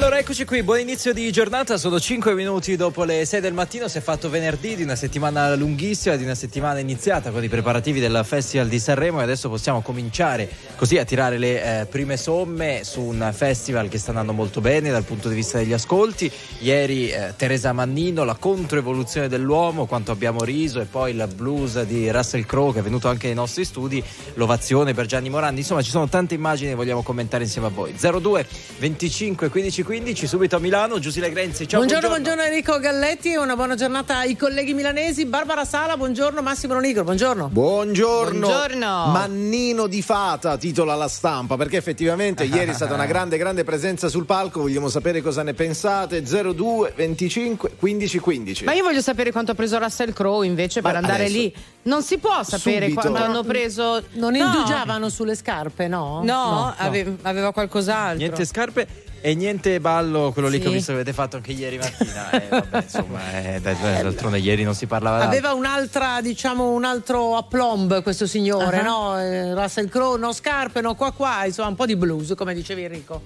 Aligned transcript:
Allora 0.00 0.18
eccoci 0.18 0.46
qui, 0.46 0.62
buon 0.62 0.78
inizio 0.78 1.12
di 1.12 1.30
giornata, 1.30 1.76
sono 1.76 2.00
5 2.00 2.32
minuti 2.32 2.74
dopo 2.74 3.04
le 3.04 3.26
6 3.26 3.38
del 3.42 3.52
mattino, 3.52 3.86
si 3.86 3.98
è 3.98 4.00
fatto 4.00 4.30
venerdì 4.30 4.74
di 4.74 4.82
una 4.82 4.96
settimana 4.96 5.54
lunghissima, 5.54 6.16
di 6.16 6.24
una 6.24 6.34
settimana 6.34 6.78
iniziata 6.78 7.30
con 7.30 7.44
i 7.44 7.50
preparativi 7.50 8.00
del 8.00 8.22
Festival 8.24 8.68
di 8.68 8.78
Sanremo 8.78 9.20
e 9.20 9.24
adesso 9.24 9.50
possiamo 9.50 9.82
cominciare 9.82 10.48
così 10.76 10.96
a 10.96 11.04
tirare 11.04 11.36
le 11.36 11.80
eh, 11.80 11.84
prime 11.84 12.16
somme 12.16 12.80
su 12.82 13.02
un 13.02 13.30
festival 13.34 13.88
che 13.88 13.98
sta 13.98 14.08
andando 14.08 14.32
molto 14.32 14.62
bene 14.62 14.90
dal 14.90 15.04
punto 15.04 15.28
di 15.28 15.34
vista 15.34 15.58
degli 15.58 15.74
ascolti. 15.74 16.32
Ieri 16.60 17.10
eh, 17.10 17.34
Teresa 17.36 17.74
Mannino, 17.74 18.24
la 18.24 18.36
controevoluzione 18.36 19.28
dell'uomo, 19.28 19.84
quanto 19.84 20.12
abbiamo 20.12 20.44
riso 20.44 20.80
e 20.80 20.86
poi 20.86 21.10
il 21.10 21.28
blues 21.36 21.82
di 21.82 22.10
Russell 22.10 22.46
Crowe 22.46 22.72
che 22.72 22.78
è 22.78 22.82
venuto 22.82 23.08
anche 23.08 23.26
nei 23.26 23.36
nostri 23.36 23.66
studi, 23.66 24.02
l'ovazione 24.32 24.94
per 24.94 25.04
Gianni 25.04 25.28
Morandi, 25.28 25.60
insomma 25.60 25.82
ci 25.82 25.90
sono 25.90 26.08
tante 26.08 26.32
immagini 26.32 26.70
che 26.70 26.74
vogliamo 26.74 27.02
commentare 27.02 27.44
insieme 27.44 27.66
a 27.66 27.70
voi. 27.70 27.94
02 27.94 28.46
25 28.78 29.50
15 29.50 29.88
15 29.90 30.28
subito 30.28 30.54
a 30.54 30.60
Milano. 30.60 31.00
Giusile 31.00 31.30
Grenzi, 31.32 31.66
ciao. 31.66 31.80
Buongiorno, 31.80 32.10
buongiorno, 32.10 32.36
buongiorno 32.36 32.42
Enrico 32.42 32.78
Galletti, 32.78 33.34
una 33.34 33.56
buona 33.56 33.74
giornata 33.74 34.18
ai 34.18 34.36
colleghi 34.36 34.72
milanesi. 34.72 35.26
Barbara 35.26 35.64
Sala, 35.64 35.96
buongiorno. 35.96 36.40
Massimo 36.42 36.78
Nigro, 36.78 37.02
buongiorno. 37.02 37.48
Buongiorno. 37.48 38.46
Buongiorno. 38.46 39.06
Mannino 39.06 39.88
di 39.88 40.00
Fata, 40.00 40.56
titola 40.56 40.94
la 40.94 41.08
stampa, 41.08 41.56
perché 41.56 41.76
effettivamente 41.78 42.44
ieri 42.46 42.70
è 42.70 42.72
stata 42.72 42.94
una 42.94 43.06
grande, 43.06 43.36
grande 43.36 43.64
presenza 43.64 44.08
sul 44.08 44.26
palco. 44.26 44.60
Vogliamo 44.60 44.88
sapere 44.88 45.22
cosa 45.22 45.42
ne 45.42 45.54
pensate. 45.54 46.22
02 46.22 46.92
25 46.94 47.72
15 47.76 48.18
15. 48.20 48.64
Ma 48.66 48.72
io 48.74 48.84
voglio 48.84 49.00
sapere 49.00 49.32
quanto 49.32 49.50
ha 49.50 49.54
preso 49.56 49.76
Russell 49.76 50.12
Crowe 50.12 50.46
invece 50.46 50.82
per 50.82 50.92
Ma 50.92 50.98
andare 50.98 51.24
adesso, 51.24 51.36
lì. 51.36 51.54
Non 51.82 52.04
si 52.04 52.18
può 52.18 52.44
sapere 52.44 52.86
subito. 52.90 53.00
quanto 53.00 53.24
hanno 53.24 53.42
preso. 53.42 54.04
Non 54.12 54.34
No. 54.34 54.44
indugiavano 54.44 55.08
sulle 55.08 55.34
scarpe, 55.34 55.88
no? 55.88 56.20
No, 56.22 56.72
ave- 56.76 57.16
aveva 57.22 57.52
qualcos'altro. 57.52 58.18
Niente 58.18 58.44
scarpe 58.44 59.08
e 59.20 59.34
niente 59.34 59.80
ballo, 59.80 60.30
quello 60.32 60.48
lì 60.48 60.56
Sì. 60.56 60.62
che 60.62 60.68
ho 60.68 60.72
visto 60.72 60.92
che 60.92 61.00
avete 61.00 61.12
fatto 61.12 61.36
anche 61.36 61.52
ieri 61.52 61.78
mattina. 61.78 62.30
Eh, 62.30 62.46
vabbè, 62.48 62.82
insomma, 62.82 63.18
eh, 63.42 63.60
d'altronde 63.60 64.38
ieri 64.38 64.62
non 64.64 64.74
si 64.74 64.86
parlava. 64.86 65.24
Aveva 65.24 65.52
un'altra, 65.52 66.20
diciamo, 66.20 66.70
un 66.70 66.84
altro 66.84 67.36
aplomb 67.36 68.02
questo 68.02 68.26
signore, 68.26 68.82
no? 68.82 69.18
Eh, 69.18 69.54
Russell 69.54 69.88
Crowe, 69.88 70.18
no 70.18 70.32
scarpe, 70.32 70.80
no 70.80 70.94
qua 70.94 71.12
qua, 71.12 71.44
insomma, 71.44 71.68
un 71.68 71.74
po' 71.76 71.86
di 71.86 71.96
blues, 71.96 72.32
come 72.36 72.54
dicevi 72.54 72.84
Enrico. 72.84 73.22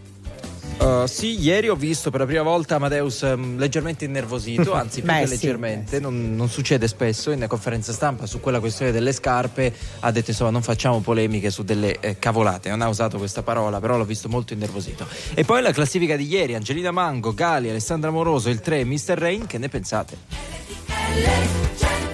Uh, 0.78 1.06
sì, 1.06 1.41
ieri 1.41 1.69
ho 1.69 1.77
visto 1.77 2.11
per 2.11 2.20
la 2.20 2.27
prima 2.27 2.42
volta 2.42 2.75
Amadeus 2.75 3.20
um, 3.22 3.56
leggermente 3.58 4.05
innervosito, 4.05 4.72
anzi 4.75 5.00
più 5.00 5.11
Beh, 5.11 5.20
che 5.20 5.27
sì, 5.27 5.33
leggermente, 5.33 6.00
non, 6.00 6.34
non 6.34 6.48
succede 6.48 6.89
spesso 6.89 7.31
in 7.31 7.44
conferenza 7.48 7.92
stampa 7.92 8.27
su 8.27 8.41
quella 8.41 8.61
questione 8.61 8.91
delle 8.91 9.12
scarpe, 9.12 9.72
ha 10.00 10.11
detto 10.11 10.31
insomma 10.31 10.50
non 10.50 10.62
facciamo 10.62 11.00
polemiche 11.00 11.50
su 11.50 11.62
delle 11.62 11.98
eh, 12.00 12.19
cavolate, 12.19 12.69
non 12.70 12.83
ha 12.83 12.89
usato 12.89 13.19
questa 13.19 13.42
parola, 13.42 13.81
però 13.81 13.97
l'ho 13.97 14.05
visto 14.05 14.28
molto 14.28 14.53
innervosito. 14.53 15.06
E 15.34 15.44
poi 15.44 15.62
la 15.62 15.72
classifica 15.72 16.16
di 16.16 16.27
ieri, 16.27 16.55
Angelina 16.55 16.91
Mango, 16.91 17.33
Gali, 17.33 17.70
Alessandra 17.70 18.11
Moroso, 18.11 18.50
il 18.50 18.61
3 18.61 18.84
Mr. 18.84 19.14
Rain, 19.16 19.47
che 19.47 19.59
ne 19.59 19.69
pensate? 19.69 20.16
Ci 21.77 22.13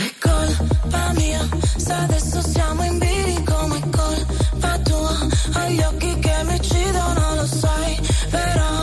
È 0.00 0.14
colpa 0.18 1.12
mia, 1.14 1.46
se 1.76 1.92
adesso 1.92 2.40
siamo 2.40 2.82
in 2.84 2.98
bilico, 2.98 3.66
ma 3.66 3.80
colpa 3.90 4.78
tua. 4.78 5.28
Hai 5.52 5.74
gli 5.74 5.82
occhi 5.82 6.18
che 6.18 6.42
mi 6.44 6.54
uccidono, 6.54 7.34
lo 7.34 7.46
sai, 7.46 8.00
però 8.30 8.79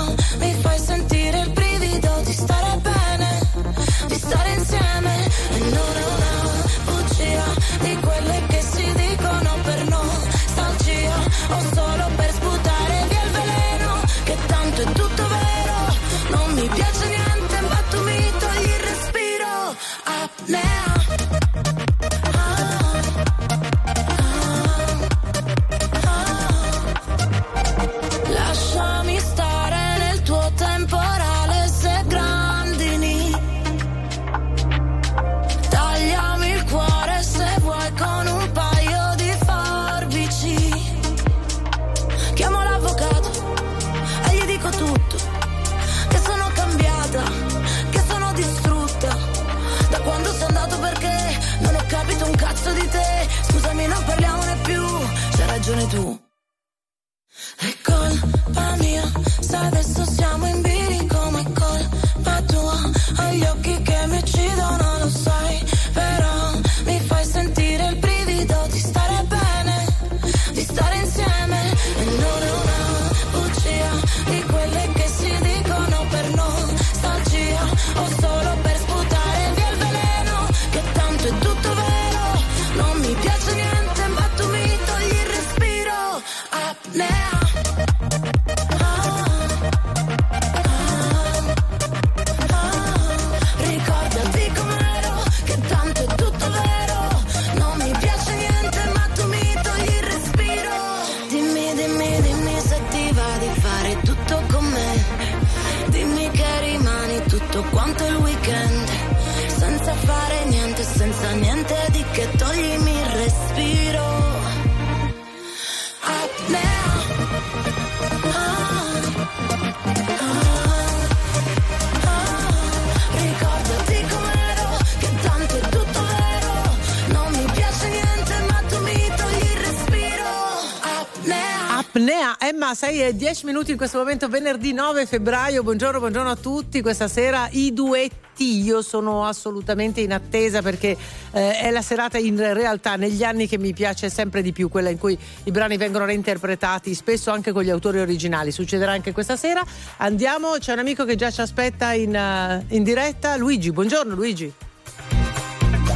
6 132.78 133.06
e 133.06 133.16
10 133.16 133.48
minuti 133.48 133.72
in 133.72 133.78
questo 133.78 133.98
momento, 133.98 134.28
venerdì 134.28 134.72
9 134.72 135.08
febbraio. 135.08 135.64
Buongiorno, 135.64 135.98
buongiorno 135.98 136.30
a 136.30 136.36
tutti. 136.36 136.80
Questa 136.84 137.08
sera 137.08 137.48
i 137.50 137.74
duetti 137.74 138.62
io 138.62 138.84
sono 138.84 139.26
assolutamente 139.26 140.02
in 140.02 140.14
attesa 140.14 140.62
perché 140.62 140.96
eh, 141.32 141.58
è 141.58 141.72
la 141.72 141.82
serata 141.82 142.20
in 142.20 142.38
realtà 142.54 142.96
negli 142.96 143.24
anni 143.24 143.48
che 143.48 143.58
mi 143.58 143.74
piace 143.74 144.12
sempre 144.12 144.44
di 144.44 144.52
più, 144.52 144.70
quella 144.70 144.90
in 144.90 145.00
cui 145.00 145.18
i 145.46 145.50
brani 145.50 145.76
vengono 145.76 146.06
reinterpretati, 146.06 146.94
spesso 146.94 147.32
anche 147.32 147.52
con 147.52 147.64
gli 147.64 147.72
autori 147.72 148.00
originali. 148.00 148.52
Succederà 148.52 148.92
anche 148.92 149.12
questa 149.12 149.38
sera. 149.38 149.64
Andiamo, 149.98 150.52
c'è 150.60 150.74
un 150.74 150.78
amico 150.78 151.04
che 151.04 151.16
già 151.16 151.32
ci 151.32 151.42
aspetta 151.42 151.94
in, 151.94 152.16
uh, 152.16 152.76
in 152.76 152.84
diretta, 152.84 153.38
Luigi. 153.38 153.72
Buongiorno 153.72 154.14
Luigi. 154.14 154.54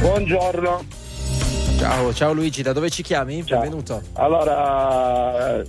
Buongiorno. 0.00 0.84
Ciao, 1.78 2.12
ciao 2.12 2.32
Luigi, 2.32 2.62
da 2.62 2.72
dove 2.72 2.90
ci 2.90 3.04
chiami? 3.04 3.46
Ciao. 3.46 3.60
Benvenuto. 3.60 4.02
Allora, 4.14 5.62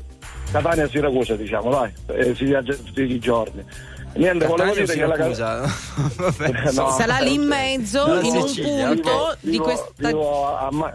Catania 0.53 0.88
Siracusa, 0.88 1.35
diciamo, 1.35 1.71
dai, 1.71 1.91
eh, 2.15 2.35
si 2.35 2.44
viaggia 2.45 2.75
tutti 2.75 3.01
i 3.01 3.17
giorni. 3.17 3.65
Niente, 4.13 4.45
volevo 4.45 4.71
dire 4.73 4.85
che 4.85 5.03
la 5.07 5.15
Siracusa? 5.15 5.61
Vabbè, 6.15 6.71
No, 6.73 6.91
Sarà 6.91 7.17
lì 7.17 7.33
in 7.33 7.41
mezzo, 7.47 8.19
in 8.21 8.35
un 8.35 8.47
Sicilia, 8.47 8.88
punto 8.89 9.09
ok. 9.09 9.38
di 9.39 9.50
vivo, 9.50 9.63
questa. 9.63 9.88
vivo 9.95 10.55
a, 10.55 10.69
Ma- 10.71 10.94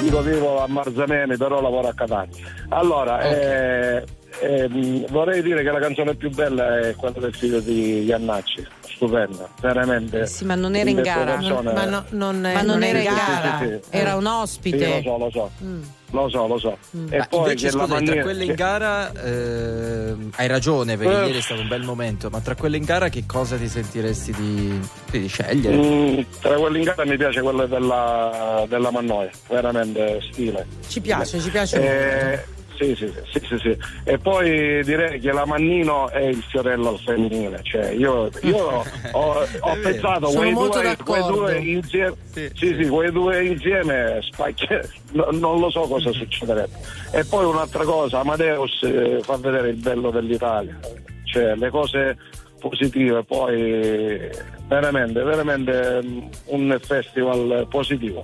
vivo, 0.00 0.22
vivo 0.22 0.62
a 0.62 0.66
Marzameni, 0.66 1.36
però 1.36 1.60
lavoro 1.60 1.88
a 1.88 1.92
Catania. 1.94 2.34
Allora, 2.70 3.20
eh, 3.20 4.04
ehm, 4.40 5.08
vorrei 5.10 5.42
dire 5.42 5.62
che 5.62 5.70
la 5.70 5.80
canzone 5.80 6.14
più 6.14 6.30
bella 6.30 6.78
è 6.78 6.94
quella 6.94 7.18
del 7.20 7.34
figlio 7.34 7.60
di 7.60 8.04
Iannacci, 8.04 8.66
stupenda, 8.80 9.46
veramente. 9.60 10.26
Sì, 10.26 10.46
ma 10.46 10.54
non 10.54 10.74
era 10.74 10.88
in 10.88 11.02
gara. 11.02 11.38
Ma, 11.38 11.84
no- 11.84 12.04
non, 12.08 12.46
è- 12.46 12.54
Ma 12.54 12.62
non 12.62 12.82
era 12.82 12.98
in 13.00 13.04
gara. 13.04 13.40
gara, 13.42 13.58
Sì, 13.58 13.64
sì, 13.66 13.78
sì. 13.90 13.96
era 13.98 14.14
un 14.16 14.22
Sì, 14.22 14.28
ospite. 14.28 14.86
lo 14.88 15.02
so, 15.02 15.18
lo 15.18 15.30
so. 15.30 15.50
Mm. 15.62 15.82
Lo 16.14 16.28
so, 16.28 16.46
lo 16.46 16.58
so. 16.58 16.78
E 17.10 17.18
Ma 17.18 17.26
poi 17.26 17.40
invece 17.40 17.70
scusa, 17.70 17.84
tra 17.86 17.94
maniera- 17.94 18.22
quelle 18.22 18.44
in 18.44 18.54
gara 18.54 19.12
ehm, 19.12 20.30
hai 20.36 20.46
ragione 20.46 20.96
perché 20.96 21.22
Eh. 21.22 21.26
ieri 21.26 21.38
è 21.38 21.40
stato 21.40 21.60
un 21.60 21.66
bel 21.66 21.82
momento, 21.82 22.30
ma 22.30 22.38
tra 22.40 22.54
quelle 22.54 22.76
in 22.76 22.84
gara 22.84 23.08
che 23.08 23.24
cosa 23.26 23.56
ti 23.56 23.66
sentiresti 23.68 24.32
di, 24.32 24.80
di 25.10 25.26
scegliere? 25.26 25.76
Mm, 25.76 26.20
tra 26.40 26.54
quelli 26.54 26.78
in 26.78 26.84
gara 26.84 27.04
mi 27.04 27.16
piace 27.16 27.40
quella 27.40 27.66
della, 27.66 28.64
della 28.68 28.92
Mannoia, 28.92 29.30
veramente 29.48 30.20
stile. 30.30 30.64
Ci 30.86 31.00
piace, 31.00 31.40
ci 31.40 31.50
piace 31.50 31.78
molto. 31.78 31.92
Eh, 31.92 32.44
sì, 32.76 32.94
sì, 32.94 33.12
sì, 33.30 33.40
sì, 33.46 33.58
sì. 33.58 33.78
E 34.04 34.18
poi 34.18 34.82
direi 34.84 35.18
che 35.20 35.32
la 35.32 35.44
Mannino 35.44 36.08
è 36.10 36.22
il 36.22 36.42
fiorello 36.48 36.90
al 36.90 36.98
femminile. 37.00 37.60
Cioè, 37.62 37.90
io, 37.90 38.30
io 38.42 38.82
ho, 39.12 39.46
ho 39.60 39.76
pensato 39.82 40.28
quei 40.30 40.52
due, 40.52 40.96
quei 41.04 41.22
due 41.26 41.58
insieme. 41.58 42.14
Sì, 42.32 42.50
Sì, 42.54 42.66
sì, 42.68 42.82
sì. 42.82 42.88
quei 42.88 43.10
due 43.12 43.44
insieme 43.44 44.20
spacchia- 44.22 44.80
no- 45.12 45.28
non 45.32 45.60
lo 45.60 45.70
so 45.70 45.82
cosa 45.82 46.12
succederebbe. 46.12 46.76
E 47.12 47.24
poi 47.24 47.44
un'altra 47.44 47.84
cosa, 47.84 48.20
Amadeus 48.20 48.82
eh, 48.82 49.18
fa 49.22 49.36
vedere 49.36 49.68
il 49.70 49.76
bello 49.76 50.10
dell'Italia, 50.10 50.78
cioè 51.24 51.54
le 51.54 51.70
cose 51.70 52.16
positive, 52.58 53.22
poi 53.24 54.28
veramente, 54.66 55.22
veramente 55.22 56.00
mm, 56.02 56.18
un 56.46 56.78
festival 56.80 57.66
positivo. 57.68 58.22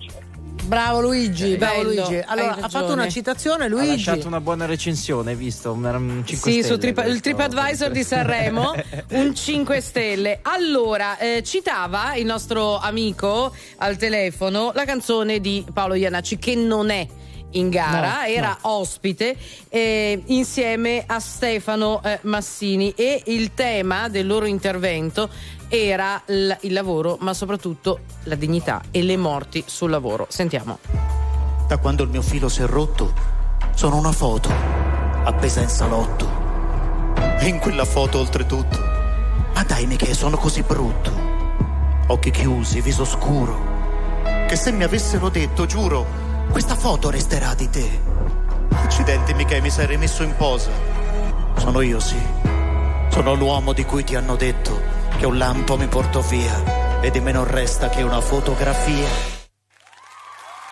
Bravo 0.63 1.01
Luigi, 1.01 1.55
Eh, 1.55 1.57
bravo 1.57 1.83
bello, 1.85 2.05
Luigi. 2.09 2.23
Allora, 2.27 2.57
ha 2.61 2.69
fatto 2.69 2.93
una 2.93 3.09
citazione 3.09 3.65
Ha 3.65 3.69
Luigi. 3.69 3.89
lasciato 3.89 4.27
una 4.27 4.41
buona 4.41 4.67
recensione, 4.67 5.31
hai 5.33 5.37
visto? 5.37 5.73
Un, 5.73 5.85
un 5.85 6.23
5 6.25 6.37
Sì, 6.37 6.37
stelle 6.37 6.63
su 6.63 6.79
Trip- 6.79 7.05
il. 7.07 7.21
TripAdvisor 7.21 7.91
di 7.91 8.05
Sanremo, 8.05 8.75
un 9.11 9.35
5 9.35 9.81
stelle. 9.81 10.39
Allora, 10.43 11.19
eh, 11.19 11.43
citava 11.45 12.15
il 12.15 12.25
nostro 12.27 12.79
amico 12.79 13.53
al 13.79 13.97
telefono 13.97 14.71
la 14.75 14.85
canzone 14.85 15.41
di 15.41 15.65
Paolo 15.73 15.95
Iannacci 15.95 16.39
che 16.39 16.55
non 16.55 16.91
è 16.91 17.07
in 17.55 17.69
gara, 17.69 18.19
No, 18.21 18.27
era 18.29 18.59
ospite 18.63 19.37
eh, 19.71 20.23
insieme 20.27 21.03
a 21.05 21.19
Stefano 21.19 22.01
eh, 22.05 22.21
Massini 22.23 22.93
e 22.97 23.23
il 23.27 23.55
tema 23.55 24.09
del 24.09 24.29
loro 24.29 24.45
intervento 24.47 25.29
era 25.71 26.21
l- 26.27 26.51
il 26.63 26.73
lavoro, 26.73 27.17
ma 27.21 27.33
soprattutto 27.33 28.01
la 28.25 28.35
dignità 28.35 28.83
e 28.91 29.03
le 29.03 29.17
morti 29.17 29.63
sul 29.67 29.89
lavoro. 29.91 30.27
Sentiamo. 30.29 30.79
Da 31.69 31.79
quando 31.79 32.03
il 32.03 32.09
mio 32.09 32.23
filo 32.23 32.49
si 32.49 32.63
è 32.63 32.67
rotto, 32.67 33.13
sono 33.75 33.97
una 33.97 34.11
foto 34.11 34.51
appesa 35.23 35.61
in 35.61 35.69
salotto. 35.69 36.29
E 37.39 37.47
in 37.47 37.61
quella 37.61 37.85
foto, 37.85 38.19
oltretutto, 38.19 38.79
ma 39.55 39.63
dai, 39.63 39.87
mica 39.87 40.13
sono 40.13 40.37
così 40.37 40.63
brutto. 40.63 41.13
Occhi 42.09 42.33
chiusi, 42.33 42.81
viso 42.81 43.05
scuro. 43.05 43.79
Che 44.49 44.57
se 44.57 44.73
mi 44.73 44.83
avessero 44.83 45.29
detto, 45.29 45.67
giuro, 45.67 46.05
questa 46.51 46.75
foto 46.75 47.11
resterà 47.11 47.55
di 47.55 47.71
te. 47.71 48.01
Accidenti, 48.73 49.33
mica 49.35 49.59
mi 49.61 49.71
sarei 49.71 49.97
messo 49.97 50.25
in 50.25 50.35
posa. 50.37 50.71
Sono 51.57 51.81
io, 51.81 52.01
sì. 52.01 52.19
Sono 53.11 53.35
l'uomo 53.35 53.73
di 53.73 53.85
cui 53.85 54.03
ti 54.03 54.17
hanno 54.17 54.35
detto 54.35 54.99
che 55.21 55.27
un 55.27 55.37
lampo 55.37 55.77
mi 55.77 55.87
porto 55.87 56.23
via 56.23 57.03
e 57.03 57.11
di 57.11 57.21
me 57.21 57.31
non 57.31 57.45
resta 57.45 57.91
che 57.91 58.01
una 58.01 58.23
fotografia. 58.23 59.07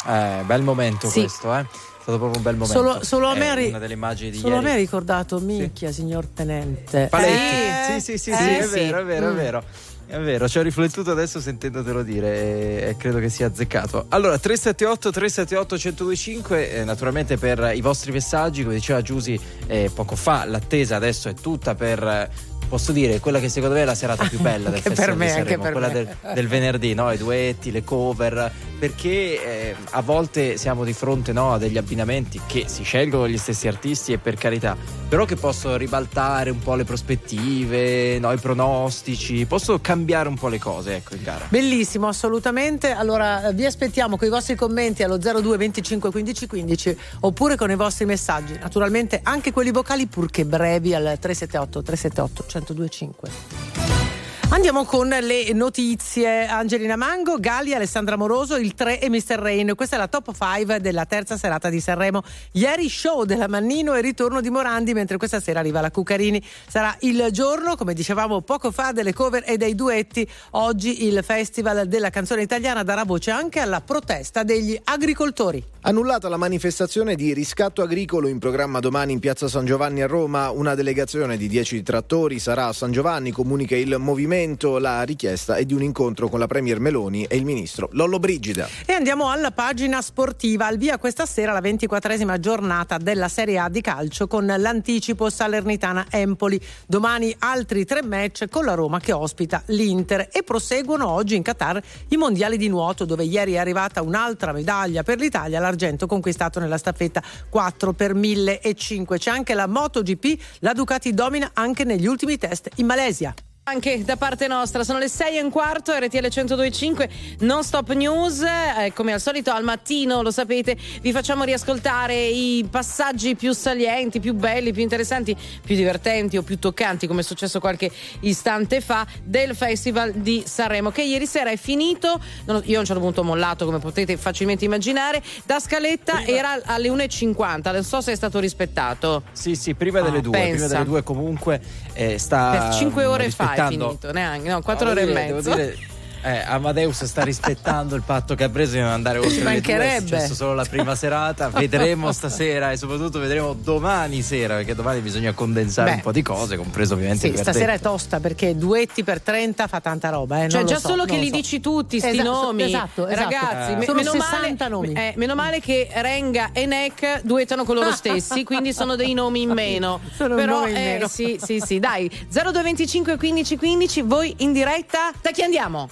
Eh, 0.09 0.43
bel 0.47 0.63
momento 0.63 1.11
Sì. 1.11 1.21
questo, 1.21 1.55
eh. 1.55 1.61
È 1.61 1.67
stato 2.01 2.17
proprio 2.17 2.39
un 2.39 2.43
bel 2.43 2.57
momento. 2.57 2.81
Solo, 2.81 3.05
solo 3.05 3.27
a 3.29 3.35
me 3.35 3.45
È 3.45 3.49
ha 3.49 3.55
ri- 3.55 3.69
una 3.69 3.79
delle 3.79 3.93
immagini 3.93 4.31
di 4.31 4.39
solo 4.39 4.57
a 4.57 4.61
me 4.63 4.73
ha 4.73 4.77
ricordato 4.77 5.39
minchia, 5.39 5.93
signor 5.93 6.29
tenente. 6.29 7.09
Paletti. 7.11 7.35
Eh, 7.35 8.01
sì, 8.01 8.17
sì, 8.17 8.19
sì, 8.19 8.31
eh, 8.31 8.37
sì, 8.37 8.49
è 8.49 8.63
sì. 8.67 8.75
vero, 8.75 8.99
è 9.01 9.05
vero, 9.05 9.29
è 9.29 9.33
Mm. 9.33 9.37
vero. 9.37 9.65
È 10.11 10.19
vero, 10.19 10.49
ci 10.49 10.57
ho 10.59 10.63
riflettuto 10.63 11.11
adesso 11.11 11.39
sentendotelo 11.39 12.03
dire 12.03 12.29
e, 12.35 12.89
e 12.89 12.97
credo 12.97 13.19
che 13.19 13.29
sia 13.29 13.49
azzeccato. 13.49 14.07
Allora, 14.09 14.39
378 14.39 15.11
378 15.11 15.75
1025, 15.75 16.71
eh, 16.77 16.85
naturalmente 16.85 17.37
per 17.37 17.73
i 17.75 17.83
vostri 17.83 18.11
messaggi, 18.13 18.63
come 18.63 18.77
diceva 18.77 19.03
Giusy 19.03 19.39
eh, 19.67 19.91
poco 19.93 20.17
fa, 20.17 20.47
l'attesa 20.47 20.97
adesso 20.97 21.29
è 21.29 21.35
tutta 21.35 21.75
per 21.75 22.03
eh, 22.03 22.31
posso 22.69 22.93
dire 22.93 23.21
quella 23.21 23.41
che 23.41 23.49
secondo 23.49 23.75
me 23.75 23.83
è 23.83 23.85
la 23.85 23.95
serata 23.95 24.27
più 24.27 24.39
bella 24.41 24.71
del 24.71 24.77
Anche 24.77 24.91
per 24.91 24.97
Festival 24.97 25.17
me, 25.17 25.25
di 25.25 25.31
anche 25.33 25.51
Sanremo, 25.51 25.63
per 25.63 25.73
quella 25.73 25.89
del, 25.89 26.35
del 26.35 26.49
venerdì, 26.49 26.95
no? 26.95 27.11
i 27.13 27.17
duetti, 27.17 27.71
le 27.71 27.83
cover, 27.83 28.53
perché 28.79 29.71
eh, 29.71 29.77
a 29.91 30.03
volte 30.03 30.57
siamo 30.57 30.85
di 30.85 30.93
fronte 30.93 31.33
no, 31.33 31.55
a 31.55 31.59
degli 31.59 31.77
abbinamenti 31.77 32.41
che 32.47 32.65
si 32.69 32.85
scelgono 32.85 33.29
gli 33.29 33.39
stessi 33.39 33.67
artisti 33.67 34.13
e 34.13 34.19
per 34.19 34.37
carità, 34.37 34.77
però 35.09 35.25
che 35.25 35.37
possono 35.37 35.77
ribaltare 35.77 36.51
un 36.51 36.61
po' 36.61 36.75
le 36.75 36.85
prospettive, 36.85 38.19
no, 38.19 38.33
i 38.33 38.39
pronostici, 38.39 39.45
possono 39.47 39.81
cambiare 39.81 40.29
un 40.29 40.37
po' 40.37 40.49
le 40.49 40.59
cose 40.59 40.97
ecco, 40.97 41.15
in 41.15 41.23
gara. 41.23 41.47
Bellissimo, 41.49 42.07
assolutamente. 42.07 42.93
Allora, 42.93 43.49
eh, 43.49 43.55
vi 43.55 43.65
aspettiamo 43.65 44.17
con 44.17 44.29
i 44.29 44.31
vostri 44.31 44.55
commenti 44.55 45.03
allo 45.03 45.17
02 45.17 45.57
25 45.57 46.11
15 46.11 46.47
15 46.47 46.99
oppure 47.21 47.57
con 47.57 47.71
i 47.71 47.77
vostri 47.77 48.05
messaggi, 48.05 48.57
naturalmente 48.59 49.21
anche 49.23 49.53
quelli 49.53 49.71
vocali 49.71 50.07
purché 50.07 50.45
brevi 50.45 50.95
al 50.95 51.17
378 51.19 51.83
378 51.83 52.45
1025. 52.61 54.08
Andiamo 54.51 54.87
con 54.87 55.09
le 55.09 55.53
notizie. 55.53 56.47
Angelina 56.47 56.97
Mango, 56.97 57.37
Gali, 57.39 57.75
Alessandra 57.75 58.17
Moroso, 58.17 58.57
il 58.57 58.75
3 58.75 58.99
e 58.99 59.11
Mr. 59.11 59.39
Rain. 59.39 59.75
Questa 59.77 59.97
è 59.97 59.99
la 59.99 60.09
top 60.09 60.33
5 60.35 60.81
della 60.81 61.05
terza 61.05 61.37
serata 61.37 61.69
di 61.69 61.81
Sanremo. 61.81 62.23
Ieri 62.53 62.89
show 62.89 63.25
della 63.25 63.47
Mannino 63.47 63.93
e 63.93 64.01
ritorno 64.01 64.41
di 64.41 64.49
Morandi, 64.49 64.95
mentre 64.95 65.19
questa 65.19 65.39
sera 65.39 65.61
arriva 65.61 65.83
la 65.83 65.91
Cucarini. 65.91 66.43
Sarà 66.67 66.97
il 67.01 67.29
giorno, 67.31 67.77
come 67.77 67.93
dicevamo 67.93 68.41
poco 68.41 68.71
fa, 68.71 68.93
delle 68.93 69.13
cover 69.13 69.45
e 69.47 69.59
dei 69.59 69.75
duetti. 69.75 70.27
Oggi 70.53 71.07
il 71.07 71.23
Festival 71.23 71.87
della 71.87 72.09
canzone 72.09 72.41
italiana 72.41 72.83
darà 72.83 73.05
voce 73.05 73.31
anche 73.31 73.61
alla 73.61 73.83
protesta 73.83 74.45
degli 74.45 74.81
agricoltori. 74.83 75.63
Annullata 75.83 76.29
la 76.31 76.39
manifestazione 76.39 77.17
di 77.17 77.35
riscatto 77.35 77.83
agricolo 77.83 78.29
in 78.29 78.39
programma 78.39 78.81
domani 78.81 79.13
in 79.13 79.21
piazza 79.21 79.47
San 79.47 79.67
Giovanni 79.67 80.01
a 80.01 80.07
Roma, 80.07 80.51
una 80.51 80.75
delegazione 80.75 81.37
di 81.37 81.49
10 81.49 81.83
trattori 81.83 82.39
sarà 82.39 82.67
a 82.67 82.73
San 82.73 82.93
Giovanni, 82.93 83.31
comunica 83.31 83.77
il 83.77 83.97
movimento. 83.99 84.37
La 84.39 85.03
richiesta 85.03 85.57
è 85.57 85.65
di 85.65 85.75
un 85.75 85.83
incontro 85.83 86.29
con 86.29 86.39
la 86.39 86.47
Premier 86.47 86.79
Meloni 86.79 87.25
e 87.25 87.35
il 87.35 87.45
ministro 87.45 87.89
Lollo 87.91 88.21
Brigida. 88.21 88.69
E 88.87 88.93
andiamo 88.93 89.31
alla 89.31 89.51
pagina 89.51 90.01
sportiva. 90.01 90.67
Al 90.67 90.77
via 90.77 90.97
questa 90.97 91.27
sera 91.27 91.51
la 91.51 91.61
ventiquattresima 91.61 92.39
giornata 92.39 92.99
della 92.99 93.27
Serie 93.27 93.59
A 93.59 93.69
di 93.69 93.81
calcio 93.81 94.29
con 94.29 94.47
l'anticipo 94.47 95.29
Salernitana-Empoli. 95.29 96.61
Domani 96.87 97.35
altri 97.41 97.85
tre 97.85 98.05
match 98.05 98.49
con 98.49 98.65
la 98.65 98.75
Roma 98.75 99.01
che 99.01 99.11
ospita 99.11 99.61
l'Inter 99.67 100.29
e 100.31 100.45
proseguono 100.45 101.09
oggi 101.09 101.35
in 101.35 101.43
Qatar 101.43 101.83
i 102.11 102.17
mondiali 102.17 102.57
di 102.57 102.69
nuoto 102.69 103.05
dove 103.05 103.25
ieri 103.25 103.55
è 103.55 103.59
arrivata 103.59 104.03
un'altra 104.03 104.53
medaglia 104.53 105.03
per 105.03 105.19
l'Italia, 105.19 105.59
l'argento 105.59 106.07
conquistato 106.07 106.61
nella 106.61 106.79
staffetta 106.79 107.21
4 107.49 107.93
per 107.93 108.15
1005. 108.15 109.19
C'è 109.19 109.31
anche 109.31 109.55
la 109.55 109.67
MotoGP, 109.67 110.41
la 110.61 110.75
Ducati 110.75 111.13
domina 111.13 111.51
anche 111.55 111.83
negli 111.83 112.07
ultimi 112.07 112.39
test 112.39 112.69
in 112.77 112.87
Malesia. 112.87 113.35
Anche 113.69 114.03
da 114.03 114.17
parte 114.17 114.47
nostra 114.47 114.83
sono 114.83 114.99
le 114.99 115.09
6 115.11 115.37
e 115.37 115.43
un 115.43 115.51
quarto, 115.51 115.93
RTL 115.93 116.17
1025 116.33 117.09
non 117.41 117.63
stop 117.63 117.93
news, 117.93 118.41
eh, 118.41 118.93
come 118.95 119.13
al 119.13 119.21
solito 119.21 119.51
al 119.51 119.63
mattino 119.63 120.23
lo 120.23 120.31
sapete 120.31 120.75
vi 121.03 121.13
facciamo 121.13 121.45
riascoltare 121.45 122.15
i 122.29 122.67
passaggi 122.71 123.37
più 123.37 123.53
salienti, 123.53 124.21
più 124.21 124.33
belli, 124.33 124.73
più 124.73 124.81
interessanti, 124.81 125.37
più 125.63 125.77
divertenti 125.77 126.39
o 126.39 126.43
più 126.43 126.59
toccanti 126.59 127.07
come 127.07 127.21
è 127.21 127.23
successo 127.23 127.61
qualche 127.61 127.91
istante 128.21 128.81
fa 128.81 129.07
del 129.23 129.55
Festival 129.55 130.13
di 130.13 130.43
Sanremo 130.47 130.91
che 130.91 131.03
ieri 131.03 131.27
sera 131.27 131.51
è 131.51 131.57
finito, 131.59 132.19
io 132.65 132.77
a 132.79 132.81
un 132.81 132.87
certo 132.87 133.03
punto 133.03 133.21
ho 133.21 133.25
mollato 133.25 133.67
come 133.67 133.81
potete 133.81 134.17
facilmente 134.17 134.65
immaginare, 134.65 135.23
da 135.45 135.61
scaletta 135.61 136.25
era 136.25 136.59
alle 136.65 136.89
1.50, 136.89 137.71
non 137.73 137.85
so 137.85 138.01
se 138.01 138.13
è 138.13 138.17
stato 138.17 138.39
rispettato. 138.39 139.25
Sì, 139.33 139.55
sì, 139.55 139.75
prima 139.75 139.99
Ah, 139.99 140.05
delle 140.05 140.23
due, 140.23 140.33
pensa. 140.33 140.53
prima 140.55 140.67
delle 140.69 140.85
due 140.85 141.03
comunque 141.03 141.61
eh, 141.93 142.19
sta 142.19 142.69
Per 142.71 142.75
5 142.79 143.05
ore 143.05 143.31
fa 143.31 143.57
è 143.65 143.69
rispettando- 143.69 143.87
finito, 143.87 144.13
neanche, 144.13 144.49
no, 144.49 144.63
4 144.63 144.85
No, 144.87 144.91
ore 144.93 145.01
devo 145.05 145.19
e 145.19 145.21
dire- 145.23 145.33
mezzo. 145.35 145.51
Devo 145.55 145.63
dire, 145.71 145.77
Eh, 146.21 146.43
Amadeus 146.47 147.05
sta 147.05 147.23
rispettando 147.23 147.95
il 147.95 148.03
patto 148.03 148.35
che 148.35 148.45
ha 148.45 148.49
preso 148.49 148.73
di 148.73 148.81
non 148.81 148.91
andare 148.91 149.19
oltre 149.19 149.35
le 149.35 149.41
due, 149.41 149.51
è 149.51 149.53
mancherebbe. 149.55 150.01
successo 150.01 150.35
solo 150.35 150.55
la 150.55 150.65
prima 150.65 150.95
serata, 150.95 151.49
vedremo 151.49 152.11
stasera 152.13 152.73
e 152.73 152.77
soprattutto 152.77 153.19
vedremo 153.21 153.53
domani 153.55 154.21
sera, 154.23 154.57
perché 154.57 154.75
domani 154.75 155.01
bisogna 155.01 155.33
condensare 155.33 155.91
Beh. 155.91 155.97
un 155.97 156.01
po' 156.03 156.13
di 156.13 156.23
cose, 156.23 156.57
compreso 156.57 156.95
ovviamente 156.95 157.27
Sì, 157.29 157.33
il 157.33 157.39
stasera 157.39 157.65
è 157.65 157.67
verdetto. 157.67 157.89
tosta 157.91 158.21
perché 158.21 158.57
duetti 158.57 159.05
per 159.05 159.21
30 159.21 159.67
fa 159.69 159.81
tanta 159.81 160.09
roba. 160.11 160.45
Eh, 160.45 160.49
Cioè, 160.49 160.61
non 160.61 160.63
lo 160.63 160.75
già 160.75 160.81
so, 160.81 160.89
solo 160.89 160.97
non 160.97 161.07
che 161.07 161.15
lo 161.17 161.21
li 161.21 161.29
so. 161.29 161.37
dici 161.37 161.61
tutti, 161.61 161.99
sti 162.01 162.09
Esatto, 162.09 162.31
nomi. 162.31 162.63
esatto, 162.65 163.07
esatto. 163.07 163.23
Ragazzi, 163.25 163.75
me- 163.77 163.85
Sono 163.85 163.99
meno, 163.99 164.11
60 164.13 164.69
male, 164.69 164.87
nomi. 164.87 164.93
eh, 164.95 165.13
meno 165.17 165.35
male 165.35 165.61
che 165.61 165.89
Renga 165.95 166.51
e 166.53 166.67
Neck 166.67 167.23
duettano 167.23 167.65
con 167.65 167.77
loro 167.77 167.93
stessi, 167.93 168.43
quindi 168.45 168.73
sono 168.73 168.97
dei 168.97 169.15
nomi 169.15 169.43
in 169.43 169.51
meno. 169.51 170.01
Sono 170.17 170.35
un 170.35 170.41
Però, 170.41 170.67
in 170.67 170.75
eh, 170.77 170.81
meno. 170.81 171.09
sì, 171.09 171.39
sì, 171.43 171.61
sì, 171.65 171.79
dai. 171.79 172.11
0225 172.31 173.17
15 173.17 173.57
15, 173.57 174.03
voi 174.03 174.35
in 174.39 174.53
diretta. 174.53 175.11
Da 175.21 175.31
chi 175.31 175.43
andiamo? 175.43 175.89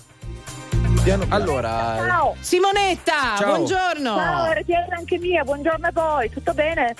Allora, 1.10 1.94
Ciao, 2.04 2.36
Simonetta, 2.40 3.36
Ciao. 3.38 3.54
buongiorno. 3.54 4.16
ciao, 4.16 4.50
RTL 4.50 4.92
anche 4.98 5.18
mia, 5.18 5.44
buongiorno 5.44 5.86
a 5.86 5.92
voi, 5.92 6.28
tutto 6.30 6.52
bene? 6.52 6.96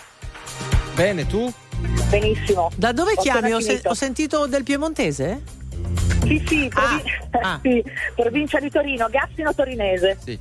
bene 0.94 1.26
tu? 1.26 1.52
Benissimo. 2.08 2.70
Da 2.76 2.92
dove 2.92 3.14
Ho 3.16 3.20
chiami? 3.20 3.52
Ho, 3.52 3.58
se- 3.58 3.80
ho 3.84 3.94
sentito 3.94 4.46
del 4.46 4.62
piemontese? 4.62 5.42
Sì, 6.24 6.42
sì, 6.46 6.68
provi- 6.68 7.02
Ah, 7.32 7.38
ah. 7.54 7.58
sì, 7.62 7.82
provincia 8.14 8.60
di 8.60 8.70
Torino, 8.70 9.08
Gassino 9.10 9.52
Torinese. 9.52 10.16
Sì. 10.24 10.38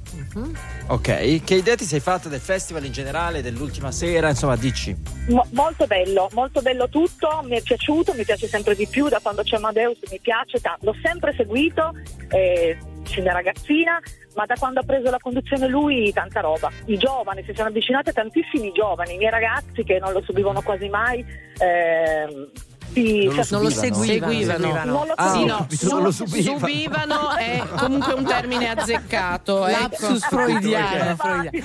Ok, 0.87 1.43
che 1.43 1.55
idea 1.55 1.75
ti 1.75 1.85
sei 1.85 1.99
fatta 1.99 2.29
del 2.29 2.39
festival 2.39 2.85
in 2.85 2.91
generale, 2.91 3.41
dell'ultima 3.41 3.91
sera? 3.91 4.29
Insomma, 4.29 4.55
dici. 4.55 4.95
Mo- 5.29 5.47
molto 5.53 5.87
bello, 5.87 6.29
molto 6.33 6.61
bello 6.61 6.87
tutto, 6.87 7.41
mi 7.43 7.57
è 7.57 7.61
piaciuto, 7.61 8.13
mi 8.13 8.23
piace 8.25 8.47
sempre 8.47 8.75
di 8.75 8.85
più, 8.87 9.07
da 9.09 9.19
quando 9.21 9.41
c'è 9.41 9.55
Amadeus 9.57 9.97
mi 10.11 10.19
piace, 10.21 10.61
tanto. 10.61 10.85
l'ho 10.85 10.95
sempre 11.03 11.33
seguito, 11.35 11.91
eh, 12.29 12.77
da 13.21 13.31
ragazzina, 13.31 13.99
ma 14.35 14.45
da 14.45 14.55
quando 14.57 14.79
ha 14.79 14.83
preso 14.83 15.09
la 15.09 15.19
conduzione 15.19 15.67
lui 15.67 16.11
tanta 16.13 16.41
roba. 16.41 16.69
I 16.85 16.97
giovani, 16.97 17.43
si 17.45 17.53
sono 17.55 17.69
avvicinati 17.69 18.11
tantissimi 18.11 18.71
giovani, 18.73 19.13
i 19.13 19.17
miei 19.17 19.31
ragazzi 19.31 19.83
che 19.83 19.99
non 19.99 20.11
lo 20.13 20.21
subivano 20.23 20.61
quasi 20.61 20.87
mai. 20.89 21.25
ehm, 21.57 22.49
sì, 22.93 23.25
Non 23.25 23.35
lo 23.35 23.43
cioè, 23.43 23.51
Non 23.51 23.63
lo 23.63 23.69
Subivano. 23.69 24.03
seguivano. 24.31 24.59
Seguivano. 24.63 24.91
non 24.93 25.07
lo 25.07 25.13
Ah, 25.17 25.29
Sì, 25.31 25.37
ho 25.41 25.45
no, 25.47 25.57
capito, 25.57 25.75
su- 25.87 25.93
non 25.95 26.03
lo 26.03 26.11
subivano. 26.11 26.57
subivano 26.59 27.35
è 27.35 27.63
comunque 27.77 28.13
un 28.13 28.23
termine 28.25 28.69
azzeccato. 28.69 29.67
ecco. 29.67 29.79
Lapsus 29.81 30.25
freudiano. 30.27 31.11
Eh, 31.11 31.15
freudiano. 31.15 31.57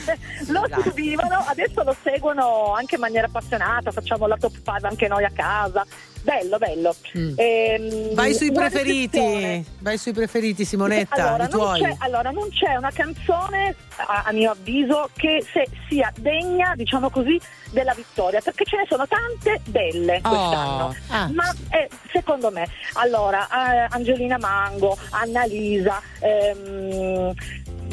lo 0.48 0.82
subivano, 0.82 1.44
adesso 1.46 1.82
lo 1.84 1.94
seguono 2.02 2.72
anche 2.74 2.96
in 2.96 3.00
maniera 3.02 3.26
appassionata, 3.28 3.92
facciamo 3.92 4.26
la 4.26 4.36
top 4.36 4.52
5 4.54 4.88
anche 4.88 5.06
noi 5.06 5.24
a 5.24 5.30
casa. 5.32 5.84
Bello, 6.22 6.58
bello. 6.58 6.94
Mm. 7.16 7.32
Ehm, 7.36 8.14
Vai 8.14 8.34
sui 8.34 8.52
preferiti, 8.52 9.18
riflessione. 9.18 9.64
vai 9.80 9.98
sui 9.98 10.12
preferiti, 10.12 10.64
Simonetta, 10.64 11.34
Allora 11.34 11.46
non, 11.48 11.96
allora, 11.98 12.30
non 12.30 12.48
c'è 12.50 12.76
una 12.76 12.90
canzone, 12.92 13.74
a, 13.96 14.24
a 14.26 14.32
mio 14.32 14.50
avviso, 14.50 15.08
che 15.16 15.44
se- 15.52 15.68
sia 15.88 16.12
degna, 16.16 16.74
diciamo 16.76 17.08
così, 17.10 17.40
della 17.70 17.94
vittoria, 17.94 18.40
perché 18.40 18.64
ce 18.64 18.76
ne 18.76 18.86
sono 18.88 19.06
tante 19.06 19.60
belle 19.66 20.20
quest'anno. 20.20 20.94
Ah. 21.08 21.28
Ma 21.32 21.50
eh, 21.70 21.88
secondo 22.12 22.50
me, 22.50 22.66
allora, 22.94 23.46
eh, 23.46 23.86
Angelina 23.90 24.36
Mango, 24.38 24.96
Annalisa, 25.10 26.00
ehm, 26.20 27.32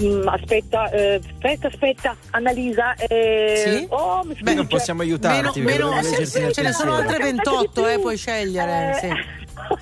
mm, 0.01 0.27
aspetta, 0.27 0.89
eh, 0.89 1.21
aspetta, 1.33 1.67
aspetta, 1.67 2.15
Annalisa, 2.31 2.93
eh, 2.95 3.63
Sì? 3.79 3.85
oh, 3.89 4.23
mi 4.23 4.35
Beh, 4.39 4.53
non 4.53 4.67
possiamo 4.67 5.01
aiutarti. 5.01 5.61
Meno- 5.61 5.89
meno- 5.91 6.03
sì, 6.03 6.41
le 6.41 6.51
ce 6.53 6.61
ne 6.61 6.73
sono 6.73 6.95
altre 6.95 7.17
28, 7.23 7.87
eh, 7.87 7.99
puoi 7.99 8.17
scegliere, 8.17 8.89
Eh, 8.89 8.99
sì. 8.99 9.36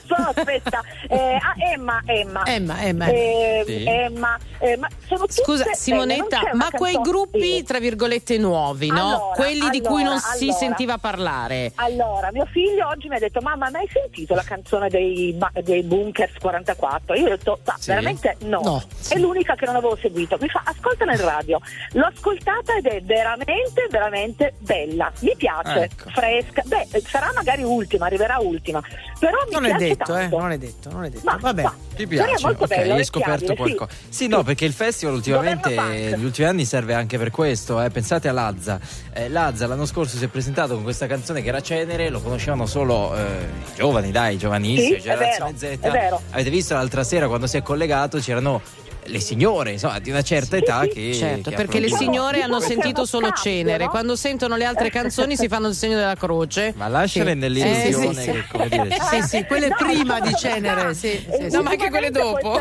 So, 0.06 0.16
aspetta, 0.16 0.82
eh, 1.10 1.36
ah, 1.36 1.54
Emma, 1.58 2.02
Emma. 2.06 2.44
Emma, 2.46 2.82
Emma. 2.82 3.06
Eh, 3.08 3.64
Sì. 3.66 3.84
Emma, 3.88 4.38
eh, 4.60 4.78
ma 4.78 4.88
sono 5.08 5.22
tutte 5.22 5.42
Scusa 5.44 5.66
Simonetta, 5.74 6.42
ma 6.54 6.70
quei 6.72 6.94
canzone- 6.94 7.10
gruppi 7.18 7.42
Sì. 7.58 7.64
tra 7.64 7.80
virgolette 7.80 8.38
nuovi, 8.38 8.88
no? 8.90 8.96
Allora, 9.16 9.36
Quelli 9.36 9.70
di 9.70 9.82
cui 9.82 10.04
non 10.04 10.14
allora, 10.14 10.20
si 10.36 10.44
allora. 10.46 10.58
sentiva 10.60 10.98
parlare. 10.98 11.72
Allora, 11.76 12.32
mio 12.32 12.46
figlio 12.46 12.88
oggi 12.88 13.08
mi 13.08 13.16
ha 13.16 13.20
detto: 13.20 13.42
Mamma, 13.42 13.70
ma 13.70 13.80
hai 13.80 13.90
sentito 13.92 14.34
la 14.36 14.44
canzone 14.44 14.90
dei, 14.90 15.38
dei 15.64 15.84
Bunkers 15.84 16.34
44? 16.40 17.16
Io 17.16 17.26
ho 17.26 17.30
detto: 17.30 17.60
"Ma 17.66 17.76
Sì. 17.78 17.90
veramente 17.90 18.36
no. 18.42 18.62
No. 18.64 18.84
È 19.10 19.18
l'unica 19.18 19.56
che 19.56 19.66
non 19.66 19.76
avevo 19.76 19.96
seguito. 19.98 20.38
Mi 20.40 20.48
fa: 20.50 20.62
Ascolta 20.66 21.06
nel 21.06 21.20
radio. 21.20 21.60
L'ho 21.94 22.06
ascoltata 22.06 22.76
ed 22.78 22.86
è 22.86 23.02
veramente, 23.02 23.88
veramente 23.90 24.54
bella. 24.60 25.12
Mi 25.20 25.34
piace, 25.38 25.84
Ecco. 25.84 26.10
fresca. 26.10 26.62
Beh, 26.66 26.88
sarà 27.06 27.32
magari 27.34 27.64
ultima, 27.64 28.06
arriverà 28.06 28.38
ultima. 28.40 28.82
Però 29.20 29.38
mi 29.48 29.52
Non 29.54 29.64
è 29.76 29.78
detto, 29.78 30.16
eh, 30.18 30.28
non 30.28 30.52
è 30.52 30.58
detto, 30.58 30.90
non 30.92 31.04
è 31.06 31.10
detto. 31.10 31.24
Ma, 31.26 31.38
Vabbè. 31.40 31.62
ma, 31.64 31.76
Ti 31.96 32.08
piace? 32.08 32.48
Ok, 32.48 32.68
bello, 32.68 32.94
hai 32.96 33.04
scoperto 33.04 33.46
chiarabile, 33.46 33.48
sì. 33.48 33.56
qualcosa. 33.76 33.92
Sì, 34.10 34.28
no, 34.28 34.44
perché 34.44 34.66
il 34.66 34.74
festival 34.74 35.16
ultimamente, 35.16 35.76
negli 35.76 36.24
ultimi 36.24 36.48
anni 36.48 36.66
serve 36.66 36.94
anche 36.94 37.18
per 37.18 37.32
questo. 37.32 37.82
eh. 37.82 37.90
Pensate 37.90 38.28
a 38.28 38.32
Lazza. 38.32 38.80
Eh, 39.14 39.30
Lazza 39.30 39.68
l'anno 39.68 39.86
scorso 39.86 40.18
si 40.18 40.26
è 40.26 40.28
presentato 40.28 40.74
con 40.74 40.84
questa 40.84 41.08
canzone 41.08 41.42
che 41.42 41.48
era 41.50 41.62
Cenere, 41.62 42.10
lo 42.10 42.22
conoscevano 42.22 42.66
solo 42.66 43.16
eh, 43.16 43.22
i 43.22 43.76
giovani, 43.76 44.12
dai, 44.12 44.38
giovanissimi, 44.38 44.96
Sì, 44.96 45.02
generazione 45.02 45.54
vero, 45.80 46.22
Z. 46.28 46.34
Avete 46.34 46.50
visto 46.50 46.74
l'altra 46.74 47.04
sera 47.04 47.28
quando 47.28 47.48
si 47.48 47.58
è 47.58 47.62
collegato 47.62 48.18
c'erano 48.20 48.62
le 49.08 49.20
signore, 49.20 49.72
insomma, 49.72 50.00
di 50.00 50.10
una 50.10 50.22
certa 50.22 50.58
età 50.58 50.82
sì. 50.84 50.90
che. 50.90 51.14
Certo, 51.14 51.50
che 51.50 51.56
perché 51.56 51.80
le 51.80 51.90
signore 51.90 52.42
hanno 52.42 52.60
sentito 52.60 53.06
solo 53.06 53.28
scambio, 53.28 53.44
cenere, 53.44 53.84
no? 53.86 53.90
quando 53.90 54.16
sentono 54.16 54.56
le 54.56 54.66
altre 54.66 54.90
canzoni 54.90 55.36
si 55.36 55.48
fanno 55.48 55.68
il 55.68 55.76
segno 55.76 55.96
della 55.96 56.16
croce. 56.16 56.74
Ma 56.76 56.88
lasciale 56.88 57.32
Sì. 57.34 57.38
nell'illusione 57.38 58.10
Eh, 58.10 58.14
sì, 58.14 58.22
sì. 58.22 58.32
che, 58.32 58.44
come 58.52 58.68
dire, 58.70 58.98
Sì, 59.10 59.22
sì, 59.22 59.44
quelle 59.46 59.68
No, 59.70 59.76
prima 59.78 60.20
di. 60.20 60.34
Cenere, 60.36 60.94
sì, 60.94 61.10
sì, 61.10 61.28
E 61.44 61.50
sì. 61.50 61.56
No, 61.56 61.64
ma 61.64 61.70
anche 61.72 61.90
quelle 61.90 62.10
dopo. 62.12 62.60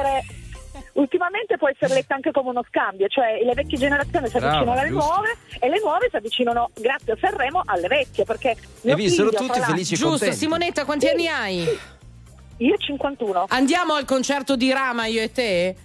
Ultimamente 0.92 1.56
può 1.58 1.68
essere 1.68 1.92
letta 1.94 2.14
anche 2.14 2.30
come 2.30 2.50
uno 2.50 2.62
scambio, 2.68 3.08
cioè 3.08 3.42
le 3.44 3.52
vecchie 3.54 3.76
generazioni 3.78 4.28
si 4.28 4.36
avvicinano 4.36 4.72
alle 4.78 4.88
giusto. 4.88 5.04
nuove 5.04 5.36
e 5.58 5.68
le 5.68 5.80
nuove 5.80 6.06
si 6.08 6.14
avvicinano, 6.16 6.70
grazie 6.72 7.12
a 7.14 7.16
Sanremo, 7.20 7.62
alle 7.66 7.88
vecchie. 7.88 8.24
Perché? 8.24 8.56
Sono 8.80 8.96
figlio, 8.96 9.24
tutti 9.30 9.46
l'altro- 9.48 9.62
felici 9.64 9.94
e 9.94 9.96
Giusto, 9.96 10.08
contenti. 10.10 10.36
Simonetta, 10.36 10.84
quanti 10.84 11.08
anni 11.08 11.26
hai? 11.26 11.66
Io 12.58 12.76
51. 12.76 13.46
Andiamo 13.48 13.94
al 13.94 14.04
concerto 14.04 14.54
di 14.54 14.70
Rama, 14.72 15.06
io 15.06 15.20
e 15.22 15.32
te? 15.32 15.76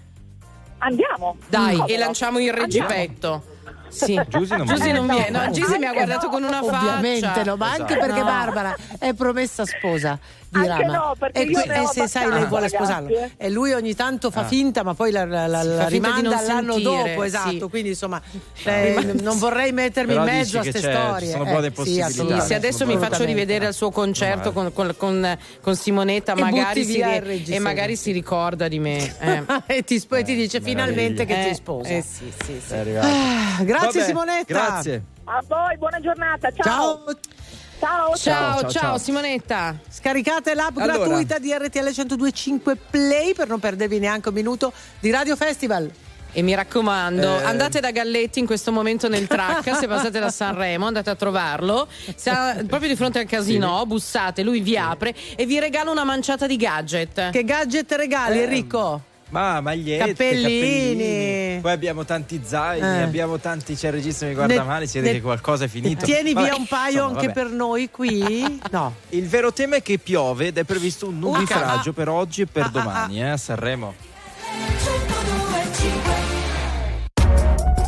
Andiamo. 0.80 1.38
Dai, 1.48 1.76
Come 1.78 1.88
e 1.90 1.98
no? 1.98 2.04
lanciamo 2.06 2.40
il 2.40 2.54
reggipetto. 2.54 3.44
Sì. 3.90 4.22
Giusy 4.28 4.56
non 4.56 4.68
Giusy 4.68 4.92
non 4.92 5.08
viene. 5.08 5.30
no, 5.32 5.52
Giusy 5.52 5.78
mi 5.80 5.86
ha 5.86 5.90
anche 5.90 6.04
guardato 6.06 6.26
no, 6.28 6.32
con 6.32 6.44
una 6.44 6.62
faccia. 6.62 6.78
Ovviamente 6.98 7.44
no, 7.44 7.56
ma 7.56 7.72
anche 7.72 7.94
Esatto. 7.94 8.00
perché 8.00 8.20
No. 8.20 8.26
Barbara 8.26 8.76
è 9.00 9.14
promessa 9.14 9.66
sposa 9.66 10.20
di 10.50 10.58
Anche 10.58 10.82
Rama. 10.82 10.94
no, 10.98 11.16
perché 11.20 11.40
e, 11.42 11.44
io 11.44 11.64
ne 11.66 11.76
e 11.76 11.80
ho 11.80 11.92
se 11.92 12.08
sai 12.08 12.28
lei 12.30 12.46
vuole 12.46 12.64
ragazzi, 12.70 12.76
sposarlo. 12.76 13.10
eh. 13.10 13.30
E 13.38 13.50
lui 13.50 13.72
ogni 13.74 13.94
tanto 13.94 14.32
fa 14.32 14.42
Ah. 14.42 14.46
finta, 14.46 14.84
ma 14.84 14.94
poi 14.96 15.12
la, 15.12 15.24
la- 15.26 15.46
la- 15.48 15.62
la 15.64 15.88
rimanda 15.88 16.22
non 16.30 16.38
all'anno 16.38 16.74
sentire, 16.74 17.10
dopo, 17.12 17.24
esatto. 17.24 17.50
sì. 17.50 17.60
Quindi 17.70 17.90
insomma, 17.90 18.22
eh, 18.64 19.14
non 19.22 19.38
vorrei 19.38 19.72
mettermi 19.72 20.14
Però 20.14 20.26
in 20.26 20.34
mezzo 20.34 20.58
a 20.58 20.62
queste 20.62 20.80
storie. 20.80 21.26
ci 21.28 21.32
sono 21.32 21.44
buone 21.46 21.68
Eh, 21.68 21.72
possibilità. 21.72 22.40
Sì, 22.42 22.48
se 22.48 22.56
adesso 22.56 22.86
mi 22.86 22.98
faccio 22.98 23.24
rivedere 23.24 23.68
al 23.68 23.74
suo 23.74 23.92
concerto 23.92 24.52
con, 24.52 24.74
con- 24.74 24.94
con- 24.98 25.38
con 25.62 25.76
Simonetta, 25.76 26.34
E 26.34 26.40
magari 26.40 26.84
si, 26.84 27.00
e 27.00 27.60
magari 27.60 27.96
si 27.96 28.12
ricorda 28.12 28.68
di 28.68 28.80
me. 28.80 29.16
Eh. 29.20 29.44
e 29.78 29.84
ti, 29.84 30.00
sp- 30.00 30.22
ti 30.24 30.36
dice 30.36 30.62
finalmente 30.62 31.26
che 31.26 31.40
Eh, 31.46 31.48
ti 31.50 31.54
sposa. 31.56 31.90
eh, 31.90 32.02
sì, 32.02 32.32
sì, 32.44 32.60
sì. 32.66 32.74
È 32.74 32.78
arrivato. 32.78 33.08
Grazie 33.64 34.04
Simonetta. 34.04 34.46
Grazie. 34.54 35.04
A 35.26 35.44
voi, 35.48 35.78
buona 35.78 36.00
giornata. 36.00 36.50
Ciao. 36.52 37.04
Ciao. 37.06 37.14
Ciao. 37.80 38.16
Ciao, 38.16 38.16
ciao, 38.18 38.60
ciao, 38.62 38.70
ciao. 38.72 38.98
Simonetta. 38.98 39.76
Scaricate 39.90 40.54
l'app 40.54 40.78
Allora. 40.78 40.98
gratuita 41.08 41.40
di 41.40 41.54
RTL 41.54 41.80
1025 41.94 42.76
Play 42.76 43.34
per 43.34 43.48
non 43.48 43.60
perdervi 43.60 44.00
neanche 44.00 44.28
un 44.30 44.36
minuto 44.36 44.74
di 45.00 45.10
Radio 45.12 45.36
Festival. 45.38 45.90
E 46.32 46.42
mi 46.44 46.54
raccomando, 46.54 47.40
Eh. 47.40 47.44
andate 47.44 47.80
da 47.80 47.90
Galletti 47.90 48.38
in 48.38 48.46
questo 48.46 48.72
momento 48.72 49.08
nel 49.08 49.26
track, 49.26 49.76
se 49.76 49.88
passate 49.88 50.20
da 50.20 50.30
Sanremo, 50.30 50.86
andate 50.86 51.10
a 51.10 51.16
trovarlo, 51.16 51.88
sta 52.16 52.56
proprio 52.68 52.88
di 52.90 52.96
fronte 52.96 53.18
al 53.18 53.26
casino, 53.26 53.84
bussate, 53.88 54.44
lui 54.44 54.60
vi 54.60 54.78
apre 54.78 55.16
e 55.36 55.48
vi 55.48 55.58
regala 55.60 55.90
una 55.90 56.04
manciata 56.04 56.46
di 56.46 56.56
gadget. 56.56 57.32
Che 57.32 57.44
gadget 57.44 57.92
regali 57.94 58.38
Eh, 58.40 58.44
Enrico? 58.44 59.02
Ma 59.30 59.62
magliette, 59.62 60.08
Cappellini. 60.08 60.42
cappellini. 60.42 61.60
Poi 61.62 61.72
abbiamo 61.72 62.04
tanti 62.06 62.42
zaini, 62.44 62.86
Eh. 62.86 63.02
abbiamo 63.02 63.38
tanti. 63.38 63.76
C'è 63.76 63.88
il 63.88 63.94
registro 63.94 64.28
mi 64.28 64.34
guarda 64.34 64.54
Ne- 64.56 64.64
male, 64.64 64.88
si 64.88 64.98
vede 64.98 65.12
ne- 65.12 65.18
che 65.18 65.22
qualcosa 65.24 65.66
è 65.66 65.68
finito. 65.68 66.04
Tieni 66.06 66.34
Vabbè, 66.34 66.48
via 66.48 66.56
un 66.56 66.66
paio 66.66 66.92
insomma, 66.94 67.08
anche 67.10 67.28
vabbè. 67.28 67.40
per 67.42 67.50
noi 67.52 67.90
qui? 67.92 68.60
No. 68.72 68.96
Il 69.10 69.28
vero 69.28 69.54
tema 69.54 69.76
è 69.78 69.82
che 69.84 69.98
piove 70.00 70.48
ed 70.48 70.58
è 70.58 70.64
previsto 70.64 71.08
un 71.08 71.20
nubifragio 71.20 71.94
per 71.94 72.10
oggi 72.10 72.42
e 72.42 72.46
per 72.48 72.64
Ah, 72.64 72.66
ah, 72.68 72.70
domani 72.70 73.20
eh, 73.22 73.28
a 73.30 73.38
Sanremo. 73.38 73.94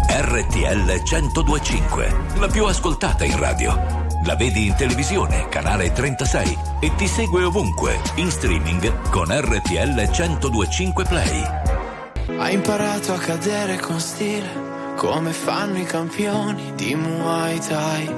RTL 0.07 1.01
1025, 1.03 2.13
la 2.39 2.47
più 2.47 2.65
ascoltata 2.65 3.23
in 3.25 3.37
radio. 3.37 4.00
La 4.23 4.35
vedi 4.35 4.67
in 4.67 4.75
televisione, 4.75 5.49
canale 5.49 5.91
36 5.91 6.57
e 6.79 6.93
ti 6.95 7.07
segue 7.07 7.43
ovunque, 7.43 7.99
in 8.15 8.29
streaming 8.29 9.09
con 9.09 9.25
RTL 9.29 9.95
1025 9.95 11.05
Play. 11.05 11.43
Hai 12.37 12.53
imparato 12.53 13.13
a 13.13 13.17
cadere 13.17 13.79
con 13.79 13.99
stile, 13.99 14.93
come 14.95 15.31
fanno 15.31 15.79
i 15.79 15.85
campioni 15.85 16.73
di 16.75 16.93
Muay 16.93 17.59
Thai. 17.59 18.15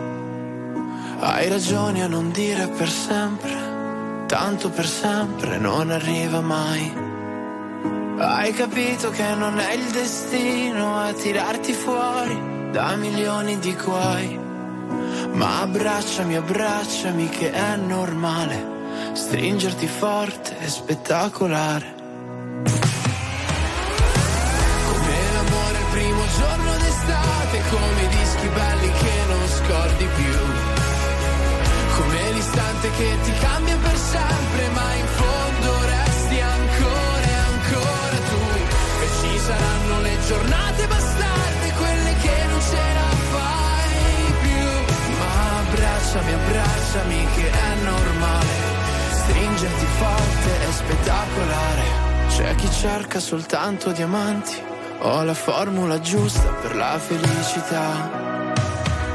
Hai 1.19 1.47
ragione 1.47 2.03
a 2.03 2.07
non 2.07 2.31
dire 2.31 2.67
per 2.67 2.89
sempre, 2.89 4.25
tanto 4.27 4.71
per 4.71 4.85
sempre 4.85 5.57
non 5.57 5.89
arriva 5.89 6.41
mai. 6.41 6.93
Hai 8.17 8.51
capito 8.51 9.09
che 9.09 9.33
non 9.35 9.57
è 9.57 9.71
il 9.71 9.89
destino 9.91 10.99
a 10.99 11.13
tirarti 11.13 11.71
fuori 11.71 12.69
da 12.71 12.93
milioni 12.97 13.57
di 13.59 13.73
guai. 13.73 14.42
Ma 15.33 15.61
abbracciami, 15.61 16.35
abbracciami 16.35 17.29
che 17.29 17.51
è 17.51 17.75
normale 17.75 18.71
stringerti 19.13 19.87
forte 19.87 20.57
e 20.59 20.67
spettacolare. 20.67 21.93
Come 24.89 25.17
l'amore 25.33 25.77
il 25.77 25.85
primo 25.91 26.23
giorno 26.37 26.71
d'estate, 26.77 27.61
come 27.69 28.01
i 28.01 28.07
dischi 28.07 28.47
belli 28.47 28.91
che 28.91 29.25
non 29.27 29.47
scordi 29.47 30.07
più. 30.15 30.37
Come 31.97 32.31
l'istante 32.31 32.89
che 32.97 33.17
ti 33.23 33.31
cambia 33.39 33.77
per 33.77 33.97
sempre, 33.97 34.69
ma 34.69 34.93
in 34.93 35.05
fondo 35.05 35.85
resti 35.85 36.39
ancora 36.39 37.25
e 37.25 37.33
ancora 37.33 38.17
tu. 38.29 38.41
E 39.03 39.07
ci 39.19 39.39
saranno 39.39 40.01
le 40.01 40.17
giornate 40.27 40.87
bastarde, 40.87 41.22
abbracciami, 46.13 46.33
abbracciami 46.33 47.27
che 47.35 47.49
è 47.49 47.75
normale. 47.83 48.47
Stringerti 49.11 49.85
forte 49.97 50.67
è 50.67 50.71
spettacolare. 50.71 51.83
C'è 52.29 52.55
chi 52.55 52.71
cerca 52.71 53.19
soltanto 53.19 53.91
diamanti. 53.91 54.61
Ho 54.99 55.23
la 55.23 55.33
formula 55.33 55.99
giusta 55.99 56.49
per 56.61 56.75
la 56.75 56.99
felicità. 56.99 58.21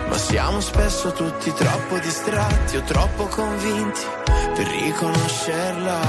Ma 0.08 0.16
siamo 0.16 0.60
spesso 0.60 1.12
tutti 1.12 1.52
troppo 1.52 1.98
distratti 1.98 2.76
o 2.76 2.82
troppo 2.82 3.26
convinti 3.26 4.00
per 4.54 4.66
riconoscerla. 4.66 6.00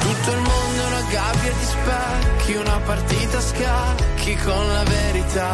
Tutto 0.00 0.30
il 0.30 0.40
mondo 0.40 0.82
è 0.82 0.86
una 0.86 1.02
gabbia 1.10 1.52
di 1.52 1.64
specchi, 1.64 2.54
una 2.56 2.80
partita 2.84 3.38
a 3.38 3.40
scacchi 3.40 4.36
con 4.36 4.72
la 4.72 4.82
verità. 4.82 5.48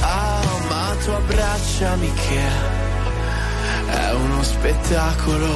Ah, 0.00 0.40
ma 0.68 0.96
tu 1.04 1.10
abbracciami 1.10 2.12
che 2.12 2.73
è 3.94 4.12
uno 4.12 4.42
spettacolo. 4.42 5.48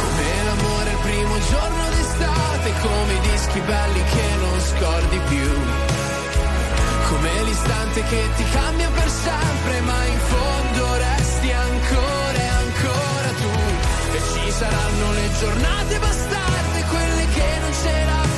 Come 0.00 0.28
l'amore 0.44 0.90
il 0.90 0.98
primo 1.02 1.38
giorno 1.50 1.84
d'estate, 1.90 2.72
come 2.80 3.12
i 3.12 3.20
dischi 3.30 3.60
belli 3.60 4.02
che 4.04 4.26
non 4.40 4.60
scordi 4.60 5.18
più. 5.28 5.50
Come 7.08 7.42
l'istante 7.44 8.02
che 8.04 8.28
ti 8.36 8.44
cambia 8.50 8.90
per 8.90 9.08
sempre, 9.08 9.80
ma 9.80 10.04
in 10.04 10.18
fondo 10.18 10.96
resti 10.96 11.50
ancora 11.52 12.38
e 12.38 12.48
ancora 12.64 13.30
tu. 13.42 13.52
E 14.16 14.20
ci 14.32 14.50
saranno 14.50 15.12
le 15.12 15.30
giornate 15.40 15.98
bastarde, 15.98 16.84
quelle 16.88 17.26
che 17.34 17.48
non 17.60 17.72
ce 17.72 18.04
la 18.04 18.22
fai 18.22 18.37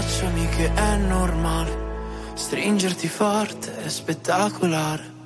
abbracciami, 0.00 0.48
che 0.48 0.72
è 0.72 0.96
normale. 0.96 1.88
Stringerti 2.34 3.06
forte 3.06 3.84
e 3.84 3.88
spettacolare 3.90 5.19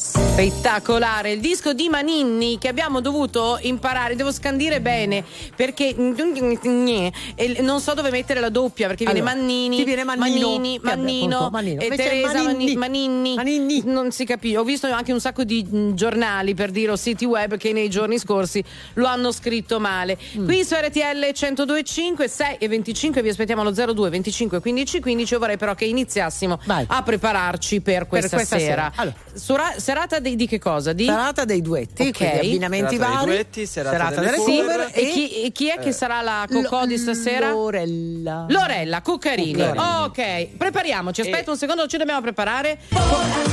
Spettacolare, 0.00 1.32
il 1.32 1.40
disco 1.40 1.72
di 1.72 1.88
Maninni 1.88 2.56
che 2.58 2.68
abbiamo 2.68 3.00
dovuto 3.00 3.58
imparare, 3.62 4.14
devo 4.14 4.30
scandire 4.30 4.80
bene 4.80 5.24
perché 5.56 5.92
non 5.96 7.80
so 7.80 7.94
dove 7.94 8.10
mettere 8.12 8.38
la 8.38 8.48
doppia 8.48 8.86
perché 8.86 9.02
viene 9.04 9.18
Allora, 9.18 9.34
Mannini, 9.34 9.82
viene 9.82 10.04
Mannino. 10.04 10.46
Mannini, 10.50 10.78
Mannino, 10.80 11.48
Mannino. 11.50 11.80
e 11.80 11.88
Teresa 11.96 12.44
Maninni. 12.44 12.76
Manni- 12.76 13.34
Maninni. 13.34 13.82
Non 13.86 14.12
si 14.12 14.24
capisce. 14.24 14.58
Ho 14.58 14.62
visto 14.62 14.86
anche 14.86 15.12
un 15.12 15.18
sacco 15.18 15.42
di 15.42 15.66
giornali 15.94 16.54
per 16.54 16.70
dire 16.70 16.92
o 16.92 16.96
siti 16.96 17.24
web 17.24 17.56
che 17.56 17.72
nei 17.72 17.90
giorni 17.90 18.20
scorsi 18.20 18.62
lo 18.94 19.06
hanno 19.06 19.32
scritto 19.32 19.80
male. 19.80 20.16
Mm. 20.36 20.44
Qui 20.44 20.64
su 20.64 20.74
RTL 20.76 21.32
1025 21.32 22.28
6 22.28 22.56
e 22.60 22.68
25 22.68 23.20
vi 23.20 23.30
aspettiamo 23.30 23.62
allo 23.62 23.72
02 23.72 24.10
25 24.10 24.60
15 24.60 25.00
15. 25.00 25.32
Io 25.32 25.38
vorrei 25.40 25.56
però 25.56 25.74
che 25.74 25.86
iniziassimo 25.86 26.60
a 26.86 27.02
prepararci 27.02 27.80
per 27.80 28.06
questa, 28.06 28.36
questa 28.36 28.58
sera. 28.60 28.68
sera. 28.68 28.92
Allora. 28.94 29.16
Sura- 29.34 29.74
serata 29.88 30.18
di, 30.18 30.36
di 30.36 30.46
che 30.46 30.58
cosa? 30.58 30.92
Di? 30.92 31.06
Serata 31.06 31.46
dei 31.46 31.62
duetti, 31.62 32.08
Ok. 32.08 32.16
quindi 32.18 32.36
abbinamenti 32.48 32.96
Serata 32.96 33.06
dei 33.08 33.16
vari. 33.16 33.30
duetti, 33.30 33.66
serata 33.66 34.08
delle 34.10 34.26
delle 34.26 34.36
cover. 34.36 34.62
cover. 34.76 34.90
E 34.92 35.06
chi, 35.10 35.42
e 35.44 35.50
chi 35.52 35.70
è 35.70 35.78
che 35.78 35.92
sarà 35.92 36.20
la 36.20 36.46
cocò 36.50 36.84
di 36.84 36.98
stasera? 36.98 37.50
Lorella. 37.52 38.44
Lorella 38.50 39.00
Cuccarini. 39.00 39.52
Cuccarini. 39.54 40.02
Ok, 40.04 40.46
prepariamoci. 40.58 41.22
Aspetta 41.22 41.52
un 41.52 41.56
secondo, 41.56 41.86
ci 41.86 41.96
dobbiamo 41.96 42.20
preparare. 42.20 42.78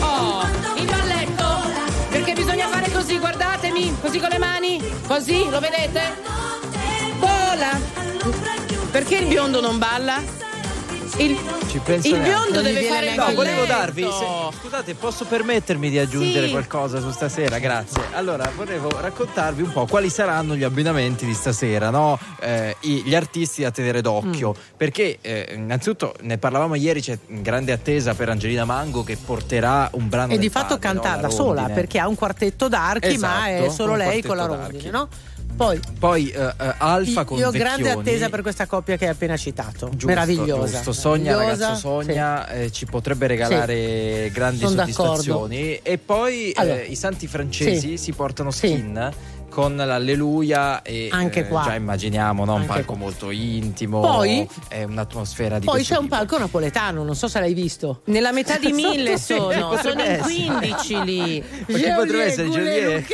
Oh, 0.02 0.44
il 0.76 0.86
balletto. 0.86 1.44
Perché 2.10 2.34
bisogna 2.34 2.68
fare 2.68 2.92
così, 2.92 3.18
guardatemi, 3.18 3.96
così 4.02 4.20
con 4.20 4.28
le 4.30 4.38
mani. 4.38 4.82
Così, 5.08 5.50
lo 5.50 5.60
vedete? 5.62 6.02
Vola. 7.18 7.80
Perché 8.92 9.16
il 9.16 9.28
biondo 9.28 9.62
non 9.62 9.78
balla? 9.78 10.22
Il, 11.18 11.38
Ci 11.70 11.80
penso 11.80 12.08
il 12.14 12.20
biondo 12.22 12.62
deve 12.62 12.82
fare 12.84 13.12
il 13.12 13.16
No, 13.16 13.34
volevo 13.34 13.64
darvi. 13.64 14.02
se- 14.04 14.58
scusate, 14.60 14.96
posso 14.96 15.24
permettermi 15.24 15.90
di 15.90 15.98
aggiungere 15.98 16.48
Sì. 16.48 16.52
qualcosa 16.52 17.00
su 17.00 17.10
stasera? 17.12 17.58
Grazie. 17.58 18.02
Allora, 18.12 18.52
volevo 18.54 18.90
raccontarvi 19.00 19.62
un 19.62 19.72
po' 19.72 19.86
quali 19.86 20.10
saranno 20.10 20.56
gli 20.58 20.64
abbinamenti 20.64 21.26
di 21.26 21.34
stasera, 21.34 21.90
no? 21.90 22.20
Eh, 22.42 22.76
i- 22.82 23.04
gli 23.06 23.16
artisti 23.16 23.62
da 23.62 23.72
tenere 23.72 24.02
d'occhio. 24.02 24.50
Mm. 24.58 24.62
Perché, 24.76 25.20
eh, 25.22 25.54
innanzitutto, 25.56 26.16
ne 26.22 26.38
parlavamo 26.38 26.76
ieri, 26.76 27.00
c'è 27.02 27.18
grande 27.28 27.72
attesa 27.72 28.14
per 28.14 28.28
Angelina 28.28 28.66
Mango 28.66 29.04
che 29.06 29.16
porterà 29.16 29.88
un 29.94 30.10
brano. 30.10 30.28
E 30.34 30.36
del 30.36 30.40
di 30.40 30.50
fatto 30.50 30.78
padre, 30.78 30.94
no? 30.96 31.00
canta 31.02 31.16
La 31.16 31.22
da 31.22 31.30
sola 31.30 31.54
rondine. 31.62 31.74
perché 31.80 32.00
ha 32.00 32.08
un 32.10 32.16
quartetto 32.16 32.68
d'archi, 32.68 33.18
ma 33.20 33.48
è 33.48 33.56
Esatto, 33.62 33.72
solo 33.72 33.92
un 33.94 33.98
lei 34.00 34.22
con 34.22 34.36
la 34.36 34.48
quartetto 34.48 34.70
rondine, 34.70 34.92
d'archi. 34.92 35.14
no? 35.14 35.34
Poi 35.56 35.80
Poi 35.98 36.30
eh, 36.30 36.54
eh, 36.60 36.74
Alfa 36.78 37.24
con 37.24 37.38
io 37.38 37.48
ho 37.48 37.52
grande 37.52 37.90
attesa 37.90 38.30
per 38.30 38.42
questa 38.42 38.66
coppia 38.66 38.98
che 38.98 39.06
hai 39.06 39.12
appena 39.12 39.38
citato. 39.38 39.90
Giusto, 39.90 40.08
Meravigliosa. 40.08 40.78
giusto. 40.78 40.92
Sogna, 40.92 41.32
Meravigliosa, 41.32 41.66
ragazzo 41.66 41.80
Sogna, 41.80 42.48
eh, 42.50 42.72
ci 42.72 42.86
potrebbe 42.86 43.28
regalare 43.28 44.30
grandi 44.32 44.60
Son 44.60 44.76
soddisfazioni. 44.76 45.80
E 45.82 45.98
poi 45.98 46.52
eh, 46.52 46.54
Allora, 46.56 46.82
i 46.82 46.96
santi 46.96 47.28
francesi 47.28 47.90
sì. 47.90 47.98
si 47.98 48.12
portano 48.12 48.52
skin 48.52 49.12
con 49.56 49.78
l'Alleluia 49.78 50.82
e 50.82 51.08
Anche 51.10 51.40
eh, 51.40 51.48
qua. 51.48 51.62
già 51.64 51.76
immaginiamo 51.76 52.44
no? 52.44 52.56
un 52.56 52.60
Anche 52.60 52.74
palco 52.74 52.92
qua. 52.92 52.98
molto 52.98 53.32
intimo, 53.32 54.02
Poi- 54.02 54.46
è 54.68 54.84
un'atmosfera 54.84 55.60
di 55.60 55.66
Poi 55.66 55.82
c'è 55.82 55.96
un 55.96 56.04
tipo. 56.04 56.16
palco 56.18 56.38
napoletano, 56.38 57.06
non 57.06 57.16
so 57.16 57.30
se 57.30 57.40
l'hai 57.40 57.54
visto. 57.54 58.02
Nella 58.08 58.34
metà 58.34 58.58
di 58.58 58.74
mille 58.76 59.18
Sì, 59.18 59.36
sono, 59.36 59.78
sono 59.78 59.94
in 60.02 60.12
essere. 60.12 60.46
15 60.60 61.04
lì. 61.04 61.44
Ma 61.68 61.78
chi 61.78 61.84
potrebbe 61.96 62.24
essere 62.26 62.50
Geolier? 62.50 63.06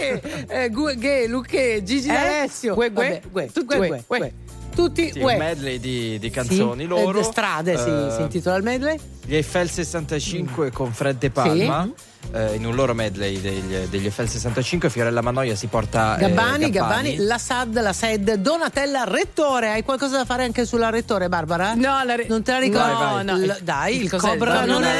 Eh, 0.47 0.69
Gue, 0.71 1.27
Luque, 1.27 1.84
Gigi 1.84 2.08
Eh? 2.10 2.12
D'Alessio. 2.13 2.73
Gue, 2.73 2.91
gue? 2.91 3.21
Gue, 3.32 3.51
Tutti 3.51 3.75
gue. 3.75 4.34
Tutti 4.73 5.12
Sì, 5.12 5.19
un 5.19 5.36
medley 5.38 5.80
di, 5.80 6.17
di 6.17 6.30
canzoni 6.32 6.86
loro. 6.86 7.19
Eh, 7.19 7.23
strade 7.23 7.77
si, 7.77 7.88
Eh, 7.89 8.12
si 8.15 8.21
intitola 8.21 8.56
il 8.56 8.63
medley. 8.63 8.97
Gli 9.25 9.36
Eiffel 9.36 9.69
65 9.69 10.71
con 10.71 10.91
Fred 10.91 11.17
De 11.19 11.30
Palma. 11.30 11.88
Eh, 12.34 12.55
in 12.55 12.65
un 12.65 12.75
loro 12.75 12.93
medley 12.93 13.39
degli, 13.41 13.75
degli 13.89 14.05
Eiffel 14.05 14.29
65 14.29 14.89
Fiorella 14.89 15.21
Manoia 15.21 15.55
si 15.55 15.67
porta 15.67 16.17
eh, 16.17 16.21
Gabbani, 16.21 16.69
Gabbani, 16.69 17.15
la 17.17 17.38
SAD, 17.38 17.79
la 17.81 17.93
SED, 17.93 18.34
Donatella 18.36 19.03
Rettore. 19.05 19.71
Hai 19.71 19.84
qualcosa 19.84 20.17
da 20.17 20.25
fare 20.25 20.43
anche 20.43 20.65
sulla 20.65 20.89
Rettore, 20.89 21.27
Barbara? 21.29 21.73
No, 21.73 22.03
la 22.03 22.15
re- 22.15 22.25
Non 22.27 22.41
te 22.43 22.51
la 22.51 22.60
ricordi? 22.60 22.91
No, 22.91 23.21
no. 23.21 23.38
L- 23.38 23.57
dai, 23.62 24.01
il 24.03 24.10
Cos'è? 24.10 24.27
Cobra 24.29 24.62
No, 24.65 24.73
non 24.73 24.81
no, 24.81 24.88
è 24.88 24.91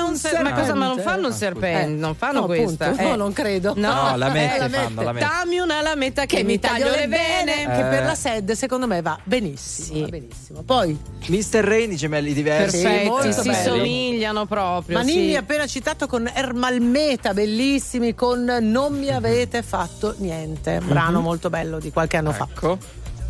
un 0.00 0.12
un 0.14 0.20
ser- 0.20 0.42
ma, 0.42 0.52
cosa, 0.52 0.74
ma 0.74 0.86
non 0.86 1.00
fanno 1.00 1.26
il 1.28 1.34
serpente, 1.34 1.82
Eh. 1.92 1.96
non 1.96 2.14
fanno 2.14 2.40
No, 2.40 2.46
questa. 2.46 2.84
appunto, 2.86 3.02
no, 3.02 3.16
non 3.16 3.32
credo. 3.32 3.72
No, 3.76 4.10
No, 4.10 4.16
la 4.16 4.28
mette 4.28 4.54
eh, 4.54 4.58
la 4.60 4.68
fanno, 4.68 5.02
la 5.02 5.12
mette. 5.12 5.26
Dammi 5.26 5.58
una 5.58 5.80
lametta 5.82 6.24
che, 6.26 6.36
che 6.36 6.42
mi 6.44 6.60
taglio 6.60 6.88
le 6.90 7.08
vene, 7.08 7.62
Eh. 7.62 7.76
che 7.76 7.82
per 7.88 8.04
la 8.04 8.14
SED 8.14 8.52
secondo 8.52 8.86
me 8.86 9.02
va 9.02 9.18
benissimo, 9.24 9.96
Sì. 9.96 10.00
va 10.02 10.06
benissimo. 10.08 10.62
Poi 10.62 10.96
Mister 11.26 11.64
Rain, 11.64 11.96
gemelli 11.96 12.32
diversi. 12.32 12.80
Perfetti, 12.82 13.08
molto 13.08 13.42
si 13.42 13.48
belli. 13.48 13.64
somigliano 13.64 14.46
proprio. 14.46 14.98
Manini 14.98 15.30
sì. 15.30 15.36
appena 15.36 15.66
citato 15.66 16.06
con 16.06 16.30
Ermalmeta, 16.44 17.32
bellissimi, 17.32 18.14
con 18.14 18.44
Non 18.60 18.98
mi 18.98 19.08
avete 19.08 19.62
fatto 19.62 20.14
niente, 20.18 20.78
Mhm. 20.78 20.88
brano 20.88 21.20
molto 21.20 21.48
bello 21.48 21.78
di 21.78 21.90
qualche 21.90 22.18
anno 22.18 22.32
fa. 22.32 22.46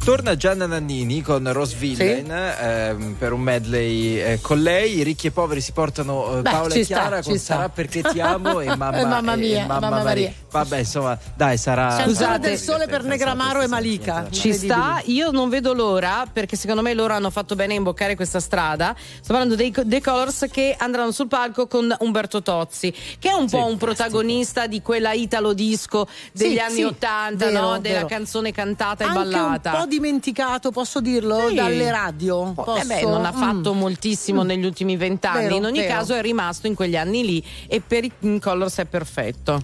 Torna 0.05 0.37
Gianna 0.37 0.67
Nannini 0.67 1.23
con 1.23 1.51
Rose 1.51 1.77
Villain 1.77 2.31
ehm, 2.31 3.15
per 3.19 3.33
un 3.33 3.41
medley 3.41 4.19
eh, 4.21 4.39
con 4.43 4.61
lei. 4.61 4.99
I 4.99 5.03
ricchi 5.03 5.29
e 5.29 5.31
poveri 5.31 5.63
si 5.63 5.73
portano 5.73 6.39
eh, 6.39 6.43
Beh, 6.43 6.51
Paola 6.51 6.75
e 6.75 6.85
sta, 6.85 6.95
Chiara 6.95 7.23
ci 7.23 7.31
con 7.31 7.39
sta. 7.39 7.55
Sarà 7.55 7.69
perché 7.71 8.03
ti 8.03 8.21
amo 8.21 8.61
e 8.61 8.67
mamma, 8.77 8.99
E 8.99 9.05
mamma 9.07 9.35
mia, 9.35 9.63
e 9.65 9.67
mamma 9.67 9.89
mamma 9.89 10.03
Maria. 10.05 10.31
Vabbè, 10.51 10.79
insomma, 10.81 11.19
dai, 11.35 11.57
sarà. 11.57 12.03
Scusate. 12.05 12.49
del 12.51 12.59
sole 12.59 12.87
per 12.87 13.03
Negramaro 13.03 13.63
e 13.63 13.67
Malika. 13.67 14.27
Ci 14.31 14.53
sta, 14.53 15.01
io 15.07 15.31
non 15.31 15.49
vedo 15.49 15.73
l'ora 15.73 16.27
perché 16.31 16.57
secondo 16.57 16.83
me 16.83 16.93
loro 16.93 17.15
hanno 17.15 17.31
fatto 17.31 17.55
bene 17.55 17.73
a 17.73 17.77
imboccare 17.79 18.15
questa 18.15 18.41
strada. 18.41 18.95
Sto 18.99 19.33
parlando 19.33 19.55
dei 19.57 19.73
The 19.75 20.03
Colors 20.03 20.49
che 20.53 20.77
andranno 20.79 21.13
sul 21.13 21.29
palco 21.29 21.67
con 21.67 21.93
Umberto 22.01 22.43
Tozzi, 22.43 22.93
che 23.19 23.31
è 23.31 23.33
un 23.33 23.49
po' 23.49 23.65
un 23.65 23.79
protagonista 23.79 24.67
di 24.67 24.83
quella 24.83 25.13
italo 25.13 25.55
disco 25.55 26.07
degli 26.33 26.53
Sì, 26.53 26.59
anni 26.59 26.75
sì, 26.75 26.83
Ottanta, 26.83 27.47
vero, 27.47 27.61
no? 27.61 27.79
della 27.81 27.95
vero. 27.95 28.07
canzone 28.09 28.53
cantata 28.53 29.05
e 29.05 29.07
Anche 29.07 29.19
ballata. 29.31 29.71
un 29.73 29.79
po' 29.79 29.87
dimenticato, 29.95 30.71
posso 30.71 31.01
dirlo, 31.01 31.49
Sì. 31.49 31.55
dalle 31.55 31.91
radio. 31.91 32.53
Posso? 32.53 32.77
Eh 32.77 32.85
beh, 32.85 33.03
non 33.03 33.25
ha 33.25 33.33
fatto 33.33 33.75
Mm. 33.75 33.79
moltissimo 33.79 34.43
negli 34.43 34.65
ultimi 34.65 34.97
vent'anni. 34.97 35.57
In 35.57 35.65
ogni 35.65 35.81
vero. 35.81 35.93
caso 35.95 36.15
è 36.15 36.21
rimasto 36.23 36.67
in 36.67 36.75
quegli 36.75 36.97
anni 36.97 37.25
lì 37.25 37.45
e 37.69 37.81
per 37.81 38.05
i 38.05 38.13
Colors 38.41 38.79
è 38.79 38.85
perfetto. 38.85 39.63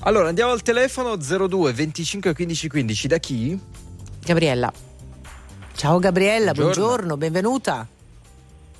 Allora, 0.00 0.28
andiamo 0.28 0.52
al 0.52 0.62
telefono 0.62 1.16
02 1.16 1.72
25 1.72 2.32
15 2.34 2.68
15. 2.68 3.08
Da 3.08 3.18
chi? 3.18 3.58
Gabriella. 4.24 4.72
Ciao 5.74 5.98
Gabriella, 5.98 6.52
Buongiorno. 6.52 6.84
buongiorno, 6.86 7.16
benvenuta. 7.16 7.86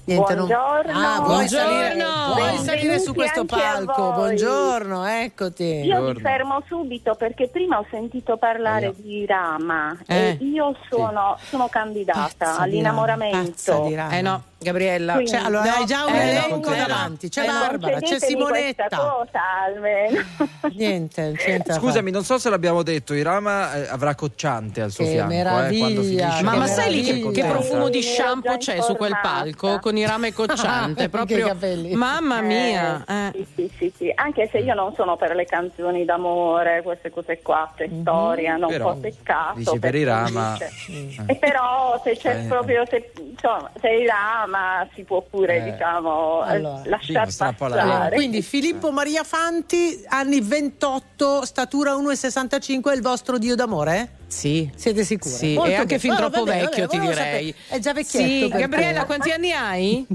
Niente, 0.06 0.34
non- 0.36 0.46
Buongiorno. 0.46 0.92
Ah, 0.98 1.16
vuoi 1.20 1.26
Buongiorno. 1.48 1.68
salire, 1.68 2.04
vuoi 2.34 2.58
salire 2.64 2.98
su 3.00 3.12
questo 3.12 3.44
palco? 3.44 4.12
Buongiorno, 4.12 5.04
eccoti. 5.04 5.64
Io 5.64 5.80
mi 5.80 5.86
Buongiorno. 5.88 6.20
fermo 6.20 6.62
subito 6.68 7.14
perché 7.16 7.48
prima 7.48 7.78
ho 7.78 7.86
sentito 7.90 8.36
parlare 8.36 8.92
Via. 8.92 9.02
di 9.02 9.26
Rama 9.26 9.98
Eh. 10.06 10.14
e 10.40 10.44
io 10.44 10.76
sono, 10.88 11.36
sono 11.48 11.66
candidata 11.68 12.28
Pazza 12.38 12.58
all'innamoramento. 12.60 13.48
pazza 13.50 13.78
di 13.80 13.94
Rama. 13.96 14.12
Eh 14.16 14.20
no, 14.22 14.42
Gabriella. 14.58 15.14
Quindi- 15.14 15.30
Cioè, 15.32 15.40
allora 15.40 15.64
No, 15.64 15.70
hai 15.72 15.84
già 15.86 16.04
un 16.04 16.14
eh, 16.14 16.28
elenco 16.30 16.70
no, 16.70 16.76
davanti. 16.76 17.28
C'è 17.28 17.42
eh. 17.42 17.46
Barbara, 17.46 17.98
c'è 17.98 18.20
Simonetta. 18.20 18.86
cosa 18.88 19.40
almeno. 19.64 20.24
Niente, 20.76 21.34
niente 21.46 21.64
da 21.66 21.74
Scusami, 21.74 22.10
non 22.12 22.22
so 22.22 22.38
se 22.38 22.48
l'abbiamo 22.48 22.82
detto, 22.84 23.12
Irama 23.12 23.74
eh, 23.74 23.88
avrà 23.88 24.14
Cocciante 24.14 24.82
al 24.82 24.90
suo 24.92 25.04
Che 25.04 25.10
fianco. 25.10 25.32
meraviglia, 25.34 26.38
eh, 26.38 26.42
Ma, 26.42 26.64
sai 26.68 26.92
lì 26.92 27.02
che, 27.02 27.30
che 27.32 27.44
profumo 27.44 27.88
di 27.88 27.98
Mi 27.98 28.02
shampoo 28.04 28.56
c'è 28.58 28.80
su 28.82 28.94
quel 28.94 29.18
palco 29.20 29.78
con 29.80 29.95
i 30.00 30.06
rame 30.06 30.32
cocciante? 30.32 31.08
Proprio. 31.10 31.56
Mamma 31.94 32.40
mia. 32.40 33.04
eh. 33.06 33.30
Sì, 33.34 33.46
sì, 33.54 33.70
sì, 33.78 33.92
sì. 33.96 34.12
Anche 34.14 34.48
se 34.50 34.58
io 34.58 34.74
non 34.74 34.92
sono 34.94 35.16
per 35.16 35.34
le 35.34 35.44
canzoni 35.44 36.04
d'amore, 36.04 36.82
queste 36.82 37.10
cose 37.10 37.40
qua, 37.42 37.72
c'è 37.76 37.88
storia, 38.00 38.56
non 38.56 38.68
Però, 38.70 38.92
po' 38.94 39.00
peccato. 39.00 39.58
dici, 39.58 39.70
per 39.70 39.80
perché 39.80 39.98
Irama- 39.98 40.58
dice- 40.58 41.22
E 41.26 41.36
però 41.36 42.00
se 42.04 42.16
c'è 42.16 42.40
Eh. 42.44 42.46
proprio, 42.46 42.84
se, 42.88 43.12
insomma, 43.18 43.70
se 43.80 43.88
Irama 43.88 44.86
si 44.94 45.02
può 45.04 45.22
pure, 45.22 45.56
Eh. 45.56 45.70
diciamo, 45.72 46.44
eh, 46.46 46.50
Allora. 46.56 46.82
lasciar 46.84 47.26
Sì, 47.26 47.32
strappolare. 47.32 47.88
passare. 47.88 48.14
Quindi 48.16 48.42
Filippo 48.42 48.90
Maria 48.92 49.22
Fanti, 49.24 50.02
anni 50.08 50.40
28, 50.40 51.44
statura 51.44 51.94
1,65, 51.94 52.92
è 52.92 52.96
il 52.96 53.02
vostro 53.02 53.38
dio 53.38 53.54
d'amore? 53.54 54.15
Sì. 54.36 54.70
Siete 54.76 55.02
sicuri? 55.04 55.34
Sì, 55.34 55.54
Molto 55.54 55.70
e 55.70 55.74
anche 55.76 55.98
fin 55.98 56.14
troppo 56.14 56.44
vabbè, 56.44 56.60
vecchio, 56.60 56.86
vabbè, 56.86 57.00
ti 57.00 57.08
direi. 57.08 57.54
È 57.68 57.78
già 57.78 57.92
vecchietto. 57.94 58.26
Sì, 58.26 58.48
Gabriella, 58.48 59.00
te. 59.00 59.06
quanti 59.06 59.30
anni 59.30 59.52
hai? 59.52 60.06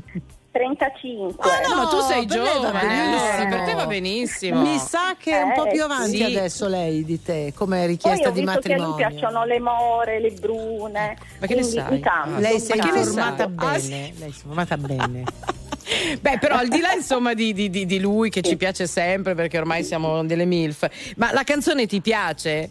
35. 0.52 1.38
Ah, 1.50 1.68
no, 1.68 1.76
ma 1.76 1.88
tu 1.88 2.00
sei 2.02 2.26
giovane. 2.28 2.72
benissimo. 2.88 3.32
allora, 3.32 3.46
per 3.48 3.62
te 3.66 3.74
va 3.74 3.86
benissimo. 3.88 4.62
Mi 4.62 4.78
sa 4.78 5.16
che 5.18 5.32
è 5.32 5.42
un 5.42 5.54
po' 5.54 5.66
Eh, 5.66 5.72
più 5.72 5.82
avanti 5.84 6.18
sì. 6.18 6.24
adesso 6.24 6.68
lei 6.68 7.04
di 7.04 7.22
te, 7.24 7.52
come 7.56 7.78
Poi 7.80 7.88
richiesta 7.88 8.28
ho 8.30 8.32
di 8.32 8.42
visto 8.42 8.60
che 8.60 8.74
a 8.74 8.78
lui 8.78 8.86
matrimonio. 8.88 8.96
piacciono 9.08 9.46
le 9.46 9.60
more, 9.60 10.20
le 10.20 10.32
brune. 10.32 11.18
Ma 11.40 11.48
che 11.48 11.56
ne 11.56 11.64
sai? 11.64 11.96
i 11.98 12.00
cambi, 12.02 12.42
Lei 12.42 12.60
si 12.60 12.72
è? 12.74 12.78
Ah, 12.78 13.48
bene. 13.48 13.80
Lei 13.80 13.82
si 13.82 14.22
è 14.22 14.26
informata 14.26 14.78
bene. 14.78 15.24
Beh, 16.22 16.38
però 16.38 16.58
al 16.58 16.68
di 16.68 16.80
là 16.80 16.94
insomma 16.94 17.34
di, 17.34 17.54
di- 17.54 17.70
di- 17.70 17.86
di 17.86 18.00
lui 18.00 18.30
che 18.30 18.42
ci 18.42 18.56
piace 18.56 18.86
sempre 18.88 19.34
perché 19.36 19.58
ormai 19.58 19.84
siamo 19.84 20.24
delle 20.24 20.46
MILF, 20.46 21.14
ma 21.18 21.32
la 21.34 21.44
canzone 21.44 21.86
ti 21.88 22.02
piace? 22.02 22.70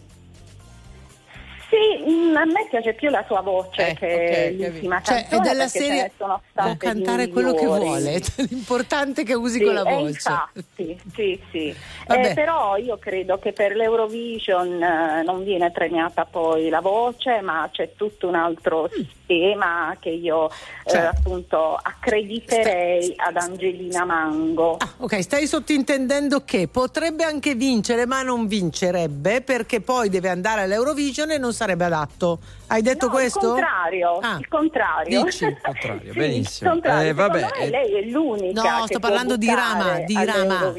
Sì, 1.71 2.03
mm, 2.11 2.35
a 2.35 2.43
me 2.43 2.67
piace 2.69 2.93
più 2.93 3.09
la 3.09 3.23
sua 3.27 3.39
voce 3.39 3.91
Eh, 3.91 3.93
che 3.93 4.53
ok, 4.57 4.59
l'ultima 4.59 5.01
Cioè, 5.01 5.19
è 5.19 5.21
canzone 5.29 5.47
della 5.47 5.63
perché 5.63 5.79
ce 5.79 5.85
serie 5.85 6.11
sono 6.17 6.41
può 6.53 6.75
cantare 6.77 7.29
quello 7.29 7.53
che 7.53 7.65
vuole, 7.65 8.21
l'importante 8.49 9.21
è 9.21 9.25
che 9.25 9.35
usi 9.35 9.57
Sì, 9.59 9.63
quella 9.63 9.83
eh, 9.83 9.93
voce. 9.93 10.07
infatti, 10.09 10.99
sì, 11.15 11.41
sì. 11.49 11.75
Eh, 12.07 12.31
però 12.35 12.75
io 12.75 12.97
credo 12.97 13.39
che 13.39 13.53
per 13.53 13.75
l'Eurovision 13.77 14.83
eh, 14.83 15.23
non 15.23 15.45
viene 15.45 15.71
premiata 15.71 16.25
poi 16.25 16.67
la 16.67 16.81
voce, 16.81 17.39
ma 17.39 17.69
c'è 17.71 17.93
tutto 17.95 18.27
un 18.27 18.35
altro 18.35 18.89
sistema 18.91 19.95
che 19.97 20.09
io 20.09 20.49
eh, 20.49 20.59
Mm. 20.81 20.93
Certo. 20.93 21.17
appunto 21.19 21.79
accrediterei 21.81 23.13
ad 23.15 23.37
Angelina 23.37 24.03
Mango. 24.03 24.77
Ah, 24.77 24.93
ok, 24.97 25.21
stai 25.21 25.47
sottintendendo 25.47 26.43
che 26.43 26.67
potrebbe 26.67 27.23
anche 27.23 27.55
vincere, 27.55 28.05
ma 28.05 28.23
non 28.23 28.47
vincerebbe 28.47 29.41
perché 29.41 29.79
poi 29.79 30.09
deve 30.09 30.29
andare 30.29 30.61
all'Eurovision 30.63 31.31
e 31.31 31.37
non 31.37 31.53
sarebbe 31.61 31.85
adatto. 31.85 32.39
Hai 32.67 32.81
detto 32.81 33.05
No, 33.05 33.11
questo? 33.11 33.39
Il 33.39 33.45
contrario, 33.51 34.17
Ah. 34.21 34.37
il 34.39 34.47
contrario. 34.47 35.23
Dici? 35.23 35.45
Il 35.45 35.57
contrario, 35.61 36.11
Sì, 36.11 36.17
benissimo. 36.17 36.69
il 36.69 36.75
contrario. 36.81 37.09
Eh, 37.09 37.13
vabbè, 37.13 37.39
me 37.41 37.51
eh, 37.57 37.69
lei 37.69 37.93
è 37.99 38.01
l'unica. 38.09 38.61
No, 38.61 38.79
che 38.81 38.87
sto 38.87 38.99
può 38.99 39.09
parlando 39.09 39.37
di 39.37 39.47
Rama, 39.47 39.99
di 39.99 40.13
Rama. 40.25 40.73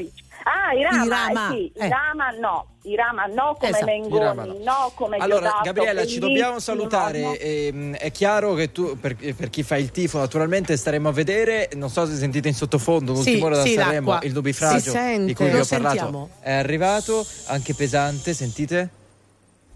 Ah, 0.45 0.73
Irama, 0.73 1.05
Irama, 1.05 1.47
eh 1.47 1.51
sì, 1.55 1.71
eh. 1.77 1.85
Irama 1.85 2.29
no, 2.41 2.65
Irama 2.81 3.25
no 3.27 3.55
come 3.57 3.69
Esatto. 3.71 3.85
Mengoni, 3.85 4.15
Irama 4.23 4.43
no. 4.43 4.53
no 4.61 4.91
come 4.93 5.15
Allora, 5.15 5.39
Diodato, 5.39 5.61
Gabriella, 5.63 6.05
ci 6.05 6.19
dobbiamo 6.19 6.59
salutare. 6.59 7.19
no? 7.21 7.33
ehm, 7.39 7.95
è 7.95 8.11
chiaro 8.11 8.53
che 8.53 8.73
tu, 8.73 8.99
per, 8.99 9.15
per 9.15 9.49
chi 9.49 9.63
fa 9.63 9.77
il 9.77 9.89
tifo, 9.91 10.17
naturalmente 10.17 10.75
staremo 10.75 11.07
a 11.07 11.11
vedere. 11.13 11.69
Non 11.75 11.89
so 11.89 12.05
se 12.05 12.15
sentite 12.15 12.49
in 12.49 12.55
sottofondo 12.55 13.15
Sì, 13.15 13.23
l'ultima 13.37 13.45
ora 13.45 13.55
da 13.55 13.61
sì, 13.63 13.73
Sanremo, 13.75 14.09
l'acqua. 14.11 14.27
il 14.27 14.33
sente. 14.81 15.25
di 15.27 15.33
cui 15.33 15.45
vi 15.45 15.51
Lo 15.53 15.61
ho 15.61 15.65
parlato. 15.65 15.95
sentiamo. 15.95 16.29
È 16.41 16.51
arrivato, 16.51 17.25
anche 17.45 17.73
pesante, 17.73 18.33
sentite? 18.33 18.89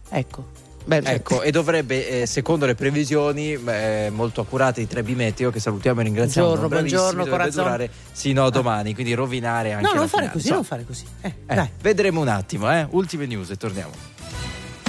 Ecco. 0.10 0.46
Beh, 0.88 1.02
Ecco, 1.04 1.42
e 1.42 1.52
dovrebbe, 1.52 2.22
eh, 2.22 2.26
secondo 2.26 2.66
le 2.66 2.74
previsioni 2.74 3.52
eh, 3.52 4.10
molto 4.10 4.40
accurate 4.40 4.80
di 4.80 4.88
Trebi 4.88 5.16
Meteo, 5.16 5.52
che 5.52 5.60
salutiamo 5.60 6.00
e 6.00 6.06
ringraziamo, 6.06 6.48
Buongiorno, 6.48 6.76
buongiorno, 6.78 7.24
dovrebbe 7.26 7.52
durare 7.52 7.90
sino 8.14 8.46
a 8.46 8.50
domani, 8.50 8.94
quindi 8.94 9.14
rovinare 9.14 9.74
anche 9.74 9.86
No, 9.86 9.94
non 9.94 10.08
fare 10.08 10.30
finale. 10.30 10.32
così, 10.32 10.48
So, 10.48 10.54
non 10.54 10.64
fare 10.64 10.86
così. 10.86 11.04
Eh, 11.20 11.34
eh, 11.46 11.72
vedremo 11.82 12.22
un 12.22 12.30
attimo, 12.30 12.72
eh. 12.72 12.88
ultime 12.92 13.26
news 13.26 13.50
e 13.50 13.58
torniamo. 13.58 13.92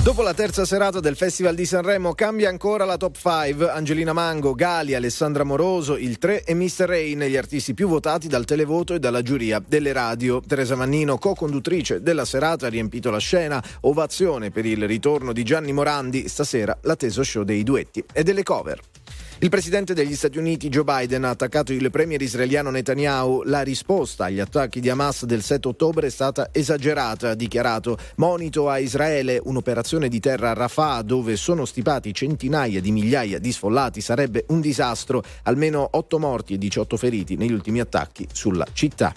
Dopo 0.09 0.23
la 0.23 0.33
terza 0.33 0.65
serata 0.65 1.01
del 1.01 1.17
Festival 1.17 1.55
di 1.55 1.67
Sanremo 1.67 2.15
cambia 2.15 2.49
ancora 2.49 2.87
la 2.87 2.97
top 2.97 3.15
5. 3.15 3.69
Angelina 3.69 4.15
Mango, 4.15 4.55
Gali, 4.55 4.95
Alessandra 4.95 5.45
Moroso, 5.45 5.99
il 5.99 6.17
3 6.17 6.45
e 6.45 6.55
Mr. 6.55 6.87
Rain, 6.87 7.21
gli 7.25 7.37
artisti 7.37 7.75
più 7.75 7.89
votati 7.89 8.27
dal 8.27 8.47
televoto 8.47 8.95
e 8.95 9.01
dalla 9.01 9.21
giuria 9.21 9.63
delle 9.63 9.93
radio. 9.93 10.41
Teresa 10.41 10.77
Mannino, 10.77 11.19
co-conduttrice 11.19 12.01
della 12.01 12.25
serata, 12.25 12.69
ha 12.69 12.71
riempito 12.71 13.11
la 13.11 13.19
scena. 13.19 13.63
Ovazione 13.83 14.51
per 14.51 14.65
il 14.65 14.87
ritorno 14.87 15.35
di 15.35 15.43
Gianni 15.43 15.75
Morandi. 15.75 16.27
Stasera 16.27 16.75
l'atteso 16.85 17.23
show 17.23 17.43
dei 17.43 17.63
duetti 17.63 18.03
e 18.11 18.23
delle 18.23 18.43
cover. 18.43 18.81
Il 19.41 19.51
presidente 19.51 19.95
degli 19.95 20.17
Stati 20.17 20.37
Uniti 20.37 20.69
Joe 20.69 20.83
Biden 20.83 21.23
ha 21.23 21.31
attaccato 21.31 21.73
il 21.73 21.93
premier 21.93 22.21
israeliano 22.21 22.71
Netanyahu. 22.71 23.43
La 23.45 23.63
risposta 23.63 24.25
agli 24.25 24.41
attacchi 24.41 24.81
di 24.81 24.91
Hamas 24.91 25.27
del 25.27 25.45
7 25.45 25.69
ottobre 25.69 26.09
è 26.09 26.11
stata 26.11 26.49
esagerata, 26.51 27.31
ha 27.31 27.35
dichiarato. 27.35 27.97
Monito 28.17 28.69
a 28.69 28.79
Israele, 28.79 29.41
un'operazione 29.41 30.09
di 30.09 30.19
terra 30.19 30.51
a 30.51 30.55
Rafah 30.55 31.03
dove 31.03 31.37
sono 31.37 31.67
stipati 31.67 32.13
centinaia 32.13 32.81
di 32.81 32.91
migliaia 32.91 33.39
di 33.39 33.53
sfollati 33.53 34.01
sarebbe 34.01 34.45
un 34.49 34.61
disastro. 34.61 35.23
Almeno 35.45 35.89
8 35.89 36.19
morti 36.19 36.55
e 36.55 36.59
18 36.59 36.97
feriti 36.97 37.37
negli 37.37 37.53
ultimi 37.53 37.79
attacchi 37.79 38.27
sulla 38.33 38.67
città. 38.73 39.15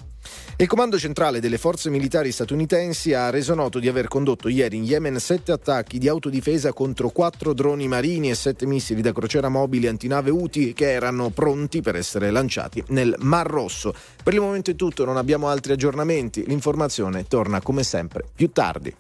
Il 0.58 0.67
comando 0.67 1.00
centrale 1.00 1.39
delle 1.39 1.58
forze 1.58 1.89
militari 1.89 2.32
statunitensi 2.32 3.13
ha 3.13 3.30
reso 3.30 3.56
noto 3.56 3.80
di 3.80 3.88
aver 3.88 4.08
condotto 4.08 4.48
ieri 4.48 4.78
in 4.78 4.84
Yemen 4.84 5.20
sette 5.20 5.52
attacchi 5.52 5.98
di 5.98 6.08
autodifesa 6.08 6.72
contro 6.74 7.10
quattro 7.10 7.54
droni 7.54 7.88
marini 7.88 8.30
e 8.30 8.36
sette 8.36 8.65
missili 8.65 9.02
da 9.02 9.12
crociera 9.12 9.50
mobili 9.50 9.88
antinave 9.88 10.30
UTI 10.30 10.74
che 10.74 10.91
erano 10.91 11.30
pronti 11.30 11.82
per 11.82 11.96
essere 11.96 12.30
lanciati 12.30 12.84
nel 12.89 13.15
Mar 13.20 13.48
Rosso. 13.48 13.94
Per 14.24 14.34
il 14.34 14.39
momento 14.41 14.72
è 14.72 14.76
tutto, 14.76 15.06
non 15.06 15.17
abbiamo 15.17 15.48
altri 15.48 15.74
aggiornamenti. 15.74 16.46
L'informazione 16.46 17.26
torna 17.28 17.62
come 17.62 17.84
sempre 17.84 18.24
più 18.34 18.52
tardi. 18.52 18.96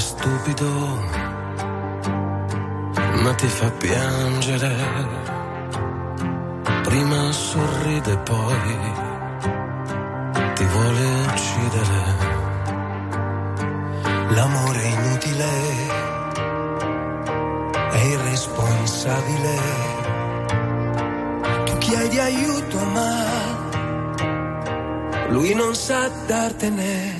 Stupido, 0.00 0.70
ma 3.22 3.34
ti 3.34 3.46
fa 3.46 3.70
piangere. 3.70 4.74
Prima 6.82 7.32
sorride, 7.32 8.16
poi 8.18 8.78
ti 10.54 10.64
vuole 10.64 11.04
uccidere. 11.26 12.28
L'amore 14.34 14.80
è 14.80 14.86
inutile, 14.86 15.50
è 17.90 18.02
irresponsabile. 18.14 19.58
Tu 21.64 21.78
chiedi 21.78 22.18
aiuto, 22.18 22.78
ma 22.86 23.14
lui 25.28 25.54
non 25.54 25.74
sa 25.74 26.08
dartene. 26.26 27.19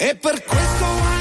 E 0.00 0.14
per 0.14 0.44
questo 0.44 1.17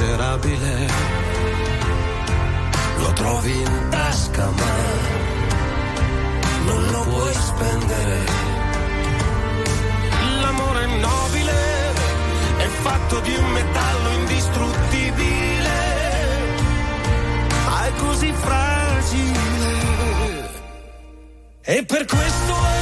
miserabile. 0.00 0.88
Lo 2.98 3.12
trovi 3.12 3.60
in 3.60 3.86
tasca 3.90 4.50
ma 4.50 4.74
non 6.64 6.90
lo 6.90 7.00
puoi 7.02 7.34
spendere. 7.34 8.18
L'amore 10.40 10.84
è 10.84 10.86
nobile, 10.86 11.52
è 12.58 12.66
fatto 12.82 13.20
di 13.20 13.34
un 13.34 13.50
metallo 13.52 14.10
indistruttibile, 14.20 15.78
ma 17.66 17.86
è 17.86 17.92
così 17.98 18.32
fragile. 18.32 19.38
E 21.62 21.84
per 21.84 22.04
questo 22.06 22.54
anch'io 22.54 22.79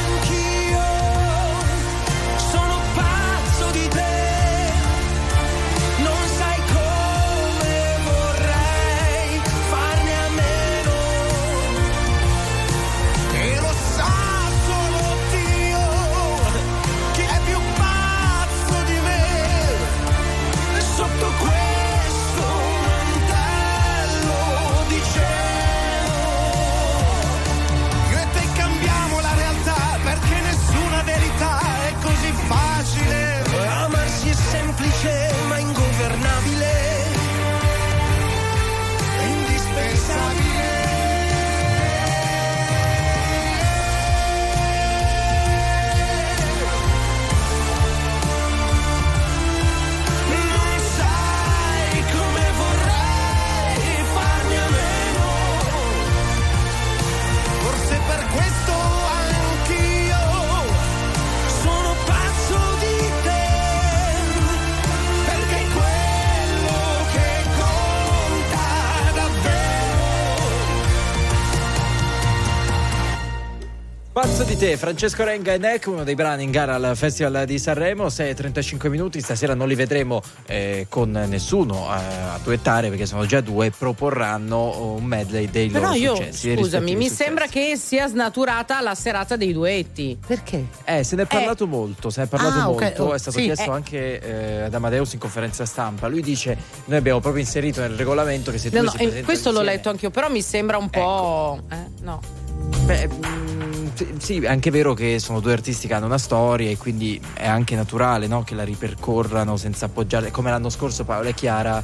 te, 74.58 74.76
Francesco 74.76 75.22
Renga 75.22 75.52
e 75.52 75.58
Neck, 75.58 75.86
uno 75.86 76.02
dei 76.02 76.16
brani 76.16 76.42
in 76.42 76.50
gara 76.50 76.74
al 76.74 76.96
Festival 76.96 77.44
di 77.46 77.60
Sanremo, 77.60 78.06
6.35 78.06 78.88
minuti, 78.88 79.20
stasera 79.20 79.54
non 79.54 79.68
li 79.68 79.76
vedremo 79.76 80.20
eh, 80.46 80.86
con 80.88 81.12
nessuno 81.12 81.86
eh, 81.86 81.92
a 81.94 82.40
duettare 82.42 82.88
perché 82.88 83.06
sono 83.06 83.24
già 83.24 83.40
due, 83.40 83.70
proporranno 83.70 84.94
un 84.96 85.04
medley 85.04 85.48
dei 85.48 85.68
Però 85.68 85.86
loro 85.86 85.96
io, 85.96 86.16
successi. 86.16 86.56
scusami, 86.56 86.96
mi 86.96 87.02
successi. 87.04 87.22
sembra 87.22 87.46
che 87.46 87.76
sia 87.76 88.08
snaturata 88.08 88.80
la 88.80 88.96
serata 88.96 89.36
dei 89.36 89.52
duetti. 89.52 90.18
Perché? 90.26 90.66
Eh, 90.84 91.04
se 91.04 91.14
ne 91.14 91.22
è 91.22 91.26
parlato 91.26 91.68
molto, 91.68 92.10
se 92.10 92.20
ne 92.22 92.26
è 92.26 92.28
parlato 92.28 92.58
Ah, 92.58 92.64
molto, 92.64 93.02
Oh, 93.04 93.14
è 93.14 93.18
stato 93.18 93.38
sì, 93.38 93.44
chiesto 93.44 93.70
eh. 93.70 93.74
anche 93.74 94.20
eh, 94.20 94.60
ad 94.62 94.74
Amadeus 94.74 95.12
in 95.12 95.20
conferenza 95.20 95.64
stampa. 95.66 96.08
Lui 96.08 96.20
dice: 96.20 96.56
Noi 96.86 96.98
abbiamo 96.98 97.20
proprio 97.20 97.42
inserito 97.42 97.80
nel 97.80 97.90
regolamento 97.92 98.50
che 98.50 98.58
se 98.58 98.70
No, 98.72 98.78
tu 98.80 98.84
no, 98.86 98.90
si 98.90 98.96
eh, 98.96 98.98
presentano 98.98 99.24
questo 99.24 99.50
l'ho 99.50 99.58
insieme- 99.58 99.76
letto 99.76 99.88
anch'io, 99.90 100.10
però 100.10 100.28
mi 100.28 100.42
sembra 100.42 100.78
un 100.78 100.90
po'. 100.90 101.60
Eh, 101.70 101.76
no. 102.00 102.46
Beh, 102.84 103.08
mm, 103.08 103.86
sì, 104.18 104.40
è 104.40 104.48
anche 104.48 104.70
vero 104.70 104.94
che 104.94 105.18
sono 105.18 105.40
due 105.40 105.52
artisti 105.52 105.86
che 105.86 105.94
hanno 105.94 106.06
una 106.06 106.18
storia 106.18 106.70
e 106.70 106.76
quindi 106.76 107.20
è 107.34 107.46
anche 107.46 107.74
naturale 107.74 108.26
no, 108.26 108.42
che 108.42 108.54
la 108.54 108.64
ripercorrano 108.64 109.56
senza 109.56 109.86
appoggiare, 109.86 110.30
come 110.30 110.50
l'anno 110.50 110.70
scorso 110.70 111.04
Paola 111.04 111.28
e 111.28 111.34
Chiara. 111.34 111.82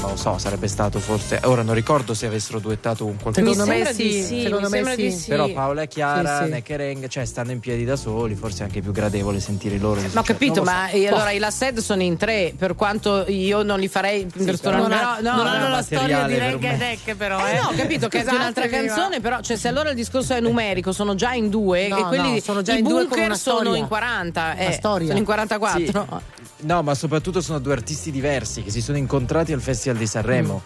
Non 0.00 0.10
lo 0.12 0.16
so, 0.16 0.38
sarebbe 0.38 0.66
stato 0.66 0.98
forse. 0.98 1.40
Ora 1.44 1.62
non 1.62 1.74
ricordo 1.74 2.14
se 2.14 2.24
avessero 2.26 2.58
duettato 2.58 3.04
con 3.04 3.16
qualcuno. 3.20 3.52
Secondo 3.52 3.70
me 3.70 3.92
sì, 3.92 4.22
sì, 4.22 4.42
secondo 4.42 4.68
me 4.70 4.94
sì. 5.10 5.24
Però 5.28 5.46
Paola 5.50 5.82
e 5.82 5.88
Chiara, 5.88 6.38
Sì, 6.38 6.44
sì. 6.44 6.50
Neck 6.50 6.70
e 6.70 6.76
Reng, 6.76 7.08
cioè 7.08 7.24
stanno 7.26 7.50
in 7.50 7.60
piedi 7.60 7.84
da 7.84 7.96
soli, 7.96 8.34
forse 8.34 8.60
è 8.60 8.62
anche 8.64 8.80
più 8.80 8.92
gradevole 8.92 9.40
sentire 9.40 9.76
loro. 9.76 10.00
Ma 10.12 10.20
ho 10.20 10.24
capito, 10.24 10.54
Non 10.62 10.64
so. 10.66 10.70
ma 10.72 10.88
eh, 10.88 11.06
allora 11.08 11.30
i 11.32 11.38
Lassed 11.38 11.78
sono 11.80 12.02
in 12.02 12.16
tre, 12.16 12.54
per 12.56 12.74
quanto 12.76 13.24
io 13.28 13.62
non 13.62 13.78
li 13.78 13.88
farei 13.88 14.24
personalmente. 14.24 14.94
non 14.94 14.98
però- 15.20 15.20
no, 15.20 15.36
non 15.36 15.44
no, 15.44 15.50
hanno 15.50 15.64
no, 15.68 15.74
la 15.74 15.82
storia 15.82 16.06
di 16.06 16.12
materiale 16.12 16.38
per 16.38 16.52
Regga 16.54 16.68
e 16.68 16.72
me. 16.72 16.78
Deck 16.78 17.16
però, 17.16 17.46
Eh 17.46 17.50
eh. 17.52 17.60
no, 17.60 17.68
ho 17.68 17.72
capito 17.76 18.08
che 18.08 18.18
è 18.18 18.20
Scusate, 18.22 18.36
un'altra 18.38 18.68
canzone, 18.68 19.20
però 19.20 19.40
cioè, 19.42 19.56
se 19.56 19.68
allora 19.68 19.90
il 19.90 19.96
discorso 19.96 20.32
è 20.34 20.40
numerico, 20.40 20.92
sono 20.92 21.14
già 21.14 21.32
in 21.34 21.50
due 21.50 21.88
No, 21.88 21.98
e 21.98 22.02
quelli 22.04 22.32
no, 22.34 22.40
sono 22.40 22.62
già 22.62 22.72
i 22.72 22.78
in 22.78 22.84
due 22.84 23.06
con 23.06 23.18
una 23.18 23.34
sono 23.34 23.74
in 23.74 23.86
40, 23.86 24.40
Una 24.40 24.56
eh, 24.56 24.72
storia. 24.72 25.06
sono 25.08 25.18
in 25.18 25.24
44. 25.26 25.80
Sì. 25.80 26.38
No, 26.62 26.82
ma 26.82 26.94
soprattutto 26.94 27.40
sono 27.40 27.58
due 27.58 27.72
artisti 27.72 28.10
diversi 28.10 28.62
che 28.62 28.70
si 28.70 28.82
sono 28.82 28.98
incontrati 28.98 29.54
al 29.54 29.62
Festival 29.62 29.89
di 29.96 30.06
Sanremo. 30.06 30.62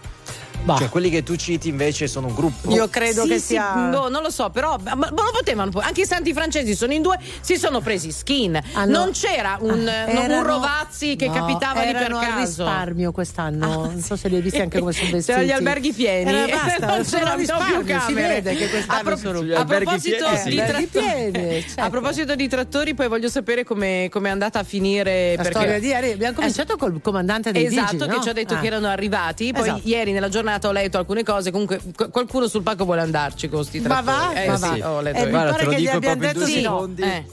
Bah. 0.64 0.78
Cioè, 0.78 0.88
quelli 0.88 1.10
che 1.10 1.22
tu 1.22 1.36
citi 1.36 1.68
invece 1.68 2.08
sono 2.08 2.28
un 2.28 2.34
gruppo. 2.34 2.70
Io 2.72 2.88
credo 2.88 3.22
Sì, 3.24 3.28
che 3.28 3.38
sì, 3.38 3.46
sia. 3.48 3.88
boh, 3.90 4.08
non 4.08 4.22
lo 4.22 4.30
so, 4.30 4.48
però 4.48 4.78
ma, 4.82 4.94
ma 4.94 5.10
lo 5.10 5.30
potevano 5.30 5.70
poi- 5.70 5.82
anche 5.84 6.00
i 6.02 6.06
santi 6.06 6.32
francesi 6.32 6.74
sono 6.74 6.94
in 6.94 7.02
due, 7.02 7.18
si 7.42 7.56
sono 7.58 7.80
presi 7.80 8.10
skin. 8.10 8.58
Ah, 8.72 8.86
no. 8.86 8.98
Non 9.04 9.10
c'era 9.12 9.58
un, 9.60 9.70
Ah, 9.86 10.10
un 10.10 10.16
erano- 10.16 10.42
Rovazzi 10.42 11.16
che 11.16 11.26
no, 11.26 11.32
capitava 11.34 11.82
lì 11.82 11.92
per 11.92 12.08
caso. 12.12 12.64
risparmio 12.64 13.12
quest'anno. 13.12 13.66
non 13.84 14.00
so 14.00 14.16
se 14.16 14.28
li 14.28 14.36
hai 14.36 14.40
visti 14.40 14.60
anche 14.60 14.78
come 14.78 14.92
sono 14.96 15.10
vestiti. 15.10 15.26
C'erano 15.38 15.46
gli 15.46 15.50
alberghi 15.52 15.92
pieni. 15.92 16.30
Era 16.32 16.56
basta, 16.56 16.86
non 17.26 17.36
risparmio, 17.36 17.80
più 17.82 17.86
si 17.86 17.92
camere. 18.14 18.28
vede 18.40 18.56
che 18.56 18.68
quest'anno 18.70 18.98
a, 19.00 19.02
pro- 19.02 19.16
sono- 19.18 19.38
Sugli 19.40 19.52
a 19.52 19.58
alberghi 19.60 19.84
proposito 19.84 20.16
pieni, 20.24 20.36
sì. 20.38 20.48
di 20.48 20.60
Alberghi 20.60 20.90
trattori, 20.90 21.30
pieni, 21.30 21.60
certo. 21.68 21.80
a 21.82 21.90
proposito 21.90 22.34
di 22.34 22.48
trattori, 22.48 22.94
poi 22.94 23.08
voglio 23.08 23.28
sapere 23.28 23.64
come 23.64 24.08
è 24.10 24.28
andata 24.28 24.60
a 24.60 24.64
finire. 24.64 25.34
La 25.36 25.42
perché- 25.42 25.58
storia 25.58 25.78
di 25.78 25.86
ieri 25.88 26.10
abbiamo 26.12 26.34
cominciato 26.34 26.76
col 26.78 26.98
comandante 27.02 27.52
dei 27.52 27.66
Esatto, 27.66 27.90
vigili, 27.92 28.08
che 28.08 28.16
no? 28.16 28.22
ci 28.22 28.28
ha 28.30 28.32
detto 28.32 28.54
Ah. 28.54 28.58
che 28.60 28.66
erano 28.66 28.88
arrivati. 28.88 29.52
Poi 29.52 29.62
Esatto. 29.62 29.80
ieri 29.84 30.12
nella 30.12 30.28
giornata 30.30 30.52
ho 30.62 30.72
letto 30.72 30.98
alcune 30.98 31.22
cose. 31.22 31.50
Comunque, 31.50 31.80
qu- 31.94 32.10
qualcuno 32.10 32.46
sul 32.46 32.62
palco 32.62 32.84
vuole 32.84 33.00
andarci 33.00 33.48
con 33.48 33.64
sti 33.64 33.80
Ma 33.80 34.02
trattori. 34.02 34.34
va, 34.34 34.42
Eh, 34.42 34.48
ma 34.48 34.56
sì, 34.56 34.78
va. 34.80 34.90
ho 34.90 35.00
letto 35.00 35.18
Eh, 35.18 35.28
Guarda, 35.30 35.52
te 35.54 35.64
lo 35.64 35.72
dico 35.72 35.98
proprio 35.98 36.12
in 36.28 36.32
due 36.34 36.44
no. 36.44 36.46
secondi. 36.46 37.02
Eh. 37.02 37.24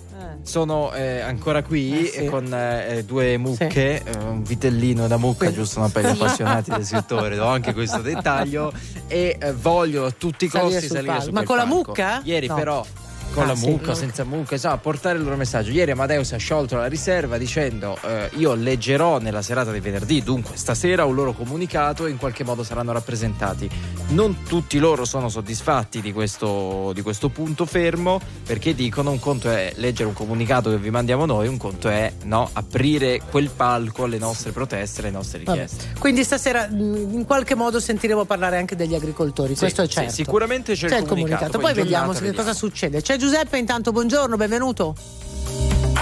Sono 0.43 0.91
eh, 0.93 1.19
ancora 1.21 1.61
qui 1.63 2.07
Eh, 2.07 2.19
sì. 2.21 2.25
con 2.25 2.51
eh, 2.53 3.03
due 3.05 3.37
mucche, 3.37 4.01
eh, 4.03 4.17
un 4.23 4.43
vitellino 4.43 5.07
da 5.07 5.17
mucca, 5.17 5.37
Quindi- 5.45 5.55
giusto 5.55 5.79
no, 5.81 5.89
per 5.89 6.03
gli 6.05 6.07
appassionati 6.09 6.71
del 6.71 6.85
settore, 6.85 7.35
do 7.35 7.45
anche 7.47 7.73
questo 7.73 7.99
dettaglio. 7.99 8.71
E 9.07 9.37
eh, 9.39 9.53
voglio 9.53 10.05
a 10.05 10.11
tutti 10.11 10.45
i 10.45 10.49
Salire 10.49 10.71
costi 10.73 10.87
sul 10.87 10.95
salire 10.95 11.11
palco. 11.13 11.25
su 11.27 11.31
Ma 11.31 11.43
con 11.43 11.57
la 11.57 11.65
mucca? 11.65 12.21
Ieri 12.23 12.47
No. 12.47 12.55
però 12.55 12.85
con 13.31 13.43
Ah, 13.43 13.47
la 13.47 13.55
sì. 13.55 13.67
mucca, 13.69 13.93
senza 13.95 14.23
mucca, 14.23 14.55
insomma, 14.55 14.77
portare 14.77 15.17
il 15.17 15.23
loro 15.23 15.35
messaggio. 15.35 15.71
Ieri 15.71 15.91
Amadeus 15.91 16.31
ha 16.33 16.37
sciolto 16.37 16.75
la 16.77 16.87
riserva 16.87 17.37
dicendo 17.37 17.97
eh, 18.05 18.29
io 18.35 18.53
leggerò 18.53 19.19
nella 19.19 19.41
serata 19.41 19.71
di 19.71 19.79
venerdì, 19.79 20.21
dunque 20.23 20.55
stasera 20.57 21.05
un 21.05 21.15
loro 21.15 21.33
comunicato 21.33 22.05
e 22.05 22.09
in 22.09 22.17
qualche 22.17 22.43
modo 22.43 22.63
saranno 22.63 22.91
rappresentati. 22.91 23.69
Non 24.09 24.43
tutti 24.43 24.77
loro 24.79 25.05
sono 25.05 25.29
soddisfatti 25.29 26.01
di 26.01 26.11
questo, 26.11 26.91
di 26.93 27.01
questo 27.01 27.29
punto 27.29 27.65
fermo 27.65 28.19
perché 28.45 28.75
dicono 28.75 29.11
un 29.11 29.19
conto 29.19 29.49
è 29.49 29.71
leggere 29.75 30.07
un 30.09 30.13
comunicato 30.13 30.69
che 30.69 30.77
vi 30.77 30.89
mandiamo 30.89 31.25
noi, 31.25 31.47
un 31.47 31.57
conto 31.57 31.87
è 31.89 32.11
no, 32.23 32.49
aprire 32.53 33.21
quel 33.29 33.49
palco 33.49 34.03
alle 34.03 34.17
nostre 34.17 34.51
proteste, 34.51 35.01
alle 35.01 35.11
nostre 35.11 35.39
Vabbè. 35.43 35.59
richieste. 35.61 35.93
Quindi 35.99 36.23
stasera 36.23 36.67
mh, 36.67 37.09
in 37.13 37.25
qualche 37.25 37.55
modo 37.55 37.79
sentiremo 37.79 38.25
parlare 38.25 38.57
anche 38.57 38.75
degli 38.75 38.95
agricoltori, 38.95 39.53
Sì, 39.53 39.59
questo 39.59 39.81
è 39.83 39.85
sì, 39.85 39.91
certo. 39.93 40.11
sicuramente 40.11 40.73
c'è 40.73 40.97
il 40.97 41.05
comunicato, 41.05 41.51
poi 41.51 41.61
Poi 41.61 41.69
in 41.71 41.75
vediamo 41.77 42.05
giornata 42.13 42.19
che 42.25 42.31
cosa 42.35 42.51
vediamo. 42.51 42.57
succede. 42.57 43.01
C'è 43.01 43.17
Giuseppe 43.21 43.59
intanto, 43.59 43.91
buongiorno, 43.91 44.35
benvenuto. 44.35 44.95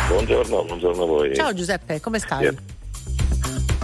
Buongiorno, 0.08 0.63
buongiorno 0.63 1.03
a 1.03 1.05
voi. 1.05 1.36
Ciao 1.36 1.53
Giuseppe, 1.53 1.99
come 1.99 2.17
stai? 2.17 2.58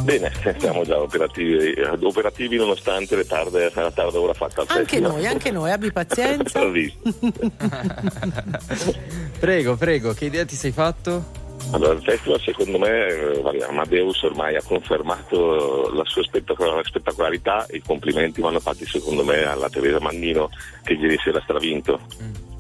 Bene, 0.04 0.32
siamo 0.58 0.86
già 0.86 1.02
operativi, 1.02 1.74
eh, 1.74 1.90
operativi 2.02 2.56
nonostante 2.56 3.18
le 3.18 3.26
tarde, 3.26 3.70
la 3.76 3.92
tarda 3.92 4.22
ora 4.22 4.34
fatta 4.34 4.62
al 4.62 4.68
Anche 4.70 4.86
festival. 4.86 5.12
noi, 5.12 5.28
anche 5.28 5.52
noi, 5.52 5.70
abbi 5.70 5.92
pazienza. 5.92 6.62
Prego, 9.38 9.76
prego, 9.76 10.14
che 10.14 10.24
idea 10.24 10.46
ti 10.46 10.56
sei 10.56 10.72
fatto? 10.72 11.26
Allora, 11.72 11.92
il 11.92 12.04
festival 12.04 12.40
secondo 12.40 12.80
me, 12.80 13.08
eh, 13.08 13.64
Amadeus 13.68 14.24
ormai 14.24 14.56
ha 14.56 14.64
confermato 14.64 15.92
la 15.94 16.06
sua 16.06 16.24
spettacolar- 16.24 16.88
spettacolarità 16.88 17.66
i 17.72 17.82
complimenti 17.86 18.40
vanno 18.40 18.62
fatti 18.62 18.86
secondo 18.86 19.26
me 19.26 19.44
alla 19.44 19.68
Teresa 19.68 20.00
Mannino 20.00 20.50
che 20.84 20.94
ieri 20.94 21.18
sera 21.22 21.40
ha 21.40 21.42
stravinto. 21.42 22.54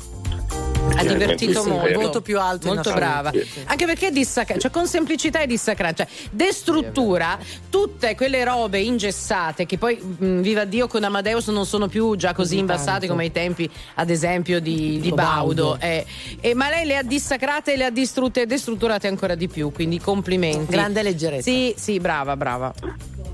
Ha 0.95 1.03
divertito 1.03 1.61
sì, 1.61 1.69
molto. 1.69 1.99
Molto 1.99 2.21
più 2.21 2.39
alto 2.39 2.67
Molto 2.67 2.93
brava. 2.93 3.31
Anche 3.65 3.85
perché 3.85 4.11
dissacra, 4.11 4.57
cioè 4.57 4.71
con 4.71 4.87
semplicità 4.87 5.41
e 5.41 5.47
dissacrare, 5.47 5.93
cioè 5.95 6.07
destruttura 6.31 7.37
tutte 7.69 8.15
quelle 8.15 8.43
robe 8.43 8.79
ingessate 8.79 9.65
che 9.65 9.77
poi 9.77 9.97
mh, 9.97 10.41
viva 10.41 10.65
Dio 10.65 10.87
con 10.87 11.03
Amadeus 11.03 11.47
non 11.47 11.65
sono 11.65 11.87
più 11.87 12.15
già 12.15 12.33
così 12.33 12.57
imbassate 12.57 12.91
tanto. 12.91 13.07
come 13.07 13.23
ai 13.23 13.31
tempi 13.31 13.69
ad 13.95 14.09
esempio 14.09 14.59
di, 14.59 14.99
di 14.99 15.11
Baudo. 15.11 15.77
Eh. 15.79 16.05
E- 16.39 16.53
ma 16.53 16.69
lei 16.69 16.85
le 16.85 16.97
ha 16.97 17.03
dissacrate 17.03 17.73
e 17.73 17.77
le 17.77 17.85
ha 17.85 17.89
distrutte 17.89 18.41
e 18.41 18.45
destrutturate 18.45 19.07
ancora 19.07 19.35
di 19.35 19.47
più, 19.47 19.71
quindi 19.71 19.99
complimenti. 19.99 20.71
Grande 20.71 21.01
leggerezza. 21.01 21.43
Sì, 21.49 21.73
sì, 21.77 21.99
brava, 21.99 22.35
brava. 22.35 22.73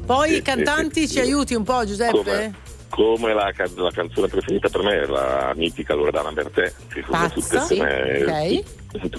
Poi 0.05 0.37
i 0.37 0.41
cantanti 0.41 1.07
ci 1.07 1.19
aiuti 1.19 1.53
un 1.53 1.63
po' 1.63 1.85
Giuseppe? 1.85 2.23
Come, 2.23 2.53
come 2.91 3.33
la, 3.33 3.51
la 3.75 3.91
canzone 3.91 4.27
preferita 4.27 4.67
per 4.67 4.83
me 4.83 5.01
è 5.01 5.05
la 5.05 5.53
mitica 5.55 5.95
Loredana 5.95 6.31
Bertè, 6.31 6.73
che 6.89 7.01
come 7.01 7.29
tutte, 7.29 7.59
sì, 7.61 7.77
come, 7.77 8.63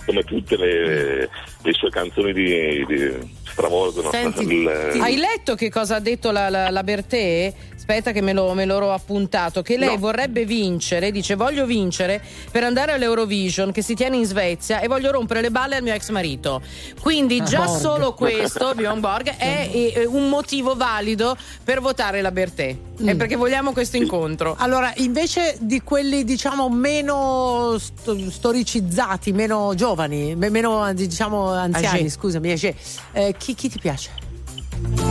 come 0.05 0.23
tutte 0.25 0.57
le, 0.57 1.31
le 1.63 1.73
sue 1.73 1.89
canzoni 1.89 2.35
di, 2.35 2.85
di 2.87 3.41
stravolgono 3.53 4.11
Senti, 4.11 4.43
il- 4.45 4.99
Hai 5.01 5.17
letto 5.17 5.55
che 5.55 5.71
cosa 5.71 5.97
ha 5.97 6.01
detto 6.01 6.31
la, 6.31 6.49
la, 6.49 6.71
la 6.71 6.83
Bertè? 6.83 7.53
Aspetta 7.83 8.13
che 8.13 8.21
me, 8.21 8.33
lo, 8.33 8.55
me 8.55 8.65
l'ho 8.65 8.93
appuntato, 8.93 9.61
che 9.63 9.77
lei 9.77 9.95
No. 9.95 9.99
vorrebbe 9.99 10.45
vincere, 10.45 11.11
dice 11.11 11.35
voglio 11.35 11.67
vincere 11.67 12.23
per 12.53 12.63
andare 12.63 12.93
all'Eurovision 12.93 13.73
che 13.73 13.83
si 13.83 13.95
tiene 13.95 14.17
in 14.17 14.25
Svezia 14.25 14.79
e 14.81 14.87
voglio 14.87 15.11
rompere 15.11 15.41
le 15.41 15.51
balle 15.51 15.77
al 15.77 15.83
mio 15.83 15.93
ex 15.93 16.11
marito. 16.11 16.63
Quindi 17.01 17.43
già 17.43 17.65
Borg. 17.65 17.81
solo 17.81 18.15
questo, 18.15 18.73
Bjorn 18.77 19.01
Borg, 19.01 19.37
è 19.37 19.69
eh, 19.73 20.05
un 20.07 20.29
motivo 20.29 20.77
valido 20.77 21.37
per 21.65 21.81
votare 21.81 22.21
la 22.23 22.31
Bertè. 22.31 22.77
È 23.05 23.17
perché 23.17 23.35
vogliamo 23.35 23.73
questo 23.73 23.97
incontro. 23.97 24.55
Allora, 24.59 24.93
invece 24.99 25.57
di 25.59 25.81
quelli 25.83 26.23
diciamo 26.23 26.69
meno 26.69 27.77
sto- 27.81 28.17
storicizzati, 28.31 29.33
meno 29.33 29.75
giovani, 29.75 30.37
me- 30.37 30.51
meno 30.51 30.93
diciamo 30.95 31.49
anziani, 31.51 32.03
Âgé. 32.05 32.09
scusami, 32.11 32.53
âgé, 32.53 32.75
eh, 33.13 33.35
chi, 33.43 33.55
chi 33.57 33.69
ti 33.69 33.79
piace? 33.81 34.11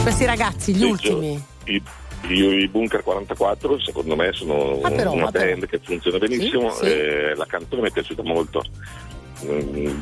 Questi 0.03 0.23
ragazzi, 0.25 0.73
gli 0.73 0.79
Sì, 0.79 0.85
ultimi. 0.85 1.43
I, 1.65 1.83
i- 2.29 2.33
i 2.61 2.67
Bunker 2.69 3.03
44 3.03 3.77
secondo 3.81 4.15
me 4.15 4.31
sono 4.31 4.79
Ah, 4.81 4.89
però, 4.89 5.11
una 5.11 5.29
band 5.29 5.65
che 5.67 5.79
funziona 5.83 6.17
benissimo 6.17 6.71
Sì, 6.71 6.85
sì. 6.85 6.91
e 6.91 7.35
la 7.35 7.45
canzone 7.45 7.81
mi 7.81 7.89
è 7.89 7.91
piaciuta 7.91 8.23
molto. 8.23 8.63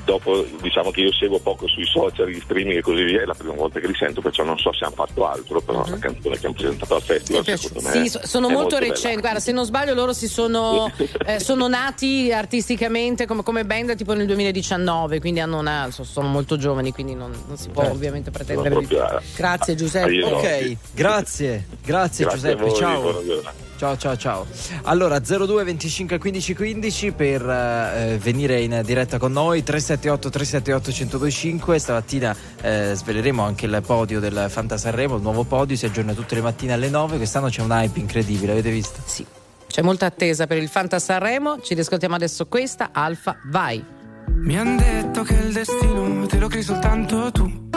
Dopo 0.05 0.45
diciamo 0.61 0.91
che 0.91 1.01
io 1.01 1.13
seguo 1.13 1.39
poco 1.39 1.67
sui 1.67 1.85
social, 1.85 2.27
gli 2.29 2.39
streaming 2.41 2.77
e 2.77 2.81
così 2.81 3.03
via, 3.03 3.21
è 3.21 3.25
la 3.25 3.33
prima 3.33 3.53
volta 3.53 3.79
che 3.79 3.87
li 3.87 3.95
sento, 3.95 4.21
perciò 4.21 4.43
non 4.43 4.57
so 4.57 4.73
se 4.73 4.85
hanno 4.85 4.95
fatto 4.95 5.27
altro, 5.27 5.61
però 5.61 5.83
la 5.87 5.97
canzone 5.97 6.37
che 6.37 6.45
hanno 6.45 6.55
presentato 6.55 6.95
al 6.95 7.01
festival 7.01 7.43
secondo 7.45 7.81
me 7.87 7.91
Sì, 7.91 8.09
so- 8.09 8.19
sono 8.25 8.49
è 8.49 8.51
molto, 8.51 8.77
bella. 8.77 8.91
recenti. 8.93 9.21
Guarda, 9.21 9.39
se 9.39 9.51
non 9.51 9.65
sbaglio, 9.65 9.93
loro 9.93 10.13
si 10.13 10.27
sono, 10.27 10.91
eh, 11.25 11.39
sono 11.39 11.67
nati 11.67 12.31
artisticamente 12.31 13.25
come, 13.25 13.43
come 13.43 13.65
band 13.65 13.95
tipo 13.95 14.13
nel 14.13 14.25
2019, 14.25 15.19
quindi 15.19 15.39
hanno 15.39 15.57
una, 15.59 15.87
so- 15.91 16.03
sono 16.03 16.27
molto 16.27 16.57
giovani, 16.57 16.91
quindi 16.91 17.13
non, 17.15 17.31
non 17.47 17.57
si 17.57 17.69
può 17.69 17.81
Certo. 17.83 17.95
ovviamente 17.97 18.31
pretendere 18.31 18.77
di 18.79 18.85
più. 18.87 18.99
a- 19.01 19.21
Grazie 19.35 19.75
Giuseppe. 19.75 20.17
No. 20.17 20.27
Ok, 20.37 20.75
grazie, 20.93 21.65
grazie, 21.83 22.25
Grazie 22.25 22.25
Giuseppe, 22.25 22.61
voi, 22.63 22.75
ciao. 22.75 23.67
Ciao 23.79 23.95
ciao 23.95 24.17
ciao. 24.17 24.45
Allora 24.83 25.19
02 25.19 25.63
25 25.63 26.17
15 26.17 26.53
15 26.53 27.11
per 27.13 27.49
eh, 27.49 28.17
venire 28.21 28.59
in 28.59 28.81
diretta 28.83 29.17
con 29.17 29.31
noi 29.31 29.63
378 29.63 30.29
378 30.29 30.89
1025 30.89 31.79
stamattina 31.79 32.35
eh, 32.59 32.91
sveleremo 32.93 33.41
anche 33.41 33.67
il 33.67 33.81
podio 33.85 34.19
del 34.19 34.47
Fanta 34.49 34.75
Sanremo, 34.75 35.15
il 35.15 35.21
nuovo 35.21 35.45
podio 35.45 35.77
si 35.77 35.85
aggiorna 35.85 36.11
tutte 36.11 36.35
le 36.35 36.41
mattine 36.41 36.73
alle 36.73 36.89
9, 36.89 37.15
quest'anno 37.15 37.47
c'è 37.47 37.61
un 37.61 37.71
hype 37.71 37.97
incredibile, 37.97 38.51
avete 38.51 38.69
visto? 38.69 38.99
Sì. 39.05 39.25
C'è 39.65 39.81
molta 39.81 40.07
attesa 40.07 40.45
per 40.45 40.57
il 40.57 40.67
Fanta 40.67 40.99
Sanremo. 40.99 41.61
Ci 41.61 41.73
riascoltiamo 41.73 42.15
adesso 42.15 42.47
questa. 42.47 42.89
Alfa, 42.91 43.37
vai. 43.45 43.81
Mi 44.27 44.57
han 44.57 44.75
detto 44.75 45.23
che 45.23 45.35
il 45.35 45.53
destino 45.53 46.25
te 46.25 46.37
lo 46.37 46.49
crei 46.49 46.63
soltanto 46.63 47.31
tu. 47.31 47.69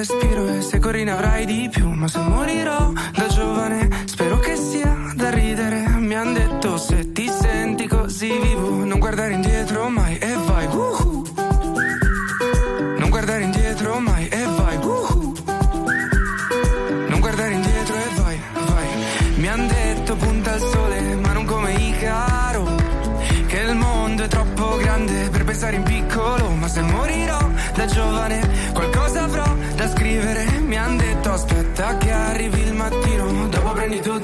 Respiro 0.00 0.48
e 0.48 0.62
se 0.62 0.78
corri 0.78 1.04
ne 1.04 1.10
avrai 1.10 1.44
di 1.44 1.68
più. 1.70 1.86
Ma 1.90 2.08
se 2.08 2.20
morirò 2.20 2.90
da 3.12 3.26
giovane, 3.26 3.86
spero 4.06 4.38
che 4.38 4.56
sia 4.56 4.96
da 5.14 5.28
ridere. 5.28 5.88
Mi 5.98 6.14
han 6.14 6.32
detto 6.32 6.78
se 6.78 7.12
ti 7.12 7.28
senti 7.28 7.86
così 7.86 8.30
vivo, 8.38 8.82
non 8.82 8.98
guardare 8.98 9.34
indietro 9.34 9.90
mai 9.90 10.16
e 10.16 10.32
vai. 10.46 10.66
uhu. 10.68 10.99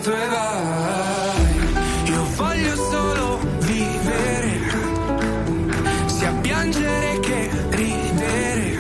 Prendi 0.07 0.13
tutto 0.13 0.13
e 0.13 0.29
vai. 0.29 1.45
Io 2.05 2.25
voglio 2.37 2.77
solo 2.77 3.39
vivere, 3.61 4.61
sia 6.07 6.33
piangere 6.41 7.21
che 7.21 7.51
ridere. 7.71 8.79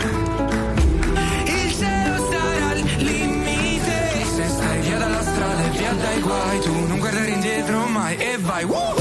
Il 1.44 1.74
cielo 1.74 2.30
sarà 2.30 2.68
al 2.70 2.82
limite 2.98 4.24
Se 4.34 4.48
stai 4.48 4.80
via 4.80 4.98
dalla 4.98 5.22
strada 5.22 5.64
e 5.64 5.68
via 5.70 5.92
dai 5.92 6.20
guai 6.20 6.60
Tu 6.60 6.86
non 6.86 6.98
guardare 6.98 7.30
indietro 7.30 7.86
mai 7.86 8.16
e 8.16 8.36
vai 8.38 8.64
Woohoo! 8.64 8.95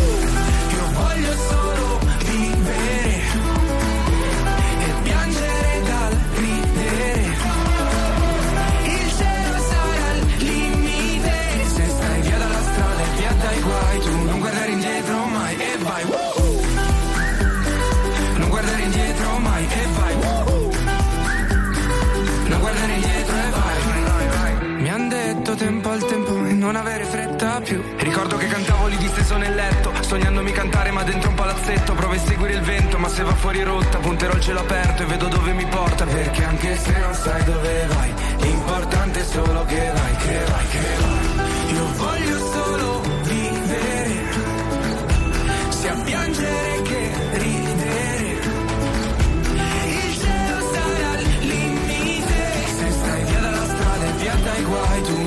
Tempo 25.65 25.89
al 25.89 26.06
tempo 26.06 26.45
e 26.45 26.54
non 26.54 26.75
avere 26.75 27.06
fretta 27.06 27.60
più. 27.60 27.82
Ricordo 27.97 28.38
che 28.38 28.45
cantavo 28.45 28.86
lì 28.86 28.97
disteso 28.97 29.36
nel 29.38 29.56
letto, 29.56 29.91
sognandomi 30.01 30.51
cantare 30.51 30.91
ma 30.91 31.01
dentro 31.04 31.30
un 31.30 31.36
palazzetto. 31.36 31.93
Provo 31.93 32.13
a 32.13 32.19
seguire 32.19 32.54
il 32.54 32.62
vento, 32.62 32.99
ma 32.99 33.08
se 33.08 33.23
va 33.23 33.34
fuori 33.34 33.63
rotta, 33.63 33.97
punterò 33.97 34.34
il 34.36 34.41
cielo 34.41 34.60
aperto 34.60 35.01
e 35.01 35.06
vedo 35.08 35.28
dove 35.28 35.54
mi 35.54 35.65
porta. 35.65 36.06
Perché 36.06 36.43
anche 36.43 36.78
se 36.78 36.99
non 36.99 37.13
sai 37.15 37.43
dove 37.45 37.88
vai, 37.88 38.13
l'importante 38.41 39.19
è 39.19 39.23
solo 39.23 39.65
che 39.65 39.91
vai, 39.91 40.15
che 40.17 40.43
vai, 40.51 40.67
che 40.67 40.84
vai. 40.99 41.73
Io 41.73 41.86
voglio 41.93 42.38
solo 42.51 43.01
vivere, 43.23 44.13
sia 45.69 45.93
piangere 45.95 46.82
che 46.84 47.12
ridere. 47.39 48.34
Il 49.88 50.17
cielo 50.19 50.60
sarà 50.73 51.12
al 51.12 51.23
limite 51.39 52.34
Se 52.78 52.91
stai 52.91 53.24
via 53.24 53.39
dalla 53.39 53.66
strada 53.66 54.05
e 54.05 54.11
via 54.18 54.36
dai 54.43 54.63
guai 54.63 55.01
Tu 55.01 55.24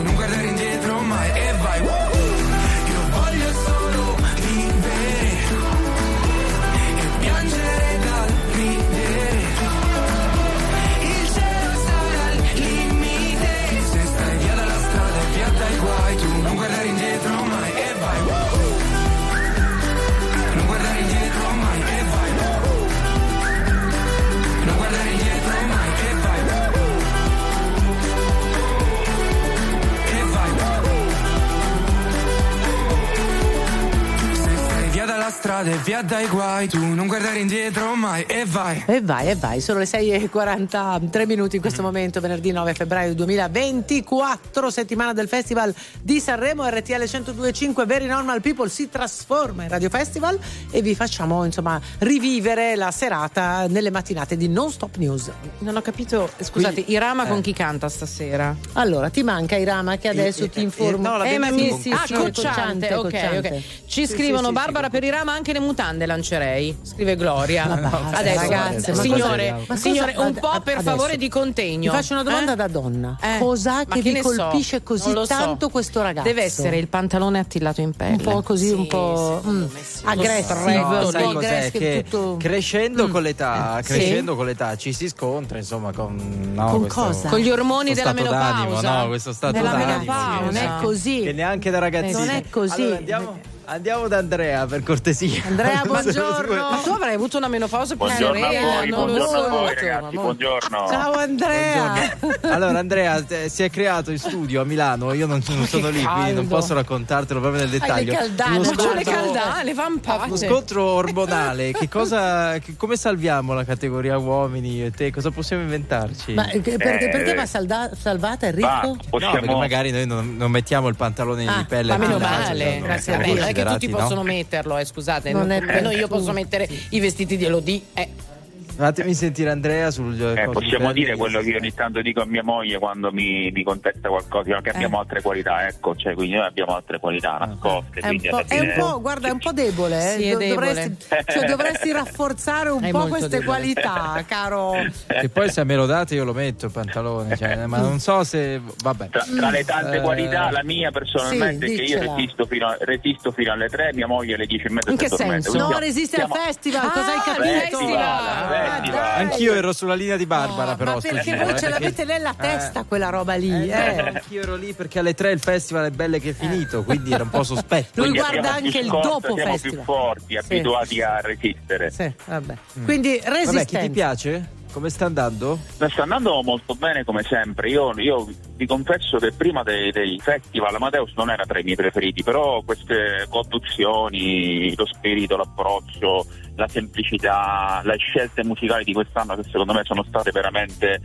e 35.79 35.83
via 35.85 36.03
dai 36.03 36.27
guai, 36.29 36.67
tu 36.69 36.79
non 36.79 37.07
guardare 37.07 37.39
indietro 37.39 37.95
mai 37.95 38.25
e 38.27 38.45
vai. 38.47 38.83
E 38.87 39.01
vai, 39.01 39.29
e 39.29 39.35
vai, 39.37 39.61
sono 39.61 39.79
le 39.79 39.85
6.43 39.85 41.27
minuti 41.27 41.57
in 41.57 41.61
questo 41.63 41.83
momento, 41.83 42.21
venerdì 42.21 42.51
9 42.53 42.75
febbraio 42.75 43.15
2024, 43.15 44.71
settimana 44.71 45.13
del 45.13 45.29
Festival 45.29 45.75
di 46.01 46.21
Sanremo, 46.21 46.67
RTL 46.69 47.03
102.5 47.03 47.87
Very 47.87 48.07
Normal 48.07 48.41
People 48.41 48.69
si 48.69 48.89
trasforma 48.89 49.63
in 49.65 49.69
Radio 49.69 49.89
Festival 49.91 50.39
e 50.71 50.83
vi 50.83 50.95
facciamo 50.95 51.45
insomma 51.45 51.81
rivivere 51.99 52.75
la 52.75 52.91
serata 52.91 53.67
nelle 53.69 53.91
mattinate 53.91 54.37
di 54.37 54.49
Non 54.49 54.71
Stop 54.71 54.97
News. 54.97 55.31
Non 55.59 55.77
ho 55.77 55.83
capito, 55.83 56.31
scusate, 56.41 56.75
Quindi- 56.75 56.93
Irama 56.93 57.25
eh. 57.25 57.29
con 57.29 57.41
chi 57.41 57.53
canta 57.53 57.89
stasera? 57.89 58.55
Allora, 58.75 59.11
ti 59.11 59.23
manca 59.23 59.57
Irama 59.57 59.97
che 59.97 60.09
adesso 60.09 60.45
Eh, 60.45 60.51
ti 60.51 60.59
eh, 60.61 60.63
informo. 60.63 61.09
no, 61.09 61.17
l'abbiamo 61.19 61.47
Eh, 61.47 61.51
ma 61.51 61.55
mi 61.55 61.79
sì, 61.81 61.91
Ah, 61.91 62.03
sì, 62.07 62.15
Cocciante, 62.15 62.89
cocciante, 62.89 62.95
ok, 62.95 63.03
Cocciante. 63.03 63.49
ok. 63.49 63.63
Ci 63.87 64.07
Sì, 64.07 64.13
scrivono 64.15 64.41
sì, 64.41 64.47
sì, 64.47 64.53
Barbara 64.53 64.85
sì. 64.87 64.91
per 64.93 65.05
Irama 65.05 65.33
anche 65.33 65.53
le 65.53 65.59
mutande 65.69 66.07
lancerei. 66.07 66.77
Scrive 66.83 67.17
Gloria. 67.17 67.67
Ma 67.67 67.77
basta, 67.77 68.19
Adesso, 68.19 68.41
ragazze, 68.41 68.95
signore, 68.95 69.51
cosa- 69.51 69.65
ma 69.69 69.77
signore, 69.77 70.15
cosa- 70.15 70.27
un 70.29 70.35
po' 70.35 70.49
ad- 70.49 70.63
per 70.63 70.79
adesso, 70.79 70.91
favore 70.97 71.17
di 71.17 71.29
contegno. 71.29 71.91
Ti 71.91 71.97
faccio 71.97 72.13
una 72.15 72.23
domanda 72.23 72.53
Eh? 72.53 72.57
da 72.57 72.69
donna. 72.69 73.19
Eh, 73.21 73.39
Cos'ha 73.39 73.73
ma 73.75 73.85
che 73.85 73.91
che 73.95 74.01
vi 74.03 74.13
ne 74.13 74.23
so? 74.23 74.29
colpisce 74.35 74.83
così 74.83 75.13
lo 75.13 75.21
so. 75.25 75.27
tanto 75.35 75.69
questo 75.69 76.01
ragazzo? 76.03 76.27
Deve 76.27 76.43
essere 76.43 76.77
il 76.79 76.89
pantalone 76.89 77.39
attillato 77.39 77.81
in 77.81 77.93
pelle. 77.93 78.13
un 78.17 78.23
po' 78.23 78.43
così, 78.43 78.71
un 78.71 78.83
Sì, 78.83 78.89
po' 78.89 79.41
secondo 79.41 79.67
mm, 79.67 79.71
me 79.73 79.81
sì. 79.83 80.03
aggressivo, 80.05 80.59
Stretto 80.59 80.79
No, 80.89 80.99
un 81.05 81.11
sai 81.11 81.23
po' 81.23 81.33
cos'è? 81.33 81.47
aggressivo, 81.47 81.79
Che 81.79 82.05
tutto- 82.09 82.37
crescendo 82.39 83.07
Mm. 83.07 83.11
con 83.11 83.23
l'età, 83.23 83.79
Eh, 83.79 83.83
sì? 83.83 83.93
crescendo 83.93 84.37
con 84.37 84.47
l'età 84.47 84.77
ci 84.77 84.93
si 84.93 85.09
scontra, 85.09 85.59
insomma, 85.59 85.93
con, 85.93 86.51
no, 86.55 86.71
Con 86.71 86.81
questo- 86.81 87.01
cosa? 87.03 87.29
Con 87.29 87.39
gli 87.39 87.51
ormoni 87.51 87.95
della 87.95 88.13
menopausa. 88.13 88.99
no, 89.03 89.07
questo 89.09 89.33
stato 89.33 89.53
Della 89.53 89.71
d'animo, 89.71 89.87
menopausa. 89.99 90.41
Non 90.45 90.57
è 90.57 90.71
così. 90.83 91.21
Che 91.23 91.33
neanche 91.33 91.71
da 91.71 91.79
ragazzino. 91.79 92.19
Non 92.19 92.29
è 92.31 92.43
così. 92.49 92.81
Allora, 92.83 92.97
andiamo, 92.97 93.39
andiamo 93.69 94.09
da 94.09 94.19
Andrea 94.19 94.67
per 94.67 94.83
cortesia. 94.83 95.43
Andrea, 95.47 95.83
buongiorno. 95.87 96.55
Ma 96.71 96.81
tu 96.83 96.91
avrai 96.91 97.15
avuto 97.15 97.37
una 97.37 97.49
menopausa 97.49 97.95
più 97.97 98.05
Buongiorno 98.05 98.45
a 98.47 98.49
voi, 98.51 98.89
non 98.89 98.99
lo 99.01 99.15
buongiorno 99.15 99.39
a 99.39 99.43
so. 99.43 99.49
voi 99.51 99.75
ragazzi, 99.75 100.15
buongiorno. 100.17 100.87
Ciao 100.89 101.13
Andrea. 101.13 102.17
Allora 102.43 102.79
Andrea 102.79 103.25
eh, 103.29 103.49
si 103.49 103.63
è 103.63 103.71
creato 103.71 104.11
in 104.11 104.19
studio 104.19 104.61
a 104.63 104.65
Milano, 104.65 105.13
io 105.13 105.27
non, 105.27 105.43
non 105.49 105.67
sono 105.67 105.89
lì, 105.91 106.03
quindi 106.03 106.33
non 106.33 106.47
posso 106.47 106.75
raccontartelo 106.75 107.41
proprio 107.41 107.65
nel 107.65 107.73
Hai 107.73 107.79
dettaglio. 107.79 108.13
le 108.13 108.19
caldane, 108.19 108.59
Uno 108.59 108.71
ma 108.71 108.77
c'ho 108.83 108.95
le 108.95 109.05
scontro- 109.05 109.13
caldane, 109.33 109.65
le 109.65 109.73
uno 109.73 109.83
vampate. 109.83 110.37
scontro 110.37 110.83
ormonale, 110.85 111.73
che 111.73 111.89
cosa, 111.89 112.59
che- 112.59 112.77
come 112.77 112.97
salviamo 112.97 113.53
la 113.53 113.65
categoria 113.65 114.17
uomini 114.19 114.77
io 114.77 114.87
e 114.87 114.91
te? 114.91 115.13
Cosa 115.13 115.31
possiamo 115.31 115.63
inventarci? 115.63 116.33
Ma 116.35 116.49
eh, 116.49 116.61
perché, 116.61 117.07
Eh, 117.07 117.09
perché 117.09 117.35
va 117.35 117.47
salda- 117.47 117.91
salvata 117.99 118.47
Ma 118.47 118.53
Enrico? 118.53 118.69
No, 118.87 118.97
perché 118.97 119.09
possiamo, 119.11 119.59
magari 119.59 119.91
noi 119.91 120.07
non, 120.07 120.37
non 120.37 120.51
mettiamo 120.51 120.89
il 120.89 120.97
pantalone 120.97 121.47
Ah, 121.47 121.57
di 121.59 121.65
pelle 121.65 121.93
Ma 121.93 121.99
meno 121.99 122.19
male, 122.19 122.65
cioè, 122.65 122.81
grazie 122.81 123.15
a 123.15 123.19
Dio. 123.19 123.35
non 123.35 123.45
è 123.45 123.53
che 123.53 123.58
tutti 123.65 123.89
no? 123.89 123.97
possono 123.97 124.23
metterlo, 124.23 124.77
eh, 124.79 124.85
scusate. 124.85 125.33
Non 125.33 125.43
Non 125.43 125.51
è 125.53 125.57
almeno 125.59 125.91
io 125.91 126.09
per 126.09 126.19
posso 126.19 126.33
mettere 126.33 126.69
i 126.91 127.01
vestiti 127.01 127.37
di 127.37 127.45
Elodie. 127.45 127.83
Eh. 127.95 128.37
Fatemi 128.79 129.13
sentire 129.13 129.51
Andrea 129.51 129.91
sul 129.91 130.15
eh, 130.37 130.49
possiamo 130.53 130.93
dire 130.93 131.17
quello 131.17 131.41
che 131.41 131.49
io 131.49 131.57
ogni 131.59 131.75
tanto 131.75 132.01
dico 132.01 132.21
a 132.21 132.27
mia 132.27 132.45
moglie 132.45 132.79
quando 132.79 133.11
mi, 133.11 133.51
mi 133.51 133.65
contesta 133.65 134.09
qualcosa, 134.09 134.61
che 134.61 134.71
abbiamo 134.71 135.01
altre 135.01 135.21
qualità, 135.21 135.67
ecco, 135.67 135.97
cioè 135.97 136.15
quindi 136.15 136.37
noi 136.37 136.47
abbiamo 136.47 136.77
altre 136.77 137.01
qualità 137.01 137.39
nascoste. 137.39 137.99
È 137.99 138.09
un, 138.09 138.19
quindi 138.19 138.29
po', 138.29 138.43
è 138.47 138.61
un 138.61 138.73
po', 138.79 139.01
guarda, 139.01 139.29
è 139.29 139.31
un 139.33 139.39
po' 139.39 139.51
debole, 139.53 139.97
eh. 140.15 140.19
Sì, 140.19 140.29
è 140.29 140.33
Do- 140.33 140.39
debole. 140.39 140.67
Dovresti, 140.67 141.07
cioè, 141.33 141.45
dovresti 141.47 141.91
rafforzare 141.93 142.69
un 142.71 142.85
È 142.85 142.91
po' 142.91 143.07
queste 143.09 143.29
debole. 143.39 143.45
qualità, 143.59 144.23
caro. 144.29 144.75
Che 145.09 145.29
poi 145.29 145.51
se 145.51 145.65
me 145.65 145.75
lo 145.75 145.87
date 145.87 146.15
io 146.15 146.23
lo 146.23 146.33
metto 146.33 146.67
il 146.67 146.73
pantalone, 146.73 147.37
cioè, 147.37 147.67
ma 147.67 147.79
non 147.79 147.99
so 147.99 148.23
se... 148.23 148.61
Vabbè. 148.81 149.09
Tra, 149.09 149.25
tra 149.37 149.51
le 149.51 149.65
tante 149.65 149.97
Eh, 149.97 150.01
qualità, 150.03 150.51
la 150.53 150.63
mia 150.63 150.93
personalmente 150.93 151.67
sì, 151.67 151.75
è 151.75 151.77
che 151.77 151.83
io 151.83 152.15
resisto 152.15 152.47
fino, 152.47 152.67
a, 152.69 152.77
resisto 152.81 153.33
fino 153.33 153.51
alle 153.53 153.69
3, 153.69 153.91
mia 153.95 154.07
moglie 154.07 154.35
alle 154.35 154.47
10 154.47 154.67
e 154.67 154.71
mezza 154.71 154.91
In 154.93 154.97
che 154.97 155.09
senso? 155.09 155.25
Quindi 155.27 155.47
No, 155.59 155.67
siamo- 155.67 155.79
resiste 155.79 156.17
siamo- 156.17 156.35
al 156.35 156.41
festival, 156.43 156.85
Ah, 156.87 156.91
cosa 156.93 157.07
hai 157.11 157.19
capito? 157.25 157.79
festival, 157.79 157.97
Ah, 157.99 158.68
festival. 158.77 159.01
dai. 159.01 159.23
Anch'io 159.25 159.55
ero 159.55 159.73
sulla 159.73 159.95
linea 159.95 160.17
di 160.17 160.27
Barbara, 160.27 160.73
Ah, 160.73 160.77
però. 160.77 160.95
ma 160.95 161.01
perché 161.01 161.37
voi 161.37 161.53
eh, 161.53 161.59
ce 161.59 161.69
l'avete 161.69 162.05
nella 162.05 162.35
testa 162.35 162.85
quella 162.85 163.09
roba 163.11 163.35
lì, 163.35 163.51
Eh, 163.51 163.69
eh? 163.75 163.99
anch'io 164.01 164.43
ero 164.43 164.57
lì 164.57 164.73
perché 164.73 164.99
alle 164.99 165.15
3 165.15 165.33
il 165.33 165.41
festival 165.41 165.87
è 165.87 165.91
belle 165.91 166.21
che 166.21 166.31
è 166.31 166.33
finito, 166.35 166.83
quindi 166.85 167.13
era 167.13 167.23
un 167.25 167.31
po' 167.31 167.43
sospetto. 167.43 168.03
Lui 168.03 168.13
guarda 168.13 168.55
anche 168.55 168.79
il 168.79 168.89
dopo 168.89 169.35
siamo 169.35 169.53
festival. 169.53 169.75
più 169.77 169.83
forti, 169.85 170.25
Sì. 170.29 170.37
abituati 170.37 171.03
a 171.03 171.21
resistere. 171.21 171.91
Sì, 171.91 172.13
vabbè. 172.27 172.55
Quindi 172.85 173.21
Vabbè, 173.25 173.65
chi 173.65 173.79
ti 173.79 173.91
piace? 173.91 174.49
Come 174.73 174.91
sta 174.91 175.07
andando? 175.07 175.59
Sta 175.71 176.03
andando 176.03 176.43
molto 176.43 176.75
bene 176.75 177.05
come 177.05 177.23
sempre. 177.23 177.71
Io, 177.71 177.93
io 177.99 178.29
vi 178.57 178.67
confesso 178.67 179.19
che 179.19 179.33
prima 179.33 179.63
dei, 179.63 179.91
dei 179.91 180.19
festival 180.21 180.75
Amadeus 180.75 181.13
non 181.17 181.31
era 181.31 181.45
tra 181.45 181.59
i 181.59 181.63
miei 181.63 181.77
preferiti, 181.77 182.23
però 182.23 182.63
queste 182.63 183.27
conduzioni, 183.29 184.75
lo 184.77 184.87
spirito, 184.87 185.37
l'approccio, 185.37 186.27
la 186.57 186.69
semplicità, 186.69 187.81
le 187.85 187.97
scelte 187.97 188.45
musicali 188.45 188.85
di 188.85 188.93
quest'anno 188.93 189.37
che 189.37 189.45
secondo 189.45 189.73
me 189.73 189.83
sono 189.85 190.05
state 190.05 190.31
veramente 190.31 191.01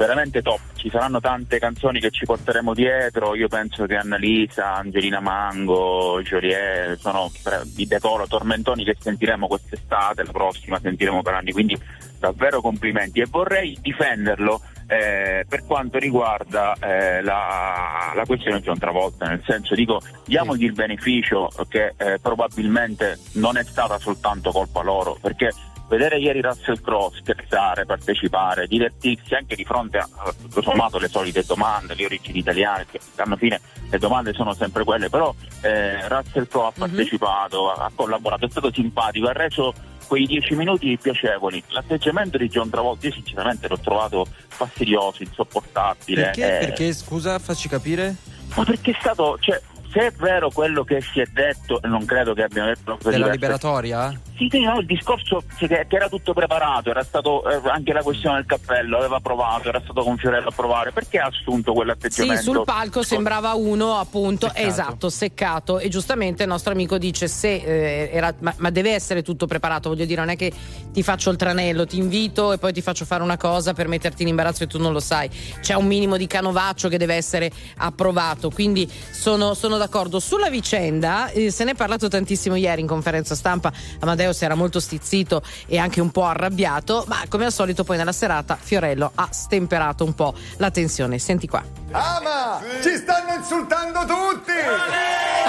veramente 0.00 0.40
top. 0.40 0.60
Ci 0.76 0.88
saranno 0.88 1.20
tante 1.20 1.58
canzoni 1.58 2.00
che 2.00 2.10
ci 2.10 2.24
porteremo 2.24 2.72
dietro. 2.72 3.34
Io 3.34 3.48
penso 3.48 3.84
che 3.84 3.96
Annalisa, 3.96 4.76
Angelina 4.76 5.20
Mango, 5.20 6.22
Joliet 6.22 6.96
sono 6.96 7.30
pre- 7.42 7.64
i 7.76 7.86
decoro 7.86 8.26
tormentoni 8.26 8.82
che 8.82 8.96
sentiremo 8.98 9.46
quest'estate, 9.46 10.24
la 10.24 10.32
prossima 10.32 10.80
sentiremo 10.80 11.20
per 11.20 11.34
anni. 11.34 11.52
Quindi 11.52 11.78
davvero 12.18 12.62
complimenti 12.62 13.20
e 13.20 13.26
vorrei 13.28 13.76
difenderlo 13.78 14.62
eh, 14.86 15.44
per 15.46 15.64
quanto 15.66 15.98
riguarda 15.98 16.74
eh, 16.80 17.22
la, 17.22 18.12
la 18.14 18.24
questione 18.24 18.60
John 18.60 18.78
Travolta, 18.78 19.26
nel 19.26 19.42
senso 19.46 19.74
dico 19.74 20.00
diamogli 20.24 20.64
il 20.64 20.72
beneficio 20.72 21.50
che 21.68 21.94
eh, 21.96 22.18
probabilmente 22.20 23.18
non 23.34 23.58
è 23.58 23.64
stata 23.64 23.98
soltanto 23.98 24.50
colpa 24.50 24.82
loro, 24.82 25.16
perché 25.20 25.52
vedere 25.90 26.18
ieri 26.18 26.40
Russell 26.40 26.80
Crowe 26.80 27.10
scherzare, 27.20 27.84
partecipare, 27.84 28.68
divertirsi 28.68 29.34
anche 29.34 29.56
di 29.56 29.64
fronte 29.64 29.98
a 29.98 30.08
a, 30.16 30.32
tutto 30.40 30.62
sommato 30.62 30.98
le 30.98 31.08
solite 31.08 31.44
domande, 31.44 31.94
le 31.94 32.04
origini 32.04 32.38
italiane, 32.38 32.86
che 32.90 33.00
alla 33.16 33.36
fine 33.36 33.60
le 33.90 33.98
domande 33.98 34.32
sono 34.32 34.54
sempre 34.54 34.84
quelle, 34.84 35.08
però 35.08 35.34
eh, 35.62 36.06
Russell 36.08 36.46
Crowe 36.48 36.68
ha 36.68 36.72
partecipato, 36.76 37.70
ha, 37.70 37.84
ha 37.84 37.92
collaborato, 37.94 38.46
è 38.46 38.50
stato 38.50 38.72
simpatico, 38.72 39.26
ha 39.26 39.32
reso 39.32 39.74
quei 40.06 40.26
dieci 40.26 40.54
minuti 40.54 40.96
piacevoli. 41.00 41.62
L'atteggiamento 41.68 42.38
di 42.38 42.48
John 42.48 42.70
Travolta 42.70 43.06
io 43.06 43.12
sinceramente 43.12 43.68
l'ho 43.68 43.78
trovato 43.78 44.26
fastidioso, 44.48 45.22
insopportabile. 45.22 46.22
Perché? 46.22 46.56
eh, 46.56 46.66
Perché, 46.66 46.92
scusa, 46.92 47.38
facci 47.38 47.68
capire. 47.68 48.16
Ma 48.54 48.64
perché 48.64 48.90
è 48.90 48.96
stato, 48.98 49.36
cioè, 49.40 49.60
se 49.90 50.06
è 50.06 50.12
vero 50.12 50.50
quello 50.50 50.84
che 50.84 51.00
si 51.00 51.20
è 51.20 51.26
detto, 51.32 51.80
e 51.82 51.88
non 51.88 52.04
credo 52.04 52.32
che 52.34 52.42
abbiano 52.44 52.68
detto 52.68 52.96
Della 53.02 53.16
diverse, 53.16 53.32
liberatoria? 53.32 54.20
sì, 54.36 54.48
sì, 54.50 54.60
no, 54.60 54.78
il 54.78 54.86
discorso 54.86 55.42
sì, 55.58 55.66
che, 55.66 55.86
era 55.88 56.08
tutto 56.08 56.32
preparato, 56.32 56.90
era 56.90 57.02
stato 57.02 57.42
eh, 57.48 57.60
anche 57.70 57.92
la 57.92 58.02
questione 58.02 58.36
del 58.36 58.46
cappello, 58.46 58.98
aveva 58.98 59.18
provato, 59.20 59.68
era 59.68 59.80
stato 59.82 60.02
con 60.02 60.16
Fiorello 60.16 60.48
a 60.48 60.52
provare, 60.54 60.92
perché 60.92 61.18
ha 61.18 61.26
assunto 61.26 61.70
Sì, 61.70 61.76
quell'atteggiamento? 61.76 62.42
sul 62.42 62.62
palco 62.64 63.02
sembrava 63.02 63.54
uno 63.54 63.96
appunto 63.98 64.46
Seccato. 64.46 64.66
esatto, 64.68 65.08
seccato 65.10 65.78
e 65.78 65.88
giustamente 65.88 66.42
il 66.44 66.48
nostro 66.48 66.72
amico 66.72 66.96
dice 66.96 67.28
se 67.28 67.54
eh, 67.56 68.10
era, 68.12 68.32
ma, 68.40 68.54
ma 68.58 68.70
deve 68.70 68.92
essere 68.92 69.22
tutto 69.22 69.46
preparato, 69.46 69.88
voglio 69.88 70.04
dire 70.04 70.20
non 70.20 70.30
è 70.30 70.36
che 70.36 70.52
ti 70.92 71.02
faccio 71.02 71.30
il 71.30 71.36
tranello, 71.36 71.86
ti 71.86 71.98
invito 71.98 72.52
e 72.52 72.58
poi 72.58 72.72
ti 72.72 72.80
faccio 72.82 73.04
fare 73.04 73.22
una 73.22 73.36
cosa 73.36 73.72
per 73.74 73.88
metterti 73.88 74.22
in 74.22 74.28
imbarazzo 74.28 74.62
e 74.64 74.66
tu 74.66 74.78
non 74.78 74.92
lo 74.92 75.00
sai, 75.00 75.28
c'è 75.60 75.74
un 75.74 75.86
minimo 75.86 76.16
di 76.16 76.26
canovaccio 76.26 76.88
che 76.88 76.96
deve 76.98 77.14
essere 77.14 77.50
approvato, 77.78 78.50
quindi 78.50 78.90
sono, 79.10 79.54
sono 79.54 79.76
d'accordo. 79.80 80.20
Sulla 80.20 80.48
vicenda 80.48 81.28
eh, 81.30 81.50
se 81.50 81.64
ne 81.64 81.72
è 81.72 81.74
parlato 81.74 82.08
tantissimo 82.08 82.54
ieri 82.54 82.80
in 82.80 82.86
conferenza 82.86 83.34
stampa, 83.34 83.72
Amadeus 84.00 84.40
era 84.42 84.54
molto 84.54 84.80
stizzito 84.80 85.42
e 85.66 85.78
anche 85.78 86.00
un 86.00 86.10
po' 86.10 86.24
arrabbiato, 86.24 87.04
ma 87.08 87.18
come 87.28 87.44
al 87.46 87.52
solito 87.52 87.84
poi 87.84 87.96
nella 87.96 88.12
serata 88.12 88.56
Fiorello 88.60 89.10
ha 89.14 89.28
stemperato 89.30 90.04
un 90.04 90.14
po' 90.14 90.34
la 90.58 90.70
tensione, 90.70 91.18
senti 91.18 91.48
qua. 91.48 91.62
Ah, 91.92 92.20
ma 92.22 92.60
ci 92.82 92.96
stanno 92.96 93.34
insultando 93.34 94.00
tutti! 94.06 94.52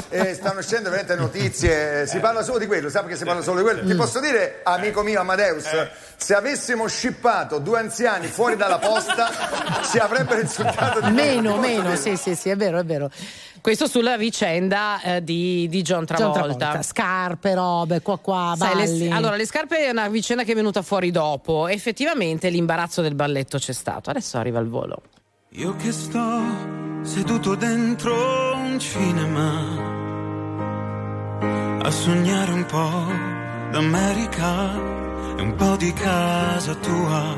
E 0.10 0.34
stanno 0.34 0.60
uscendo 0.60 0.90
veramente 0.90 1.16
notizie, 1.16 2.08
si 2.08 2.20
parla 2.20 2.42
solo 2.44 2.58
di 2.58 2.66
quello, 2.66 2.90
sai 2.90 3.02
perché 3.04 3.18
si 3.18 3.24
parla 3.26 3.42
solo 3.42 3.58
di 3.58 3.64
quello? 3.64 3.88
Ti 3.88 3.96
posso 3.96 4.20
dire, 4.20 4.62
amico 4.64 5.04
mio 5.04 5.20
Amadeus, 5.22 5.66
se 6.18 6.34
avessimo 6.34 6.88
scippato 6.88 7.60
due 7.60 7.80
anziani 7.80 8.28
fuori 8.28 8.56
dalla 8.56 8.80
posta, 8.80 9.30
ci 9.92 9.98
avrebbero 10.00 10.42
insultato 10.42 11.02
di 11.02 11.12
Meno, 11.12 11.58
meno, 11.58 11.82
dire. 11.82 11.98
sì, 11.98 12.16
sì, 12.18 12.36
sì, 12.36 12.50
è 12.50 12.56
vero, 12.56 12.80
è 12.80 12.84
vero. 12.84 13.10
Questo 13.62 13.88
sulla 13.88 14.18
vicenda 14.18 15.00
eh, 15.02 15.24
di, 15.24 15.68
di 15.70 15.84
John 15.84 16.04
John 16.06 16.18
Travolta. 16.18 16.40
Travolta, 16.40 16.82
scarpe, 16.82 17.54
robe, 17.54 18.02
qua 18.02 18.18
qua, 18.18 18.56
Sai, 18.58 18.76
le- 18.76 18.86
balli. 18.86 19.12
allora, 19.12 19.36
le 19.36 19.46
scarpe 19.46 19.78
è 19.86 19.90
una 19.92 20.10
vicenda 20.10 20.44
che 20.44 20.54
è 20.54 20.56
venuta 20.56 20.82
fuori 20.82 21.12
dopo. 21.12 21.68
Effettivamente 21.68 22.50
l'imbarazzo 22.50 23.04
del 23.04 23.14
balletto 23.14 23.60
c'è 23.60 23.72
stato. 23.74 24.10
Adesso 24.10 24.38
arriva 24.40 24.60
il 24.60 24.68
volo. 24.68 25.04
Io 25.52 25.76
che 25.76 25.92
sto 25.92 26.42
seduto 27.04 27.54
dentro 27.54 28.56
un 28.56 28.80
cinema 28.80 29.90
a 31.84 31.92
sognare 31.92 32.52
un 32.52 32.66
po' 32.66 33.06
d'America 33.72 34.74
e 35.38 35.42
un 35.42 35.56
po' 35.56 35.76
di 35.76 35.94
casa 35.94 36.74
tua 36.76 37.36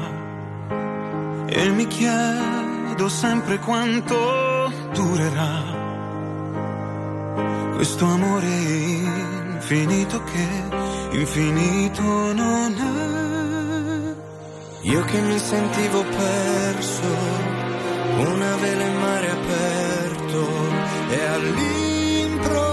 e 1.47 1.69
mi 1.69 1.87
chiedo 1.87 3.09
sempre 3.09 3.57
quanto 3.59 4.71
durerà 4.93 5.82
questo 7.75 8.05
amore 8.05 8.47
infinito 8.47 10.23
che 10.23 10.47
infinito 11.17 12.33
non 12.33 12.75
è. 12.77 14.13
Io 14.87 15.01
che 15.03 15.21
mi 15.21 15.37
sentivo 15.37 16.03
perso, 16.03 17.07
una 18.17 18.55
vela 18.57 18.83
in 18.83 18.99
mare 18.99 19.29
aperto 19.29 20.47
e 21.09 21.25
all'improvviso 21.25 22.72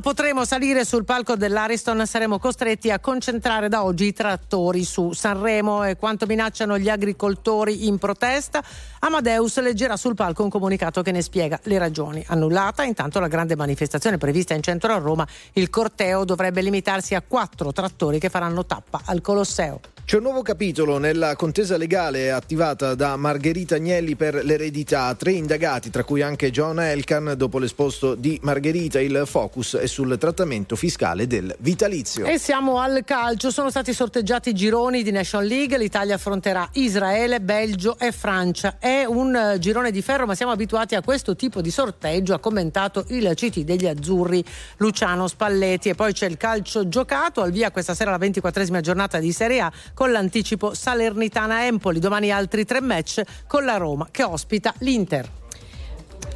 potremo 0.00 0.44
salire 0.44 0.84
sul 0.84 1.04
palco 1.04 1.36
dell'Ariston 1.36 2.06
saremo 2.06 2.38
costretti 2.38 2.90
a 2.90 2.98
concentrare 2.98 3.68
da 3.68 3.84
oggi 3.84 4.06
i 4.06 4.12
trattori 4.12 4.84
su 4.84 5.12
Sanremo 5.12 5.84
e 5.84 5.96
quanto 5.96 6.26
minacciano 6.26 6.78
gli 6.78 6.88
agricoltori 6.88 7.86
in 7.86 7.98
protesta. 7.98 8.62
Amadeus 9.00 9.60
leggerà 9.60 9.96
sul 9.96 10.14
palco 10.14 10.42
un 10.42 10.50
comunicato 10.50 11.02
che 11.02 11.12
ne 11.12 11.22
spiega 11.22 11.60
le 11.64 11.78
ragioni. 11.78 12.24
Annullata 12.26 12.82
intanto 12.82 13.20
la 13.20 13.28
grande 13.28 13.56
manifestazione 13.56 14.18
prevista 14.18 14.54
in 14.54 14.62
centro 14.62 14.92
a 14.92 14.98
Roma, 14.98 15.26
il 15.52 15.70
corteo 15.70 16.24
dovrebbe 16.24 16.60
limitarsi 16.60 17.14
a 17.14 17.22
quattro 17.26 17.72
trattori 17.72 18.18
che 18.18 18.30
faranno 18.30 18.64
tappa 18.66 19.02
al 19.04 19.20
Colosseo. 19.20 19.80
C'è 20.06 20.18
un 20.18 20.24
nuovo 20.24 20.42
capitolo 20.42 20.98
nella 20.98 21.34
contesa 21.34 21.78
legale 21.78 22.30
attivata 22.30 22.94
da 22.94 23.16
Margherita 23.16 23.76
Agnelli 23.76 24.16
per 24.16 24.44
l'eredità. 24.44 25.14
Tre 25.14 25.32
indagati, 25.32 25.88
tra 25.88 26.04
cui 26.04 26.20
anche 26.20 26.50
John 26.50 26.78
Elkan, 26.78 27.32
dopo 27.38 27.58
l'esposto 27.58 28.14
di 28.14 28.38
Margherita. 28.42 29.00
Il 29.00 29.22
focus 29.24 29.76
è 29.76 29.86
sul 29.86 30.18
trattamento 30.18 30.76
fiscale 30.76 31.26
del 31.26 31.56
vitalizio. 31.60 32.26
E 32.26 32.38
siamo 32.38 32.80
al 32.80 33.02
calcio. 33.06 33.50
Sono 33.50 33.70
stati 33.70 33.94
sorteggiati 33.94 34.50
i 34.50 34.54
gironi 34.54 35.02
di 35.02 35.10
National 35.10 35.46
League. 35.46 35.78
L'Italia 35.78 36.16
affronterà 36.16 36.68
Israele, 36.72 37.40
Belgio 37.40 37.98
e 37.98 38.12
Francia. 38.12 38.76
È 38.78 39.06
un 39.06 39.34
eh, 39.34 39.58
girone 39.58 39.90
di 39.90 40.02
ferro, 40.02 40.26
ma 40.26 40.34
siamo 40.34 40.52
abituati 40.52 40.94
a 40.94 41.00
questo 41.00 41.34
tipo 41.34 41.62
di 41.62 41.70
sorteggio. 41.70 42.34
Ha 42.34 42.40
commentato 42.40 43.06
il 43.08 43.32
CT 43.34 43.60
degli 43.60 43.86
azzurri 43.86 44.44
Luciano 44.76 45.28
Spalletti. 45.28 45.88
E 45.88 45.94
poi 45.94 46.12
c'è 46.12 46.26
il 46.26 46.36
calcio 46.36 46.88
giocato. 46.88 47.40
Al 47.40 47.52
via 47.52 47.70
questa 47.70 47.94
sera 47.94 48.10
la 48.10 48.18
24esima 48.18 48.80
giornata 48.80 49.18
di 49.18 49.32
Serie 49.32 49.60
A 49.60 49.72
con 49.94 50.10
l'anticipo 50.12 50.74
Salernitana-Empoli. 50.74 52.00
Domani 52.00 52.30
altri 52.30 52.64
tre 52.64 52.80
match 52.80 53.22
con 53.46 53.64
la 53.64 53.76
Roma 53.76 54.08
che 54.10 54.24
ospita 54.24 54.74
l'Inter. 54.78 55.43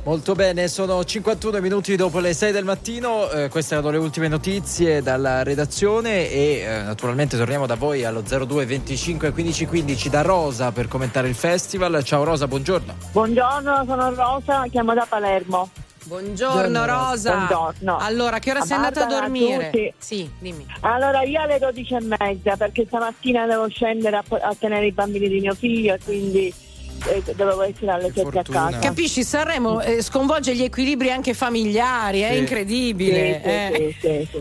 Molto 0.09 0.33
bene, 0.33 0.69
sono 0.69 1.05
51 1.05 1.61
minuti 1.61 1.95
dopo 1.95 2.19
le 2.19 2.33
6 2.33 2.51
del 2.51 2.65
mattino, 2.65 3.31
eh, 3.31 3.51
queste 3.51 3.75
erano 3.75 3.91
le 3.91 3.99
ultime 3.99 4.27
notizie 4.29 5.03
dalla 5.03 5.43
redazione 5.43 6.31
e 6.31 6.61
eh, 6.61 6.81
naturalmente 6.81 7.37
torniamo 7.37 7.67
da 7.67 7.75
voi 7.75 8.07
allo 8.07 8.23
02 8.23 8.65
25 8.65 9.33
15 9.33 9.67
15 9.67 10.09
da 10.09 10.23
Rosa 10.23 10.73
per 10.73 10.89
commentare 10.89 11.29
il 11.29 11.35
festival. 11.35 12.03
Ciao 12.05 12.25
Rosa, 12.25 12.49
buongiorno. 12.49 12.95
Buongiorno, 13.13 13.85
sono 13.85 14.15
Rosa, 14.15 14.65
chiamo 14.71 14.95
da 14.95 15.05
Palermo. 15.07 15.69
Buongiorno 16.05 16.87
Rosa. 16.87 17.35
Buongiorno. 17.35 17.99
Allora, 17.99 18.39
che 18.39 18.51
ora 18.53 18.63
sei 18.63 18.77
andata 18.77 19.05
a 19.05 19.09
dormire? 19.09 19.69
tutti. 19.69 19.93
Sì, 19.99 20.31
dimmi. 20.39 20.67
Allora, 20.81 21.21
io 21.21 21.43
alle 21.43 21.59
12 21.59 21.95
e 21.95 22.01
mezza 22.01 22.57
perché 22.57 22.87
stamattina 22.87 23.45
devo 23.45 23.69
scendere 23.69 24.17
a, 24.17 24.25
a 24.41 24.57
tenere 24.59 24.87
i 24.87 24.93
bambini 24.93 25.29
di 25.29 25.41
mio 25.41 25.55
figlio 25.55 25.93
e 25.93 25.99
quindi 26.03 26.67
eh, 27.07 27.23
dovevo 27.35 27.63
essere 27.63 27.91
alle 27.91 28.13
7 28.13 28.39
a 28.39 28.43
casa. 28.43 28.79
Capisci, 28.79 29.23
Sanremo 29.25 29.81
eh, 29.81 30.03
sconvolge 30.03 30.55
gli 30.55 30.63
equilibri 30.63 31.11
anche 31.11 31.35
familiari, 31.35 32.21
è 32.21 32.33
Sì. 32.33 32.39
incredibile. 32.39 33.41
Sì, 33.43 33.49
eh. 33.49 33.95
sì, 34.01 34.29
sì, 34.31 34.41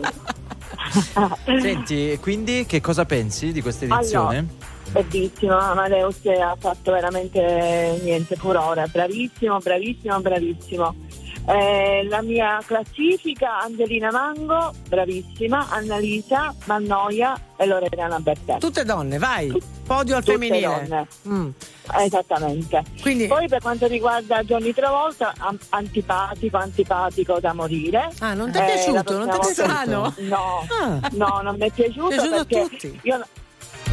Senti, 1.60 2.18
quindi 2.20 2.64
che 2.66 2.80
cosa 2.80 3.04
pensi 3.04 3.52
di 3.52 3.60
questa 3.60 3.84
edizione? 3.84 4.46
Bellissimo, 4.90 5.56
Amadeus 5.58 6.16
ha 6.26 6.56
fatto 6.58 6.92
veramente 6.92 7.98
niente 8.02 8.36
furore, 8.36 8.86
bravissimo, 8.90 9.58
bravissimo, 9.58 10.20
bravissimo. 10.20 10.94
Eh, 11.50 12.06
la 12.10 12.20
mia 12.20 12.60
classifica, 12.66 13.60
Angelina 13.60 14.10
Mango, 14.10 14.74
bravissima, 14.86 15.68
Annalisa, 15.70 16.54
Mannoia 16.66 17.40
e 17.56 17.64
Loredana 17.64 18.20
Bertelli. 18.20 18.58
Tutte 18.60 18.84
donne, 18.84 19.16
vai. 19.16 19.50
Podio 19.86 20.16
al 20.16 20.22
Tutte 20.24 20.32
femminile. 20.38 21.06
Mm. 21.26 21.48
Esattamente. 22.00 22.82
Poi 23.28 23.48
per 23.48 23.62
quanto 23.62 23.86
riguarda 23.86 24.42
Johnny 24.42 24.74
Travolta, 24.74 25.32
am- 25.38 25.58
antipatico, 25.70 26.58
antipatico 26.58 27.40
da 27.40 27.54
morire. 27.54 28.10
Ah, 28.18 28.34
non 28.34 28.50
ti 28.52 28.58
è 28.58 28.62
Eh, 28.62 28.66
piaciuto? 28.74 29.16
Non 29.16 29.30
ti 29.30 29.36
è 29.36 29.38
piaciuto? 29.54 30.00
volta- 30.00 30.14
No, 30.18 30.66
Ah. 30.82 31.00
no, 31.12 31.40
non 31.42 31.56
mi 31.58 31.66
è 31.66 31.70
piaciuto, 31.70 32.08
Piaciuto 32.08 32.34
a 32.36 32.44
tutti. 32.44 33.00
io 33.04 33.24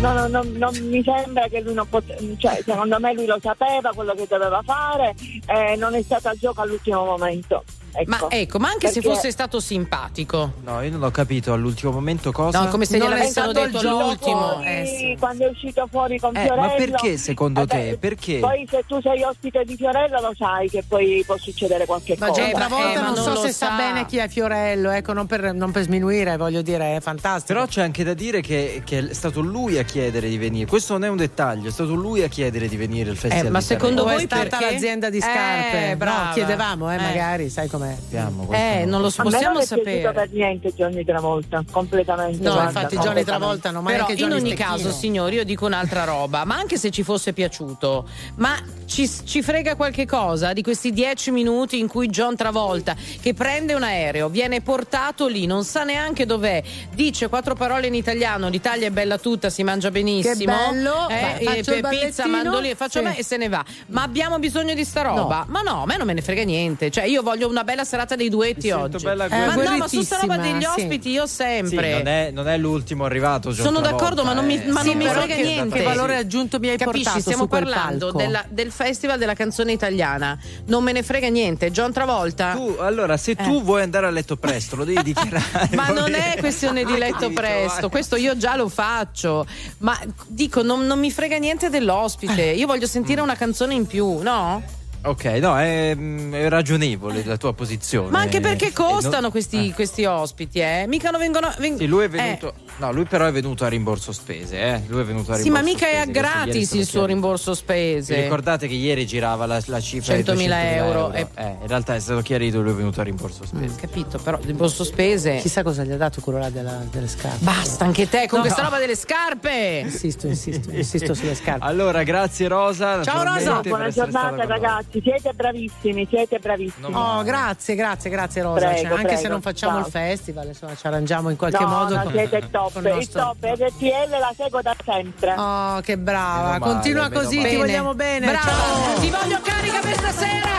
no, 0.02 0.14
no, 0.14 0.28
no, 0.28 0.44
non 0.44 0.76
mi 0.88 1.04
sembra 1.04 1.48
che 1.48 1.62
lui 1.62 1.74
non 1.74 1.88
poteva, 1.88 2.20
cioè 2.38 2.62
secondo 2.64 3.00
me 3.00 3.14
lui 3.14 3.26
lo 3.26 3.38
sapeva 3.42 3.92
quello 3.94 4.14
che 4.14 4.26
doveva 4.28 4.62
fare 4.64 5.16
e 5.46 5.76
non 5.76 5.96
è 5.96 6.02
stato 6.02 6.30
a 6.30 6.36
gioco 6.36 6.62
all'ultimo 6.62 7.06
momento. 7.06 7.64
Ecco. 7.98 8.10
Ma 8.10 8.26
ecco, 8.30 8.60
ma 8.60 8.70
anche 8.70 8.88
se 8.88 9.00
Perché- 9.02 9.10
fosse 9.16 9.32
stato 9.32 9.60
simpatico. 9.60 10.54
No, 10.64 10.82
io 10.82 10.92
non 10.92 11.04
ho 11.04 11.12
capito 11.12 11.54
all'ultimo 11.54 11.92
momento 11.92 12.32
cosa. 12.32 12.60
No, 12.64 12.68
come 12.70 12.86
se 12.86 12.98
gliel'avessero 12.98 13.52
detto 13.52 13.80
all'ultimo. 13.80 14.62
Eh, 14.64 14.86
sì. 14.86 15.16
quando 15.20 15.46
è 15.46 15.50
uscito 15.50 15.88
fuori 15.90 16.20
con 16.20 16.36
Eh, 16.36 16.42
Fiorello 16.42 16.62
ma 16.68 16.74
perché 16.74 17.18
secondo 17.18 17.66
te? 17.66 17.76
beh, 17.92 17.98
Perché? 17.98 18.40
poi 18.40 18.68
se 18.70 18.84
tu 18.88 19.00
sei 19.02 19.24
ospite 19.24 19.64
di 19.64 19.76
Fiorello 19.76 20.20
lo 20.20 20.34
sai 20.38 20.70
che 20.70 20.84
poi 20.88 21.24
può 21.26 21.38
succedere 21.38 21.86
qualche 21.86 22.16
Ma 22.18 22.28
cosa 22.28 22.42
già 22.42 22.48
Eh, 22.50 22.54
una 22.56 22.68
ma- 22.68 22.76
volta 22.76 22.92
eh, 22.92 22.96
ma 22.96 23.02
non 23.06 23.14
non 23.14 23.24
so 23.24 23.36
se 23.42 23.52
sa 23.52 23.68
sa. 23.68 23.76
bene 23.76 24.06
chi 24.06 24.18
è 24.18 24.28
Fiorello, 24.28 24.90
ecco, 24.92 25.14
non 25.14 25.26
per, 25.26 25.54
non 25.54 25.72
per 25.72 25.84
sminuire, 25.84 26.36
voglio 26.38 26.62
dire, 26.62 26.96
è 26.98 27.00
fantastico. 27.00 27.54
Però 27.54 27.66
c'è 27.66 27.82
anche 27.82 28.04
da 28.04 28.14
dire 28.14 28.42
che, 28.42 28.82
che 28.86 29.08
è 29.10 29.14
stato 29.14 29.40
lui 29.42 29.78
a 29.78 29.84
chiedere 29.84 30.28
di 30.28 30.38
venire. 30.38 30.68
Questo 30.68 30.94
non 30.94 31.04
è 31.06 31.08
un 31.08 31.18
dettaglio, 31.18 31.70
è 31.70 31.72
stato 31.72 31.94
lui 31.94 32.24
a 32.24 32.28
chiedere 32.28 32.68
di 32.68 32.76
venire 32.76 33.10
al 33.10 33.16
festival. 33.18 33.48
Eh, 33.48 33.50
ma 33.50 33.60
di 33.60 33.66
secondo 33.66 34.04
o 34.04 34.08
è 34.08 34.14
voi 34.14 34.24
stata 34.26 34.58
perché? 34.58 34.72
l'azienda 34.74 35.10
di 35.10 35.18
Eh, 35.18 35.22
scarpe? 35.22 35.90
no, 35.90 35.96
brava. 35.96 36.32
chiedevamo, 36.34 36.92
eh, 36.92 36.96
Eh. 36.96 37.00
magari, 37.00 37.50
sai 37.50 37.68
com'è. 37.68 37.85
Sappiamo, 37.94 38.46
questo 38.46 38.66
Eh, 38.66 38.86
non 38.86 39.02
lo 39.02 39.10
possiamo 39.12 39.30
non 39.54 39.62
è 39.62 39.66
sapere. 39.66 40.12
per 40.12 40.30
niente 40.32 40.74
Johnny 40.74 41.04
Travolta 41.06 41.64
completamente 41.70 42.42
No, 42.44 42.54
guarda, 42.54 42.70
infatti 42.82 42.98
Johnny. 42.98 43.24
Travolta 43.24 43.72
non, 43.72 43.84
ma 43.84 43.92
Però 43.92 44.08
in 44.10 44.32
ogni 44.32 44.52
Stecchino. 44.52 44.70
caso, 44.70 44.92
signori, 44.92 45.36
io 45.36 45.44
dico 45.44 45.66
un'altra 45.66 46.04
roba. 46.06 46.44
Ma 46.46 46.56
anche 46.56 46.78
se 46.78 46.90
ci 46.92 47.04
fosse 47.04 47.34
piaciuto, 47.34 48.08
ma 48.36 48.56
ci, 48.86 49.10
ci 49.26 49.42
frega 49.42 49.76
qualche 49.76 50.06
cosa 50.06 50.54
di 50.54 50.62
questi 50.64 50.92
dieci 50.92 51.32
minuti 51.32 51.80
in 51.80 51.88
cui 51.88 52.08
John 52.08 52.36
Travolta, 52.36 52.96
che 53.22 53.34
prende 53.34 53.74
un 53.74 53.84
aereo, 53.84 54.30
viene 54.30 54.62
portato 54.62 55.28
lì, 55.28 55.46
non 55.46 55.64
sa 55.64 55.84
neanche 55.84 56.26
dov'è, 56.26 56.64
dice 56.94 57.28
quattro 57.28 57.56
parole 57.56 57.88
in 57.88 57.96
italiano: 57.96 58.48
l'Italia 58.48 58.88
è 58.88 58.92
bella 58.92 59.18
tutta, 59.18 59.50
si 59.50 59.64
mangia 59.64 59.92
benissimo. 59.92 60.34
Che 60.36 60.46
bello, 60.72 61.10
eh, 61.10 61.20
vai, 61.20 61.40
eh, 61.40 61.64
faccio 61.64 61.74
il 61.74 61.88
pizza, 61.90 62.26
mandolino, 62.28 62.76
faccio 62.76 63.00
Sì. 63.00 63.06
me 63.06 63.18
e 63.18 63.24
se 63.24 63.38
ne 63.38 63.50
va. 63.50 63.64
Ma 63.88 64.04
abbiamo 64.04 64.40
bisogno 64.40 64.74
di 64.74 64.84
sta 64.86 65.02
roba? 65.02 65.46
Ma 65.50 65.62
no, 65.62 65.82
a 65.82 65.86
me 65.86 65.98
non 65.98 66.06
me 66.08 66.14
ne 66.14 66.22
frega 66.22 66.44
niente. 66.44 66.90
Cioè, 66.92 67.04
io 67.06 67.22
voglio 67.22 67.50
una 67.50 67.64
bella 67.64 67.75
serata 67.84 68.16
dei 68.16 68.30
duetti 68.30 68.70
sento 68.70 68.96
oggi. 68.98 69.04
bella 69.06 69.28
ma 69.30 69.54
guerra- 69.54 69.70
no, 69.72 69.78
ma 69.78 69.88
su 69.88 70.02
sta 70.02 70.20
roba 70.22 70.36
degli 70.38 70.44
guerritissima, 70.52 70.74
sì. 70.76 70.82
ospiti 70.82 71.10
io 71.10 71.26
Sì, 71.26 71.34
sempre. 71.34 71.92
non, 71.98 72.08
è, 72.08 72.32
non 72.32 72.48
è 72.48 72.58
l'ultimo 72.58 73.06
arrivato. 73.06 73.50
John 73.50 73.66
Sono 73.66 73.80
Travolta, 73.82 73.98
d'accordo, 74.04 74.24
ma 74.24 74.34
non 74.34 74.46
mi, 74.46 74.62
eh. 74.64 74.68
ma 74.72 74.82
Sì, 74.82 74.88
non 74.88 74.98
mi 74.98 75.06
frega 75.08 75.36
niente. 75.36 75.78
che 75.78 75.84
valore 75.84 76.16
aggiunto 76.16 76.60
mi 76.60 76.70
hai 76.70 76.78
Capisci? 76.78 77.04
portato 77.04 77.20
Stiamo 77.22 77.44
su 77.44 77.50
quel 77.50 77.64
parlando 77.64 78.12
della- 78.12 78.46
del 78.48 78.72
festival 78.72 79.18
della 79.18 79.34
canzone 79.34 79.72
italiana. 79.72 80.38
Non 80.68 80.84
me 80.84 80.92
ne 80.92 81.04
frega 81.04 81.28
niente. 81.28 81.72
John 81.72 81.92
Travolta. 81.92 82.54
Tu, 82.54 82.76
allora, 82.80 83.18
se 83.18 83.36
tu 83.36 83.62
vuoi 83.64 83.82
andare 83.82 84.06
a 84.08 84.10
letto 84.10 84.38
presto, 84.38 84.76
lo 84.76 84.84
devi 84.86 85.02
dichiarare. 85.14 85.70
Ma 85.76 85.90
non 85.90 86.14
è 86.14 86.36
questione 86.40 86.84
di 86.84 86.98
letto 86.98 87.30
presto, 87.32 87.90
questo 87.90 88.16
io 88.16 88.38
già 88.38 88.56
lo 88.56 88.70
faccio. 88.70 89.46
Ma 89.80 89.98
dico, 90.28 90.62
non, 90.62 90.86
non 90.86 91.00
mi 91.00 91.12
frega 91.12 91.38
niente 91.38 91.70
dell'ospite. 91.70 92.42
Io 92.44 92.68
voglio 92.68 92.88
sentire 92.88 93.22
una 93.22 93.36
canzone 93.36 93.74
in 93.74 93.86
più, 93.88 94.20
no? 94.20 94.62
Ok, 95.06 95.24
no, 95.40 95.58
è, 95.60 95.94
mm, 95.96 96.34
è 96.34 96.50
ragionevole 96.50 97.24
la 97.26 97.38
tua 97.38 97.54
posizione. 97.54 98.10
Ma 98.10 98.20
anche 98.20 98.40
perché 98.40 98.68
Eh, 98.68 98.74
costano 98.74 99.20
non- 99.22 99.32
questi, 99.32 99.72
questi 99.74 100.04
ospiti, 100.06 100.60
eh? 100.60 100.86
Mica 100.88 101.10
non 101.12 101.20
vengono. 101.20 101.52
veng- 101.60 101.78
Sì, 101.78 101.86
lui 101.86 102.02
è 102.04 102.06
Eh. 102.06 102.10
venuto. 102.10 102.54
No, 102.78 102.92
lui 102.92 103.06
però 103.06 103.26
è 103.26 103.32
venuto 103.32 103.64
a 103.66 103.68
rimborso 103.70 104.12
spese, 104.12 104.60
eh. 104.60 104.82
Lui 104.88 105.02
è 105.02 105.06
venuto 105.06 105.32
a 105.32 105.38
rimborso 105.38 105.44
Sì, 105.44 105.50
ma 105.50 105.62
mica 105.62 105.88
è 105.88 106.02
spese, 106.04 106.12
gratis 106.12 106.62
è 106.62 106.66
stato 106.66 106.82
il 106.82 106.88
suo 106.88 107.06
rimborso 107.06 107.52
Vi 107.52 107.58
spese. 107.58 108.22
ricordate 108.22 108.68
che 108.68 108.74
ieri 108.74 109.06
girava 109.06 109.46
la, 109.46 109.62
la 109.68 109.80
cifra 109.80 110.14
100.000 110.16 110.34
di 110.36 110.48
200.000 110.48 110.76
euro, 110.76 111.12
Eh, 111.14 111.28
in 111.62 111.68
realtà 111.68 111.96
è 111.96 112.00
stato 112.00 112.22
chiarito 112.22 112.62
lui 112.62 112.72
è 112.72 112.76
venuto 112.76 113.00
a 113.00 113.04
rimborso 113.04 113.46
spese. 113.46 113.76
Capito, 113.80 114.18
però 114.18 114.38
rimborso 114.42 114.84
spese. 114.84 115.38
Chissà 115.38 115.64
cosa 115.64 115.84
gli 115.84 115.92
ha 115.92 115.98
dato 115.98 116.20
quello 116.22 116.40
là 116.40 116.50
della- 116.50 116.84
delle 116.92 117.08
scarpe. 117.08 117.38
Basta 117.46 117.86
anche 117.86 118.10
te 118.10 118.28
con 118.28 118.40
No. 118.40 118.46
questa 118.46 118.64
roba 118.64 118.80
delle 118.80 118.96
scarpe. 118.96 119.82
Insisto, 119.84 120.28
insisto, 120.28 120.70
insisto 120.72 121.14
sulle 121.14 121.36
scarpe. 121.36 121.64
Allora, 121.66 122.04
grazie 122.04 122.48
Rosa. 122.48 123.02
Ciao, 123.04 123.24
Rosa. 123.24 123.62
buona 123.62 123.90
giornata 123.90 124.30
con 124.46 124.66
ragazzi 124.96 125.02
siete 125.04 125.34
bravissimi 125.34 126.08
siete 126.10 126.40
bravissimi 126.40 126.94
Oh, 126.94 127.24
grazie, 127.24 127.76
grazie, 127.76 128.10
grazie 128.10 128.42
Rosa. 128.42 128.68
Prego, 128.70 128.88
Cioè, 128.90 128.98
anche 128.98 129.10
se 129.10 129.16
prego. 129.16 129.28
non 129.30 129.42
facciamo 129.42 129.74
Ciao. 129.78 129.86
il 129.86 129.92
festival, 129.92 130.48
insomma, 130.48 130.76
ci 130.76 130.88
arrangiamo 130.88 131.30
in 131.30 131.38
qualche 131.38 131.64
no, 131.64 131.70
modo. 131.70 131.96
no, 131.96 132.04
con- 132.04 132.12
siete 132.14 132.48
top, 132.52 132.76
il 132.78 132.86
il 132.86 132.94
nostro- 132.96 133.22
top, 133.40 133.44
RTL 133.44 134.10
la 134.10 134.34
seguo 134.36 134.62
da 134.62 134.76
sempre. 134.84 135.34
Oh, 135.38 135.80
che 135.82 135.98
brava. 135.98 136.44
Meno 136.54 136.60
male, 136.60 136.74
Continua 136.74 137.10
così, 137.10 137.42
ti 137.44 137.56
vogliamo 137.56 137.94
bene. 137.94 138.28
Bravo. 138.28 138.46
Ciao. 138.48 139.00
Ti 139.00 139.10
voglio 139.10 139.40
carica 139.44 139.80
per 139.80 139.94
stasera. 139.94 140.50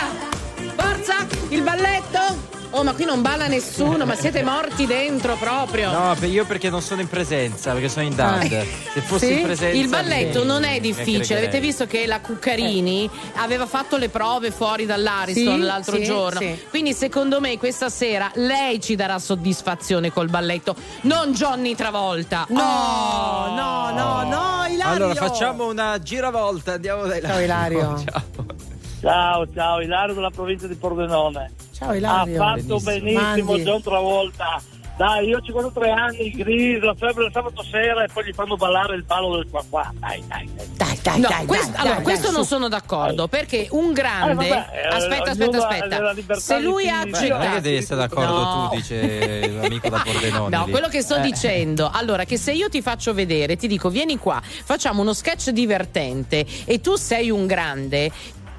Forza, 0.77 1.15
il 1.51 1.63
balletto. 1.63 2.55
Oh, 2.79 2.83
ma 2.85 2.93
qui 2.93 3.07
non 3.07 3.23
balla 3.23 3.47
nessuno, 3.47 4.05
ma 4.05 4.15
siete 4.15 4.43
morti 4.43 4.85
dentro 4.85 5.35
proprio. 5.37 5.91
No, 5.91 6.15
io 6.27 6.45
perché 6.45 6.69
non 6.69 6.83
sono 6.83 7.01
in 7.01 7.09
presenza, 7.09 7.73
perché 7.73 7.89
sono 7.89 8.05
in 8.05 8.15
DAD. 8.15 8.53
Ah. 8.53 8.65
Se 8.93 9.01
fossi 9.01 9.27
Sì? 9.29 9.33
in 9.39 9.43
presenza. 9.45 9.79
Il 9.79 9.89
balletto 9.89 10.41
mi- 10.41 10.47
non 10.47 10.65
è 10.65 10.79
difficile, 10.79 11.39
avete 11.39 11.59
visto 11.59 11.87
che 11.87 12.05
la 12.07 12.21
Cuccarini 12.21 13.09
aveva 13.37 13.65
fatto 13.65 13.97
le 13.97 14.11
prove 14.11 14.51
fuori 14.51 14.85
dall'Ariston 14.85 15.55
Sì, 15.59 15.65
l'altro 15.65 15.97
sì, 15.97 16.05
giorno. 16.05 16.39
sì. 16.41 16.65
Quindi 16.69 16.93
secondo 16.93 17.41
me 17.41 17.57
questa 17.57 17.89
sera 17.89 18.31
lei 18.35 18.79
ci 18.79 18.95
darà 18.95 19.19
soddisfazione 19.19 20.13
col 20.13 20.29
balletto, 20.29 20.77
non 21.03 21.33
Johnny 21.33 21.75
Travolta. 21.75 22.45
No, 22.51 22.61
Oh. 22.61 23.55
no, 23.55 23.91
no, 23.95 24.23
no, 24.29 24.67
Ilario. 24.71 24.93
Allora 25.07 25.15
facciamo 25.15 25.67
una 25.69 25.99
giravolta, 26.03 26.75
andiamo 26.75 27.07
da 27.07 27.17
Ilario. 27.17 27.35
Ciao, 27.35 27.43
Ilario. 27.43 28.05
Ciao. 28.05 28.75
Ciao, 29.07 29.47
ciao, 29.55 29.81
Ilario 29.81 30.15
della 30.15 30.31
provincia 30.31 30.67
di 30.67 30.75
Pordenone. 30.75 31.53
Ciao 31.73 31.91
Ha 31.91 31.97
Ilario. 31.97 32.37
fatto 32.39 32.81
benissimo, 32.81 33.21
Mandi. 33.53 33.63
John 33.63 33.81
Travolta. 33.81 34.61
Dai, 34.97 35.27
io 35.29 35.37
ho 35.37 35.41
53 35.43 35.91
anni, 35.91 36.31
gris, 36.31 36.81
la 36.81 36.95
febbre 36.95 37.25
del 37.25 37.31
sabato 37.33 37.63
sera 37.63 38.03
e 38.03 38.09
poi 38.11 38.25
gli 38.25 38.33
fanno 38.33 38.57
ballare 38.57 38.97
il 38.97 39.05
palo 39.05 39.37
del 39.37 39.47
qua 39.51 39.63
qua. 39.69 39.93
Dai, 39.95 40.25
dai, 40.27 40.51
dai. 40.57 40.67
Dai, 40.75 40.99
dai, 41.03 41.21
No, 41.21 41.29
dai, 41.29 41.45
quest- 41.47 41.71
dai, 41.71 41.81
allora, 41.81 41.95
dai, 41.97 42.03
questo 42.03 42.23
dai, 42.29 42.33
non 42.33 42.43
su. 42.45 42.49
sono 42.49 42.69
d'accordo 42.69 43.29
perché 43.29 43.69
un 43.73 43.93
grande. 43.93 44.47
Eh, 44.47 44.49
vabbè, 44.49 44.67
eh, 44.73 44.87
aspetta, 44.89 45.31
aspetta, 45.33 45.57
ha 45.59 45.69
aspetta. 45.69 46.13
libertà 46.13 46.41
Se 46.43 46.59
lui 46.61 46.89
ha 46.89 47.05
Beh, 47.05 47.11
non 47.11 47.15
è 47.21 47.27
che 47.27 47.33
accettato. 47.35 47.61
devi 47.61 47.77
essere 47.77 48.01
d'accordo 48.01 48.33
No. 48.33 48.69
tu, 48.71 48.77
dice 48.77 49.49
l'amico 49.61 49.89
da 49.91 50.01
Pordenone. 50.03 50.57
No, 50.57 50.65
lì. 50.65 50.71
quello 50.71 50.89
che 50.89 51.03
sto 51.03 51.17
Eh. 51.17 51.21
dicendo, 51.21 51.91
allora, 51.93 52.25
che 52.25 52.39
se 52.39 52.53
io 52.53 52.71
ti 52.71 52.81
faccio 52.81 53.13
vedere, 53.13 53.57
ti 53.57 53.69
dico 53.69 53.91
vieni 53.91 54.17
qua, 54.17 54.41
facciamo 54.43 55.03
uno 55.03 55.13
sketch 55.13 55.51
divertente 55.51 56.47
e 56.65 56.81
tu 56.81 56.97
sei 56.97 57.31
un 57.31 57.47
grande. 57.47 58.11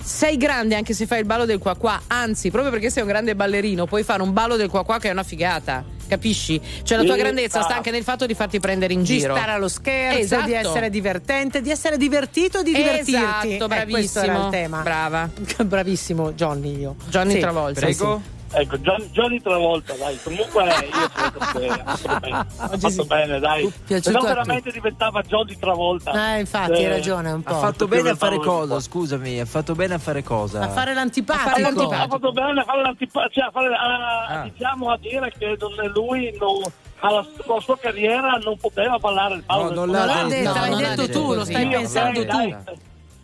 Sei 0.07 0.37
grande 0.37 0.75
anche 0.75 0.93
se 0.93 1.05
fai 1.05 1.19
il 1.19 1.25
ballo 1.25 1.43
del 1.43 1.57
qua 1.59 1.75
qua, 1.75 2.01
anzi, 2.07 2.49
proprio 2.49 2.71
perché 2.71 2.89
sei 2.89 3.03
un 3.03 3.09
grande 3.09 3.35
ballerino, 3.35 3.85
puoi 3.85 4.03
fare 4.03 4.21
un 4.21 4.31
ballo 4.31 4.55
del 4.55 4.69
qua 4.69 4.85
qua 4.85 4.99
che 4.99 5.09
è 5.09 5.11
una 5.11 5.23
figata, 5.23 5.83
capisci? 6.07 6.61
Cioè 6.83 6.97
la 6.97 7.03
tua 7.03 7.15
Sì, 7.15 7.19
grandezza 7.19 7.61
sta 7.61 7.75
anche 7.75 7.91
nel 7.91 8.03
fatto 8.03 8.25
di 8.25 8.33
farti 8.33 8.57
prendere 8.61 8.93
in 8.93 9.01
Di 9.01 9.05
giro. 9.19 9.35
stare 9.35 9.51
allo 9.51 9.67
scherzo, 9.67 10.17
Esatto. 10.19 10.45
di 10.45 10.53
essere 10.53 10.89
divertente, 10.89 11.61
di 11.61 11.69
essere 11.71 11.97
divertito 11.97 12.61
e 12.61 12.63
di 12.63 12.71
divertirti. 12.73 13.15
Esatto, 13.15 13.45
Eh, 13.73 13.85
questo 13.89 14.19
era 14.21 14.31
bravissimo. 14.31 14.45
il 14.45 14.49
tema. 14.49 14.81
Brava. 14.81 15.29
Bravissimo 15.65 16.31
Johnny 16.31 16.79
io. 16.79 16.95
Johnny 17.09 17.33
Sì. 17.33 17.39
Travolta. 17.39 17.79
Prego. 17.81 18.21
Ecco, 18.59 18.77
Johnny, 18.79 19.09
Johnny 19.11 19.41
Travolta, 19.41 19.93
dai. 19.93 20.19
Comunque 20.23 20.63
io 20.63 20.69
ha 20.69 21.09
fatto 21.09 21.59
bene. 21.59 22.45
Ha 22.57 22.77
fatto 22.77 23.05
bene, 23.05 23.39
dai. 23.39 23.71
Piaciuto 23.85 24.01
Se 24.01 24.11
no 24.11 24.19
a 24.19 24.27
veramente 24.33 24.71
diventava 24.71 25.21
Johnny 25.21 25.57
Travolta. 25.57 26.35
Eh, 26.35 26.39
infatti, 26.39 26.71
hai 26.73 26.83
Eh, 26.85 26.89
ragione 26.89 27.31
un 27.31 27.41
Ha 27.45 27.51
po'. 27.51 27.59
fatto 27.59 27.87
bene 27.87 28.09
a 28.09 28.15
fare 28.15 28.37
cosa? 28.39 28.79
Scusami, 28.79 29.39
ha 29.39 29.45
fatto 29.45 29.75
bene 29.75 29.93
a 29.95 29.97
fare 29.99 30.23
cosa? 30.23 30.61
A 30.61 30.69
fare 30.69 30.91
A 30.91 30.93
l'antipatico. 30.95 31.49
fare 31.49 31.61
l'antipatico. 31.61 32.01
Ha 32.03 32.07
fatto 32.07 32.31
bene 32.31 32.61
a 32.61 32.63
fare 32.63 32.81
l'antipa- 32.81 33.27
cioè 33.31 33.43
a 33.45 33.51
fare, 33.51 33.67
a- 33.75 34.25
Ah. 34.25 34.43
diciamo 34.43 34.89
a 34.91 34.97
dire 34.97 35.31
che 35.37 35.57
non- 35.59 35.91
lui 35.93 36.35
non, 36.39 36.61
alla, 36.99 37.25
sua 37.61 37.77
carriera 37.77 38.39
non 38.43 38.57
poteva 38.57 38.97
ballare 38.97 39.35
il 39.35 39.43
palo 39.43 39.69
No, 39.69 39.85
non 39.85 39.89
l'ha 39.91 40.05
l'ha 40.05 40.23
detto, 40.23 40.49
no, 40.53 40.59
l'hai 40.59 40.69
non 40.71 40.79
detto 40.79 41.01
detto 41.05 41.19
tu, 41.19 41.33
lo 41.33 41.45
stai 41.45 41.67
pensando 41.67 42.19
tu. 42.21 42.25
dai. 42.25 42.55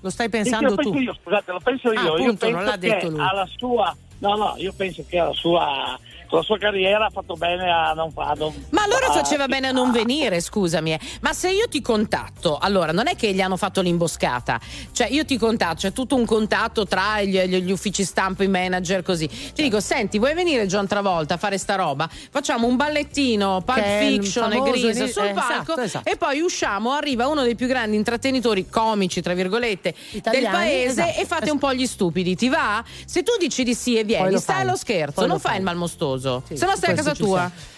Lo 0.02 0.10
stai 0.10 0.28
pensando 0.30 0.70
lo 0.70 0.76
penso 0.76 0.92
tu. 0.92 0.98
io, 1.00 1.16
scusate, 1.24 1.52
lo 1.54 1.60
penso 1.64 1.92
io. 1.94 2.00
Ah, 2.00 2.04
io 2.04 2.12
appunto, 2.12 2.36
penso 2.36 2.56
non 2.58 2.66
l'ha 2.66 2.72
che 2.74 2.78
detto 2.80 3.10
lui. 3.10 3.20
alla 3.22 3.48
sua 3.58 3.96
no, 4.20 4.36
no, 4.36 4.54
io 4.58 4.74
penso 4.74 5.04
che 5.08 5.20
alla 5.20 5.34
sua 5.34 6.00
la 6.38 6.42
sua 6.42 6.58
carriera 6.58 7.06
ha 7.06 7.10
fatto 7.10 7.36
bene 7.36 7.70
a 7.72 7.94
non 7.94 8.12
fare. 8.12 8.52
Ma 8.72 8.84
allora 8.84 9.08
a- 9.08 9.12
faceva 9.12 9.48
bene 9.48 9.68
a 9.68 9.72
non 9.72 9.92
venire, 9.92 10.42
scusami. 10.42 10.94
eh. 10.94 11.00
Ma 11.22 11.34
se 11.34 11.50
io 11.52 11.68
ti 11.68 11.82
contatto, 11.82 12.58
allora 12.58 12.92
non 12.92 13.08
è 13.08 13.16
che 13.16 13.34
gli 13.34 13.42
hanno 13.42 13.58
fatto 13.58 13.82
l'imboscata, 13.82 14.60
cioè 14.92 15.08
io 15.08 15.26
ti 15.26 15.38
contatto, 15.38 15.76
c'è 15.76 15.92
tutto 15.94 16.16
un 16.16 16.26
contatto 16.26 16.86
tra 16.88 17.22
gli, 17.22 17.38
gli- 17.40 17.58
gli 17.64 17.72
uffici 17.72 18.04
stampa, 18.04 18.44
i 18.44 18.48
manager, 18.48 19.04
così. 19.04 19.28
Ti 19.28 19.62
dico, 19.62 19.80
senti, 19.80 20.18
vuoi 20.18 20.34
venire 20.34 20.66
John 20.66 20.88
Travolta 20.88 21.36
a 21.36 21.38
fare 21.38 21.58
sta 21.58 21.76
roba? 21.76 22.10
Facciamo 22.32 22.66
un 22.68 22.76
ballettino, 22.76 23.62
Pulp 23.66 23.98
Fiction 24.00 24.52
e 24.52 24.56
famoso 24.56 24.72
Grease 24.72 25.04
ini- 25.04 25.12
sul 25.12 25.24
eh, 25.26 25.34
palco 25.34 25.52
esatto, 25.74 25.82
esatto. 25.82 26.10
e 26.10 26.18
poi 26.18 26.40
usciamo, 26.42 26.92
arriva 26.94 27.28
uno 27.28 27.44
dei 27.44 27.56
più 27.56 27.68
grandi 27.68 27.96
intrattenitori 27.96 28.68
comici, 28.70 29.22
tra 29.22 29.34
virgolette, 29.34 29.94
Italiani, 30.12 30.44
del 30.46 30.52
paese 30.54 31.02
esatto. 31.04 31.20
e 31.22 31.26
fate 31.26 31.52
un 31.52 31.60
po' 31.60 31.74
gli 31.74 31.86
stupidi. 31.86 32.36
Ti 32.36 32.50
va? 32.50 32.84
Se 33.06 33.22
tu 33.24 33.34
dici 33.40 33.64
di 33.64 33.74
sì 33.76 33.98
e 33.98 34.04
vieni, 34.04 34.32
lo 34.32 34.40
stai 34.40 34.62
allo 34.62 34.76
scherzo, 34.76 35.20
Poi 35.22 35.28
non 35.28 35.40
fai. 35.40 35.58
il 35.58 35.64
malmostoso. 35.64 36.23
Sì, 36.48 36.58
Se 36.58 36.66
no 36.66 36.76
stai 36.76 36.92
a 36.92 36.96
casa 36.96 37.14
ci 37.14 37.24
tua. 37.24 37.52
sta. 37.54 37.72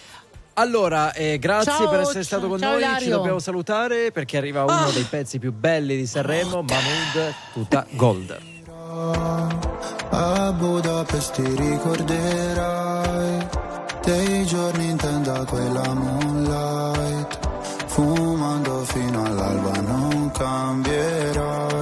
Allora, 0.58 1.12
eh, 1.12 1.38
grazie 1.38 1.72
Ciao, 1.72 1.88
per 1.90 2.00
essere 2.00 2.22
stato 2.24 2.48
con 2.48 2.58
ciao, 2.58 2.70
noi. 2.72 2.80
Ci 2.80 2.86
Ilario. 2.88 3.16
dobbiamo 3.16 3.38
salutare 3.38 4.10
perché 4.10 4.38
arriva 4.38 4.64
uno 4.64 4.90
dei 4.90 5.02
pezzi 5.02 5.38
più 5.38 5.52
belli 5.52 5.96
di 5.96 6.06
Sanremo, 6.06 6.62
Mahmood, 6.62 7.34
tutta 7.52 7.86
gold. 7.90 8.38
A 10.08 10.52
Budapest 10.52 11.32
ti 11.34 11.54
ricorderai 11.56 13.46
dei 14.02 14.46
giorni 14.46 14.88
in 14.90 14.96
tenda 14.96 15.44
quella 15.44 15.92
moonlight 15.92 17.38
Fumando 17.88 18.84
fino 18.84 19.24
all'alba 19.24 19.80
non 19.80 20.30
cambierai 20.30 21.75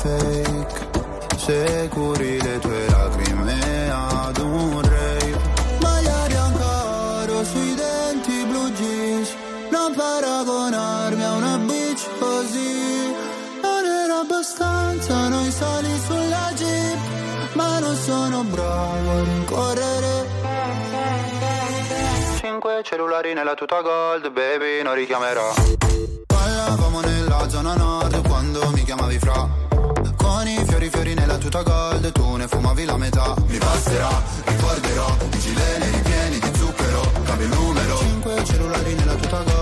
fake. 0.00 0.94
Se 1.36 1.88
curi 1.90 2.40
le 2.40 2.58
tue 2.58 2.86
lacrime 2.88 3.90
ad 3.90 4.38
un 4.38 4.80
rave. 4.82 5.38
Magliare 5.80 6.36
ancora 6.36 7.44
sui 7.44 7.74
denti 7.74 8.44
blu 8.44 8.70
jeans. 8.70 9.30
Non 9.70 9.94
paragonarmi 9.94 11.22
a 11.22 11.32
una 11.32 11.56
bitch 11.58 12.04
così. 12.18 13.14
Non 13.62 13.84
era 13.84 14.20
abbastanza 14.20 15.28
noi 15.28 15.50
sali 15.50 16.00
sulla 16.06 16.50
jeep. 16.54 16.98
Ma 17.54 17.78
non 17.78 17.96
sono 17.96 18.42
bravo 18.44 19.10
a 19.10 19.22
rincorrere. 19.22 20.14
Cinque 22.40 22.82
cellulari 22.82 23.32
nella 23.34 23.54
tuta 23.54 23.80
gold, 23.80 24.30
baby, 24.30 24.82
non 24.82 24.94
richiamerò. 24.94 25.54
Parlavamo 26.26 27.00
nella 27.00 27.48
zona 27.48 27.74
nord 27.74 28.26
quando 28.26 28.70
mi 28.70 28.82
chiamavi 28.82 29.18
fra 29.18 29.48
Con 30.26 30.48
i 30.48 30.60
fiori 30.66 30.90
fiori 30.90 31.14
nella 31.14 31.38
tuta 31.38 31.62
gold, 31.62 32.10
tu 32.10 32.34
ne 32.34 32.48
fumavi 32.48 32.84
la 32.84 32.96
metà. 32.96 33.32
Mi 33.46 33.58
passerà, 33.58 34.10
ricorderò, 34.44 35.16
i 35.30 35.38
gileni 35.38 35.88
ripieni 35.88 36.38
di 36.40 36.50
zucchero, 36.58 37.12
cambio 37.22 37.46
il 37.46 37.52
numero. 37.52 37.96
Cinque 37.98 38.44
cellulari 38.44 38.94
nella 38.94 39.14
tuta 39.14 39.42
gold, 39.44 39.55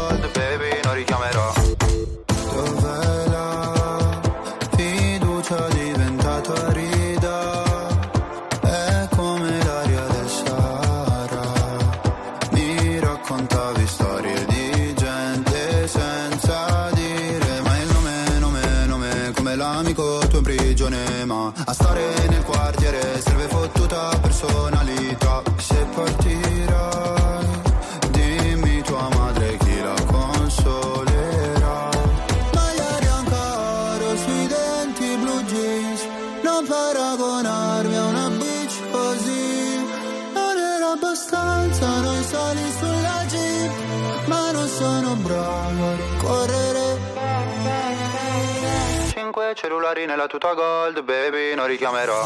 cellulari 49.84 50.06
nella 50.06 50.26
tuta 50.26 50.54
gold, 50.54 51.02
baby, 51.02 51.54
non 51.54 51.66
richiamerò. 51.66 52.24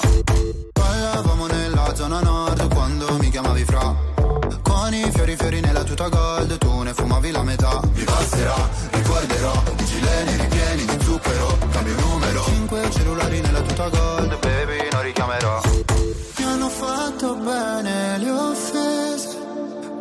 Parlavamo 0.72 1.46
nella 1.46 1.92
zona 1.92 2.20
nord 2.20 2.72
quando 2.72 3.12
mi 3.18 3.30
chiamavi 3.30 3.64
fra. 3.64 3.94
Con 4.62 4.94
i 4.94 5.10
fiori 5.10 5.34
fiori 5.34 5.60
nella 5.60 5.82
tuta 5.82 6.08
gold, 6.08 6.56
tu 6.56 6.82
ne 6.82 6.94
fumavi 6.94 7.32
la 7.32 7.42
metà. 7.42 7.80
Mi 7.94 8.04
passerà, 8.04 8.54
ricorderò, 8.92 9.62
i 9.76 9.84
gileni 9.84 10.36
ripieni 10.36 10.84
di 10.84 11.04
zucchero, 11.04 11.58
cambio 11.72 11.94
numero. 11.98 12.44
Cinque 12.44 12.90
cellulari 12.92 13.40
nella 13.40 13.60
tuta 13.60 13.88
gold, 13.88 14.38
baby, 14.38 14.47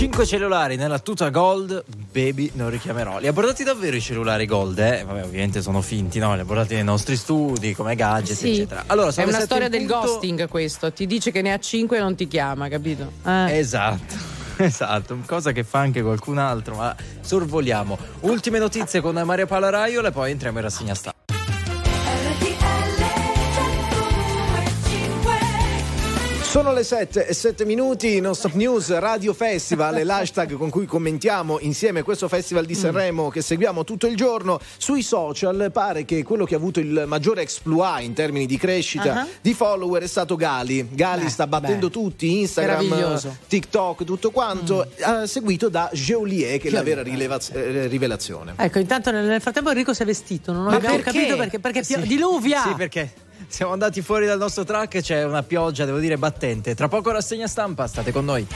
5 0.00 0.24
cellulari 0.24 0.76
nella 0.76 0.98
tuta 0.98 1.28
gold, 1.28 1.84
baby, 2.10 2.50
non 2.54 2.70
richiamerò. 2.70 3.18
Li 3.18 3.26
ha 3.26 3.34
portati 3.34 3.64
davvero 3.64 3.96
i 3.96 4.00
cellulari 4.00 4.46
gold, 4.46 4.78
eh? 4.78 5.04
Vabbè, 5.06 5.24
ovviamente 5.24 5.60
sono 5.60 5.82
finti, 5.82 6.18
no? 6.18 6.34
Li 6.34 6.40
ha 6.40 6.44
portati 6.46 6.72
nei 6.72 6.84
nostri 6.84 7.16
studi, 7.16 7.74
come 7.74 7.94
gadget, 7.96 8.34
Sì. 8.34 8.52
eccetera. 8.52 8.84
Allora, 8.86 9.12
è 9.14 9.24
una 9.24 9.40
storia 9.40 9.68
del 9.68 9.84
punto. 9.84 10.06
ghosting 10.06 10.48
questo. 10.48 10.90
Ti 10.90 11.06
dice 11.06 11.30
che 11.30 11.42
ne 11.42 11.52
ha 11.52 11.58
5 11.58 11.98
e 11.98 12.00
non 12.00 12.14
ti 12.14 12.26
chiama, 12.28 12.68
capito? 12.68 13.12
Eh. 13.26 13.58
Esatto. 13.58 14.38
Esatto, 14.60 15.18
cosa 15.26 15.52
che 15.52 15.64
fa 15.64 15.78
anche 15.80 16.02
qualcun 16.02 16.36
altro, 16.36 16.76
ma 16.76 16.94
sorvoliamo. 17.20 17.96
Ultime 18.20 18.58
notizie 18.58 19.00
con 19.00 19.14
Maria 19.24 19.46
Paola 19.46 19.70
Raiola 19.70 20.08
e 20.08 20.12
poi 20.12 20.30
entriamo 20.32 20.58
in 20.58 20.64
rassegna 20.64 20.94
stampa. 20.94 21.19
Sono 26.50 26.72
le 26.72 26.82
7 26.82 27.28
e 27.28 27.32
7 27.32 27.64
minuti, 27.64 28.18
non 28.18 28.34
stop 28.34 28.54
news, 28.54 28.92
Radio 28.98 29.32
Festival 29.32 30.00
l'hashtag 30.04 30.54
con 30.56 30.68
cui 30.68 30.84
commentiamo 30.84 31.60
insieme 31.60 32.02
questo 32.02 32.26
festival 32.26 32.64
di 32.66 32.74
Sanremo 32.74 33.28
che 33.28 33.40
seguiamo 33.40 33.84
tutto 33.84 34.08
il 34.08 34.16
giorno. 34.16 34.58
Sui 34.76 35.02
social 35.02 35.70
pare 35.72 36.04
che 36.04 36.24
quello 36.24 36.44
che 36.44 36.54
ha 36.54 36.58
avuto 36.58 36.80
il 36.80 37.04
maggiore 37.06 37.42
exploit 37.42 38.02
in 38.04 38.14
termini 38.14 38.46
di 38.46 38.56
crescita 38.56 39.20
Ah. 39.20 39.26
di 39.40 39.54
follower 39.54 40.02
è 40.02 40.06
stato 40.08 40.34
Gali. 40.34 40.88
Gali 40.90 41.30
sta 41.30 41.46
battendo 41.46 41.86
beh. 41.86 41.92
tutti, 41.92 42.40
Instagram. 42.40 43.20
TikTok, 43.46 44.02
tutto 44.02 44.32
quanto, 44.32 44.86
eh, 44.96 45.28
seguito 45.28 45.68
da 45.68 45.88
Geolier 45.92 46.58
che 46.58 46.66
è 46.66 46.70
la 46.72 46.82
vera 46.82 47.02
rilevaz- 47.02 47.52
eh, 47.54 47.86
rivelazione. 47.86 48.54
Ecco, 48.56 48.80
intanto 48.80 49.12
nel, 49.12 49.40
frattempo 49.40 49.68
Enrico 49.70 49.94
si 49.94 50.02
è 50.02 50.04
vestito, 50.04 50.50
non 50.52 50.68
perché? 50.80 51.00
capito 51.02 51.36
perché, 51.36 51.60
perché 51.60 51.84
Sì. 51.84 52.00
diluvia. 52.00 52.62
Sì, 52.62 52.74
perché 52.74 53.12
siamo 53.50 53.72
andati 53.72 54.00
fuori 54.00 54.26
dal 54.26 54.38
nostro 54.38 54.64
track 54.64 55.00
c'è 55.00 55.24
una 55.24 55.42
pioggia, 55.42 55.84
devo 55.84 55.98
dire, 55.98 56.16
battente. 56.16 56.74
Tra 56.76 56.86
poco 56.88 57.10
rassegna 57.10 57.48
stampa, 57.48 57.86
state 57.88 58.12
con 58.12 58.24
noi. 58.24 58.46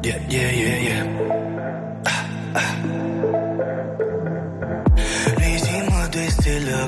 Yeah, 0.00 0.24
yeah, 0.28 0.50
yeah, 0.52 0.78
yeah. 0.88 1.04
Ritmo 5.36 6.08
di 6.08 6.30
stile 6.30 6.86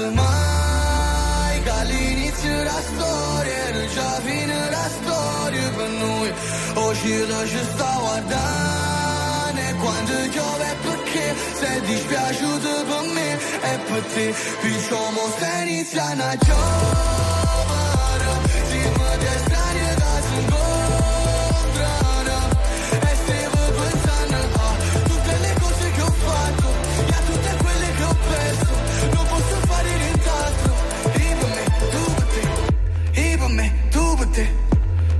mai 0.00 1.62
Che 1.62 1.70
all'inizio 1.70 2.62
la 2.62 2.80
storia 2.80 3.52
era 3.68 3.86
già 3.86 4.20
fine 4.24 4.70
la 4.70 4.88
storia 4.88 5.68
per 5.70 5.88
noi. 5.88 6.32
Oggi 6.74 7.26
ci 7.46 7.58
sta 7.72 7.96
guardando 8.00 9.60
E 9.60 9.74
quando 9.74 10.12
piove 10.30 10.64
è 10.64 10.76
perché 10.82 11.34
sei 11.60 11.80
dispiaciuto 11.82 12.84
per 12.84 13.12
me 13.12 13.32
E 13.34 13.78
per 13.88 14.02
te. 14.14 14.34
Diciamo 14.62 15.20
stai 15.36 15.68
iniziando 15.68 16.22
a 16.22 16.36
giovare 16.36 18.24
Siamo 18.68 19.16
dei 19.18 19.38
strani 19.44 19.80
che 19.94 20.22
si 20.22 20.71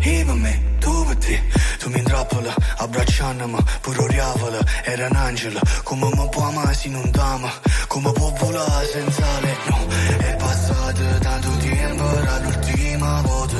Hiva 0.04 0.34
me, 0.34 0.60
tu 0.80 1.04
per 1.04 1.16
te 1.16 1.40
Tu 1.78 1.88
mi 1.90 1.98
intrappola, 1.98 2.52
abbracciandomi, 2.78 3.58
puro 3.80 4.06
riavola 4.06 4.58
Era 4.84 5.06
un 5.06 5.16
angelo, 5.16 5.60
come 5.84 6.06
mi 6.06 6.28
può 6.28 6.42
amare 6.42 6.74
se 6.74 6.88
non 6.88 7.08
t'ama 7.12 7.50
Come 7.86 8.10
può 8.12 8.32
volare 8.40 8.86
senza 8.86 9.40
le 9.40 9.56
no 9.68 9.78
È 10.18 10.36
passato 10.36 11.18
tanto 11.20 11.56
tempo, 11.58 12.04
Dall'ultima 12.04 13.20
volta. 13.22 13.56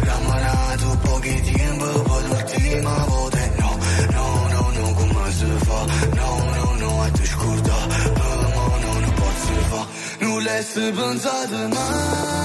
Rammanato 0.00 0.98
pochi 1.02 1.40
tempo, 1.42 2.02
poi 2.02 2.26
l'ultima 2.28 3.04
volta. 3.06 3.38
No, 3.58 3.76
no, 4.10 4.48
no, 4.50 4.70
no, 4.72 4.92
come 4.94 5.32
si 5.32 5.46
fa? 5.64 5.84
No, 6.14 6.44
no, 6.54 6.74
no, 6.78 7.02
a 7.02 7.10
te 7.10 7.24
scorda 7.24 7.86
Ma 7.86 8.78
no, 8.84 8.92
non 9.00 9.12
posso 9.14 9.52
fa. 9.70 9.86
Nulla 10.18 10.56
è 10.56 10.64
pensato 10.92 11.68
mai 11.68 12.37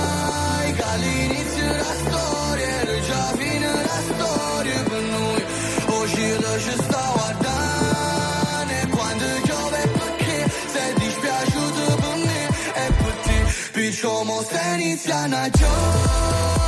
inflana 14.93 15.45
yo 15.59 16.62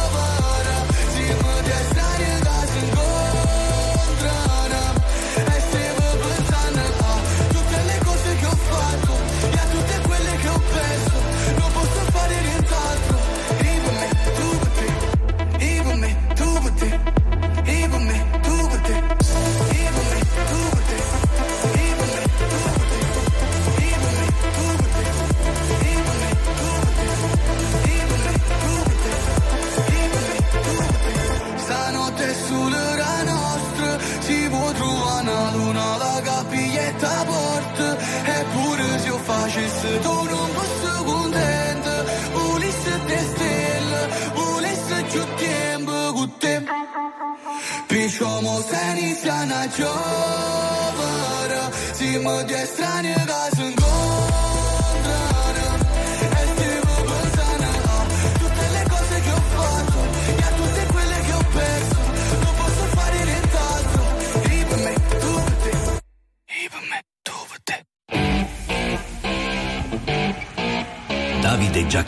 Somos 48.18 48.66
ceniza 48.70 49.46
na 49.46 49.68
giovara 49.76 51.64
Si 51.94 52.20
mă 52.24 52.44
de 52.48 52.70
stranie, 52.74 53.24
dar 53.28 53.50
sunt 53.56 53.76
gol. 53.76 54.45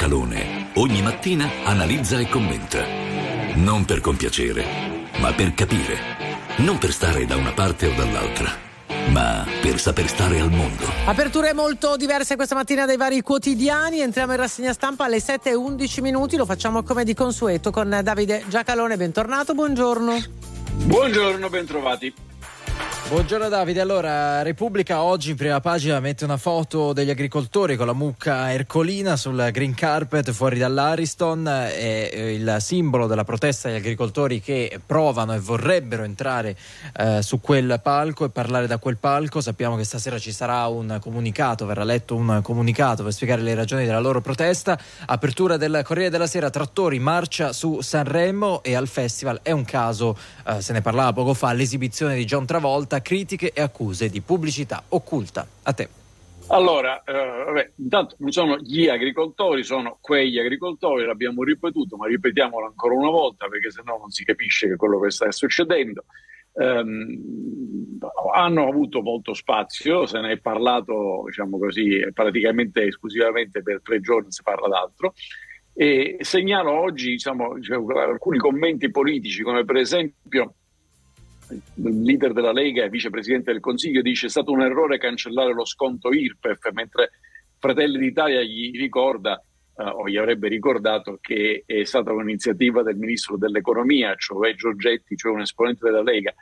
Giacalone 0.07 0.69
ogni 0.75 1.01
mattina 1.01 1.49
analizza 1.65 2.17
e 2.17 2.29
commenta. 2.29 2.81
Non 3.55 3.83
per 3.83 3.99
compiacere, 3.99 4.63
ma 5.19 5.33
per 5.33 5.53
capire. 5.53 5.97
Non 6.59 6.77
per 6.77 6.93
stare 6.93 7.25
da 7.25 7.35
una 7.35 7.51
parte 7.51 7.87
o 7.87 7.93
dall'altra, 7.93 8.49
ma 9.09 9.45
per 9.61 9.77
saper 9.77 10.07
stare 10.07 10.39
al 10.39 10.49
mondo. 10.49 10.85
Aperture 11.05 11.53
molto 11.53 11.97
diverse 11.97 12.37
questa 12.37 12.55
mattina 12.55 12.85
dai 12.85 12.95
vari 12.95 13.21
quotidiani. 13.21 13.99
Entriamo 13.99 14.31
in 14.31 14.37
rassegna 14.37 14.71
stampa 14.71 15.03
alle 15.03 15.19
7 15.19 15.49
e 15.49 15.55
11 15.55 15.99
minuti. 15.99 16.37
Lo 16.37 16.45
facciamo 16.45 16.83
come 16.83 17.03
di 17.03 17.13
consueto 17.13 17.69
con 17.69 17.99
Davide 18.01 18.45
Giacalone. 18.47 18.95
Bentornato, 18.95 19.53
buongiorno. 19.53 20.23
Buongiorno, 20.85 21.49
bentrovati. 21.49 22.13
Buongiorno 23.09 23.47
Davide, 23.47 23.79
allora 23.79 24.41
Repubblica 24.41 25.01
oggi 25.01 25.29
in 25.29 25.37
prima 25.37 25.61
pagina 25.61 25.97
mette 26.01 26.25
una 26.25 26.35
foto 26.35 26.91
degli 26.91 27.09
agricoltori 27.09 27.77
con 27.77 27.85
la 27.85 27.93
mucca 27.93 28.51
ercolina 28.51 29.15
sul 29.15 29.49
green 29.53 29.73
carpet 29.73 30.29
fuori 30.31 30.57
dall'Ariston, 30.57 31.47
è 31.47 32.09
eh, 32.11 32.33
il 32.33 32.57
simbolo 32.59 33.07
della 33.07 33.23
protesta 33.23 33.69
degli 33.69 33.77
agricoltori 33.77 34.41
che 34.41 34.81
provano 34.85 35.33
e 35.33 35.39
vorrebbero 35.39 36.03
entrare 36.03 36.57
eh, 36.97 37.21
su 37.21 37.39
quel 37.39 37.79
palco 37.81 38.25
e 38.25 38.29
parlare 38.29 38.67
da 38.67 38.77
quel 38.77 38.97
palco. 38.97 39.39
Sappiamo 39.39 39.77
che 39.77 39.85
stasera 39.85 40.19
ci 40.19 40.33
sarà 40.33 40.67
un 40.67 40.97
comunicato, 40.99 41.65
verrà 41.65 41.85
letto 41.85 42.13
un 42.13 42.41
comunicato 42.43 43.03
per 43.03 43.13
spiegare 43.13 43.41
le 43.41 43.55
ragioni 43.55 43.85
della 43.85 44.01
loro 44.01 44.19
protesta. 44.19 44.77
Apertura 45.05 45.55
del 45.55 45.79
Corriere 45.85 46.09
della 46.09 46.27
Sera, 46.27 46.49
trattori, 46.49 46.99
marcia 46.99 47.53
su 47.53 47.79
Sanremo 47.79 48.63
e 48.63 48.75
al 48.75 48.89
festival. 48.89 49.39
È 49.43 49.51
un 49.51 49.63
caso, 49.63 50.17
eh, 50.45 50.61
se 50.61 50.73
ne 50.73 50.81
parlava 50.81 51.13
poco 51.13 51.33
fa, 51.33 51.53
l'esibizione 51.53 52.13
di 52.13 52.25
John 52.25 52.45
Travolta 52.45 52.95
critiche 53.01 53.51
e 53.53 53.61
accuse 53.61 54.09
di 54.09 54.21
pubblicità 54.21 54.83
occulta. 54.89 55.47
A 55.63 55.73
te. 55.73 55.89
Allora, 56.49 57.03
eh, 57.03 57.11
vabbè, 57.11 57.71
intanto 57.75 58.15
sono 58.27 58.57
gli 58.57 58.87
agricoltori, 58.87 59.63
sono 59.63 59.97
quegli 59.99 60.39
agricoltori, 60.39 61.05
l'abbiamo 61.05 61.43
ripetuto, 61.43 61.97
ma 61.97 62.07
ripetiamolo 62.07 62.65
ancora 62.65 62.93
una 62.93 63.09
volta 63.09 63.47
perché 63.47 63.69
sennò 63.69 63.97
non 63.97 64.11
si 64.11 64.23
capisce 64.23 64.67
che 64.69 64.75
quello 64.77 64.99
che 64.99 65.11
sta 65.11 65.29
succedendo. 65.31 66.05
Ehm, 66.53 67.99
hanno 68.33 68.67
avuto 68.67 69.01
molto 69.01 69.33
spazio, 69.33 70.05
se 70.05 70.21
ne 70.21 70.31
è 70.33 70.37
parlato, 70.37 71.23
diciamo 71.25 71.59
così, 71.59 72.07
praticamente 72.13 72.83
esclusivamente 72.83 73.61
per 73.61 73.81
tre 73.81 73.99
giorni 73.99 74.31
si 74.31 74.41
parla 74.41 74.69
d'altro. 74.69 75.13
E 75.73 76.17
segnalo 76.21 76.71
oggi 76.71 77.09
diciamo, 77.09 77.55
diciamo, 77.55 77.87
alcuni 77.99 78.37
commenti 78.37 78.89
politici, 78.89 79.43
come 79.43 79.65
per 79.65 79.75
esempio 79.75 80.55
il 81.49 82.01
leader 82.01 82.33
della 82.33 82.51
Lega 82.51 82.83
e 82.83 82.89
vicepresidente 82.89 83.51
del 83.51 83.61
Consiglio 83.61 84.01
dice 84.01 84.27
è 84.27 84.29
stato 84.29 84.51
un 84.51 84.61
errore 84.61 84.97
cancellare 84.97 85.53
lo 85.53 85.65
sconto 85.65 86.11
IRPEF, 86.11 86.71
mentre 86.71 87.11
Fratelli 87.59 87.97
d'Italia 87.97 88.41
gli 88.41 88.71
ricorda 88.77 89.41
eh, 89.77 89.83
o 89.83 90.07
gli 90.07 90.17
avrebbe 90.17 90.47
ricordato 90.47 91.17
che 91.21 91.63
è 91.65 91.83
stata 91.83 92.11
un'iniziativa 92.11 92.83
del 92.83 92.97
ministro 92.97 93.37
dell'economia, 93.37 94.15
cioè 94.15 94.53
Giorgetti, 94.55 95.15
cioè 95.15 95.31
un 95.31 95.41
esponente 95.41 95.85
della 95.85 96.03
Lega. 96.03 96.33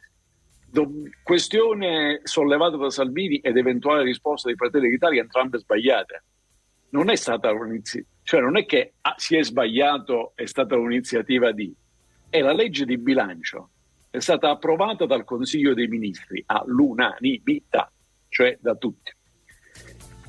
Do- 0.70 0.92
questione 1.24 2.22
sollevata 2.24 2.76
da 2.76 2.90
Salvini 2.90 3.38
ed 3.38 3.58
eventuale 3.58 4.04
risposta 4.04 4.50
di 4.50 4.56
Fratelli 4.56 4.90
d'Italia, 4.90 5.22
entrambe 5.22 5.60
sbagliate. 5.60 6.24
Non 6.90 7.10
è 7.10 7.16
stata 7.16 7.52
un'iniziativa, 7.52 8.10
cioè 8.24 8.42
non 8.42 8.58
è 8.58 8.66
che 8.66 8.94
ah, 9.02 9.16
si 9.18 9.36
è 9.38 9.44
sbagliato, 9.44 10.34
è 10.36 10.46
stata 10.46 10.78
un'iniziativa 10.78 11.52
di, 11.52 11.74
è 12.30 12.42
la 12.42 12.54
legge 12.54 12.86
di 12.86 12.98
bilancio 12.98 13.70
è 14.16 14.22
stata 14.22 14.50
approvata 14.50 15.06
dal 15.06 15.26
Consiglio 15.26 15.74
dei 15.74 15.88
Ministri 15.88 16.42
all'unanimità, 16.46 17.92
cioè 18.30 18.58
da 18.62 18.76
tutti. 18.76 19.12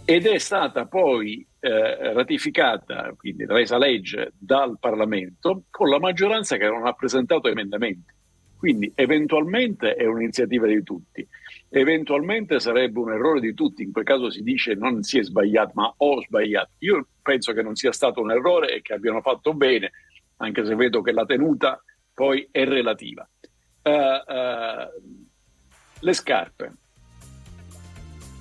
Ed 0.04 0.26
è 0.26 0.38
stata 0.38 0.86
poi 0.86 1.46
eh, 1.60 2.12
ratificata, 2.12 3.12
quindi 3.16 3.46
resa 3.46 3.78
legge 3.78 4.32
dal 4.36 4.76
Parlamento, 4.80 5.64
con 5.70 5.88
la 5.88 6.00
maggioranza 6.00 6.56
che 6.56 6.66
non 6.66 6.86
ha 6.86 6.92
presentato 6.94 7.48
emendamenti. 7.48 8.14
Quindi 8.56 8.90
eventualmente 8.94 9.94
è 9.94 10.06
un'iniziativa 10.06 10.66
di 10.66 10.82
tutti, 10.82 11.26
eventualmente 11.68 12.58
sarebbe 12.58 12.98
un 12.98 13.12
errore 13.12 13.38
di 13.38 13.54
tutti, 13.54 13.82
in 13.82 13.92
quel 13.92 14.04
caso 14.04 14.30
si 14.30 14.42
dice 14.42 14.74
non 14.74 15.02
si 15.02 15.18
è 15.18 15.22
sbagliato, 15.22 15.72
ma 15.74 15.92
ho 15.96 16.22
sbagliato. 16.22 16.70
Io 16.78 17.06
penso 17.22 17.52
che 17.52 17.62
non 17.62 17.76
sia 17.76 17.92
stato 17.92 18.20
un 18.20 18.32
errore 18.32 18.74
e 18.74 18.82
che 18.82 18.94
abbiano 18.94 19.20
fatto 19.20 19.54
bene, 19.54 19.92
anche 20.38 20.64
se 20.64 20.74
vedo 20.74 21.02
che 21.02 21.12
la 21.12 21.24
tenuta 21.24 21.80
poi 22.16 22.48
è 22.50 22.64
relativa. 22.64 23.28
Uh, 23.86 24.90
le 26.00 26.12
scarpe. 26.12 26.72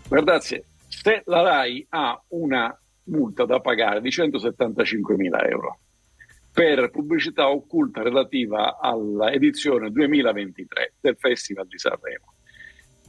Guardate, 0.08 0.66
se 0.88 1.22
la 1.26 1.42
RAI 1.42 1.86
ha 1.90 2.20
una 2.30 2.76
multa 3.04 3.46
da 3.46 3.60
pagare 3.60 4.02
di 4.02 4.10
175 4.10 5.16
mila 5.16 5.46
euro 5.46 5.80
per 6.52 6.90
pubblicità 6.90 7.50
occulta 7.50 8.02
relativa 8.02 8.80
all'edizione 8.80 9.92
2023 9.92 10.94
del 11.00 11.18
Festival 11.20 11.68
di 11.68 11.78
Sanremo, 11.78 12.34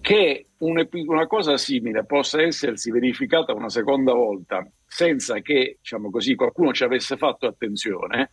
che 0.01 0.47
una 0.59 1.27
cosa 1.27 1.57
simile 1.57 2.05
possa 2.05 2.43
essersi 2.43 2.91
verificata 2.91 3.55
una 3.55 3.71
seconda 3.71 4.13
volta 4.13 4.69
senza 4.87 5.41
che 5.41 5.77
diciamo 5.79 6.11
così, 6.11 6.35
qualcuno 6.35 6.73
ci 6.73 6.85
avesse 6.85 7.17
fatto 7.17 7.47
attenzione, 7.47 8.33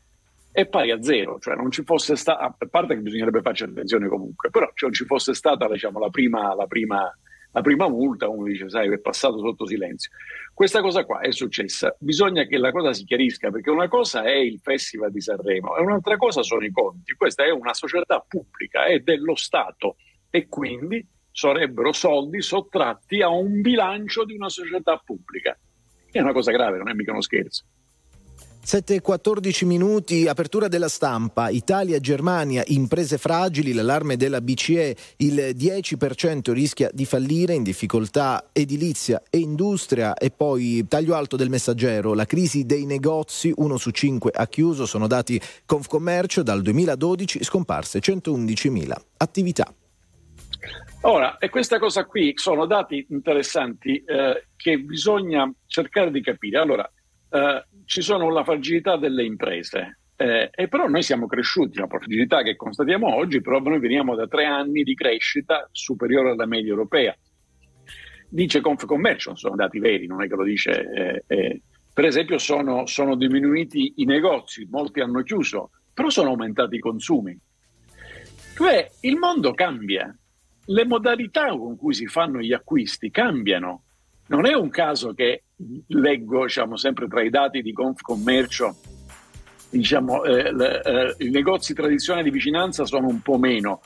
è 0.54 0.68
pari 0.68 0.92
a 0.92 1.02
zero, 1.02 1.40
cioè 1.40 1.56
non 1.56 1.72
ci 1.72 1.82
fosse 1.84 2.16
stata, 2.16 2.42
a 2.42 2.68
parte 2.70 2.94
che 2.94 3.02
bisognerebbe 3.02 3.42
farci 3.42 3.64
attenzione 3.64 4.08
comunque, 4.08 4.52
però 4.52 4.68
cioè, 4.76 4.90
non 4.90 4.94
ci 4.94 5.04
fosse 5.06 5.34
stata 5.34 5.68
diciamo, 5.68 5.98
la, 5.98 6.10
prima, 6.10 6.54
la, 6.54 6.68
prima, 6.68 7.12
la 7.52 7.62
prima 7.62 7.90
multa, 7.90 8.28
uno 8.28 8.46
dice 8.46 8.70
sai 8.70 8.94
è 8.94 9.00
passato 9.00 9.40
sotto 9.40 9.66
silenzio. 9.66 10.12
Questa 10.54 10.80
cosa 10.82 11.06
qua 11.06 11.22
è 11.22 11.32
successa, 11.32 11.96
bisogna 11.98 12.44
che 12.46 12.58
la 12.58 12.72
cosa 12.72 12.94
si 12.94 13.04
chiarisca 13.04 13.50
perché 13.50 13.72
una 13.72 13.88
cosa 13.88 14.22
è 14.26 14.36
il 14.36 14.60
Festival 14.62 15.12
di 15.12 15.22
Sanremo 15.22 15.76
e 15.76 15.82
un'altra 15.82 16.18
cosa 16.18 16.44
sono 16.44 16.64
i 16.64 16.72
conti, 16.72 17.16
questa 17.16 17.44
è 17.44 17.50
una 17.50 17.74
società 17.74 18.24
pubblica, 18.26 18.86
è 18.86 19.00
dello 19.00 19.34
Stato 19.34 19.96
e 20.30 20.48
quindi 20.48 21.04
sarebbero 21.32 21.92
soldi 21.94 22.44
sottratti 22.44 23.24
a 23.24 23.30
un 23.30 23.60
bilancio 23.62 24.24
di 24.24 24.36
una 24.36 24.50
società 24.50 25.02
pubblica. 25.04 25.58
È 26.12 26.22
una 26.22 26.32
cosa 26.32 26.52
grave, 26.52 26.78
non 26.78 26.90
è 26.90 26.94
mica 26.94 27.12
uno 27.12 27.22
scherzo. 27.22 27.66
7.14 28.66 29.66
minuti, 29.66 30.26
apertura 30.26 30.70
della 30.70 30.88
stampa, 30.88 31.50
Italia, 31.50 32.00
Germania, 32.00 32.64
imprese 32.68 33.18
fragili, 33.18 33.74
l'allarme 33.74 34.16
della 34.16 34.40
BCE, 34.40 34.96
il 35.18 35.36
10% 35.54 36.54
rischia 36.54 36.90
di 36.94 37.04
fallire 37.04 37.56
in 37.56 37.64
difficoltà 37.64 38.48
edilizia 38.54 39.22
e 39.30 39.40
industria. 39.40 40.14
E 40.14 40.32
poi 40.32 40.86
taglio 40.88 41.14
alto 41.14 41.36
del 41.36 41.50
messaggero, 41.50 42.14
la 42.14 42.26
crisi 42.26 42.66
dei 42.66 42.86
negozi, 42.86 43.52
uno 43.58 43.76
su 43.76 43.90
cinque 43.90 44.32
ha 44.34 44.48
chiuso, 44.48 44.86
sono 44.86 45.08
dati 45.08 45.40
Confcommercio, 45.66 46.42
dal 46.42 46.62
2012 46.62 47.44
scomparse 47.44 48.00
111.000 48.00 48.94
attività. 49.18 49.74
Ora, 51.02 51.38
e 51.38 51.50
questa 51.50 51.80
cosa 51.80 52.06
qui 52.06 52.32
sono 52.38 52.66
dati 52.66 53.06
interessanti 53.10 54.02
eh, 54.06 54.46
che 54.56 54.80
bisogna 54.80 55.52
cercare 55.68 56.12
di 56.12 56.22
capire. 56.22 56.60
Allora, 56.60 56.90
eh, 57.34 57.66
ci 57.86 58.02
sono 58.02 58.30
la 58.30 58.44
fragilità 58.44 58.96
delle 58.96 59.24
imprese. 59.24 60.02
Eh, 60.16 60.52
e 60.54 60.68
però 60.68 60.88
noi 60.88 61.02
siamo 61.02 61.26
cresciuti, 61.26 61.80
la 61.80 61.88
fragilità 61.88 62.44
che 62.44 62.56
constatiamo 62.56 63.16
oggi, 63.16 63.42
però 63.42 63.60
noi 63.60 63.80
veniamo 63.80 64.16
da 64.16 64.28
tre 64.28 64.46
anni 64.46 64.84
di 64.84 64.94
crescita 64.94 65.68
superiore 65.72 66.30
alla 66.30 66.46
media 66.46 66.70
europea. 66.70 67.16
Dice 68.30 68.62
Confcommercio, 68.62 69.36
sono 69.36 69.56
dati 69.56 69.80
veri, 69.80 70.06
non 70.06 70.22
è 70.22 70.28
che 70.28 70.36
lo 70.36 70.44
dice. 70.44 70.92
Eh, 70.92 71.24
eh, 71.28 71.62
per 71.92 72.06
esempio 72.06 72.38
sono, 72.38 72.86
sono 72.86 73.16
diminuiti 73.16 73.94
i 73.98 74.06
negozi, 74.06 74.68
molti 74.70 75.00
hanno 75.00 75.24
chiuso, 75.24 75.72
però 75.92 76.10
sono 76.10 76.30
aumentati 76.30 76.76
i 76.76 76.80
consumi. 76.80 77.38
Cioè 78.56 78.90
il 79.02 79.18
mondo 79.18 79.54
cambia, 79.54 80.16
le 80.66 80.86
modalità 80.86 81.48
con 81.50 81.76
cui 81.76 81.96
si 81.96 82.06
fanno 82.06 82.40
gli 82.40 82.54
acquisti 82.54 83.10
cambiano. 83.10 83.86
Non 84.28 84.46
è 84.46 84.54
un 84.54 84.70
caso 84.70 85.14
che 85.14 85.44
leggo 85.88 86.44
diciamo, 86.44 86.76
sempre 86.78 87.08
tra 87.08 87.22
i 87.22 87.30
dati 87.30 87.62
di 87.62 87.74
Confcommercio, 87.74 88.76
diciamo, 89.70 90.24
eh, 90.24 90.54
le, 90.54 90.82
eh, 90.82 91.26
i 91.26 91.30
negozi 91.30 91.74
tradizionali 91.74 92.26
di 92.26 92.32
vicinanza 92.32 92.86
sono 92.86 93.08
un 93.08 93.22
po' 93.22 93.38
meno, 93.38 93.82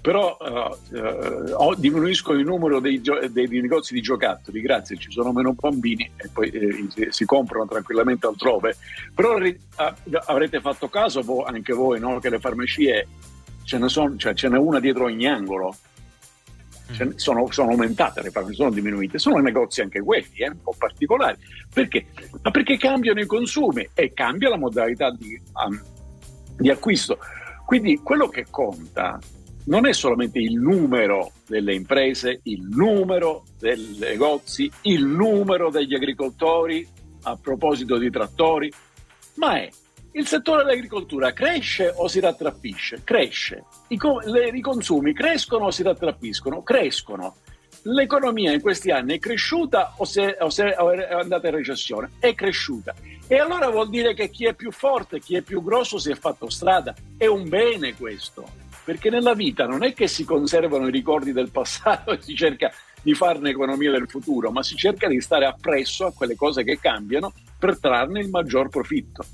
però 0.00 0.36
eh, 0.40 0.98
eh 0.98 1.74
diminuiscono 1.76 2.38
il 2.38 2.44
numero 2.44 2.80
dei, 2.80 3.00
dei, 3.00 3.30
dei, 3.48 3.60
negozi 3.60 3.94
di 3.94 4.00
giocattoli, 4.00 4.60
grazie, 4.60 4.96
ci 4.96 5.10
sono 5.10 5.32
meno 5.32 5.52
bambini 5.52 6.10
e 6.16 6.28
poi 6.32 6.50
eh, 6.50 6.86
si, 6.90 7.06
si, 7.10 7.24
comprano 7.24 7.66
tranquillamente 7.66 8.26
altrove. 8.26 8.76
Però 9.14 9.36
avrete 10.26 10.60
fatto 10.60 10.88
caso 10.88 11.44
anche 11.44 11.72
voi 11.72 12.00
no? 12.00 12.18
che 12.18 12.30
le 12.30 12.38
farmacie 12.38 13.06
ce 13.64 13.78
ne, 13.78 13.88
sono, 13.88 14.16
cioè, 14.16 14.34
ce 14.34 14.48
n'è 14.48 14.56
una 14.56 14.80
dietro 14.80 15.04
ogni 15.04 15.26
angolo 15.26 15.76
cioè, 16.92 17.08
sono, 17.16 17.50
sono, 17.50 17.70
aumentate 17.70 18.22
le 18.22 18.30
parole, 18.30 18.54
sono 18.54 18.70
diminuite. 18.70 19.18
Sono 19.18 19.38
negozi 19.38 19.80
anche 19.80 20.00
quelli, 20.00 20.28
eh, 20.34 20.48
un 20.48 20.62
po' 20.62 20.74
particolari. 20.76 21.36
Perché? 21.72 22.06
Ma 22.42 22.50
perché 22.50 22.76
cambiano 22.76 23.20
i 23.20 23.26
consumi 23.26 23.88
e 23.94 24.12
cambia 24.12 24.48
la 24.48 24.58
modalità 24.58 25.10
di, 25.10 25.40
um, 25.66 25.82
di 26.56 26.70
acquisto. 26.70 27.18
Quindi 27.64 28.00
quello 28.02 28.28
che 28.28 28.46
conta 28.48 29.18
non 29.64 29.86
è 29.86 29.92
solamente 29.92 30.38
il 30.38 30.58
numero 30.58 31.32
delle 31.46 31.74
imprese, 31.74 32.40
il 32.44 32.62
numero 32.70 33.42
dei 33.58 33.96
negozi, 33.98 34.70
il 34.82 35.04
numero 35.04 35.70
degli 35.70 35.94
agricoltori 35.94 36.86
a 37.22 37.36
proposito 37.36 37.98
di 37.98 38.08
trattori, 38.10 38.72
ma 39.34 39.56
è 39.56 39.68
il 40.16 40.26
settore 40.26 40.64
dell'agricoltura 40.64 41.32
cresce 41.32 41.92
o 41.94 42.08
si 42.08 42.20
rattrappisce? 42.20 43.02
Cresce. 43.04 43.64
I, 43.88 43.96
co- 43.98 44.20
le, 44.24 44.48
I, 44.48 44.60
consumi 44.60 45.12
crescono 45.12 45.66
o 45.66 45.70
si 45.70 45.82
rattrappiscono? 45.82 46.62
Crescono. 46.62 47.36
L'economia 47.82 48.52
in 48.52 48.62
questi 48.62 48.90
anni 48.90 49.16
è 49.16 49.18
cresciuta 49.18 49.92
o, 49.98 50.04
se, 50.04 50.36
o 50.40 50.48
se 50.48 50.70
è 50.70 51.12
andata 51.12 51.48
in 51.48 51.54
recessione? 51.54 52.12
È 52.18 52.34
cresciuta. 52.34 52.94
E 53.28 53.38
allora 53.38 53.68
vuol 53.68 53.90
dire 53.90 54.14
che 54.14 54.30
chi 54.30 54.46
è 54.46 54.54
più 54.54 54.72
forte, 54.72 55.20
chi 55.20 55.36
è 55.36 55.42
più 55.42 55.62
grosso 55.62 55.98
si 55.98 56.10
è 56.10 56.14
fatto 56.14 56.48
strada. 56.48 56.94
È 57.16 57.26
un 57.26 57.46
bene 57.46 57.94
questo. 57.94 58.44
Perché 58.84 59.10
nella 59.10 59.34
vita 59.34 59.66
non 59.66 59.84
è 59.84 59.92
che 59.92 60.08
si 60.08 60.24
conservano 60.24 60.88
i 60.88 60.92
ricordi 60.92 61.32
del 61.32 61.50
passato 61.50 62.12
e 62.12 62.22
si 62.22 62.34
cerca 62.34 62.72
di 63.02 63.12
farne 63.14 63.50
economia 63.50 63.90
del 63.90 64.08
futuro, 64.08 64.50
ma 64.50 64.62
si 64.62 64.76
cerca 64.76 65.08
di 65.08 65.20
stare 65.20 65.44
appresso 65.44 66.06
a 66.06 66.12
quelle 66.12 66.36
cose 66.36 66.64
che 66.64 66.78
cambiano 66.80 67.34
per 67.58 67.78
trarne 67.78 68.20
il 68.20 68.30
maggior 68.30 68.70
profitto. 68.70 69.24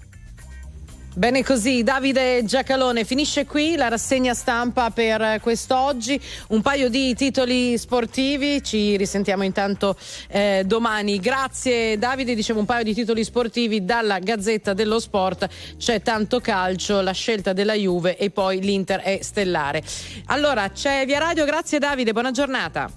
Bene 1.14 1.44
così, 1.44 1.82
Davide 1.82 2.42
Giacalone, 2.42 3.04
finisce 3.04 3.44
qui 3.44 3.76
la 3.76 3.88
rassegna 3.88 4.32
stampa 4.32 4.88
per 4.88 5.40
quest'oggi, 5.42 6.18
un 6.48 6.62
paio 6.62 6.88
di 6.88 7.14
titoli 7.14 7.76
sportivi, 7.76 8.62
ci 8.62 8.96
risentiamo 8.96 9.42
intanto 9.42 9.94
eh, 10.28 10.62
domani. 10.64 11.20
Grazie 11.20 11.98
Davide, 11.98 12.34
dicevo 12.34 12.60
un 12.60 12.64
paio 12.64 12.82
di 12.82 12.94
titoli 12.94 13.24
sportivi 13.24 13.84
dalla 13.84 14.20
Gazzetta 14.20 14.72
dello 14.72 14.98
Sport, 14.98 15.76
c'è 15.76 16.00
tanto 16.00 16.40
calcio, 16.40 17.02
la 17.02 17.12
scelta 17.12 17.52
della 17.52 17.74
Juve 17.74 18.16
e 18.16 18.30
poi 18.30 18.62
l'Inter 18.62 19.00
è 19.00 19.18
stellare. 19.20 19.82
Allora, 20.28 20.70
c'è 20.70 21.04
Via 21.04 21.18
Radio, 21.18 21.44
grazie 21.44 21.78
Davide, 21.78 22.12
buona 22.14 22.30
giornata. 22.30 22.90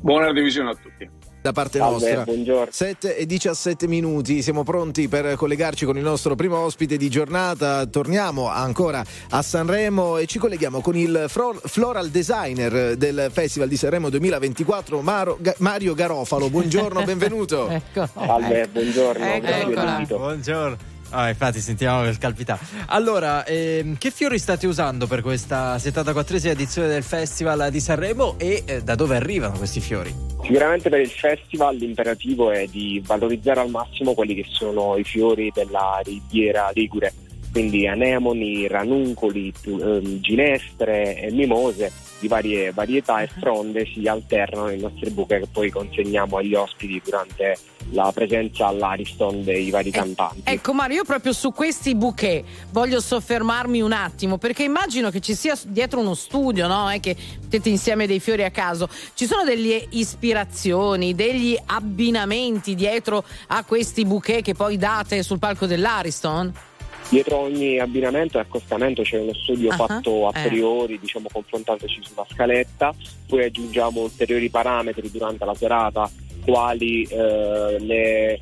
Buona 0.00 0.32
divisione 0.32 0.70
a 0.70 0.74
tutti 0.74 1.15
da 1.46 1.52
parte 1.52 1.78
Vabbè, 1.78 1.92
nostra. 1.92 2.22
Buongiorno. 2.24 2.72
7 2.72 3.16
e 3.16 3.26
17 3.26 3.86
minuti, 3.86 4.42
siamo 4.42 4.64
pronti 4.64 5.06
per 5.06 5.36
collegarci 5.36 5.84
con 5.84 5.96
il 5.96 6.02
nostro 6.02 6.34
primo 6.34 6.58
ospite 6.58 6.96
di 6.96 7.08
giornata. 7.08 7.86
Torniamo 7.86 8.48
ancora 8.48 9.04
a 9.30 9.42
Sanremo 9.42 10.16
e 10.16 10.26
ci 10.26 10.38
colleghiamo 10.40 10.80
con 10.80 10.96
il 10.96 11.26
floral 11.28 12.08
designer 12.08 12.96
del 12.96 13.28
Festival 13.32 13.68
di 13.68 13.76
Sanremo 13.76 14.10
2024, 14.10 15.00
Maro, 15.02 15.38
Mario 15.58 15.94
Garofalo. 15.94 16.50
Buongiorno, 16.50 17.02
benvenuto. 17.06 17.68
ecco. 17.68 18.08
Vabbè, 18.12 18.68
buongiorno. 18.68 19.24
Ecco. 19.24 20.16
Buongiorno. 20.16 20.94
Ah, 21.10 21.28
infatti 21.28 21.60
sentiamo 21.60 22.02
che 22.02 22.12
scalpita. 22.12 22.58
Allora, 22.86 23.44
ehm, 23.44 23.96
che 23.96 24.10
fiori 24.10 24.38
state 24.38 24.66
usando 24.66 25.06
per 25.06 25.22
questa 25.22 25.76
74esima 25.76 26.50
edizione 26.50 26.88
del 26.88 27.02
Festival 27.02 27.70
di 27.70 27.80
Sanremo 27.80 28.34
e 28.38 28.62
eh, 28.66 28.82
da 28.82 28.94
dove 28.94 29.16
arrivano 29.16 29.56
questi 29.56 29.80
fiori? 29.80 30.14
Sicuramente 30.42 30.88
per 30.88 31.00
il 31.00 31.10
festival 31.10 31.76
l'imperativo 31.76 32.50
è 32.50 32.66
di 32.66 33.02
valorizzare 33.04 33.60
al 33.60 33.70
massimo 33.70 34.14
quelli 34.14 34.34
che 34.34 34.44
sono 34.48 34.96
i 34.96 35.04
fiori 35.04 35.50
della 35.52 36.00
riviera 36.04 36.70
Ligure, 36.72 37.12
quindi 37.56 37.86
anemoni, 37.86 38.68
ranuncoli, 38.68 39.50
ehm, 39.64 40.20
ginestre 40.20 41.22
e 41.22 41.32
mimose 41.32 41.90
di 42.18 42.28
varie 42.28 42.70
varietà 42.70 43.22
e 43.22 43.28
fronde 43.28 43.86
si 43.94 44.06
alternano 44.06 44.66
nei 44.66 44.78
nostri 44.78 45.08
buche 45.08 45.38
che 45.38 45.46
poi 45.50 45.70
consegniamo 45.70 46.36
agli 46.36 46.52
ospiti 46.52 47.00
durante 47.02 47.56
la 47.92 48.12
presenza 48.12 48.66
all'Ariston 48.66 49.42
dei 49.42 49.70
vari 49.70 49.88
eh, 49.88 49.92
cantanti. 49.92 50.42
Ecco 50.44 50.74
Mario, 50.74 50.96
io 50.96 51.04
proprio 51.04 51.32
su 51.32 51.50
questi 51.54 51.94
bouquet 51.94 52.44
voglio 52.72 53.00
soffermarmi 53.00 53.80
un 53.80 53.92
attimo 53.92 54.36
perché 54.36 54.62
immagino 54.62 55.08
che 55.08 55.20
ci 55.20 55.34
sia 55.34 55.58
dietro 55.64 56.00
uno 56.00 56.12
studio, 56.12 56.66
no? 56.66 56.90
È 56.90 57.00
che 57.00 57.16
mettete 57.40 57.70
insieme 57.70 58.06
dei 58.06 58.20
fiori 58.20 58.44
a 58.44 58.50
caso. 58.50 58.86
Ci 59.14 59.24
sono 59.24 59.44
delle 59.44 59.82
ispirazioni, 59.92 61.14
degli 61.14 61.58
abbinamenti 61.64 62.74
dietro 62.74 63.24
a 63.46 63.64
questi 63.64 64.04
bouquet 64.04 64.42
che 64.42 64.52
poi 64.52 64.76
date 64.76 65.22
sul 65.22 65.38
palco 65.38 65.64
dell'Ariston? 65.64 66.74
Dietro 67.08 67.38
ogni 67.38 67.78
abbinamento 67.78 68.38
e 68.38 68.40
accostamento 68.40 69.02
c'è 69.02 69.20
uno 69.20 69.32
studio 69.32 69.68
uh-huh. 69.68 69.76
fatto 69.76 70.28
a 70.28 70.38
eh. 70.38 70.48
priori, 70.48 70.94
eh. 70.94 70.98
diciamo 71.00 71.28
confrontandoci 71.32 72.00
sulla 72.02 72.26
scaletta, 72.28 72.92
poi 73.28 73.44
aggiungiamo 73.44 74.00
ulteriori 74.00 74.50
parametri 74.50 75.10
durante 75.10 75.44
la 75.44 75.54
serata, 75.54 76.10
quali 76.44 77.04
eh, 77.04 77.76
le 77.78 78.40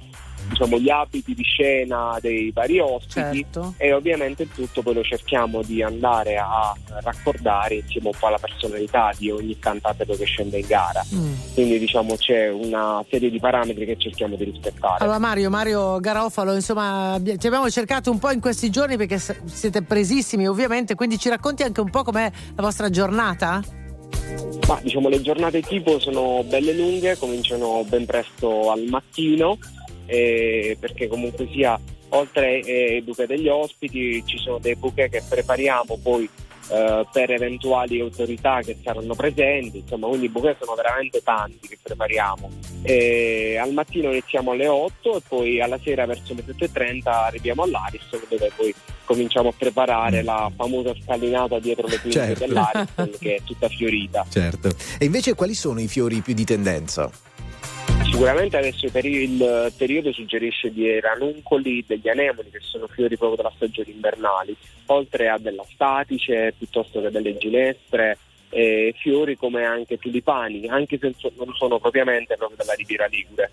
diciamo, 0.48 0.78
gli 0.78 0.90
abiti 0.90 1.34
di 1.34 1.42
scena 1.42 2.18
dei 2.20 2.50
vari 2.52 2.78
ospiti 2.78 3.44
certo. 3.44 3.74
e 3.76 3.92
ovviamente 3.92 4.44
il 4.44 4.50
tutto 4.54 4.82
poi 4.82 4.94
lo 4.94 5.02
cerchiamo 5.02 5.62
di 5.62 5.82
andare 5.82 6.36
a 6.36 6.74
raccordare 7.02 7.76
insieme 7.76 8.08
un 8.08 8.14
po' 8.18 8.26
alla 8.26 8.38
personalità 8.38 9.12
di 9.16 9.30
ogni 9.30 9.58
cantante 9.58 10.04
che 10.04 10.24
scende 10.24 10.58
in 10.58 10.66
gara. 10.66 11.04
Mm. 11.14 11.32
Quindi 11.54 11.78
diciamo 11.78 12.16
c'è 12.16 12.50
una 12.50 13.04
serie 13.08 13.30
di 13.30 13.38
parametri 13.38 13.84
che 13.84 13.96
cerchiamo 13.98 14.36
di 14.36 14.44
rispettare. 14.44 15.02
Allora 15.02 15.18
Mario, 15.18 15.50
Mario 15.50 15.98
Garofalo, 16.00 16.54
insomma 16.54 17.20
ci 17.22 17.46
abbiamo 17.46 17.70
cercato 17.70 18.10
un 18.10 18.18
po' 18.18 18.30
in 18.30 18.40
questi 18.40 18.70
giorni 18.70 18.96
perché 18.96 19.18
siete 19.18 19.82
presissimi 19.82 20.46
ovviamente, 20.46 20.94
quindi 20.94 21.18
ci 21.18 21.28
racconti 21.28 21.62
anche 21.62 21.80
un 21.80 21.90
po' 21.90 22.02
com'è 22.02 22.30
la 22.54 22.62
vostra 22.62 22.90
giornata? 22.90 23.62
Ma 24.66 24.78
diciamo 24.82 25.08
le 25.08 25.20
giornate 25.20 25.60
tipo 25.60 25.98
sono 25.98 26.42
belle 26.44 26.72
lunghe, 26.72 27.18
cominciano 27.18 27.84
ben 27.86 28.06
presto 28.06 28.70
al 28.70 28.84
mattino 28.88 29.58
eh, 30.06 30.76
perché 30.78 31.08
comunque 31.08 31.48
sia 31.52 31.78
oltre 32.10 32.60
ai 32.60 33.02
buche 33.02 33.26
degli 33.26 33.48
ospiti 33.48 34.22
ci 34.24 34.38
sono 34.38 34.58
dei 34.58 34.76
buche 34.76 35.08
che 35.08 35.22
prepariamo 35.28 35.98
poi 36.02 36.28
eh, 36.70 37.06
per 37.12 37.30
eventuali 37.30 38.00
autorità 38.00 38.60
che 38.62 38.78
saranno 38.82 39.14
presenti, 39.14 39.78
insomma 39.78 40.06
quindi 40.06 40.26
i 40.26 40.30
buche 40.30 40.56
sono 40.58 40.74
veramente 40.74 41.22
tanti 41.22 41.68
che 41.68 41.78
prepariamo. 41.82 42.50
E 42.82 43.58
al 43.60 43.72
mattino 43.72 44.10
iniziamo 44.10 44.52
alle 44.52 44.66
8 44.66 45.16
e 45.16 45.20
poi 45.28 45.60
alla 45.60 45.78
sera 45.82 46.06
verso 46.06 46.32
le 46.34 46.42
7.30 46.42 47.02
arriviamo 47.04 47.64
all'Ariston 47.64 48.20
dove 48.30 48.50
poi 48.56 48.74
cominciamo 49.04 49.50
a 49.50 49.54
preparare 49.56 50.22
mm. 50.22 50.24
la 50.24 50.50
famosa 50.56 50.94
scalinata 51.02 51.58
dietro 51.58 51.86
le 51.86 52.00
quinte 52.00 52.18
certo. 52.18 52.46
dell'Ariston 52.46 53.10
che 53.18 53.34
è 53.34 53.40
tutta 53.44 53.68
fiorita. 53.68 54.24
Certo. 54.30 54.68
E 54.98 55.04
invece 55.04 55.34
quali 55.34 55.54
sono 55.54 55.80
i 55.80 55.88
fiori 55.88 56.22
più 56.22 56.32
di 56.32 56.44
tendenza? 56.44 57.10
Sicuramente 58.04 58.56
adesso 58.56 58.86
il, 58.86 58.92
peri- 58.92 59.22
il 59.22 59.72
periodo 59.76 60.12
suggerisce 60.12 60.72
di 60.72 61.00
ranuncoli, 61.00 61.84
degli 61.86 62.08
anemoni 62.08 62.50
che 62.50 62.60
sono 62.60 62.86
fiori 62.86 63.16
proprio 63.16 63.36
della 63.36 63.52
stagione 63.56 63.90
invernali, 63.90 64.56
oltre 64.86 65.28
a 65.28 65.38
della 65.38 65.64
statice 65.72 66.54
piuttosto 66.56 67.00
che 67.00 67.10
delle 67.10 67.36
ginestre, 67.36 68.18
eh, 68.50 68.94
fiori 68.96 69.36
come 69.36 69.64
anche 69.64 69.98
tulipani, 69.98 70.68
anche 70.68 70.96
se 71.00 71.12
non 71.36 71.52
sono 71.54 71.80
propriamente 71.80 72.36
proprio 72.36 72.56
della 72.56 72.74
Riviera 72.74 73.06
Ligure. 73.06 73.50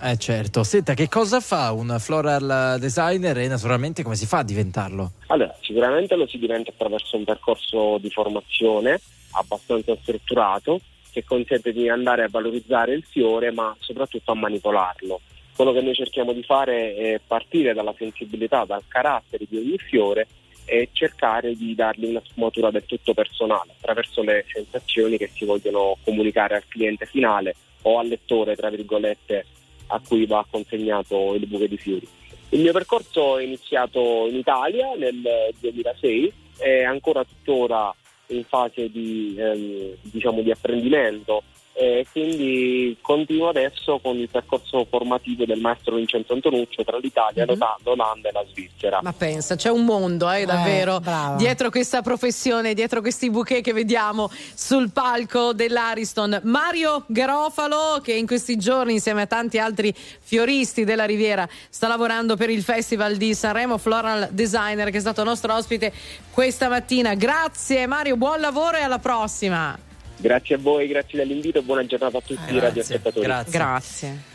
Eh 0.00 0.16
certo, 0.18 0.62
senta 0.62 0.94
che 0.94 1.08
cosa 1.08 1.40
fa 1.40 1.72
un 1.72 1.96
floral 1.98 2.76
designer 2.78 3.36
e 3.38 3.48
naturalmente 3.48 4.04
come 4.04 4.14
si 4.14 4.26
fa 4.26 4.38
a 4.38 4.44
diventarlo? 4.44 5.12
Allora, 5.26 5.54
sicuramente 5.60 6.14
lo 6.14 6.28
si 6.28 6.38
diventa 6.38 6.70
attraverso 6.70 7.16
un 7.16 7.24
percorso 7.24 7.98
di 7.98 8.08
formazione 8.08 9.00
abbastanza 9.32 9.96
strutturato 10.00 10.80
che 11.16 11.24
consente 11.24 11.72
di 11.72 11.88
andare 11.88 12.24
a 12.24 12.28
valorizzare 12.28 12.92
il 12.92 13.02
fiore 13.02 13.50
ma 13.50 13.74
soprattutto 13.80 14.32
a 14.32 14.34
manipolarlo. 14.34 15.22
Quello 15.56 15.72
che 15.72 15.80
noi 15.80 15.94
cerchiamo 15.94 16.34
di 16.34 16.42
fare 16.42 16.94
è 16.94 17.20
partire 17.26 17.72
dalla 17.72 17.94
sensibilità, 17.96 18.66
dal 18.66 18.82
carattere 18.86 19.46
di 19.48 19.56
ogni 19.56 19.78
fiore 19.78 20.26
e 20.66 20.90
cercare 20.92 21.56
di 21.56 21.74
dargli 21.74 22.04
una 22.04 22.20
sfumatura 22.22 22.70
del 22.70 22.84
tutto 22.84 23.14
personale 23.14 23.72
attraverso 23.78 24.22
le 24.22 24.44
sensazioni 24.46 25.16
che 25.16 25.30
si 25.32 25.46
vogliono 25.46 25.96
comunicare 26.04 26.56
al 26.56 26.68
cliente 26.68 27.06
finale 27.06 27.54
o 27.82 27.98
al 27.98 28.08
lettore, 28.08 28.54
tra 28.54 28.68
virgolette, 28.68 29.46
a 29.86 30.02
cui 30.06 30.26
va 30.26 30.44
consegnato 30.50 31.32
il 31.34 31.46
buche 31.46 31.68
di 31.68 31.78
fiori. 31.78 32.06
Il 32.50 32.60
mio 32.60 32.72
percorso 32.72 33.38
è 33.38 33.42
iniziato 33.42 34.26
in 34.28 34.36
Italia 34.36 34.94
nel 34.94 35.22
2006 35.60 36.32
è 36.58 36.82
ancora 36.82 37.24
tuttora 37.24 37.94
in 38.28 38.44
fase 38.44 38.90
di, 38.90 39.34
ehm, 39.38 39.96
diciamo, 40.02 40.42
di 40.42 40.50
apprendimento 40.50 41.42
e 41.78 42.06
quindi 42.10 42.96
continuo 43.02 43.48
adesso 43.50 43.98
con 44.02 44.16
il 44.16 44.30
percorso 44.30 44.86
formativo 44.88 45.44
del 45.44 45.60
maestro 45.60 45.96
Vincenzo 45.96 46.32
Antonuccio 46.32 46.82
tra 46.84 46.96
l'Italia, 46.96 47.42
Mhm. 47.44 47.48
l'Ota- 47.50 47.76
l'Olanda 47.84 48.28
e 48.30 48.32
la 48.32 48.44
Svizzera. 48.50 49.00
Ma 49.02 49.12
pensa, 49.12 49.56
c'è 49.56 49.68
un 49.68 49.84
mondo, 49.84 50.30
eh, 50.30 50.46
davvero, 50.46 51.00
brava. 51.00 51.36
dietro 51.36 51.68
questa 51.68 52.00
professione, 52.00 52.72
dietro 52.72 53.02
questi 53.02 53.28
bouquet 53.28 53.62
che 53.62 53.74
vediamo 53.74 54.30
sul 54.54 54.90
palco 54.90 55.52
dell'Ariston. 55.52 56.40
Mario 56.44 57.04
Garofalo, 57.08 58.00
che 58.02 58.14
in 58.14 58.26
questi 58.26 58.56
giorni, 58.56 58.94
insieme 58.94 59.22
a 59.22 59.26
tanti 59.26 59.58
altri 59.58 59.92
fioristi 59.94 60.84
della 60.84 61.04
Riviera, 61.04 61.46
sta 61.68 61.88
lavorando 61.88 62.36
per 62.36 62.48
il 62.48 62.62
Festival 62.62 63.16
di 63.16 63.34
Sanremo, 63.34 63.76
Floral 63.76 64.28
Designer, 64.30 64.88
che 64.90 64.96
è 64.96 65.00
stato 65.00 65.22
nostro 65.24 65.52
ospite 65.54 65.92
questa 66.30 66.68
mattina. 66.70 67.14
Grazie 67.14 67.86
Mario, 67.86 68.16
buon 68.16 68.40
lavoro 68.40 68.78
e 68.78 68.80
alla 68.80 68.98
prossima. 68.98 69.78
Grazie 70.16 70.54
a 70.54 70.58
voi, 70.58 70.88
grazie 70.88 71.18
dell'invito 71.18 71.58
e 71.58 71.62
buona 71.62 71.84
giornata 71.84 72.18
a 72.18 72.20
tutti 72.20 72.54
i 72.54 72.58
radioascoltatori. 72.58 73.26
grazie. 73.48 74.34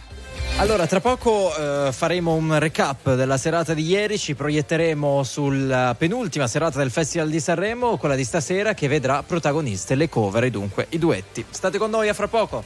Allora, 0.57 0.85
tra 0.85 0.99
poco 0.99 1.55
eh, 1.55 1.91
faremo 1.91 2.33
un 2.33 2.59
recap 2.59 3.15
della 3.15 3.37
serata 3.37 3.73
di 3.73 3.83
ieri, 3.83 4.19
ci 4.19 4.35
proietteremo 4.35 5.23
sulla 5.23 5.95
penultima 5.97 6.45
serata 6.47 6.77
del 6.77 6.91
Festival 6.91 7.29
di 7.29 7.39
Sanremo, 7.39 7.97
quella 7.97 8.15
di 8.15 8.23
stasera 8.23 8.73
che 8.75 8.87
vedrà 8.87 9.23
protagoniste 9.23 9.95
le 9.95 10.07
cover 10.07 10.43
e 10.43 10.51
dunque 10.51 10.85
i 10.89 10.99
duetti. 10.99 11.43
State 11.49 11.77
con 11.79 11.89
noi 11.89 12.09
a 12.09 12.13
fra 12.13 12.27
poco. 12.27 12.63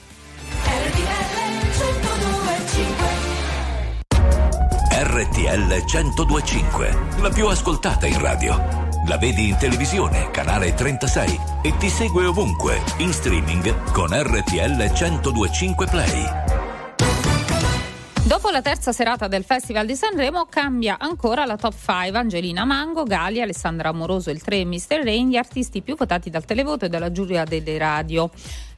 RTL 4.91 5.84
1025, 5.86 6.97
la 7.22 7.30
più 7.30 7.47
ascoltata 7.47 8.05
in 8.07 8.20
radio. 8.20 8.84
La 9.08 9.18
vedi 9.18 9.49
in 9.49 9.58
televisione, 9.58 10.32
canale 10.32 10.74
36 10.74 11.39
e 11.62 11.78
ti 11.78 11.89
segue 11.89 12.26
ovunque, 12.26 12.82
in 12.97 13.14
streaming 13.14 13.91
con 13.91 14.08
RTL 14.10 14.91
1025 15.22 15.86
Play. 15.86 16.26
Dopo 18.26 18.49
la 18.49 18.64
terza 18.64 18.91
serata 18.91 19.28
del 19.28 19.43
Festival 19.43 19.86
di 19.86 19.95
Sanremo 19.95 20.47
cambia 20.49 20.97
ancora 20.97 21.45
la 21.45 21.56
top 21.56 21.76
5 21.78 22.18
Angelina 22.18 22.66
Mango, 22.66 23.03
Gali, 23.03 23.39
Alessandra 23.39 23.89
Amoroso, 23.89 24.32
il 24.32 24.41
3 24.41 24.66
Mr. 24.66 25.03
Rain, 25.03 25.30
gli 25.30 25.38
artisti 25.38 25.84
più 25.84 25.95
votati 25.95 26.32
dal 26.32 26.43
televoto 26.43 26.86
e 26.86 26.89
dalla 26.89 27.12
giuria 27.12 27.43
delle 27.43 27.78
radio. 27.78 28.32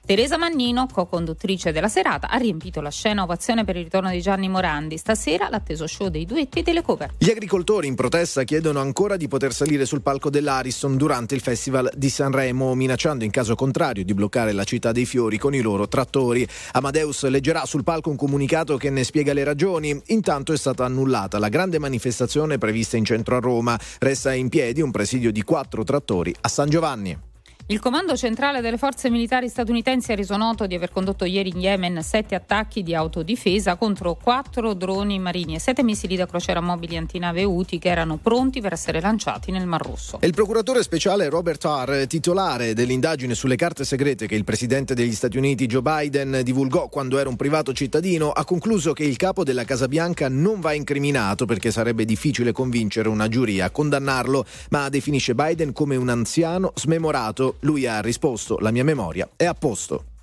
Teresa 0.07 0.37
Mannino, 0.37 0.87
co-conduttrice 0.89 1.73
della 1.73 1.89
serata, 1.89 2.29
ha 2.29 2.37
riempito 2.37 2.79
la 2.79 2.89
scena 2.89 3.23
ovazione 3.23 3.65
per 3.65 3.75
il 3.75 3.83
ritorno 3.83 4.09
di 4.09 4.21
Gianni 4.21 4.47
Morandi. 4.47 4.95
Stasera 4.95 5.49
l'atteso 5.49 5.85
show 5.85 6.07
dei 6.07 6.25
duetti 6.25 6.59
e 6.59 6.63
delle 6.63 6.81
cover. 6.81 7.15
Gli 7.17 7.29
agricoltori 7.29 7.87
in 7.87 7.95
protesta 7.95 8.45
chiedono 8.45 8.79
ancora 8.79 9.17
di 9.17 9.27
poter 9.27 9.51
salire 9.51 9.85
sul 9.85 10.01
palco 10.01 10.29
dell'Ariston 10.29 10.95
durante 10.95 11.35
il 11.35 11.41
Festival 11.41 11.91
di 11.93 12.09
Sanremo, 12.09 12.73
minacciando 12.73 13.25
in 13.25 13.31
caso 13.31 13.55
contrario 13.55 14.05
di 14.05 14.13
bloccare 14.13 14.53
la 14.53 14.63
città 14.63 14.93
dei 14.93 15.05
fiori 15.05 15.37
con 15.37 15.53
i 15.53 15.59
loro 15.59 15.89
trattori. 15.89 16.47
Amadeus 16.71 17.27
leggerà 17.27 17.65
sul 17.65 17.83
palco 17.83 18.09
un 18.09 18.15
comunicato 18.15 18.77
che 18.77 18.89
ne 18.89 19.03
spiega 19.03 19.33
le 19.33 19.43
ragioni. 19.43 20.01
Intanto 20.05 20.53
è 20.53 20.57
stata 20.57 20.85
annullata 20.85 21.37
la 21.37 21.49
grande 21.49 21.79
manifestazione 21.79 22.57
prevista 22.57 22.95
in 22.95 23.03
centro 23.03 23.35
a 23.35 23.39
Roma. 23.41 23.77
Resta 23.99 24.33
in 24.33 24.47
piedi 24.47 24.79
un 24.79 24.91
presidio 24.91 25.33
di 25.33 25.41
quattro 25.41 25.83
trattori 25.83 26.33
a 26.39 26.47
San 26.47 26.69
Giovanni. 26.69 27.35
Il 27.69 27.81
comando 27.81 28.15
centrale 28.15 28.61
delle 28.61 28.77
forze 28.77 29.09
militari 29.09 29.49
statunitensi 29.49 30.13
ha 30.13 30.15
reso 30.15 30.37
noto 30.37 30.67
di 30.67 30.75
aver 30.75 30.89
condotto 30.89 31.25
ieri 31.25 31.49
in 31.49 31.59
Yemen 31.59 32.01
sette 32.01 32.33
attacchi 32.33 32.81
di 32.81 32.95
autodifesa 32.95 33.75
contro 33.75 34.15
quattro 34.15 34.73
droni 34.73 35.19
marini 35.19 35.55
e 35.55 35.59
sette 35.59 35.83
missili 35.83 36.15
da 36.15 36.25
crociera 36.25 36.61
mobili 36.61 36.95
antinave 36.95 37.43
Houthi 37.43 37.77
che 37.77 37.89
erano 37.89 38.15
pronti 38.23 38.61
per 38.61 38.71
essere 38.71 39.01
lanciati 39.01 39.51
nel 39.51 39.67
Mar 39.67 39.81
Rosso. 39.81 40.19
Il 40.21 40.31
procuratore 40.31 40.81
speciale 40.81 41.27
Robert 41.27 41.65
Harr, 41.65 42.05
titolare 42.07 42.73
dell'indagine 42.73 43.35
sulle 43.35 43.57
carte 43.57 43.83
segrete 43.83 44.27
che 44.27 44.35
il 44.35 44.45
presidente 44.45 44.93
degli 44.93 45.11
Stati 45.11 45.35
Uniti 45.37 45.65
Joe 45.65 45.81
Biden 45.81 46.39
divulgò 46.45 46.87
quando 46.87 47.19
era 47.19 47.27
un 47.27 47.35
privato 47.35 47.73
cittadino, 47.73 48.31
ha 48.31 48.45
concluso 48.45 48.93
che 48.93 49.03
il 49.03 49.17
capo 49.17 49.43
della 49.43 49.65
Casa 49.65 49.89
Bianca 49.89 50.29
non 50.29 50.61
va 50.61 50.71
incriminato 50.71 51.43
perché 51.43 51.71
sarebbe 51.71 52.05
difficile 52.05 52.53
convincere 52.53 53.09
una 53.09 53.27
giuria 53.27 53.65
a 53.65 53.71
condannarlo, 53.71 54.45
ma 54.69 54.87
definisce 54.87 55.35
Biden 55.35 55.73
come 55.73 55.97
un 55.97 56.07
anziano 56.07 56.71
smemorato. 56.73 57.55
Lui 57.61 57.85
ha 57.85 58.01
risposto: 58.01 58.57
La 58.59 58.71
mia 58.71 58.83
memoria 58.83 59.29
è 59.35 59.45
a 59.45 59.53
posto. 59.53 60.16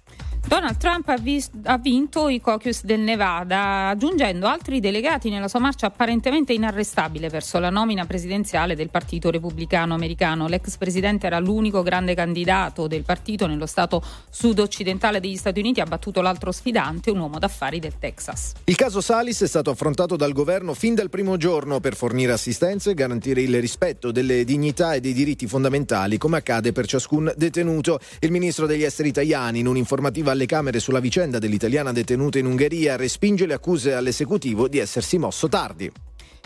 Donald 0.47 0.77
Trump 0.77 1.09
ha, 1.09 1.17
vis- 1.17 1.51
ha 1.65 1.79
vinto 1.79 2.29
i 2.29 2.39
caucus 2.41 2.85
del 2.85 3.01
Nevada, 3.01 3.89
aggiungendo 3.89 4.47
altri 4.47 4.79
delegati 4.79 5.31
nella 5.31 5.49
sua 5.49 5.59
marcia 5.59 5.87
apparentemente 5.87 6.53
inarrestabile 6.53 7.31
verso 7.31 7.59
la 7.59 7.71
nomina 7.71 8.05
presidenziale 8.05 8.77
del 8.77 8.91
Partito 8.91 9.31
Repubblicano 9.31 9.95
Americano. 9.95 10.47
L'ex 10.47 10.77
presidente 10.77 11.27
era 11.27 11.39
l'unico 11.39 11.83
grande 11.83 12.15
candidato 12.15 12.87
del 12.87 13.05
partito 13.05 13.47
nello 13.47 13.65
stato 13.65 14.03
sud-occidentale 14.29 15.19
degli 15.19 15.37
Stati 15.37 15.61
Uniti, 15.61 15.81
ha 15.81 15.87
battuto 15.87 16.21
l'altro 16.21 16.53
sfidante, 16.53 17.11
un 17.11 17.21
uomo 17.21 17.39
d'affari 17.39 17.81
del 17.81 17.95
Texas. 17.99 18.53
Il 18.65 18.77
caso 18.77 19.01
Salis 19.01 19.43
è 19.43 19.49
stato 19.49 19.71
affrontato 19.71 20.15
dal 20.15 20.33
governo 20.33 20.75
fin 20.75 20.95
dal 20.95 21.09
primo 21.09 21.39
giorno 21.39 21.81
per 21.81 21.97
fornire 21.97 22.33
assistenza 22.33 22.91
e 22.91 22.95
garantire 22.95 23.41
il 23.41 23.61
rispetto 23.61 24.13
delle 24.13 24.45
dignità 24.45 24.93
e 24.93 25.01
dei 25.01 25.15
diritti 25.15 25.47
fondamentali, 25.47 26.19
come 26.19 26.37
accade 26.37 26.73
per 26.73 26.87
ciascun 26.87 27.33
detenuto. 27.35 27.99
Il 28.21 28.31
ministro 28.31 28.67
degli 28.67 28.83
esteri 28.83 29.09
italiani, 29.09 29.61
in 29.61 29.67
un'informativa 29.67 30.33
alle 30.35 30.47
Camere 30.47 30.81
sulla 30.81 31.01
vicenda 31.01 31.39
dell'italiana 31.39 31.93
detenuta 31.93 32.39
in 32.39 32.47
Ungheria, 32.47 32.97
respinge 32.97 33.47
le 33.47 33.55
accuse 33.55 33.95
all'esecutivo 33.95 34.69
di 34.69 34.79
essersi 34.79 35.17
mosso 35.17 35.49
tardi. 35.49 35.91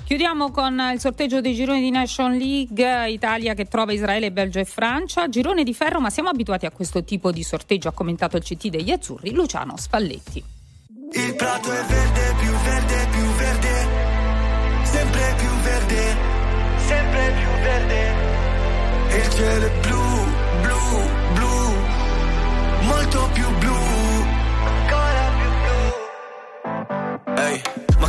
Chiudiamo 0.05 0.51
con 0.51 0.81
il 0.95 1.01
sorteggio 1.01 1.43
dei 1.43 1.55
gironi 1.55 1.81
di 1.81 1.91
Nation 1.91 2.35
League, 2.37 3.11
Italia 3.11 3.53
che 3.53 3.67
trova 3.67 3.93
Israele, 3.93 4.33
Belgio 4.33 4.59
e 4.59 4.65
Francia. 4.65 5.29
Girone 5.29 5.65
di 5.65 5.75
ferro, 5.75 6.01
ma 6.01 6.09
siamo 6.09 6.31
abituati 6.31 6.65
a 6.65 6.71
questo 6.71 7.05
tipo 7.05 7.31
di 7.31 7.43
sorteggio, 7.43 7.89
ha 7.89 7.93
commentato 7.93 8.39
il 8.39 8.43
CT 8.43 8.69
degli 8.69 8.91
Azzurri, 8.91 9.33
Luciano 9.33 9.77
Spalletti. 9.77 10.43
Il 11.13 11.35
prato 11.35 11.73
è 11.73 11.85
verde, 11.85 12.35
più 12.39 12.51
verde, 12.51 13.09
più 13.11 13.25
verde, 13.37 13.87
sempre 14.85 15.35
più 15.37 15.49
verde, 15.63 16.17
sempre 16.87 17.33
più 17.37 17.49
verde. 17.63 18.37
Il 19.19 19.31
cielo 19.31 19.67
è 19.67 19.71
blu, 19.81 19.88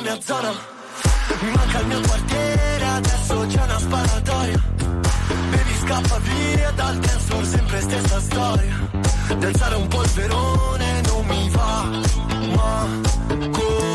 mia 0.00 0.18
zona. 0.20 0.50
Mi 1.40 1.50
manca 1.50 1.80
il 1.80 1.86
mio 1.86 2.00
quartiere, 2.00 2.84
adesso 2.84 3.46
c'è 3.46 3.62
una 3.62 3.78
sparatoria. 3.78 4.62
Baby 5.50 5.74
scappa 5.82 6.18
via 6.18 6.70
dal 6.70 6.96
dance 6.96 7.18
floor, 7.18 7.44
sempre 7.44 7.80
stessa 7.82 8.20
storia. 8.20 8.88
Danzare 9.38 9.74
un 9.74 9.86
polverone 9.88 11.00
non 11.02 11.26
mi 11.26 11.50
va, 11.50 11.84
ma 12.54 12.86
come 13.50 13.93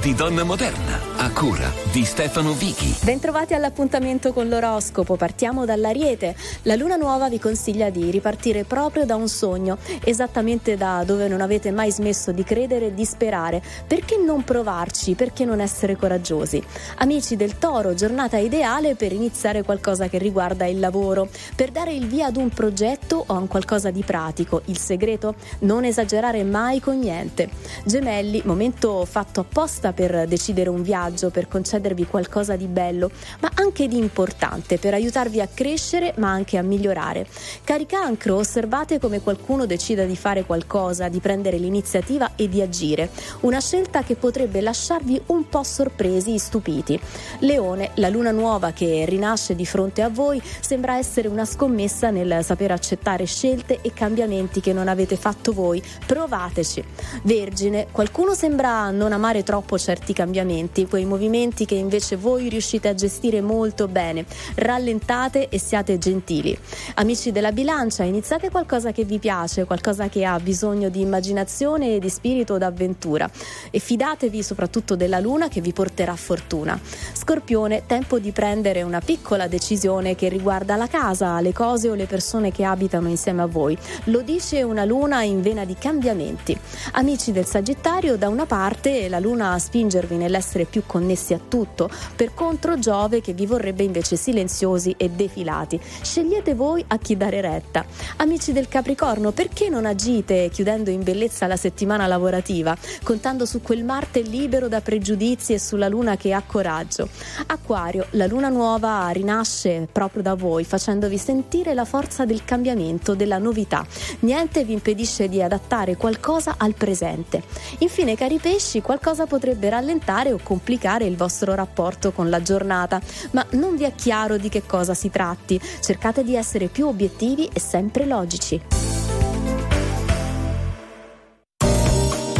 di 0.00 0.14
Donna 0.14 0.44
Moderna, 0.44 1.13
a 1.24 1.30
cura 1.30 1.72
di 1.90 2.04
Stefano 2.04 2.52
Vichi. 2.52 2.94
Bentrovati 3.02 3.54
all'appuntamento 3.54 4.34
con 4.34 4.46
l'oroscopo, 4.46 5.16
partiamo 5.16 5.64
dall'Ariete. 5.64 6.36
La 6.64 6.74
luna 6.74 6.96
nuova 6.96 7.30
vi 7.30 7.38
consiglia 7.38 7.88
di 7.88 8.10
ripartire 8.10 8.64
proprio 8.64 9.06
da 9.06 9.16
un 9.16 9.26
sogno, 9.26 9.78
esattamente 10.02 10.76
da 10.76 11.02
dove 11.06 11.26
non 11.26 11.40
avete 11.40 11.70
mai 11.70 11.90
smesso 11.90 12.30
di 12.30 12.44
credere 12.44 12.88
e 12.88 12.94
di 12.94 13.06
sperare. 13.06 13.62
Perché 13.86 14.18
non 14.18 14.44
provarci? 14.44 15.14
Perché 15.14 15.46
non 15.46 15.60
essere 15.60 15.96
coraggiosi? 15.96 16.62
Amici 16.96 17.36
del 17.36 17.56
Toro, 17.56 17.94
giornata 17.94 18.36
ideale 18.36 18.94
per 18.94 19.12
iniziare 19.12 19.62
qualcosa 19.62 20.08
che 20.08 20.18
riguarda 20.18 20.66
il 20.66 20.78
lavoro, 20.78 21.28
per 21.56 21.70
dare 21.70 21.94
il 21.94 22.06
via 22.06 22.26
ad 22.26 22.36
un 22.36 22.50
progetto 22.50 23.24
o 23.26 23.34
a 23.34 23.38
un 23.38 23.46
qualcosa 23.46 23.90
di 23.90 24.02
pratico. 24.02 24.60
Il 24.66 24.76
segreto? 24.76 25.36
Non 25.60 25.84
esagerare 25.84 26.44
mai 26.44 26.80
con 26.80 26.98
niente. 26.98 27.48
Gemelli, 27.86 28.42
momento 28.44 29.06
fatto 29.06 29.40
apposta 29.40 29.94
per 29.94 30.26
decidere 30.28 30.68
un 30.68 30.82
viaggio, 30.82 31.12
per 31.30 31.48
concedervi 31.48 32.06
qualcosa 32.06 32.56
di 32.56 32.66
bello, 32.66 33.10
ma 33.40 33.50
anche 33.54 33.88
di 33.88 33.96
importante, 33.96 34.78
per 34.78 34.94
aiutarvi 34.94 35.40
a 35.40 35.48
crescere 35.52 36.12
ma 36.16 36.30
anche 36.30 36.58
a 36.58 36.62
migliorare. 36.62 37.26
Cari 37.62 37.86
cancro, 37.86 38.36
osservate 38.36 38.98
come 38.98 39.20
qualcuno 39.20 39.66
decida 39.66 40.04
di 40.04 40.16
fare 40.16 40.44
qualcosa, 40.44 41.08
di 41.08 41.20
prendere 41.20 41.56
l'iniziativa 41.56 42.32
e 42.36 42.48
di 42.48 42.60
agire. 42.60 43.10
Una 43.40 43.60
scelta 43.60 44.02
che 44.02 44.16
potrebbe 44.16 44.60
lasciarvi 44.60 45.20
un 45.26 45.48
po' 45.48 45.62
sorpresi, 45.62 46.38
stupiti. 46.38 46.98
Leone, 47.40 47.90
la 47.94 48.08
luna 48.08 48.30
nuova 48.30 48.72
che 48.72 49.04
rinasce 49.06 49.54
di 49.54 49.66
fronte 49.66 50.02
a 50.02 50.08
voi 50.08 50.42
sembra 50.60 50.96
essere 50.96 51.28
una 51.28 51.44
scommessa 51.44 52.10
nel 52.10 52.44
saper 52.44 52.72
accettare 52.72 53.24
scelte 53.24 53.78
e 53.80 53.92
cambiamenti 53.92 54.60
che 54.60 54.72
non 54.72 54.88
avete 54.88 55.16
fatto 55.16 55.52
voi. 55.52 55.82
Provateci. 56.06 56.84
Vergine, 57.22 57.86
qualcuno 57.90 58.34
sembra 58.34 58.90
non 58.90 59.12
amare 59.12 59.42
troppo 59.42 59.78
certi 59.78 60.12
cambiamenti, 60.12 60.86
quei 60.86 61.03
movimenti 61.04 61.64
che 61.64 61.74
invece 61.74 62.16
voi 62.16 62.48
riuscite 62.48 62.88
a 62.88 62.94
gestire 62.94 63.40
molto 63.40 63.88
bene. 63.88 64.24
Rallentate 64.54 65.48
e 65.48 65.58
siate 65.58 65.98
gentili. 65.98 66.56
Amici 66.94 67.32
della 67.32 67.52
bilancia, 67.52 68.02
iniziate 68.04 68.50
qualcosa 68.50 68.92
che 68.92 69.04
vi 69.04 69.18
piace, 69.18 69.64
qualcosa 69.64 70.08
che 70.08 70.24
ha 70.24 70.38
bisogno 70.38 70.88
di 70.88 71.00
immaginazione 71.00 71.96
e 71.96 71.98
di 71.98 72.08
spirito 72.08 72.58
d'avventura 72.58 73.30
e 73.70 73.78
fidatevi 73.78 74.42
soprattutto 74.42 74.96
della 74.96 75.20
luna 75.20 75.48
che 75.48 75.60
vi 75.60 75.72
porterà 75.72 76.14
fortuna. 76.16 76.78
Scorpione, 77.12 77.84
tempo 77.86 78.18
di 78.18 78.32
prendere 78.32 78.82
una 78.82 79.00
piccola 79.00 79.46
decisione 79.46 80.14
che 80.14 80.28
riguarda 80.28 80.76
la 80.76 80.88
casa, 80.88 81.40
le 81.40 81.52
cose 81.52 81.88
o 81.88 81.94
le 81.94 82.06
persone 82.06 82.52
che 82.52 82.64
abitano 82.64 83.08
insieme 83.08 83.42
a 83.42 83.46
voi. 83.46 83.76
Lo 84.04 84.20
dice 84.22 84.62
una 84.62 84.84
luna 84.84 85.22
in 85.22 85.42
vena 85.42 85.64
di 85.64 85.74
cambiamenti. 85.74 86.58
Amici 86.92 87.32
del 87.32 87.46
Sagittario, 87.46 88.16
da 88.16 88.28
una 88.28 88.46
parte 88.46 89.08
la 89.08 89.18
luna 89.18 89.52
a 89.52 89.58
spingervi 89.58 90.16
nell'essere 90.16 90.64
più 90.64 90.82
connessi 90.94 91.34
a 91.34 91.40
tutto, 91.48 91.90
per 92.14 92.34
contro 92.34 92.78
Giove 92.78 93.20
che 93.20 93.32
vi 93.32 93.46
vorrebbe 93.46 93.82
invece 93.82 94.14
silenziosi 94.14 94.94
e 94.96 95.10
defilati. 95.10 95.80
Scegliete 95.82 96.54
voi 96.54 96.84
a 96.86 96.98
chi 96.98 97.16
dare 97.16 97.40
retta. 97.40 97.84
Amici 98.18 98.52
del 98.52 98.68
Capricorno, 98.68 99.32
perché 99.32 99.68
non 99.68 99.86
agite 99.86 100.50
chiudendo 100.52 100.90
in 100.90 101.02
bellezza 101.02 101.48
la 101.48 101.56
settimana 101.56 102.06
lavorativa, 102.06 102.76
contando 103.02 103.44
su 103.44 103.60
quel 103.60 103.82
Marte 103.82 104.20
libero 104.20 104.68
da 104.68 104.80
pregiudizi 104.80 105.54
e 105.54 105.58
sulla 105.58 105.88
luna 105.88 106.16
che 106.16 106.32
ha 106.32 106.44
coraggio? 106.46 107.08
Acquario, 107.46 108.06
la 108.10 108.28
luna 108.28 108.48
nuova 108.48 109.08
rinasce 109.08 109.88
proprio 109.90 110.22
da 110.22 110.34
voi, 110.34 110.62
facendovi 110.62 111.18
sentire 111.18 111.74
la 111.74 111.84
forza 111.84 112.24
del 112.24 112.44
cambiamento, 112.44 113.16
della 113.16 113.38
novità. 113.38 113.84
Niente 114.20 114.62
vi 114.62 114.74
impedisce 114.74 115.28
di 115.28 115.42
adattare 115.42 115.96
qualcosa 115.96 116.54
al 116.56 116.74
presente. 116.74 117.42
Infine, 117.78 118.14
cari 118.14 118.38
pesci, 118.38 118.80
qualcosa 118.80 119.26
potrebbe 119.26 119.68
rallentare 119.68 120.30
o 120.32 120.38
complicare 120.40 120.82
il 121.06 121.16
vostro 121.16 121.54
rapporto 121.54 122.12
con 122.12 122.28
la 122.28 122.42
giornata, 122.42 123.00
ma 123.30 123.44
non 123.50 123.76
vi 123.76 123.84
è 123.84 123.94
chiaro 123.94 124.36
di 124.36 124.48
che 124.48 124.64
cosa 124.66 124.94
si 124.94 125.10
tratti. 125.10 125.60
Cercate 125.80 126.22
di 126.22 126.36
essere 126.36 126.68
più 126.68 126.86
obiettivi 126.86 127.48
e 127.52 127.58
sempre 127.58 128.04
logici. 128.04 129.13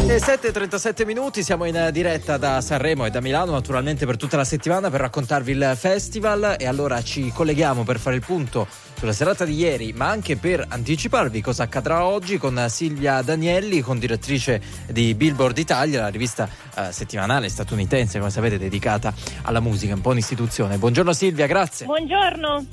E 0.07 0.17
7.37 0.17 1.03
minuti, 1.03 1.41
siamo 1.41 1.65
in 1.65 1.89
diretta 1.91 2.37
da 2.37 2.61
Sanremo 2.61 3.07
e 3.07 3.09
da 3.09 3.21
Milano 3.21 3.51
naturalmente 3.51 4.05
per 4.05 4.17
tutta 4.17 4.37
la 4.37 4.43
settimana 4.43 4.91
per 4.91 4.99
raccontarvi 5.01 5.51
il 5.51 5.73
festival 5.75 6.57
e 6.59 6.67
allora 6.67 7.01
ci 7.01 7.31
colleghiamo 7.33 7.83
per 7.83 7.97
fare 7.97 8.15
il 8.15 8.21
punto 8.21 8.67
sulla 8.97 9.13
serata 9.13 9.45
di 9.45 9.55
ieri 9.55 9.93
ma 9.93 10.07
anche 10.07 10.37
per 10.37 10.63
anticiparvi 10.69 11.41
cosa 11.41 11.63
accadrà 11.63 12.05
oggi 12.05 12.37
con 12.37 12.65
Silvia 12.69 13.23
Danielli, 13.23 13.81
condirettrice 13.81 14.61
di 14.91 15.15
Billboard 15.15 15.57
Italia, 15.57 16.01
la 16.01 16.09
rivista 16.09 16.47
eh, 16.75 16.91
settimanale 16.91 17.49
statunitense 17.49 18.19
come 18.19 18.29
sapete 18.29 18.59
dedicata 18.59 19.11
alla 19.41 19.59
musica, 19.59 19.95
un 19.95 20.01
po' 20.01 20.11
un'istituzione. 20.11 20.77
Buongiorno 20.77 21.13
Silvia, 21.13 21.47
grazie. 21.47 21.87
Buongiorno. 21.87 22.65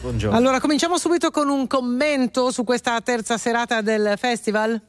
Buongiorno. 0.00 0.36
Allora, 0.36 0.60
cominciamo 0.60 0.98
subito 0.98 1.30
con 1.30 1.48
un 1.48 1.66
commento 1.68 2.50
su 2.50 2.64
questa 2.64 3.00
terza 3.00 3.38
serata 3.38 3.80
del 3.82 4.14
festival. 4.16 4.80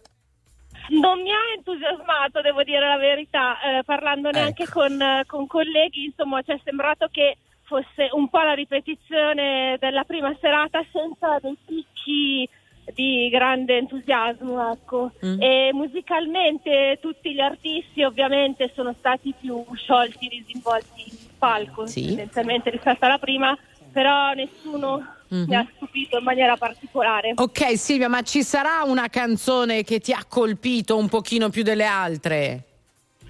Non 0.90 1.22
mi 1.22 1.32
ha 1.32 1.54
entusiasmato, 1.56 2.42
devo 2.42 2.64
dire 2.64 2.88
la 2.88 2.98
verità, 2.98 3.60
eh, 3.62 3.84
parlandone 3.84 4.40
anche 4.40 4.68
con, 4.68 5.00
eh, 5.02 5.24
con 5.28 5.46
colleghi, 5.48 6.06
insomma 6.06 6.42
ci 6.42 6.52
è 6.52 6.60
sembrato 6.64 7.08
che 7.12 7.38
fosse 7.64 8.10
un 8.12 8.30
po' 8.30 8.42
la 8.42 8.54
ripetizione 8.54 9.78
della 9.80 10.04
prima 10.04 10.36
serata 10.42 10.84
senza 10.92 11.38
dei 11.40 11.56
picchi 11.66 12.50
di 12.96 13.30
grande 13.30 13.78
entusiasmo, 13.78 14.72
ecco. 14.72 15.12
Mm. 15.24 15.42
E 15.42 15.70
musicalmente 15.74 16.98
tutti 17.00 17.34
gli 17.34 17.40
artisti 17.40 18.02
ovviamente 18.04 18.72
sono 18.74 18.96
stati 18.98 19.32
più 19.40 19.64
sciolti, 19.76 20.28
disinvolti 20.28 21.04
in 21.08 21.18
palco, 21.38 21.86
Sì. 21.86 22.08
tendenzialmente 22.08 22.72
rispetto 22.72 23.06
alla 23.06 23.20
prima, 23.20 23.56
però 23.92 24.34
nessuno 24.34 25.06
Mhm. 25.30 25.46
mi 25.48 25.56
ha 25.56 25.68
stupito 25.76 26.18
in 26.18 26.24
maniera 26.24 26.56
particolare. 26.58 27.34
Ok 27.36 27.78
Silvia, 27.78 28.10
ma 28.10 28.22
ci 28.22 28.44
sarà 28.44 28.84
una 28.86 29.08
canzone 29.10 29.84
che 29.84 30.00
ti 30.00 30.12
ha 30.12 30.26
colpito 30.28 30.98
un 30.98 31.08
pochino 31.08 31.50
più 31.50 31.64
delle 31.64 31.86
altre? 31.86 32.64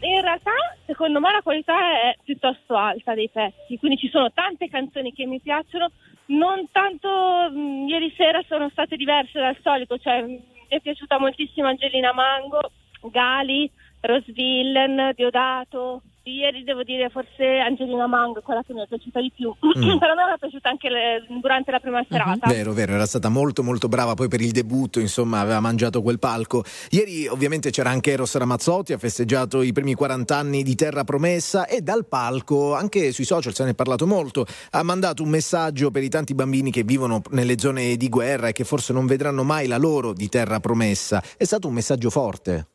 In 0.01 0.21
realtà, 0.21 0.51
secondo 0.85 1.19
me, 1.19 1.31
la 1.31 1.41
qualità 1.41 1.73
è 2.03 2.17
piuttosto 2.23 2.75
alta 2.75 3.13
dei 3.13 3.29
pezzi, 3.29 3.77
quindi 3.77 3.97
ci 3.97 4.09
sono 4.09 4.31
tante 4.31 4.69
canzoni 4.69 5.11
che 5.11 5.25
mi 5.25 5.41
piacciono, 5.41 5.91
non 6.27 6.67
tanto 6.71 7.49
mh, 7.51 7.87
ieri 7.89 8.13
sera 8.15 8.41
sono 8.47 8.69
state 8.69 8.95
diverse 8.95 9.39
dal 9.39 9.57
solito, 9.61 9.97
cioè 9.97 10.21
mh, 10.21 10.27
mi 10.27 10.41
è 10.69 10.79
piaciuta 10.79 11.19
moltissimo 11.19 11.67
Angelina 11.67 12.13
Mango, 12.13 12.71
Gali, 13.11 13.69
Rose 14.01 14.31
Villain, 14.31 15.11
Diodato. 15.15 16.01
Ieri 16.29 16.63
devo 16.63 16.83
dire 16.83 17.09
forse 17.09 17.57
Angelina 17.57 18.05
Mango, 18.05 18.41
quella 18.41 18.61
che 18.61 18.71
mi 18.71 18.81
è 18.83 18.87
piaciuta 18.87 19.19
di 19.19 19.31
più, 19.35 19.49
Mm. 19.49 19.57
però 19.97 20.13
mi 20.13 20.21
era 20.21 20.37
piaciuta 20.39 20.69
anche 20.69 20.87
le- 20.87 21.25
durante 21.41 21.71
la 21.71 21.79
prima 21.79 22.05
serata. 22.07 22.47
Vero, 22.47 22.71
vero, 22.71 22.93
era 22.93 23.07
stata 23.07 23.29
molto 23.29 23.63
molto 23.63 23.87
brava 23.87 24.13
poi 24.13 24.27
per 24.27 24.39
il 24.39 24.51
debutto, 24.51 24.99
insomma 24.99 25.39
aveva 25.39 25.59
mangiato 25.59 26.03
quel 26.03 26.19
palco. 26.19 26.63
Ieri 26.91 27.25
ovviamente 27.25 27.71
c'era 27.71 27.89
anche 27.89 28.11
Eros 28.11 28.37
Ramazzotti, 28.37 28.93
ha 28.93 28.99
festeggiato 28.99 29.63
i 29.63 29.71
primi 29.71 29.95
40 29.95 30.37
anni 30.37 30.61
di 30.61 30.75
Terra 30.75 31.03
Promessa 31.03 31.65
e 31.65 31.81
dal 31.81 32.05
palco, 32.05 32.75
anche 32.75 33.11
sui 33.11 33.25
social 33.25 33.55
se 33.55 33.63
ne 33.63 33.71
è 33.71 33.75
parlato 33.75 34.05
molto, 34.05 34.45
ha 34.71 34.83
mandato 34.83 35.23
un 35.23 35.29
messaggio 35.29 35.89
per 35.89 36.03
i 36.03 36.09
tanti 36.09 36.35
bambini 36.35 36.69
che 36.69 36.83
vivono 36.83 37.23
nelle 37.31 37.57
zone 37.57 37.95
di 37.95 38.07
guerra 38.07 38.49
e 38.49 38.51
che 38.51 38.65
forse 38.65 38.93
non 38.93 39.07
vedranno 39.07 39.43
mai 39.43 39.65
la 39.65 39.77
loro 39.77 40.13
di 40.13 40.29
Terra 40.29 40.59
Promessa. 40.59 41.23
È 41.37 41.43
stato 41.43 41.67
un 41.67 41.73
messaggio 41.73 42.11
forte. 42.11 42.67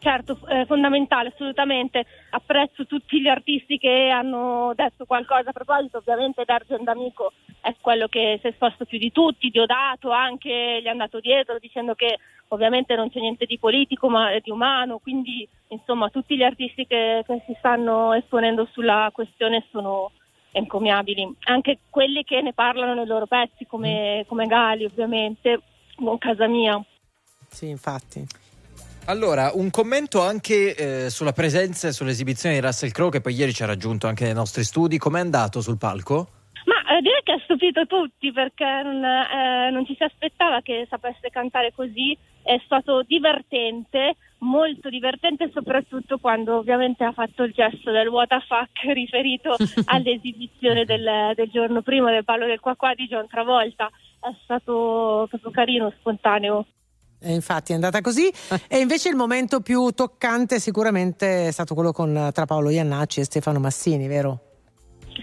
Certo, 0.00 0.38
è 0.46 0.64
fondamentale, 0.64 1.28
assolutamente. 1.28 2.06
Apprezzo 2.30 2.86
tutti 2.86 3.20
gli 3.20 3.28
artisti 3.28 3.76
che 3.76 4.08
hanno 4.08 4.72
detto 4.74 5.04
qualcosa 5.04 5.50
a 5.50 5.52
proposito, 5.52 5.98
ovviamente 5.98 6.44
Dargen 6.46 6.84
D'Amico 6.84 7.32
è 7.60 7.74
quello 7.78 8.08
che 8.08 8.38
si 8.40 8.46
è 8.46 8.50
esposto 8.50 8.86
più 8.86 8.98
di 8.98 9.12
tutti, 9.12 9.50
Diodato 9.50 10.10
anche 10.10 10.80
gli 10.80 10.86
è 10.86 10.88
andato 10.88 11.20
dietro 11.20 11.58
dicendo 11.58 11.94
che 11.94 12.16
ovviamente 12.48 12.96
non 12.96 13.10
c'è 13.10 13.20
niente 13.20 13.44
di 13.44 13.58
politico 13.58 14.08
ma 14.08 14.38
di 14.38 14.50
umano, 14.50 14.98
quindi 14.98 15.46
insomma 15.68 16.08
tutti 16.08 16.34
gli 16.34 16.42
artisti 16.42 16.86
che, 16.86 17.22
che 17.26 17.42
si 17.44 17.54
stanno 17.58 18.14
esponendo 18.14 18.66
sulla 18.72 19.10
questione 19.12 19.66
sono 19.70 20.12
encomiabili, 20.52 21.36
anche 21.44 21.80
quelli 21.90 22.24
che 22.24 22.40
ne 22.40 22.54
parlano 22.54 22.94
nei 22.94 23.06
loro 23.06 23.26
pezzi 23.26 23.66
come, 23.66 24.24
come 24.26 24.46
Gali 24.46 24.84
ovviamente, 24.84 25.60
con 25.94 26.16
Casa 26.16 26.46
Mia. 26.46 26.82
Sì, 27.48 27.68
infatti. 27.68 28.24
Allora, 29.06 29.50
un 29.54 29.70
commento 29.70 30.20
anche 30.20 30.76
eh, 30.76 31.10
sulla 31.10 31.32
presenza 31.32 31.88
e 31.88 31.92
sull'esibizione 31.92 32.54
di 32.54 32.60
Russell 32.60 32.90
Crowe 32.90 33.10
che 33.10 33.20
poi 33.20 33.34
ieri 33.34 33.52
ci 33.52 33.62
ha 33.62 33.66
raggiunto 33.66 34.06
anche 34.06 34.24
nei 34.24 34.34
nostri 34.34 34.62
studi. 34.62 34.98
Com'è 34.98 35.18
andato 35.18 35.60
sul 35.60 35.78
palco? 35.78 36.28
Ma 36.66 36.96
eh, 36.96 37.00
direi 37.00 37.20
che 37.24 37.32
ha 37.32 37.40
stupito 37.42 37.86
tutti 37.86 38.30
perché 38.30 38.64
non, 38.84 39.02
eh, 39.02 39.70
non 39.70 39.84
ci 39.86 39.94
si 39.96 40.04
aspettava 40.04 40.60
che 40.60 40.86
sapesse 40.88 41.28
cantare 41.30 41.72
così. 41.74 42.16
È 42.42 42.60
stato 42.64 43.02
divertente, 43.02 44.16
molto 44.38 44.88
divertente, 44.88 45.50
soprattutto 45.52 46.18
quando 46.18 46.58
ovviamente 46.58 47.02
ha 47.02 47.12
fatto 47.12 47.42
il 47.42 47.52
gesto 47.52 47.90
del 47.90 48.08
what 48.08 48.28
the 48.28 48.40
fuck 48.46 48.70
riferito 48.94 49.56
all'esibizione 49.86 50.84
del, 50.84 51.32
del 51.34 51.50
giorno 51.50 51.82
prima 51.82 52.10
del 52.10 52.24
ballo 52.24 52.46
del 52.46 52.60
qua 52.60 52.76
qua 52.76 52.94
di 52.94 53.06
John 53.08 53.26
Travolta. 53.26 53.90
È 54.20 54.30
stato 54.44 55.26
proprio 55.28 55.50
carino, 55.50 55.92
spontaneo. 55.98 56.66
E 57.20 57.32
infatti 57.32 57.72
è 57.72 57.74
andata 57.74 58.00
così. 58.00 58.32
e 58.68 58.78
invece 58.78 59.08
il 59.08 59.16
momento 59.16 59.60
più 59.60 59.90
toccante 59.90 60.58
sicuramente 60.58 61.48
è 61.48 61.50
stato 61.50 61.74
quello 61.74 61.92
con 61.92 62.30
tra 62.32 62.46
Paolo 62.46 62.70
Iannacci 62.70 63.20
e 63.20 63.24
Stefano 63.24 63.58
Massini, 63.58 64.08
vero? 64.08 64.38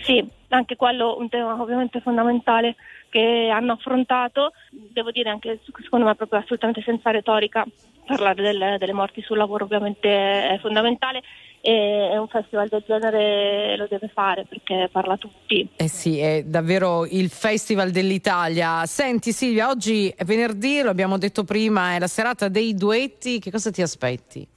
Sì, 0.03 0.25
anche 0.49 0.75
quello 0.75 1.17
un 1.17 1.29
tema 1.29 1.59
ovviamente 1.59 1.99
fondamentale 2.01 2.75
che 3.09 3.49
hanno 3.51 3.73
affrontato, 3.73 4.51
devo 4.69 5.11
dire 5.11 5.29
anche 5.29 5.59
secondo 5.81 6.05
me 6.05 6.15
proprio 6.15 6.39
assolutamente 6.39 6.81
senza 6.81 7.09
retorica, 7.09 7.65
parlare 8.05 8.41
del- 8.41 8.75
delle 8.77 8.93
morti 8.93 9.21
sul 9.21 9.37
lavoro 9.37 9.65
ovviamente 9.65 10.09
è 10.09 10.57
fondamentale 10.59 11.21
e 11.61 12.17
un 12.17 12.27
festival 12.27 12.67
del 12.67 12.83
genere 12.87 13.75
lo 13.77 13.87
deve 13.89 14.09
fare 14.13 14.45
perché 14.47 14.89
parla 14.91 15.13
a 15.13 15.17
tutti. 15.17 15.67
Eh 15.75 15.87
sì, 15.87 16.19
è 16.19 16.43
davvero 16.43 17.05
il 17.05 17.29
Festival 17.29 17.91
dell'Italia. 17.91 18.85
Senti 18.85 19.31
Silvia, 19.31 19.69
oggi 19.69 20.07
è 20.15 20.23
venerdì, 20.23 20.81
lo 20.81 20.89
abbiamo 20.89 21.17
detto 21.17 21.43
prima, 21.43 21.95
è 21.95 21.99
la 21.99 22.07
serata 22.07 22.47
dei 22.47 22.73
duetti, 22.73 23.39
che 23.39 23.51
cosa 23.51 23.71
ti 23.71 23.81
aspetti? 23.81 24.47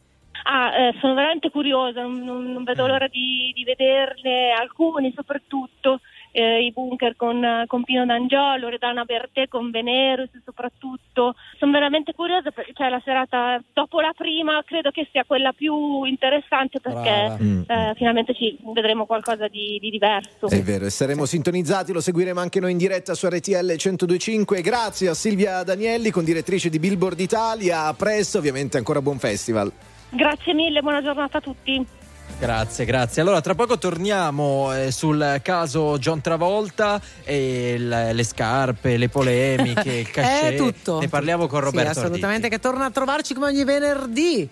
Ah, 0.45 0.75
eh, 0.75 0.95
sono 1.01 1.15
veramente 1.15 1.51
curiosa, 1.51 2.01
non, 2.03 2.25
non- 2.25 2.53
non 2.53 2.65
vedo 2.65 2.87
l'ora 2.87 3.09
di, 3.09 3.53
di 3.55 3.65
vederne 3.65 4.53
alcuni 4.53 5.13
soprattutto. 5.15 6.01
Eh, 6.33 6.65
I 6.65 6.73
bunker 6.73 7.17
con, 7.17 7.65
con 7.67 7.85
Pino 7.85 8.05
D'Angiò, 8.05 8.57
Loredana 8.57 9.05
Bertè 9.05 9.49
con 9.49 9.71
Venerus 9.71 10.31
soprattutto. 10.45 11.35
Sono 11.59 11.73
veramente 11.73 12.13
curiosa 12.13 12.51
perché 12.51 12.73
cioè, 12.75 12.89
la 12.89 13.01
serata 13.05 13.63
dopo 13.73 14.01
la 14.01 14.13
prima 14.17 14.63
credo 14.65 14.91
che 14.91 15.09
sia 15.11 15.25
quella 15.25 15.53
più 15.53 16.05
interessante 16.05 16.81
perché 16.81 16.99
Brava. 17.01 17.39
Mm. 17.43 17.63
eh, 17.67 17.93
finalmente 17.97 18.35
ci 18.35 18.59
vedremo 18.75 19.07
qualcosa 19.07 19.49
di, 19.49 19.79
di 19.81 19.91
diverso. 19.91 20.49
È 20.49 20.63
vero, 20.63 20.87
e 20.87 20.91
saremo 20.91 21.25
sintonizzati, 21.25 21.93
lo 21.93 22.01
seguiremo 22.01 22.41
anche 22.41 22.61
noi 22.61 22.73
in 22.73 22.79
diretta 22.79 23.15
su 23.15 23.27
RTL 23.27 23.67
1025. 23.67 24.61
Grazie 24.61 25.09
a 25.09 25.15
Silvia 25.15 25.63
Danielli, 25.63 26.11
condirettrice 26.11 26.69
di 26.69 26.79
Billboard 26.79 27.21
Italia. 27.21 27.87
A 27.87 27.95
presto, 27.95 28.39
ovviamente 28.39 28.77
ancora 28.77 29.03
buon 29.03 29.19
festival. 29.19 29.73
Grazie 30.11 30.55
mille, 30.55 30.81
buona 30.81 31.03
giornata 31.03 31.39
a 31.39 31.41
tutti. 31.41 31.99
Grazie, 32.41 32.87
grazie. 32.87 33.21
Allora, 33.21 33.43
tra 33.43 33.55
poco 33.55 33.77
torniamo 33.77 34.73
eh, 34.75 34.91
sul 34.91 35.41
caso 35.43 35.99
John 35.99 36.23
Travolta 36.23 36.99
e 37.23 37.75
il- 37.77 38.11
le 38.15 38.25
scarpe, 38.25 38.97
le 38.97 39.11
polemiche, 39.11 39.93
il 39.93 40.09
cachet. 40.11 40.53
È 40.55 40.57
tutto. 40.57 41.01
Ne 41.01 41.09
parliamo 41.09 41.47
con 41.47 41.59
Sì, 41.59 41.65
Roberto 41.67 42.01
assolutamente, 42.01 42.49
che 42.49 42.59
torna 42.59 42.87
a 42.87 42.91
trovarci 42.91 43.35
come 43.35 43.49
ogni 43.49 43.63
venerdì. 43.65 44.49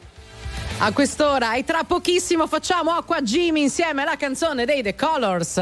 A 0.81 0.93
quest'ora 0.93 1.55
e 1.55 1.65
tra 1.65 1.83
pochissimo 1.85 2.47
facciamo 2.47 2.91
Acqua 2.91 3.23
Jimmy 3.23 3.63
insieme 3.63 4.03
alla 4.03 4.17
canzone 4.17 4.67
dei 4.67 4.83
The 4.83 4.95
Colors. 4.95 5.57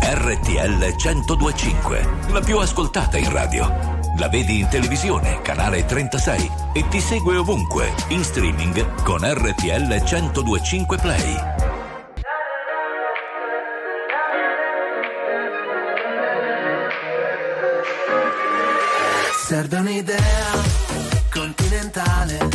RTL 0.00 0.94
1025, 0.96 2.08
la 2.30 2.40
più 2.40 2.58
ascoltata 2.58 3.18
in 3.18 3.30
radio. 3.30 3.97
La 4.18 4.28
vedi 4.28 4.58
in 4.58 4.68
televisione, 4.68 5.40
canale 5.42 5.84
36 5.84 6.50
e 6.72 6.88
ti 6.88 7.00
segue 7.00 7.36
ovunque, 7.36 7.94
in 8.08 8.24
streaming 8.24 9.02
con 9.04 9.20
RTL 9.22 10.02
1025 10.02 10.96
Play. 10.96 11.36
Serve 19.46 19.76
un'idea 19.76 20.18
continentale. 21.32 22.48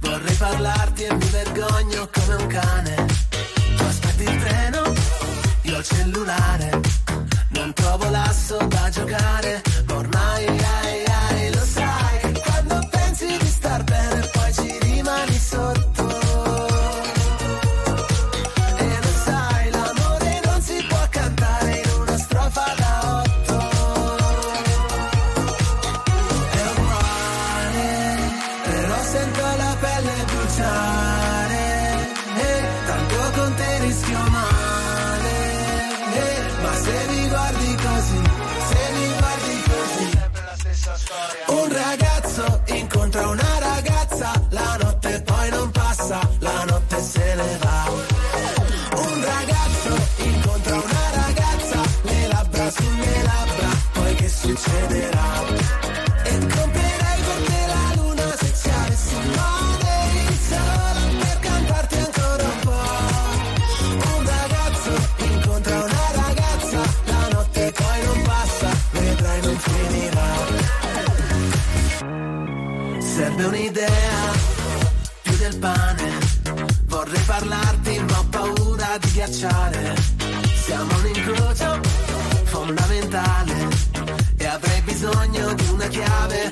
Vorrei 0.00 0.34
parlarti 0.34 1.04
e 1.04 1.14
mi 1.14 1.28
vergogno 1.30 2.10
come 2.12 2.34
un 2.34 2.46
cane. 2.46 3.06
Tu 3.74 3.82
aspetti 3.84 4.22
il 4.24 4.38
treno, 4.38 4.92
io 5.62 5.78
il 5.78 5.84
cellulare. 5.84 6.80
Non 7.48 7.72
trovo 7.72 8.06
l'asso 8.10 8.58
da 8.68 8.90
giocare, 8.90 9.62
ma 9.86 9.96
ormai 9.96 10.46
ai, 10.46 10.79
Serve 73.40 73.56
un'idea 73.56 74.32
più 75.22 75.36
del 75.38 75.56
pane. 75.56 76.18
Vorrei 76.84 77.22
parlarti, 77.22 77.98
ma 78.00 78.18
ho 78.18 78.24
paura 78.28 78.98
di 78.98 79.12
ghiacciare. 79.12 79.94
Siamo 80.62 80.94
un 80.98 81.06
incrocio 81.06 81.80
fondamentale. 82.44 83.68
E 84.36 84.46
avrei 84.46 84.82
bisogno 84.82 85.54
di 85.54 85.68
una 85.70 85.86
chiave. 85.86 86.50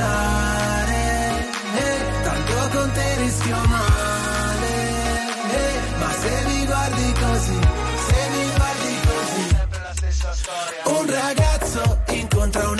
pensare, 0.00 1.44
eh, 1.76 2.22
tanto 2.22 2.78
con 2.78 2.92
te 2.92 3.16
rischio 3.18 3.56
male, 3.66 4.74
eh, 5.50 5.98
ma 5.98 6.10
se 6.12 6.42
mi 6.46 6.66
guardi 6.66 7.12
così, 7.12 7.58
se 8.08 8.28
mi 8.32 8.44
guardi 8.56 8.94
così, 9.10 9.44
un 10.84 11.06
ragazzo 11.10 11.98
incontra 12.08 12.68
un 12.68 12.79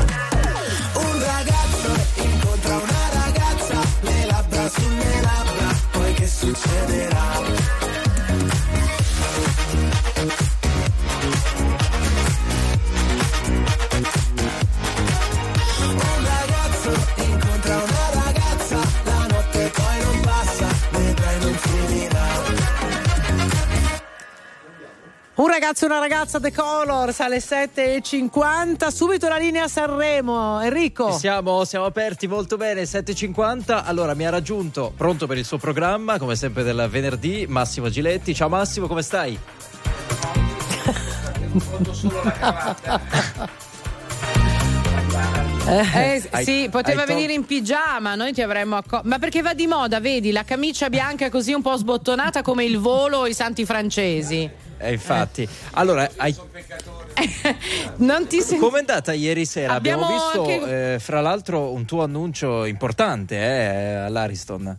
Ragazzo 25.71 25.85
e 25.85 25.87
una 25.87 25.99
ragazza 25.99 26.39
The 26.39 26.51
Colors 26.51 27.19
alle 27.21 27.37
7.50. 27.37 28.87
Subito 28.89 29.29
la 29.29 29.37
linea 29.37 29.69
Sanremo. 29.69 30.59
Enrico. 30.61 31.17
Siamo, 31.17 31.63
siamo 31.63 31.85
aperti 31.85 32.27
molto 32.27 32.57
bene, 32.57 32.83
7.50. 32.83 33.83
Allora, 33.85 34.13
mi 34.13 34.25
ha 34.25 34.29
raggiunto, 34.29 34.91
pronto 34.95 35.27
per 35.27 35.37
il 35.37 35.45
suo 35.45 35.57
programma, 35.57 36.17
come 36.17 36.35
sempre 36.35 36.63
del 36.63 36.87
venerdì, 36.89 37.45
Massimo 37.47 37.89
Giletti. 37.89 38.35
Ciao 38.35 38.49
Massimo, 38.49 38.87
come 38.87 39.01
stai? 39.01 39.39
Eh, 45.63 46.27
Hai- 46.31 46.43
sì, 46.43 46.67
poteva 46.69 47.05
tol- 47.05 47.13
venire 47.13 47.33
in 47.33 47.45
pigiama, 47.45 48.15
noi 48.15 48.33
ti 48.33 48.41
avremmo 48.41 48.77
accolto. 48.77 49.07
Ma 49.07 49.19
perché 49.19 49.41
va 49.41 49.53
di 49.53 49.67
moda, 49.67 49.99
vedi, 49.99 50.31
la 50.31 50.43
camicia 50.43 50.89
bianca 50.89 51.29
così 51.29 51.53
un 51.53 51.61
po' 51.61 51.77
sbottonata 51.77 52.41
come 52.41 52.65
il 52.65 52.79
volo 52.79 53.19
o 53.19 53.27
i 53.27 53.33
santi 53.33 53.63
francesi. 53.63 54.49
Eh, 54.81 54.91
infatti. 54.93 55.47
Allora, 55.71 56.09
hai... 56.17 56.35
Non 57.97 58.27
ti 58.27 58.41
senti. 58.41 58.57
Com'è 58.57 58.79
andata 58.79 59.13
ieri 59.13 59.45
sera? 59.45 59.73
Abbiamo, 59.73 60.05
Abbiamo 60.05 60.23
visto, 60.23 60.41
anche- 60.63 60.93
eh, 60.95 60.99
fra 60.99 61.21
l'altro, 61.21 61.71
un 61.71 61.85
tuo 61.85 62.03
annuncio 62.03 62.65
importante 62.65 63.35
eh, 63.37 63.93
all'Ariston. 63.95 64.77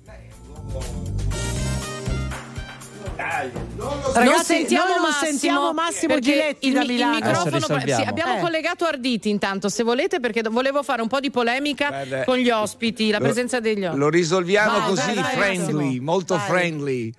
non 3.77 4.13
Ragazzi, 4.15 4.45
sentiamo 4.45 4.85
noi 4.89 4.95
non 4.97 5.03
Massimo, 5.11 5.31
sentiamo 5.31 5.73
Massimo 5.73 6.19
Giletti 6.19 6.67
il, 6.69 6.75
da 6.75 6.81
il 6.83 6.87
Milano. 6.89 7.15
microfono 7.15 7.41
Adesso 7.49 7.57
risolviamo. 7.75 8.03
sì, 8.03 8.09
abbiamo 8.09 8.37
Eh. 8.37 8.41
collegato 8.41 8.85
Arditi 8.85 9.29
intanto 9.31 9.69
se 9.69 9.83
volete 9.83 10.21
perché 10.21 10.43
volevo 10.51 10.83
fare 10.83 11.03
un 11.03 11.09
po' 11.09 11.21
di 11.21 11.31
polemica 11.31 11.89
Guarda, 11.89 12.25
con 12.25 12.37
gli 12.37 12.51
ospiti 12.51 13.11
la 13.11 13.19
lo- 13.19 13.25
presenza 13.25 13.61
degli 13.61 13.83
ospiti 13.85 13.99
Lo 13.99 14.09
risolviamo 14.09 14.79
Vai, 14.79 14.89
così, 14.89 15.05
vai, 15.07 15.15
vai, 15.15 15.37
friendly, 15.37 15.85
Massimo. 15.85 16.11
molto 16.13 16.37
Vai. 16.37 16.47
friendly. 16.49 17.15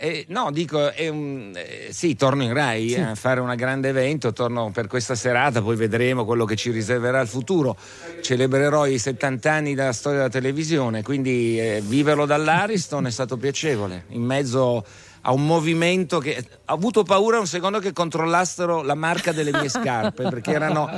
Eh, 0.00 0.26
no, 0.28 0.52
dico, 0.52 0.92
un- 1.10 1.52
eh, 1.56 1.88
sì, 1.90 2.14
torno 2.14 2.44
in 2.44 2.52
Rai 2.54 2.92
eh, 2.94 3.00
a 3.00 3.14
fare 3.16 3.40
un 3.40 3.52
grande 3.56 3.88
evento, 3.88 4.32
torno 4.32 4.70
per 4.70 4.86
questa 4.86 5.16
serata, 5.16 5.60
poi 5.60 5.74
vedremo 5.74 6.24
quello 6.24 6.44
che 6.44 6.54
ci 6.54 6.70
riserverà 6.70 7.20
il 7.20 7.26
futuro. 7.26 7.76
Celebrerò 8.22 8.86
i 8.86 8.96
70 8.96 9.50
anni 9.52 9.74
della 9.74 9.92
storia 9.92 10.18
della 10.18 10.30
televisione, 10.30 11.02
quindi 11.02 11.58
eh, 11.58 11.82
viverlo 11.84 12.26
dall'Ariston 12.26 13.06
è 13.06 13.10
stato 13.10 13.36
piacevole, 13.38 14.04
in 14.10 14.22
mezzo 14.22 14.84
a 15.22 15.32
un 15.32 15.46
movimento 15.46 16.18
che 16.18 16.44
ho 16.66 16.72
avuto 16.72 17.02
paura 17.02 17.38
un 17.38 17.46
secondo 17.46 17.78
che 17.78 17.92
controllassero 17.92 18.82
la 18.82 18.94
marca 18.94 19.32
delle 19.32 19.52
mie 19.52 19.68
scarpe 19.68 20.28
perché 20.28 20.52
erano 20.52 20.88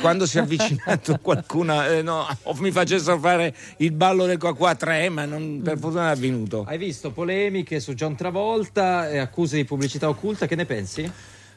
quando 0.00 0.26
si 0.26 0.38
è 0.38 0.40
avvicinato 0.40 1.18
qualcuno 1.20 1.84
eh, 1.86 2.02
no, 2.02 2.26
o 2.42 2.54
mi 2.54 2.70
facessero 2.70 3.18
fare 3.18 3.54
il 3.78 3.92
ballo 3.92 4.26
del 4.26 4.38
qua 4.38 4.54
qua 4.54 4.74
3 4.74 5.08
ma 5.08 5.24
non, 5.24 5.60
per 5.62 5.78
fortuna 5.78 6.08
è 6.08 6.12
avvenuto 6.12 6.64
Hai 6.66 6.78
visto 6.78 7.10
polemiche 7.10 7.80
su 7.80 7.94
John 7.94 8.14
Travolta 8.14 9.08
e 9.08 9.18
accuse 9.18 9.56
di 9.56 9.64
pubblicità 9.64 10.08
occulta, 10.08 10.46
che 10.46 10.54
ne 10.54 10.64
pensi? 10.64 11.10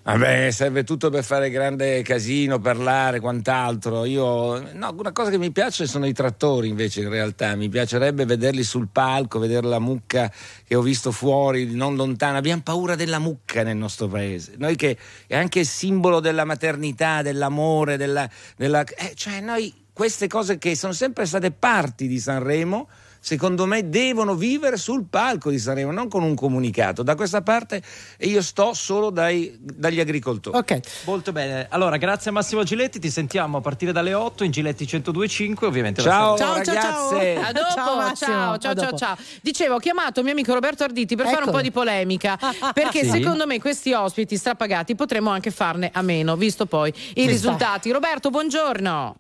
Vabbè, 0.04 0.50
serve 0.50 0.84
tutto 0.84 1.12
per 1.12 1.24
fare 1.24 1.52
grande 1.52 2.02
casino, 2.02 2.58
parlare, 2.60 3.20
quant'altro. 3.20 4.04
Io, 4.06 4.60
no, 4.74 4.96
una 4.98 5.12
cosa 5.12 5.30
che 5.30 5.38
mi 5.38 5.52
piace 5.52 5.86
sono 5.86 6.08
i 6.08 6.14
trattori, 6.14 6.70
invece, 6.70 7.02
in 7.02 7.10
realtà. 7.10 7.56
Mi 7.56 7.70
piacerebbe 7.70 8.26
vederli 8.26 8.64
sul 8.64 8.88
palco, 8.92 9.38
vedere 9.38 9.68
la 9.68 9.78
mucca 9.78 10.32
che 10.66 10.74
ho 10.74 10.82
visto 10.82 11.12
fuori, 11.12 11.76
non 11.76 11.96
lontana. 11.96 12.40
Abbiamo 12.40 12.64
paura 12.64 12.96
della 12.96 13.20
mucca 13.20 13.62
nel 13.62 13.78
nostro 13.78 14.08
paese. 14.08 14.54
Noi 14.58 14.76
che 14.76 14.98
è 15.28 15.36
anche 15.36 15.60
il 15.60 15.68
simbolo 15.68 16.20
della 16.20 16.46
maternità, 16.46 17.22
dell'amore, 17.22 17.96
della. 17.96 18.28
della 18.58 18.84
eh, 18.84 19.14
cioè, 19.14 19.40
noi 19.40 19.72
queste 19.94 20.26
cose 20.26 20.58
che 20.58 20.76
sono 20.76 20.94
sempre 20.94 21.28
state 21.28 21.52
parti 21.52 22.08
di 22.08 22.20
Sanremo. 22.20 22.90
Secondo 23.24 23.68
me 23.68 23.88
devono 23.88 24.34
vivere 24.34 24.78
sul 24.78 25.06
palco 25.08 25.52
di 25.52 25.60
Sanremo, 25.60 25.92
non 25.92 26.08
con 26.08 26.24
un 26.24 26.34
comunicato. 26.34 27.04
Da 27.04 27.14
questa 27.14 27.44
parte 27.44 27.80
io 28.22 28.42
sto 28.42 28.74
solo 28.74 29.12
dai- 29.12 29.56
dagli 29.60 30.00
agricoltori. 30.00 30.58
Ok. 30.58 30.80
Molto 31.06 31.32
bene. 31.32 31.68
Allora, 31.70 31.98
grazie 31.98 32.32
a 32.32 32.34
Massimo 32.34 32.64
Giletti, 32.64 32.98
ti 33.00 33.12
sentiamo 33.12 33.58
a 33.58 33.62
partire 33.62 33.92
dalle 33.92 34.16
8 34.16 34.44
in 34.44 34.50
Giletti 34.50 34.88
1025, 34.92 35.68
ovviamente. 35.68 36.02
la 36.02 36.10
Ciao, 36.10 36.36
Sanremo. 36.36 36.64
ragazze. 36.64 37.36
A 37.36 37.52
dopo, 37.52 37.66
Ciao, 37.68 37.76
ciao, 37.76 37.96
Massimo. 37.96 38.32
ciao, 38.34 38.54
A 38.54 38.58
ciao, 38.58 38.74
dopo. 38.74 38.98
ciao. 38.98 39.18
Dicevo, 39.42 39.76
ho 39.76 39.80
chiamato 39.80 40.18
il 40.20 40.26
mio 40.26 40.34
amico 40.34 40.54
Roberto 40.56 40.84
Arditi 40.84 41.16
per 41.16 41.28
fare 41.28 41.44
un 41.46 41.52
po' 41.52 41.62
di 41.62 41.70
polemica, 41.70 42.40
perché 42.74 43.04
Sì. 43.04 43.12
secondo 43.12 43.46
me 43.46 43.60
questi 43.60 43.94
ospiti 43.94 44.36
strapagati 44.36 44.96
potremmo 44.96 45.30
anche 45.30 45.52
farne 45.52 45.92
a 45.94 46.02
meno, 46.02 46.36
visto 46.36 46.66
poi 46.66 46.92
i 47.14 47.28
risultati. 47.28 47.92
Roberto, 47.92 48.32
buongiorno. 48.32 49.16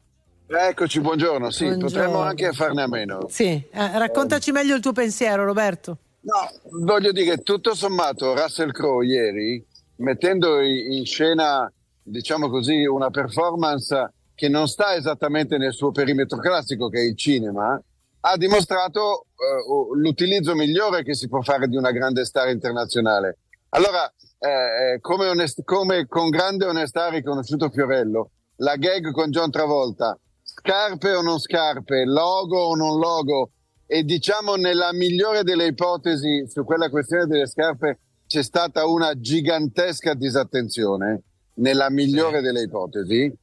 Eccoci, 0.54 1.00
buongiorno. 1.00 1.50
Sì, 1.50 1.66
Buongiorno. 1.66 1.96
potremmo 1.96 2.20
anche 2.22 2.52
farne 2.52 2.82
a 2.82 2.88
meno. 2.88 3.28
Sì, 3.30 3.46
eh, 3.72 3.98
raccontaci 3.98 4.52
meglio 4.52 4.76
il 4.76 4.82
tuo 4.82 4.92
pensiero, 4.92 5.46
Roberto. 5.46 5.98
No, 6.22 6.84
voglio 6.84 7.14
dire, 7.14 7.38
tutto 7.38 7.74
sommato, 7.74 8.36
Russell 8.36 8.72
Crowe 8.72 9.06
ieri, 9.06 9.66
mettendo 9.98 10.60
in 10.60 11.06
scena, 11.06 11.72
diciamo 12.04 12.50
così, 12.50 12.86
una 12.86 13.10
performance 13.10 14.12
che 14.36 14.50
non 14.50 14.68
sta 14.68 14.94
esattamente 14.96 15.58
nel 15.58 15.72
suo 15.74 15.92
perimetro 15.92 16.38
classico, 16.38 16.90
che 16.90 17.00
è 17.00 17.04
il 17.04 17.16
cinema, 17.16 17.82
ha 18.24 18.38
dimostrato 18.38 19.28
eh, 19.30 19.96
l'utilizzo 20.00 20.54
migliore 20.54 21.04
che 21.04 21.16
si 21.16 21.30
può 21.30 21.42
fare 21.42 21.68
di 21.68 21.78
una 21.78 21.92
grande 21.92 22.26
star 22.26 22.50
internazionale. 22.50 23.38
Allora, 23.70 24.06
eh, 24.38 24.50
eh, 24.96 25.00
come, 25.00 25.28
onest- 25.30 25.64
come 25.64 26.08
con 26.08 26.30
grande 26.30 26.66
onestà 26.66 27.06
ha 27.06 27.10
riconosciuto 27.10 27.70
Fiorello, 27.70 28.32
la 28.58 28.76
gag 28.76 29.12
con 29.12 29.30
John 29.32 29.50
Travolta, 29.50 30.18
scarpe 30.54 31.14
o 31.14 31.22
non 31.22 31.40
scarpe, 31.40 32.04
logo 32.06 32.60
o 32.60 32.76
non 32.76 33.00
logo, 33.00 33.52
e 33.86 34.04
diciamo 34.04 34.56
nella 34.56 34.94
migliore 34.94 35.44
delle 35.44 35.68
ipotesi 35.68 36.46
su 36.48 36.64
quella 36.64 36.90
questione 36.90 37.26
delle 37.26 37.48
scarpe 37.48 38.00
c'è 38.28 38.44
stata 38.44 38.86
una 38.86 39.20
gigantesca 39.20 40.14
disattenzione, 40.14 41.24
nella 41.56 41.90
migliore 41.90 42.42
delle 42.42 42.62
ipotesi. 42.62 43.34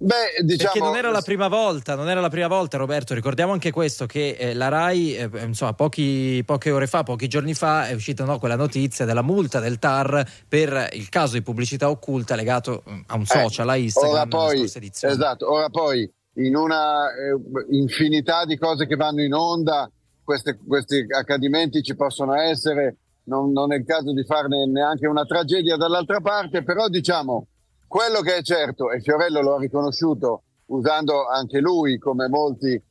Beh, 0.00 0.44
diciamo... 0.44 0.72
Perché 0.72 0.86
non 0.86 0.96
era 0.96 1.10
la 1.10 1.22
prima 1.22 1.48
volta, 1.48 1.96
non 1.96 2.08
era 2.08 2.20
la 2.20 2.28
prima 2.28 2.46
volta, 2.46 2.76
Roberto. 2.76 3.14
Ricordiamo 3.14 3.52
anche 3.52 3.72
questo: 3.72 4.06
che 4.06 4.36
eh, 4.38 4.54
la 4.54 4.68
Rai, 4.68 5.16
eh, 5.16 5.28
insomma, 5.42 5.74
pochi- 5.74 6.40
poche 6.46 6.70
ore 6.70 6.86
fa, 6.86 7.02
pochi 7.02 7.26
giorni 7.26 7.52
fa, 7.54 7.88
è 7.88 7.94
uscita 7.94 8.24
no, 8.24 8.38
quella 8.38 8.54
notizia 8.54 9.04
della 9.04 9.22
multa 9.22 9.58
del 9.58 9.80
TAR 9.80 10.24
per 10.46 10.90
il 10.92 11.08
caso 11.08 11.32
di 11.32 11.42
pubblicità 11.42 11.90
occulta 11.90 12.36
legato 12.36 12.84
mm, 12.88 13.00
a 13.06 13.16
un 13.16 13.26
social, 13.26 13.68
a 13.68 13.74
Instagram. 13.74 14.12
ora 14.12 14.26
poi, 14.26 14.62
esatto, 14.62 15.52
ora 15.52 15.68
poi 15.68 16.08
in 16.38 16.56
una 16.56 17.12
eh, 17.12 17.36
infinità 17.70 18.44
di 18.44 18.56
cose 18.56 18.86
che 18.86 18.96
vanno 18.96 19.22
in 19.22 19.34
onda, 19.34 19.90
queste- 20.22 20.58
questi 20.66 21.04
accadimenti 21.08 21.82
ci 21.82 21.96
possono 21.96 22.34
essere, 22.34 22.96
non, 23.24 23.52
non 23.52 23.72
è 23.72 23.76
il 23.76 23.84
caso 23.84 24.12
di 24.12 24.24
farne 24.24 24.66
neanche 24.66 25.06
una 25.06 25.24
tragedia 25.24 25.76
dall'altra 25.76 26.20
parte, 26.20 26.62
però 26.62 26.88
diciamo, 26.88 27.46
quello 27.86 28.20
che 28.20 28.36
è 28.36 28.42
certo, 28.42 28.90
e 28.90 29.00
Fiorello 29.00 29.40
lo 29.40 29.54
ha 29.54 29.58
riconosciuto 29.58 30.42
usando 30.66 31.26
anche 31.26 31.60
lui, 31.60 31.98
come 31.98 32.28
molti, 32.28 32.72
eh, 32.72 32.82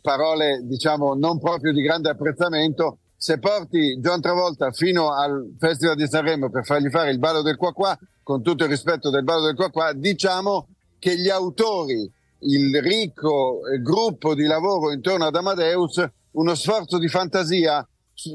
parole 0.00 0.60
diciamo 0.62 1.14
non 1.14 1.38
proprio 1.38 1.72
di 1.72 1.82
grande 1.82 2.10
apprezzamento, 2.10 2.98
se 3.16 3.38
porti 3.38 3.98
John 3.98 4.20
Travolta 4.20 4.70
fino 4.70 5.12
al 5.12 5.56
Festival 5.58 5.96
di 5.96 6.06
Sanremo 6.06 6.50
per 6.50 6.64
fargli 6.64 6.88
fare 6.88 7.10
il 7.10 7.18
ballo 7.18 7.42
del 7.42 7.56
qua 7.56 7.72
qua, 7.72 7.98
con 8.22 8.42
tutto 8.42 8.64
il 8.64 8.70
rispetto 8.70 9.10
del 9.10 9.24
ballo 9.24 9.46
del 9.46 9.56
qua 9.56 9.70
qua, 9.70 9.92
diciamo 9.92 10.68
che 10.98 11.16
gli 11.18 11.28
autori, 11.28 12.10
il 12.40 12.80
ricco 12.80 13.66
eh, 13.66 13.80
gruppo 13.80 14.34
di 14.34 14.44
lavoro 14.44 14.92
intorno 14.92 15.26
ad 15.26 15.34
Amadeus, 15.34 16.06
uno 16.32 16.54
sforzo 16.54 16.98
di 16.98 17.08
fantasia 17.08 17.86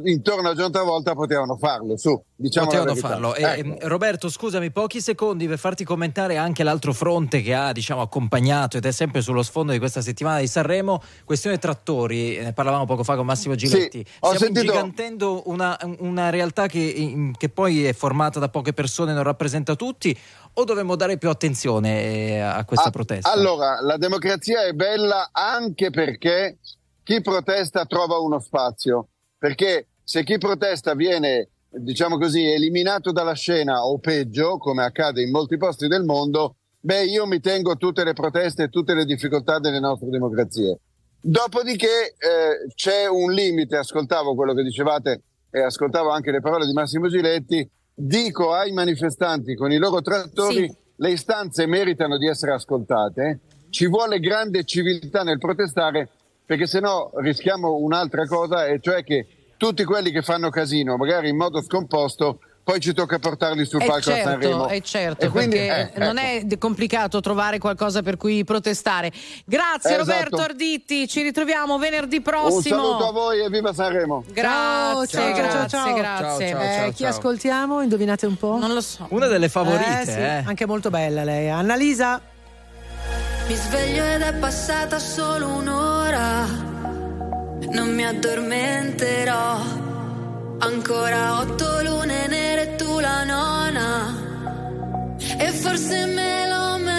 intorno 0.05 0.49
a 0.49 0.53
John 0.55 0.71
Travolta 0.71 1.13
potevano 1.13 1.57
farlo. 1.57 1.97
Su, 1.97 2.21
diciamo 2.35 2.67
Potevano 2.67 2.95
farlo. 2.95 3.35
E, 3.35 3.43
Ecco. 3.43 3.59
ehm, 3.59 3.77
Roberto, 3.87 4.29
scusami, 4.29 4.71
pochi 4.71 5.01
secondi 5.01 5.47
per 5.47 5.57
farti 5.57 5.83
commentare 5.83 6.37
anche 6.37 6.63
l'altro 6.63 6.93
fronte 6.93 7.41
che 7.41 7.53
ha 7.53 7.71
diciamo, 7.73 8.01
accompagnato 8.01 8.77
ed 8.77 8.85
è 8.85 8.91
sempre 8.91 9.21
sullo 9.21 9.43
sfondo 9.43 9.73
di 9.73 9.79
questa 9.79 10.01
settimana 10.01 10.39
di 10.39 10.47
Sanremo, 10.47 11.01
questione 11.25 11.57
trattori, 11.57 12.37
ne 12.37 12.53
parlavamo 12.53 12.85
poco 12.85 13.03
fa 13.03 13.15
con 13.15 13.25
Massimo 13.25 13.55
Giletti. 13.55 13.99
ho 13.99 14.27
Stiamo 14.33 14.37
sentito- 14.37 14.59
ingigantendo 14.61 15.43
una, 15.47 15.77
una 15.99 16.29
realtà 16.29 16.67
che, 16.67 17.31
che 17.37 17.49
poi 17.49 17.85
è 17.85 17.93
formata 17.93 18.39
da 18.39 18.47
poche 18.49 18.71
persone, 18.73 19.13
non 19.13 19.23
rappresenta 19.23 19.75
tutti, 19.75 20.17
o 20.53 20.63
dovremmo 20.63 20.95
dare 20.95 21.17
più 21.17 21.29
attenzione 21.29 22.03
eh, 22.03 22.39
a 22.39 22.63
questa 22.63 22.87
Ah, 22.87 22.91
protesta? 22.91 23.31
Allora, 23.31 23.81
la 23.81 23.97
democrazia 23.97 24.63
è 24.63 24.71
bella 24.73 25.29
anche 25.31 25.89
perché 25.89 26.57
chi 27.03 27.21
protesta 27.21 27.85
trova 27.85 28.17
uno 28.19 28.39
spazio. 28.39 29.07
Perché 29.43 29.87
se 30.05 30.23
chi 30.23 30.37
protesta 30.37 30.95
viene, 30.95 31.49
diciamo 31.67 32.17
così, 32.17 32.45
eliminato 32.45 33.11
dalla 33.11 33.33
scena 33.33 33.85
o 33.85 33.99
peggio, 33.99 34.57
come 34.57 34.85
accade 34.85 35.21
in 35.21 35.31
molti 35.31 35.57
posti 35.57 35.89
del 35.89 36.05
mondo, 36.05 36.55
beh, 36.79 37.03
io 37.03 37.25
mi 37.25 37.41
tengo 37.41 37.75
tutte 37.75 38.05
le 38.05 38.13
proteste 38.13 38.63
e 38.63 38.69
tutte 38.69 38.93
le 38.93 39.03
difficoltà 39.03 39.59
delle 39.59 39.81
nostre 39.81 40.07
democrazie. 40.07 40.79
Dopodiché 41.19 42.15
eh, 42.17 42.71
c'è 42.73 43.05
un 43.09 43.33
limite, 43.33 43.75
ascoltavo 43.75 44.33
quello 44.33 44.53
che 44.53 44.63
dicevate 44.63 45.23
e 45.51 45.59
ascoltavo 45.59 46.09
anche 46.09 46.31
le 46.31 46.39
parole 46.39 46.65
di 46.65 46.71
Massimo 46.71 47.09
Giletti, 47.09 47.69
dico 47.93 48.53
ai 48.53 48.71
manifestanti 48.71 49.55
con 49.55 49.73
i 49.73 49.77
loro 49.77 50.01
trattori, 50.01 50.73
le 50.95 51.11
istanze 51.11 51.65
meritano 51.65 52.17
di 52.17 52.29
essere 52.29 52.53
ascoltate, 52.53 53.41
ci 53.71 53.89
vuole 53.89 54.21
grande 54.21 54.63
civiltà 54.63 55.23
nel 55.23 55.37
protestare 55.37 56.07
perché 56.45 56.67
sennò 56.67 57.09
rischiamo 57.15 57.75
un'altra 57.77 58.25
cosa, 58.25 58.67
e 58.67 58.79
cioè 58.79 59.03
che 59.03 59.25
tutti 59.57 59.83
quelli 59.83 60.11
che 60.11 60.21
fanno 60.21 60.49
casino, 60.49 60.97
magari 60.97 61.29
in 61.29 61.37
modo 61.37 61.61
scomposto, 61.61 62.39
poi 62.63 62.79
ci 62.79 62.93
tocca 62.93 63.19
portarli 63.19 63.65
sul 63.65 63.81
È 63.81 63.85
palco 63.85 64.09
a 64.09 64.13
certo, 64.13 64.29
Sanremo. 64.29 64.67
è 64.67 64.81
certo, 64.81 65.25
E 65.25 65.27
quindi, 65.27 65.57
perché 65.57 65.91
eh, 65.95 65.99
non 65.99 66.17
ecco. 66.17 66.53
è 66.53 66.57
complicato 66.57 67.19
trovare 67.19 67.59
qualcosa 67.59 68.01
per 68.01 68.15
cui 68.15 68.45
protestare. 68.45 69.11
Grazie 69.45 69.95
Esatto. 69.95 69.97
Roberto 69.97 70.37
Arditti, 70.37 71.05
ci 71.09 71.21
ritroviamo 71.23 71.77
venerdì 71.77 72.17
Un 72.17 72.21
prossimo. 72.23 72.61
saluto 72.81 73.07
a 73.09 73.11
voi 73.11 73.43
e 73.43 73.49
viva 73.49 73.73
Sanremo. 73.73 74.23
Grazie, 74.31 75.19
Ciao, 75.19 75.33
grazie, 75.33 75.67
ciao. 75.67 75.93
grazie. 75.93 76.47
Ciao, 76.49 76.59
ciao, 76.59 76.61
Eh, 76.61 76.75
ciao, 76.77 76.89
chi 76.91 76.95
ciao. 77.03 77.09
ascoltiamo? 77.09 77.81
Indovinate 77.81 78.25
un 78.27 78.37
po'? 78.37 78.57
Non 78.57 78.73
lo 78.73 78.81
so. 78.81 79.07
Una 79.09 79.27
delle 79.27 79.49
favorite, 79.49 80.01
Eh, 80.01 80.05
sì, 80.05 80.19
eh. 80.19 80.43
Anche 80.45 80.65
molto 80.65 80.89
bella 80.89 81.25
lei. 81.25 81.49
Annalisa? 81.49 82.21
Mi 83.45 83.55
sveglio 83.55 84.05
ed 84.05 84.21
è 84.21 84.33
passata 84.35 84.99
solo 84.99 85.49
un'ora. 85.49 86.71
Non 87.71 87.93
mi 87.93 88.05
addormenterò. 88.05 89.59
Ancora 90.59 91.39
otto 91.39 91.81
lune 91.83 92.27
nere 92.27 92.75
tu 92.75 92.99
la 92.99 93.23
nona. 93.23 94.21
E 95.37 95.51
forse 95.51 96.05
me 96.05 96.47
lo 96.47 96.77
merito, 96.77 96.92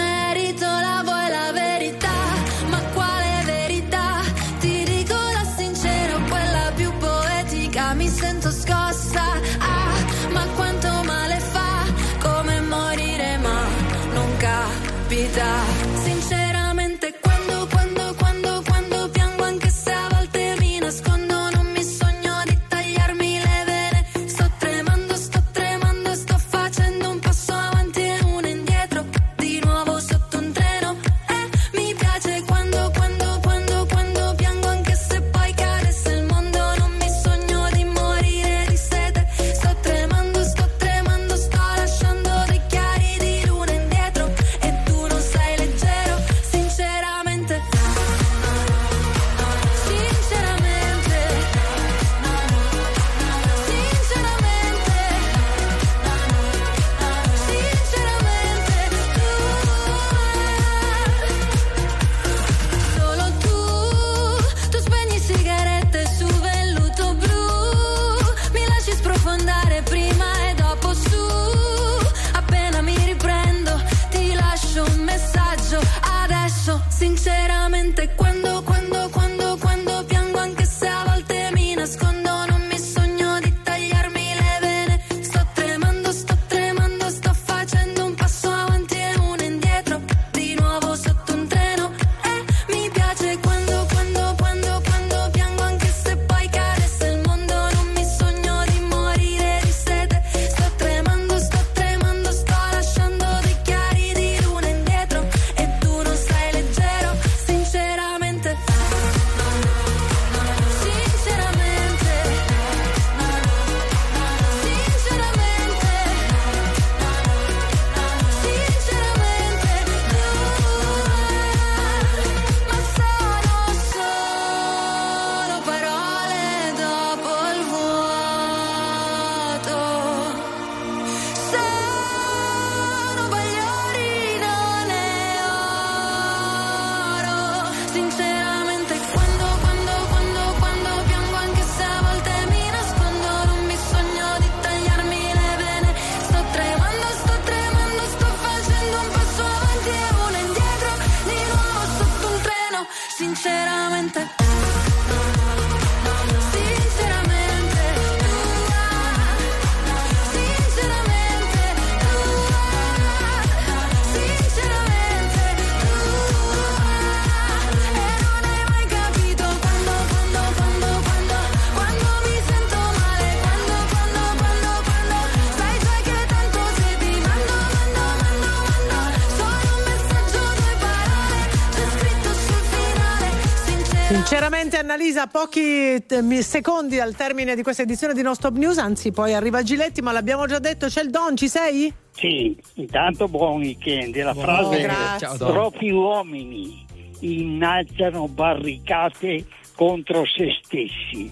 pochi 185.45 186.03
t- 186.05 186.21
mi- 186.21 186.41
secondi 186.41 186.99
al 186.99 187.15
termine 187.15 187.55
di 187.55 187.61
questa 187.61 187.83
edizione 187.83 188.13
di 188.13 188.23
No 188.23 188.33
Stop 188.33 188.55
News, 188.57 188.79
anzi 188.79 189.11
poi 189.11 189.33
arriva 189.35 189.61
Giletti, 189.61 190.01
ma 190.01 190.11
l'abbiamo 190.11 190.47
già 190.47 190.57
detto, 190.57 190.87
c'è 190.87 191.03
il 191.03 191.11
Don, 191.11 191.35
ci 191.37 191.47
sei? 191.47 191.93
Sì, 192.11 192.57
intanto 192.75 193.27
buon 193.27 193.57
weekend. 193.57 194.15
La 194.15 194.33
Buon 194.33 194.43
frase 194.45 194.85
è 194.87 195.37
troppi 195.37 195.91
uomini 195.91 196.83
innalzano 197.19 198.27
barricate 198.27 199.45
contro 199.75 200.23
se 200.25 200.47
stessi. 200.63 201.31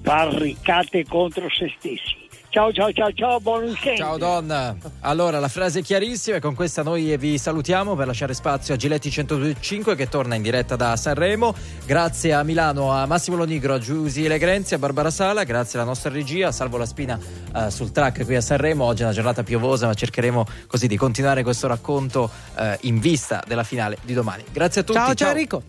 Barricate 0.00 1.04
contro 1.04 1.46
se 1.48 1.72
stessi. 1.78 2.21
Ciao 2.52 2.70
ciao 2.70 2.92
ciao 2.92 3.10
ciao, 3.14 3.40
buon 3.40 3.62
weekend. 3.62 3.96
Ciao 3.96 4.18
Donna. 4.18 4.76
Allora, 5.00 5.38
la 5.38 5.48
frase 5.48 5.78
è 5.78 5.82
chiarissima 5.82 6.36
e 6.36 6.40
con 6.40 6.54
questa 6.54 6.82
noi 6.82 7.16
vi 7.16 7.38
salutiamo 7.38 7.96
per 7.96 8.06
lasciare 8.06 8.34
spazio 8.34 8.74
a 8.74 8.76
Giletti 8.76 9.08
1025 9.08 9.94
che 9.94 10.06
torna 10.06 10.34
in 10.34 10.42
diretta 10.42 10.76
da 10.76 10.94
Sanremo. 10.94 11.54
Grazie 11.86 12.34
a 12.34 12.42
Milano, 12.42 12.92
a 12.92 13.06
Massimo 13.06 13.38
Lonigro, 13.38 13.72
a 13.72 13.78
Giusy 13.78 14.26
Legrenzi, 14.26 14.74
a 14.74 14.78
Barbara 14.78 15.10
Sala, 15.10 15.44
grazie 15.44 15.78
alla 15.78 15.88
nostra 15.88 16.10
regia, 16.10 16.52
salvo 16.52 16.76
la 16.76 16.84
spina 16.84 17.18
eh, 17.56 17.70
sul 17.70 17.90
track 17.90 18.26
qui 18.26 18.36
a 18.36 18.42
Sanremo. 18.42 18.84
Oggi 18.84 19.00
è 19.00 19.04
una 19.04 19.14
giornata 19.14 19.42
piovosa, 19.42 19.86
ma 19.86 19.94
cercheremo 19.94 20.44
così 20.66 20.88
di 20.88 20.98
continuare 20.98 21.42
questo 21.42 21.68
racconto 21.68 22.28
eh, 22.54 22.76
in 22.82 23.00
vista 23.00 23.42
della 23.46 23.64
finale 23.64 23.96
di 24.02 24.12
domani. 24.12 24.44
Grazie 24.52 24.82
a 24.82 24.84
tutti. 24.84 24.98
Ciao, 24.98 25.14
ciao 25.14 25.30
Enrico. 25.30 25.62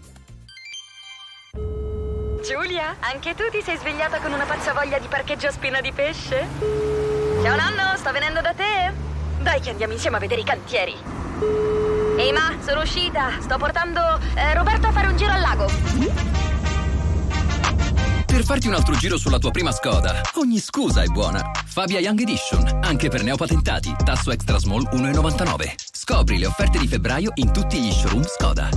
Giulia, 2.44 2.98
anche 3.00 3.36
tu 3.36 3.44
ti 3.50 3.62
sei 3.62 3.78
svegliata 3.78 4.20
con 4.20 4.34
una 4.34 4.44
pazza 4.44 4.74
voglia 4.74 5.00
di 5.00 5.08
parcheggio 5.08 5.48
a 5.48 5.52
spina 5.52 5.80
di 5.80 5.94
pesce? 5.94 6.46
Ciao 7.42 7.56
nonno, 7.56 7.96
sto 7.96 8.12
venendo 8.12 8.42
da 8.42 8.54
te? 8.54 8.92
Dai 9.42 9.62
che 9.62 9.70
andiamo 9.70 9.94
insieme 9.94 10.18
a 10.18 10.20
vedere 10.20 10.42
i 10.42 10.44
cantieri. 10.44 10.94
Ehi 12.18 12.34
ma, 12.34 12.58
sono 12.66 12.82
uscita, 12.82 13.30
sto 13.40 13.58
portando 13.58 14.20
eh, 14.36 14.54
Roberto 14.56 14.88
a 14.88 14.92
fare 14.92 15.08
un 15.08 15.16
giro 15.16 15.32
al 15.32 15.40
lago. 15.40 15.72
Per 18.26 18.44
farti 18.44 18.68
un 18.68 18.74
altro 18.74 18.96
giro 18.96 19.18
sulla 19.18 19.38
tua 19.38 19.52
prima 19.52 19.72
Skoda, 19.72 20.22
ogni 20.34 20.60
scusa 20.60 21.02
è 21.02 21.08
buona. 21.08 21.50
Fabia 21.66 22.00
Young 22.00 22.20
Edition, 22.20 22.80
anche 22.84 23.08
per 23.08 23.24
neopatentati, 23.24 23.96
tasso 24.04 24.32
extra 24.32 24.58
small 24.60 24.84
1,99. 24.92 25.76
Scopri 25.94 26.40
le 26.40 26.48
offerte 26.48 26.78
di 26.78 26.90
febbraio 26.90 27.32
in 27.36 27.54
tutti 27.54 27.80
gli 27.80 27.92
showroom 27.92 28.26
Skoda. 28.26 28.70